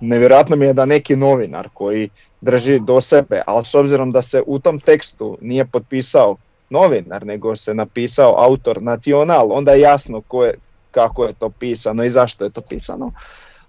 nevjerojatno 0.00 0.56
mi 0.56 0.66
je 0.66 0.72
da 0.72 0.84
neki 0.84 1.16
novinar 1.16 1.68
koji 1.74 2.08
drži 2.44 2.78
do 2.78 3.00
sebe, 3.00 3.42
ali 3.46 3.64
s 3.64 3.74
obzirom 3.74 4.12
da 4.12 4.22
se 4.22 4.42
u 4.46 4.58
tom 4.58 4.80
tekstu 4.80 5.38
nije 5.40 5.64
potpisao 5.64 6.36
novinar, 6.70 7.26
nego 7.26 7.56
se 7.56 7.74
napisao 7.74 8.34
autor 8.38 8.82
nacional, 8.82 9.52
onda 9.52 9.72
je 9.72 9.80
jasno 9.80 10.20
ko 10.20 10.44
je, 10.44 10.54
kako 10.90 11.24
je 11.24 11.32
to 11.32 11.48
pisano 11.48 12.04
i 12.04 12.10
zašto 12.10 12.44
je 12.44 12.50
to 12.50 12.60
pisano. 12.60 13.12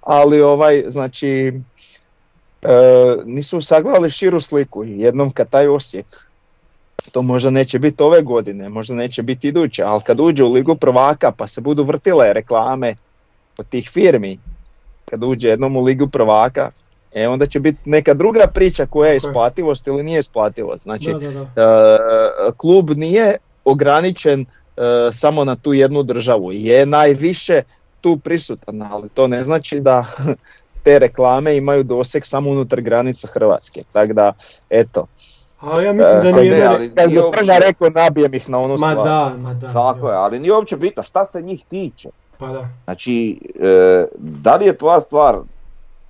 Ali 0.01 0.41
ovaj, 0.41 0.83
znači, 0.87 1.53
e, 2.61 2.69
nisu 3.25 3.61
sagledali 3.61 4.11
širu 4.11 4.41
sliku 4.41 4.83
jednom 4.83 5.31
kad 5.31 5.49
taj 5.49 5.67
Osijek, 5.67 6.05
to 7.11 7.21
možda 7.21 7.49
neće 7.49 7.79
biti 7.79 8.03
ove 8.03 8.21
godine, 8.21 8.69
možda 8.69 8.95
neće 8.95 9.23
biti 9.23 9.47
iduće, 9.47 9.83
ali 9.83 10.01
kad 10.01 10.19
uđe 10.19 10.43
u 10.43 10.51
ligu 10.51 10.75
prvaka 10.75 11.31
pa 11.31 11.47
se 11.47 11.61
budu 11.61 11.83
vrtile 11.83 12.33
reklame 12.33 12.95
od 13.57 13.67
tih 13.69 13.89
firmi, 13.89 14.39
kad 15.05 15.23
uđe 15.23 15.49
jednom 15.49 15.75
u 15.75 15.83
ligu 15.83 16.07
prvaka, 16.07 16.71
E 17.15 17.27
onda 17.27 17.45
će 17.45 17.59
biti 17.59 17.77
neka 17.85 18.13
druga 18.13 18.47
priča 18.47 18.85
koja 18.85 19.09
je 19.09 19.17
isplativost 19.17 19.87
ili 19.87 20.03
nije 20.03 20.19
isplativost. 20.19 20.83
Znači, 20.83 21.13
Da, 21.13 21.19
da, 21.21 21.31
da. 21.31 21.61
e, 21.61 21.97
klub 22.57 22.89
nije 22.89 23.35
ograničen 23.65 24.41
e, 24.41 24.45
samo 25.11 25.43
na 25.43 25.55
tu 25.55 25.73
jednu 25.73 26.03
državu. 26.03 26.51
Je 26.51 26.85
najviše 26.85 27.61
tu 28.01 28.17
prisutan, 28.17 28.81
ali 28.83 29.09
to 29.09 29.27
ne 29.27 29.43
znači 29.43 29.79
da 29.79 30.05
te 30.83 30.99
reklame 30.99 31.57
imaju 31.57 31.83
doseg 31.83 32.25
samo 32.25 32.49
unutar 32.49 32.81
granica 32.81 33.27
Hrvatske. 33.27 33.83
Tako 33.91 34.13
da, 34.13 34.33
eto, 34.69 35.05
A 35.61 35.81
ja 35.81 35.93
mislim 35.93 36.21
da 36.21 36.29
E, 36.29 36.33
nije... 36.33 36.51
ne, 36.51 36.65
ali- 36.65 36.91
kad 36.91 37.05
bi 37.05 37.11
Nije 37.11 37.23
uopće- 37.23 37.59
rekao 37.59 37.89
nabijem 37.91 38.33
ih 38.33 38.49
na 38.49 38.59
onu 38.59 38.69
Ma 38.69 38.77
stvar. 38.77 38.95
da, 38.97 39.35
ma 39.37 39.53
da. 39.53 39.67
Tako 39.67 40.09
je, 40.09 40.15
ali 40.15 40.39
nije 40.39 40.53
uopće 40.53 40.77
bitno 40.77 41.03
šta 41.03 41.25
se 41.25 41.41
njih 41.41 41.65
tiče. 41.65 42.09
Pa 42.37 42.47
da. 42.47 42.67
Znači, 42.83 43.39
e, 43.57 44.05
da 44.17 44.55
li 44.55 44.65
je 44.65 44.77
tvoja 44.77 44.99
stvar 44.99 45.37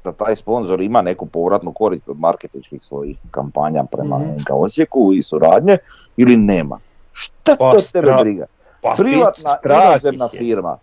da 0.06 0.12
taj 0.14 0.36
sponzor 0.36 0.82
ima 0.82 1.02
neku 1.02 1.26
povratnu 1.28 1.72
korist 1.72 2.10
od 2.10 2.20
marketinških 2.20 2.80
svojih 2.82 3.18
kampanja 3.32 3.84
prema 3.86 4.18
Mhm. 4.20 4.30
NK 4.32 4.50
Osijeku 4.52 5.14
i 5.14 5.24
suradnje 5.24 5.78
ili 6.18 6.38
nema? 6.38 6.80
Šta 7.14 7.56
Pa 7.56 7.72
to 7.72 7.80
stra- 7.80 7.92
tebe 8.02 8.14
briga? 8.20 8.46
Pa, 8.82 8.94
Privatna 8.98 9.58
inozemna 9.66 10.28
firma. 10.30 10.78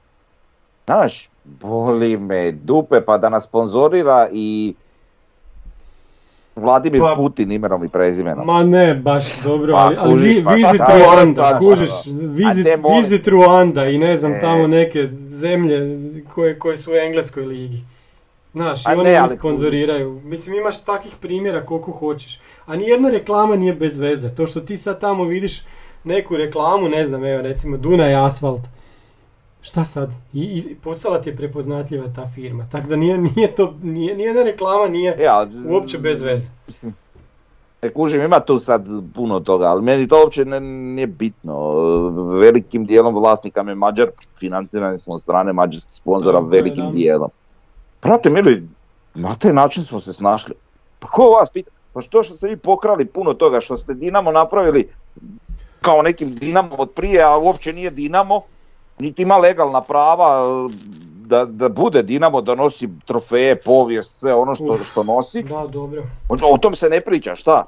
Znaš, 0.85 1.28
boli 1.44 2.16
me 2.19 2.53
dupe 2.53 3.01
pa 3.01 3.19
da 3.19 3.28
nas 3.28 3.44
sponzorira 3.44 4.28
i 4.32 4.74
Vladimir 6.57 7.01
Pa- 7.01 7.15
Putin 7.16 7.53
imenom 7.53 7.85
i 7.85 7.89
prezimenom. 7.89 8.47
Ma 8.47 8.62
ne, 8.65 8.94
baš 8.97 9.39
dobro, 9.39 9.73
Pa, 9.73 9.81
ali, 9.81 9.97
ali 9.99 10.12
kužiš, 10.12 10.36
pa 10.44 10.53
je 10.93 11.05
Ruanda, 11.07 11.59
kužiš, 11.61 11.90
visit, 12.07 12.47
A 12.61 12.65
te 12.65 12.77
molim. 12.78 13.01
visit 13.01 13.28
Ruanda 13.28 13.85
i 13.85 13.99
ne 13.99 14.16
znam 14.16 14.32
E. 14.32 14.40
tamo 14.40 14.66
neke 14.66 15.09
zemlje 15.31 15.78
koje, 16.24 16.59
koje 16.59 16.77
su 16.78 16.90
u 16.90 16.97
Engleskoj 16.97 17.44
ligi. 17.44 17.81
Znaš, 18.53 18.83
i 18.83 18.89
oni 18.89 19.03
ne, 19.05 19.11
ne, 19.11 19.16
ali 19.16 19.37
sponzoriraju. 19.37 20.20
Mislim, 20.24 20.55
imaš 20.57 20.85
takvih 20.85 21.15
primjera 21.20 21.66
koliko 21.66 21.91
hoćeš. 21.93 22.41
A 22.66 22.77
nijedna 22.77 23.11
reklama 23.11 23.57
nije 23.57 23.74
bez 23.74 23.99
veze. 23.99 24.29
To 24.29 24.47
što 24.47 24.61
ti 24.61 24.79
sad 24.79 25.01
tamo 25.01 25.24
vidiš 25.24 25.62
neku 26.05 26.37
reklamu, 26.37 26.89
ne 26.89 27.07
znam, 27.07 27.24
evo 27.24 27.43
recimo 27.43 27.77
Dunaj 27.77 28.15
Asfalt. 28.16 28.61
Šta 29.62 29.85
sad? 29.85 30.11
I, 30.33 30.43
i 30.70 30.74
postala 30.74 31.20
ti 31.20 31.31
je 31.31 31.37
prepoznatljiva 31.37 32.05
ta 32.16 32.29
firma. 32.29 32.66
Tako 32.73 32.89
da 32.89 32.97
nije, 32.97 33.19
nije 33.19 33.55
to, 33.55 33.74
nije, 33.83 34.16
nijedna 34.16 34.43
reklama 34.43 34.89
nije 34.89 35.29
ali- 35.29 35.69
uopće 35.69 35.99
bez 35.99 36.20
veze. 36.20 36.49
Mislim, 36.66 36.95
E, 37.83 37.89
kužim, 37.89 38.23
ima 38.23 38.41
tu 38.41 38.59
sad 38.59 38.87
puno 39.15 39.41
toga, 39.41 39.65
ali 39.65 39.83
meni 39.83 40.09
to 40.09 40.19
uopće 40.19 40.45
ne, 40.45 40.61
nije 40.61 41.07
bitno. 41.07 41.70
Velikim 42.31 42.85
dijelom 42.85 43.15
vlasnika 43.15 43.62
me 43.62 43.74
Mađar, 43.74 44.07
financirani 44.39 44.99
smo 44.99 45.15
od 45.15 45.20
strane 45.20 45.53
mađarskih 45.53 45.93
sponzora 45.95 46.39
velikim 46.41 46.85
da. 46.85 46.91
dijelom. 46.91 47.31
Prate, 48.03 48.31
mili, 48.31 48.69
na 49.15 49.35
taj 49.35 49.53
način 49.53 49.85
smo 49.85 50.01
se 50.01 50.12
snašli. 50.12 50.55
Pa 50.99 51.09
ko 51.09 51.31
vas 51.31 51.51
pita? 51.51 51.70
Pa 51.93 52.03
što 52.03 52.23
što 52.23 52.37
ste 52.37 52.49
vi 52.49 52.57
pokrali 52.57 53.05
puno 53.07 53.35
toga, 53.35 53.61
što 53.61 53.77
ste 53.77 53.95
Dinamo 53.95 54.33
napravili 54.33 54.89
kao 55.81 56.03
nekim 56.03 56.35
Dinamom 56.35 56.81
od 56.81 56.91
prije, 56.91 57.23
a 57.23 57.37
uopće 57.37 57.73
nije 57.73 57.91
Dinamo, 57.91 58.41
niti 58.99 59.23
ima 59.23 59.37
legalna 59.37 59.81
prava 59.81 60.43
e, 60.43 60.74
da, 61.27 61.45
da 61.45 61.69
bude 61.69 62.03
Dinamo, 62.03 62.41
da 62.41 62.55
nosi 62.55 62.89
trofeje, 63.05 63.61
povijest, 63.61 64.19
sve 64.19 64.35
ono 64.35 64.55
što, 64.55 64.73
Uf. 64.73 64.91
što 64.91 65.03
nosi. 65.03 65.43
Da, 65.43 65.66
dobro. 65.66 66.03
O, 66.29 66.37
o 66.55 66.59
tom 66.59 66.74
se 66.77 66.89
ne 66.89 67.01
priča, 67.01 67.35
šta? 67.35 67.65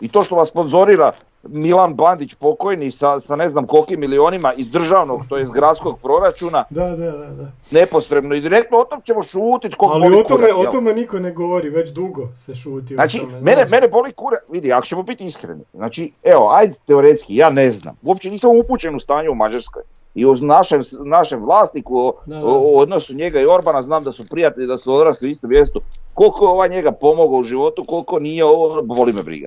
I 0.00 0.08
to 0.08 0.22
što 0.22 0.36
vas 0.36 0.48
sponzorira 0.48 1.12
Milan 1.42 1.94
Bandić 1.94 2.34
pokojni 2.34 2.90
sa, 2.90 3.20
sa 3.20 3.36
ne 3.36 3.48
znam 3.48 3.66
kolikim 3.66 4.00
milionima 4.00 4.52
iz 4.52 4.70
državnog, 4.70 5.20
to 5.28 5.38
iz 5.38 5.50
gradskog 5.50 5.98
proračuna, 5.98 6.64
Da, 6.70 6.84
da, 6.86 6.96
da, 7.08 7.26
da. 7.26 7.50
neposredno 7.70 8.34
i 8.34 8.40
direktno, 8.40 8.78
o 8.78 8.84
tom 8.84 9.00
ćemo 9.02 9.22
šutit 9.22 9.74
koliko 9.74 9.94
Ali 9.96 10.16
o 10.16 10.22
tome, 10.24 10.54
o 10.54 10.66
tome 10.66 10.92
niko 10.92 11.18
ne 11.18 11.32
govori, 11.32 11.70
već 11.70 11.90
dugo 11.90 12.28
se 12.36 12.54
šuti 12.54 12.94
Znači, 12.94 13.18
o 13.18 13.22
tome. 13.22 13.40
mene, 13.40 13.64
mene 13.64 13.88
boli 13.88 14.12
kura, 14.12 14.36
vidi, 14.48 14.72
ako 14.72 14.86
ćemo 14.86 15.02
biti 15.02 15.24
iskreni, 15.26 15.62
znači, 15.74 16.12
evo, 16.24 16.50
ajde 16.50 16.74
teoretski, 16.86 17.36
ja 17.36 17.50
ne 17.50 17.70
znam, 17.70 17.96
uopće 18.02 18.30
nisam 18.30 18.50
upućen 18.56 18.94
u 18.94 19.00
stanje 19.00 19.30
u 19.30 19.34
Mađarskoj 19.34 19.82
i 20.14 20.26
o 20.26 20.34
našem, 20.34 20.80
našem 21.00 21.40
vlasniku, 21.40 21.98
o, 21.98 22.12
Da, 22.26 22.34
da. 22.36 22.44
o- 22.44 22.60
o 22.66 22.78
odnosu 22.78 23.14
njega 23.14 23.40
i 23.40 23.46
Orbana, 23.46 23.82
znam 23.82 24.04
da 24.04 24.12
su 24.12 24.24
prijatelji, 24.26 24.66
da 24.66 24.78
su 24.78 24.94
odrasli 24.94 25.28
u 25.28 25.32
istom 25.32 25.50
mjestu, 25.50 25.80
koliko 26.14 26.44
je 26.44 26.50
ovaj 26.50 26.68
njega 26.68 26.92
pomogao 26.92 27.38
u 27.38 27.42
životu, 27.42 27.84
koliko 27.84 28.18
nije 28.18 28.44
ovo, 28.44 28.82
boli 28.82 29.12
me 29.12 29.22
briga. 29.22 29.46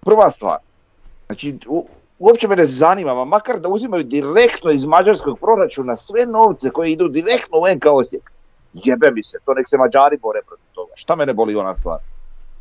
Prva 0.00 0.30
stvar, 0.30 0.56
znači, 1.28 1.58
u- 1.68 1.86
uopće 2.18 2.48
me 2.48 2.56
ne 2.56 2.66
zanima, 2.66 3.14
ma 3.14 3.24
makar 3.26 3.60
da 3.60 3.68
uzimaju 3.68 4.02
direktno 4.04 4.70
iz 4.70 4.84
mađarskog 4.84 5.38
proračuna 5.38 5.96
sve 5.96 6.26
novce 6.26 6.70
koje 6.70 6.92
idu 6.92 7.08
direktno 7.08 7.58
u 7.58 7.74
NK 7.74 7.86
Osijek. 7.86 8.30
Jebe 8.74 9.10
mi 9.10 9.22
se, 9.22 9.38
to 9.44 9.54
nek 9.54 9.68
se 9.68 9.78
Mađari 9.78 10.16
bore 10.18 10.40
protiv 10.42 10.64
toga. 10.72 10.92
Šta 10.94 11.16
mene 11.16 11.34
boli 11.34 11.56
ona 11.56 11.74
stvar? 11.74 11.98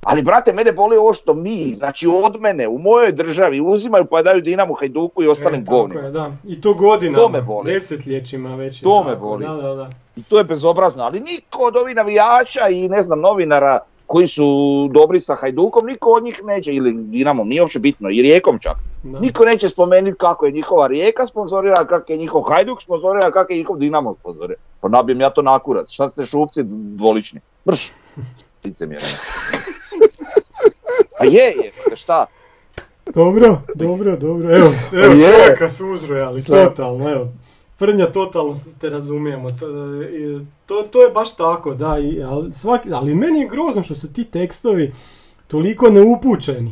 Ali 0.03 0.21
brate, 0.21 0.53
mene 0.53 0.71
boli 0.71 0.97
ovo 0.97 1.13
što 1.13 1.33
mi, 1.33 1.73
znači 1.75 2.07
od 2.23 2.41
mene, 2.41 2.67
u 2.67 2.77
mojoj 2.79 3.11
državi 3.11 3.61
uzimaju 3.61 4.05
pa 4.05 4.21
daju 4.21 4.41
Dinamu, 4.41 4.73
Hajduku 4.73 5.23
i 5.23 5.27
ostalim 5.27 5.59
E, 5.59 5.63
govnima. 5.63 6.01
je, 6.01 6.11
da. 6.11 6.31
I 6.45 6.61
to 6.61 6.73
godinama, 6.73 7.17
To 7.17 7.29
me 7.29 7.41
boli. 7.41 7.73
desetljećima 7.73 8.55
već. 8.55 8.81
To 8.81 9.03
me 9.03 9.09
tako, 9.09 9.21
boli. 9.21 9.45
Da, 9.45 9.53
da, 9.53 9.75
da. 9.75 9.89
I 10.15 10.23
to 10.23 10.37
je 10.37 10.43
bezobrazno, 10.43 11.03
ali 11.03 11.19
niko 11.19 11.61
od 11.61 11.75
ovih 11.77 11.95
navijača 11.95 12.69
i 12.69 12.89
ne 12.89 13.01
znam 13.01 13.19
novinara 13.19 13.79
koji 14.07 14.27
su 14.27 14.45
dobri 14.91 15.19
sa 15.19 15.35
Hajdukom, 15.35 15.85
niko 15.85 16.11
od 16.11 16.23
njih 16.23 16.41
neće, 16.43 16.73
ili 16.73 16.93
Dinamom, 16.93 17.47
nije 17.47 17.61
uopće 17.61 17.79
bitno, 17.79 18.09
i 18.09 18.21
Rijekom 18.21 18.59
čak. 18.59 18.75
da. 19.03 19.19
Niko 19.19 19.45
neće 19.45 19.69
spomenuti 19.69 20.17
kako 20.17 20.45
je 20.45 20.51
njihova 20.51 20.87
Rijeka 20.87 21.25
sponzorira, 21.25 21.85
kako 21.85 22.11
je 22.11 22.17
njihov 22.17 22.41
Hajduk 22.41 22.81
sponzorira, 22.81 23.31
kako 23.31 23.53
je 23.53 23.57
njihov 23.57 23.77
Dinamo 23.77 24.13
sponzorira. 24.13 24.59
Pa 24.81 24.87
nabijem 24.87 25.21
ja 25.21 25.29
to 25.29 25.41
na 25.41 25.59
kurac. 25.59 25.89
Šta 25.91 26.09
ste 26.09 26.23
šupci 26.23 26.61
dvolični? 26.65 27.39
Brš. 27.65 27.91
Licemjerno. 28.63 29.07
A 31.19 31.25
je, 31.25 31.45
je, 31.45 31.71
pa 31.89 31.95
šta? 31.95 32.25
Dobro, 33.15 33.61
dobro, 33.75 34.17
dobro. 34.17 34.57
Evo, 34.57 34.71
evo 34.93 35.13
Je. 35.13 35.21
čovjeka 35.21 35.69
su 35.69 35.85
uzrojali, 35.87 36.43
totalno, 36.43 37.11
evo. 37.11 37.27
Prnja, 37.77 38.05
totalno 38.07 38.55
te 38.79 38.89
razumijemo. 38.89 39.49
To, 39.49 39.65
i- 40.03 40.45
to, 40.65 40.83
to 40.83 41.01
je 41.01 41.09
baš 41.09 41.35
tako, 41.35 41.73
da. 41.73 41.97
I, 41.99 42.23
ali, 42.23 42.53
svaki, 42.53 42.89
ali 42.93 43.15
meni 43.15 43.39
je 43.39 43.47
grozno 43.47 43.83
što 43.83 43.95
su 43.95 44.13
ti 44.13 44.23
tekstovi 44.23 44.93
toliko 45.47 45.89
neupućeni. 45.89 46.71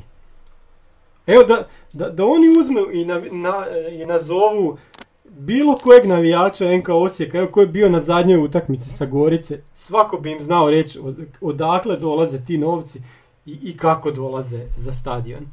Evo 1.28 1.44
da, 1.44 1.64
da, 1.94 2.10
da 2.10 2.26
oni 2.26 2.50
uzmu 2.50 2.80
i, 2.92 3.06
na, 3.06 3.22
na- 3.32 3.66
i 3.92 4.06
nazovu 4.06 4.78
bilo 5.26 5.76
kojeg 5.76 6.06
navijača 6.06 6.66
NK 6.68 6.90
Osijeka, 6.90 7.38
evo 7.38 7.48
ko 7.48 7.62
je 7.62 7.68
bio 7.68 7.90
na 7.90 8.00
zadnjoj 8.00 8.40
utakmici 8.40 8.90
sa 8.90 9.06
Gorice, 9.06 9.60
svako 9.76 10.18
bi 10.18 10.32
im 10.32 10.40
znao 10.40 10.70
reći 10.70 11.00
od- 11.00 11.16
odakle 11.42 11.98
dolaze 11.98 12.40
ti 12.40 12.58
novci 12.58 13.00
i, 13.46 13.60
i 13.64 13.78
kako 13.78 14.12
dolaze 14.12 14.66
za 14.78 14.94
stadion. 14.94 15.46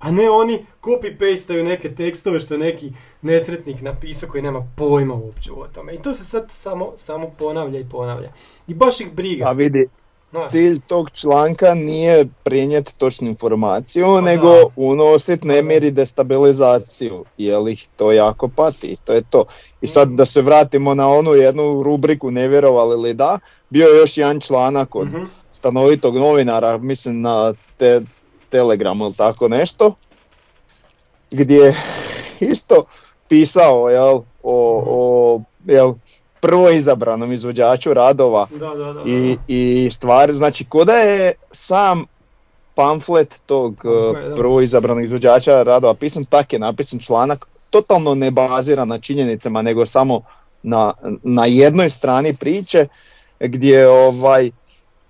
A 0.00 0.10
ne 0.10 0.30
oni 0.30 0.58
copy-pastaju 0.82 1.64
neke 1.64 1.90
tekstove 1.90 2.40
što 2.40 2.54
je 2.54 2.58
neki 2.58 2.92
nesretnik 3.22 3.80
napisao 3.80 4.28
koji 4.28 4.42
nema 4.42 4.66
pojma 4.76 5.14
uopće 5.14 5.52
o 5.52 5.66
tome. 5.66 5.94
I 5.94 5.98
to 5.98 6.14
se 6.14 6.24
sad 6.24 6.46
samo, 6.50 6.92
samo 6.96 7.30
ponavlja 7.38 7.80
i 7.80 7.84
ponavlja. 7.84 8.32
I 8.68 8.74
baš 8.74 9.00
ih 9.00 9.12
briga. 9.12 9.46
A 9.46 9.52
vidi, 9.52 9.88
znaš. 10.30 10.50
cilj 10.52 10.80
tog 10.80 11.10
članka 11.10 11.74
nije 11.74 12.26
prenijeti 12.44 12.98
točnu 12.98 13.28
informaciju, 13.28 14.06
Pa 14.06 14.20
nego 14.20 14.48
da. 14.48 14.64
unosit 14.76 15.44
nemir 15.44 15.84
i 15.84 15.90
destabilizaciju, 15.90 17.24
jer 17.38 17.68
ih 17.68 17.88
to 17.96 18.12
jako 18.12 18.48
pati 18.48 18.86
i 18.86 18.96
to 18.96 19.12
je 19.12 19.22
to. 19.22 19.44
I 19.80 19.88
sad 19.88 20.08
da 20.08 20.24
se 20.24 20.42
vratimo 20.42 20.94
na 20.94 21.08
onu 21.08 21.32
jednu 21.32 21.82
rubriku 21.82 22.30
ne 22.30 22.48
vjerovali 22.48 22.96
li 22.96 23.14
da, 23.14 23.38
bio 23.70 23.88
je 23.88 23.98
još 23.98 24.18
jedan 24.18 24.40
članak 24.40 24.94
od 24.94 25.06
Mhm. 25.08 25.22
stanovitog 25.52 26.16
novinara, 26.16 26.78
mislim 26.78 27.20
na 27.20 27.54
te, 27.76 28.00
Telegramu 28.50 29.04
ili 29.04 29.14
tako 29.14 29.48
nešto, 29.48 29.94
gdje 31.30 31.56
je 31.56 31.76
isto 32.40 32.84
pisao 33.28 33.88
jel, 33.88 34.20
o, 34.42 34.82
o 34.86 35.40
jel, 35.66 35.94
prvo 36.40 36.70
izabranom 36.70 37.32
izvođaču 37.32 37.94
radova 37.94 38.46
Da, 38.50 38.58
da, 38.58 38.74
da. 38.74 38.92
da. 38.92 39.02
i, 39.06 39.36
i 39.48 39.90
stvar, 39.92 40.34
znači 40.34 40.64
ko 40.64 40.84
da 40.84 40.92
je 40.92 41.32
sam 41.50 42.04
pamflet 42.74 43.40
tog 43.46 43.84
je, 43.84 44.28
da. 44.28 44.34
prvo 44.34 44.60
izabranog 44.60 45.04
izvođača 45.04 45.62
radova 45.62 45.94
pisan, 45.94 46.24
tak 46.24 46.52
je 46.52 46.58
napisan 46.58 46.98
članak, 46.98 47.46
totalno 47.70 48.14
ne 48.14 48.30
bazira 48.30 48.84
na 48.84 48.98
činjenicama, 48.98 49.62
nego 49.62 49.86
samo 49.86 50.22
na, 50.62 50.92
na 51.22 51.46
jednoj 51.46 51.90
strani 51.90 52.34
priče, 52.36 52.86
gdje 53.40 53.88
ovaj, 53.88 54.50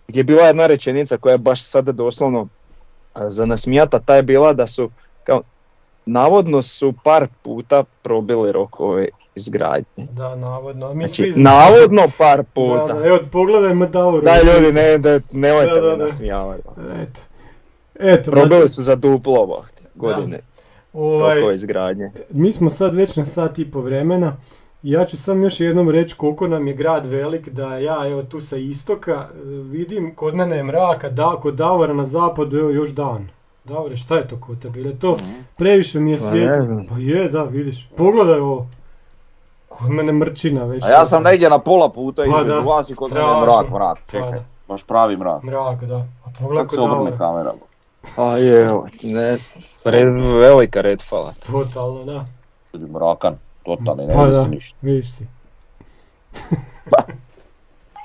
gdje 0.08 0.20
je 0.20 0.24
bila 0.24 0.42
jedna 0.42 0.66
rečenica 0.66 1.16
koja 1.16 1.32
je 1.32 1.38
baš 1.38 1.62
sada 1.62 1.92
doslovno 1.92 2.48
eh, 3.14 3.20
za 3.28 3.46
nasmijata, 3.46 3.98
ta 3.98 4.16
je 4.16 4.22
bila 4.22 4.52
da 4.52 4.66
su 4.66 4.90
kao, 5.24 5.42
navodno 6.06 6.62
su 6.62 6.94
par 7.04 7.26
puta 7.42 7.84
probili 8.02 8.52
rokove 8.52 9.08
izgradnje. 9.34 9.84
Da, 9.96 10.36
navodno. 10.36 10.94
Mi 10.94 11.04
Znači, 11.04 11.32
svi 11.32 11.42
navodno 11.42 12.02
par 12.18 12.44
puta. 12.54 12.86
Da, 12.86 13.00
da, 13.00 13.06
evo, 13.06 13.18
pogledajmo 13.32 13.86
Davoru. 13.86 14.24
Daj 14.24 14.40
ljudi, 14.44 14.72
ne, 14.72 14.98
da, 14.98 15.20
nemojte 15.32 15.74
Da, 15.74 15.80
da, 15.80 15.90
me 15.90 15.96
da. 15.96 16.06
nasmijavati. 16.06 16.62
Eto. 17.02 17.20
Eto, 17.94 18.30
Probili 18.30 18.68
su 18.68 18.82
za 18.82 18.96
duplo 18.96 19.64
godine 19.94 20.40
ovaj, 20.92 21.42
oko 21.42 21.50
izgradnje. 21.50 22.10
mi 22.30 22.52
smo 22.52 22.70
sad 22.70 22.94
već 22.94 23.16
na 23.16 23.26
sat 23.26 23.58
i 23.58 23.70
po 23.70 23.80
vremena. 23.80 24.36
Ja 24.82 25.04
ću 25.04 25.16
sam 25.22 25.42
još 25.42 25.60
jednom 25.60 25.90
reći 25.90 26.14
koliko 26.16 26.48
nam 26.48 26.66
je 26.68 26.74
grad 26.74 27.06
velik, 27.06 27.48
da 27.48 27.78
ja 27.78 28.06
evo 28.08 28.22
tu 28.22 28.40
sa 28.40 28.56
istoka 28.56 29.12
e, 29.12 29.26
vidim, 29.44 30.14
kod 30.14 30.34
mene 30.34 30.56
je 30.56 30.62
mraka, 30.62 31.08
da, 31.08 31.36
kod 31.42 31.54
Davora 31.54 31.94
na 31.94 32.04
zapadu 32.04 32.58
evo 32.58 32.70
još 32.70 32.90
dan. 32.90 33.28
Davore, 33.64 33.96
šta 33.96 34.16
je 34.16 34.28
to 34.28 34.36
kod 34.40 34.62
tebe? 34.62 34.80
Je 34.80 34.98
to 34.98 35.16
previše 35.56 36.00
mi 36.00 36.10
je 36.10 36.18
Pa 36.18 36.22
znam. 36.24 36.86
Pa 36.88 36.94
je, 36.98 37.28
da, 37.28 37.42
vidiš. 37.42 37.88
Pogledaj 37.96 38.38
ovo. 38.38 38.66
Kod 39.68 39.90
mene 39.90 40.12
mrčina 40.12 40.64
već. 40.64 40.84
A 40.84 40.90
ja 40.90 41.06
sam 41.06 41.22
negdje 41.22 41.50
na 41.50 41.58
pola 41.58 41.88
puta 41.88 42.22
Pa 42.22 42.26
između 42.26 42.44
da, 42.44 42.60
vas 42.60 42.90
i 42.90 42.94
kod 42.94 43.12
mene 43.12 43.26
mrak, 43.42 43.70
mrak, 43.70 43.98
Pa 43.98 44.10
čekaj. 44.10 44.30
da. 44.32 44.44
Baš 44.68 44.84
pravi 44.84 45.16
mrak. 45.16 45.42
Mrak, 45.42 45.84
da. 45.84 45.96
A 45.96 46.30
pogledaj 46.40 46.66
kod 46.66 46.78
se 46.78 46.80
obrne 46.80 47.10
Davora. 47.10 47.18
kamera? 47.18 47.52
A 48.16 48.36
je, 48.36 48.66
evo, 48.66 48.86
ne 49.02 49.36
znam. 49.36 49.64
Red, 49.84 50.06
velika 50.40 50.80
red 50.80 51.02
fala. 51.02 51.32
Totalno, 51.46 52.04
da. 52.04 52.26
Mrakan, 52.78 53.34
totalni, 53.62 54.06
ne 54.06 54.14
Pa 54.14 54.22
vidi 54.24 54.36
da, 54.36 54.44
se 54.44 54.50
ništa. 54.50 54.76
vidiš 54.82 55.10
si. 55.12 55.26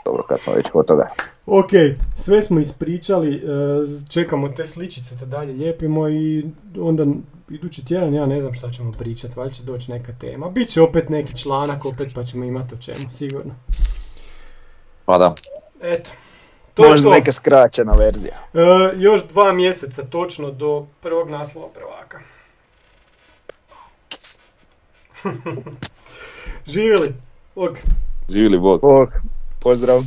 Dobro, 0.05 0.23
kad 0.23 0.41
smo 0.41 0.53
već 0.53 0.69
kod 0.69 0.87
toga. 0.87 1.09
Ok, 1.45 1.69
sve 2.17 2.41
smo 2.41 2.59
ispričali, 2.59 3.35
e, 3.35 3.41
čekamo 4.09 4.49
te 4.49 4.65
sličice 4.65 5.15
da 5.15 5.25
dalje 5.25 5.53
lijepimo 5.53 6.09
i 6.09 6.45
onda 6.79 7.05
idući 7.49 7.85
tjedan 7.85 8.13
ja 8.13 8.25
ne 8.25 8.41
znam 8.41 8.53
šta 8.53 8.71
ćemo 8.71 8.91
pričati, 8.91 9.33
valjda 9.39 9.53
će 9.53 9.63
doći 9.63 9.91
neka 9.91 10.13
tema. 10.19 10.49
Biće 10.49 10.81
opet 10.81 11.09
neki 11.09 11.37
članak, 11.37 11.85
opet 11.85 12.07
pa 12.15 12.23
ćemo 12.23 12.43
imati 12.43 12.73
o 12.73 12.77
čemu, 12.77 13.09
sigurno. 13.09 13.53
Pa 15.05 15.17
da. 15.17 15.35
Eto, 15.81 16.09
to 16.73 16.85
je 16.85 16.89
Možda 16.91 17.09
to. 17.09 17.13
neka 17.15 17.31
skraćena 17.31 17.93
verzija. 17.93 18.39
E, 18.53 18.59
još 18.95 19.27
dva 19.27 19.51
mjeseca 19.53 20.03
točno 20.03 20.51
do 20.51 20.85
prvog 21.01 21.29
naslova 21.29 21.67
prvaka. 21.67 22.19
Živjeli, 26.65 27.13
ok. 27.55 27.77
Živjeli 28.29 28.59
Bog. 28.59 28.81
Bog, 28.81 29.09
pozdrav. 29.59 30.01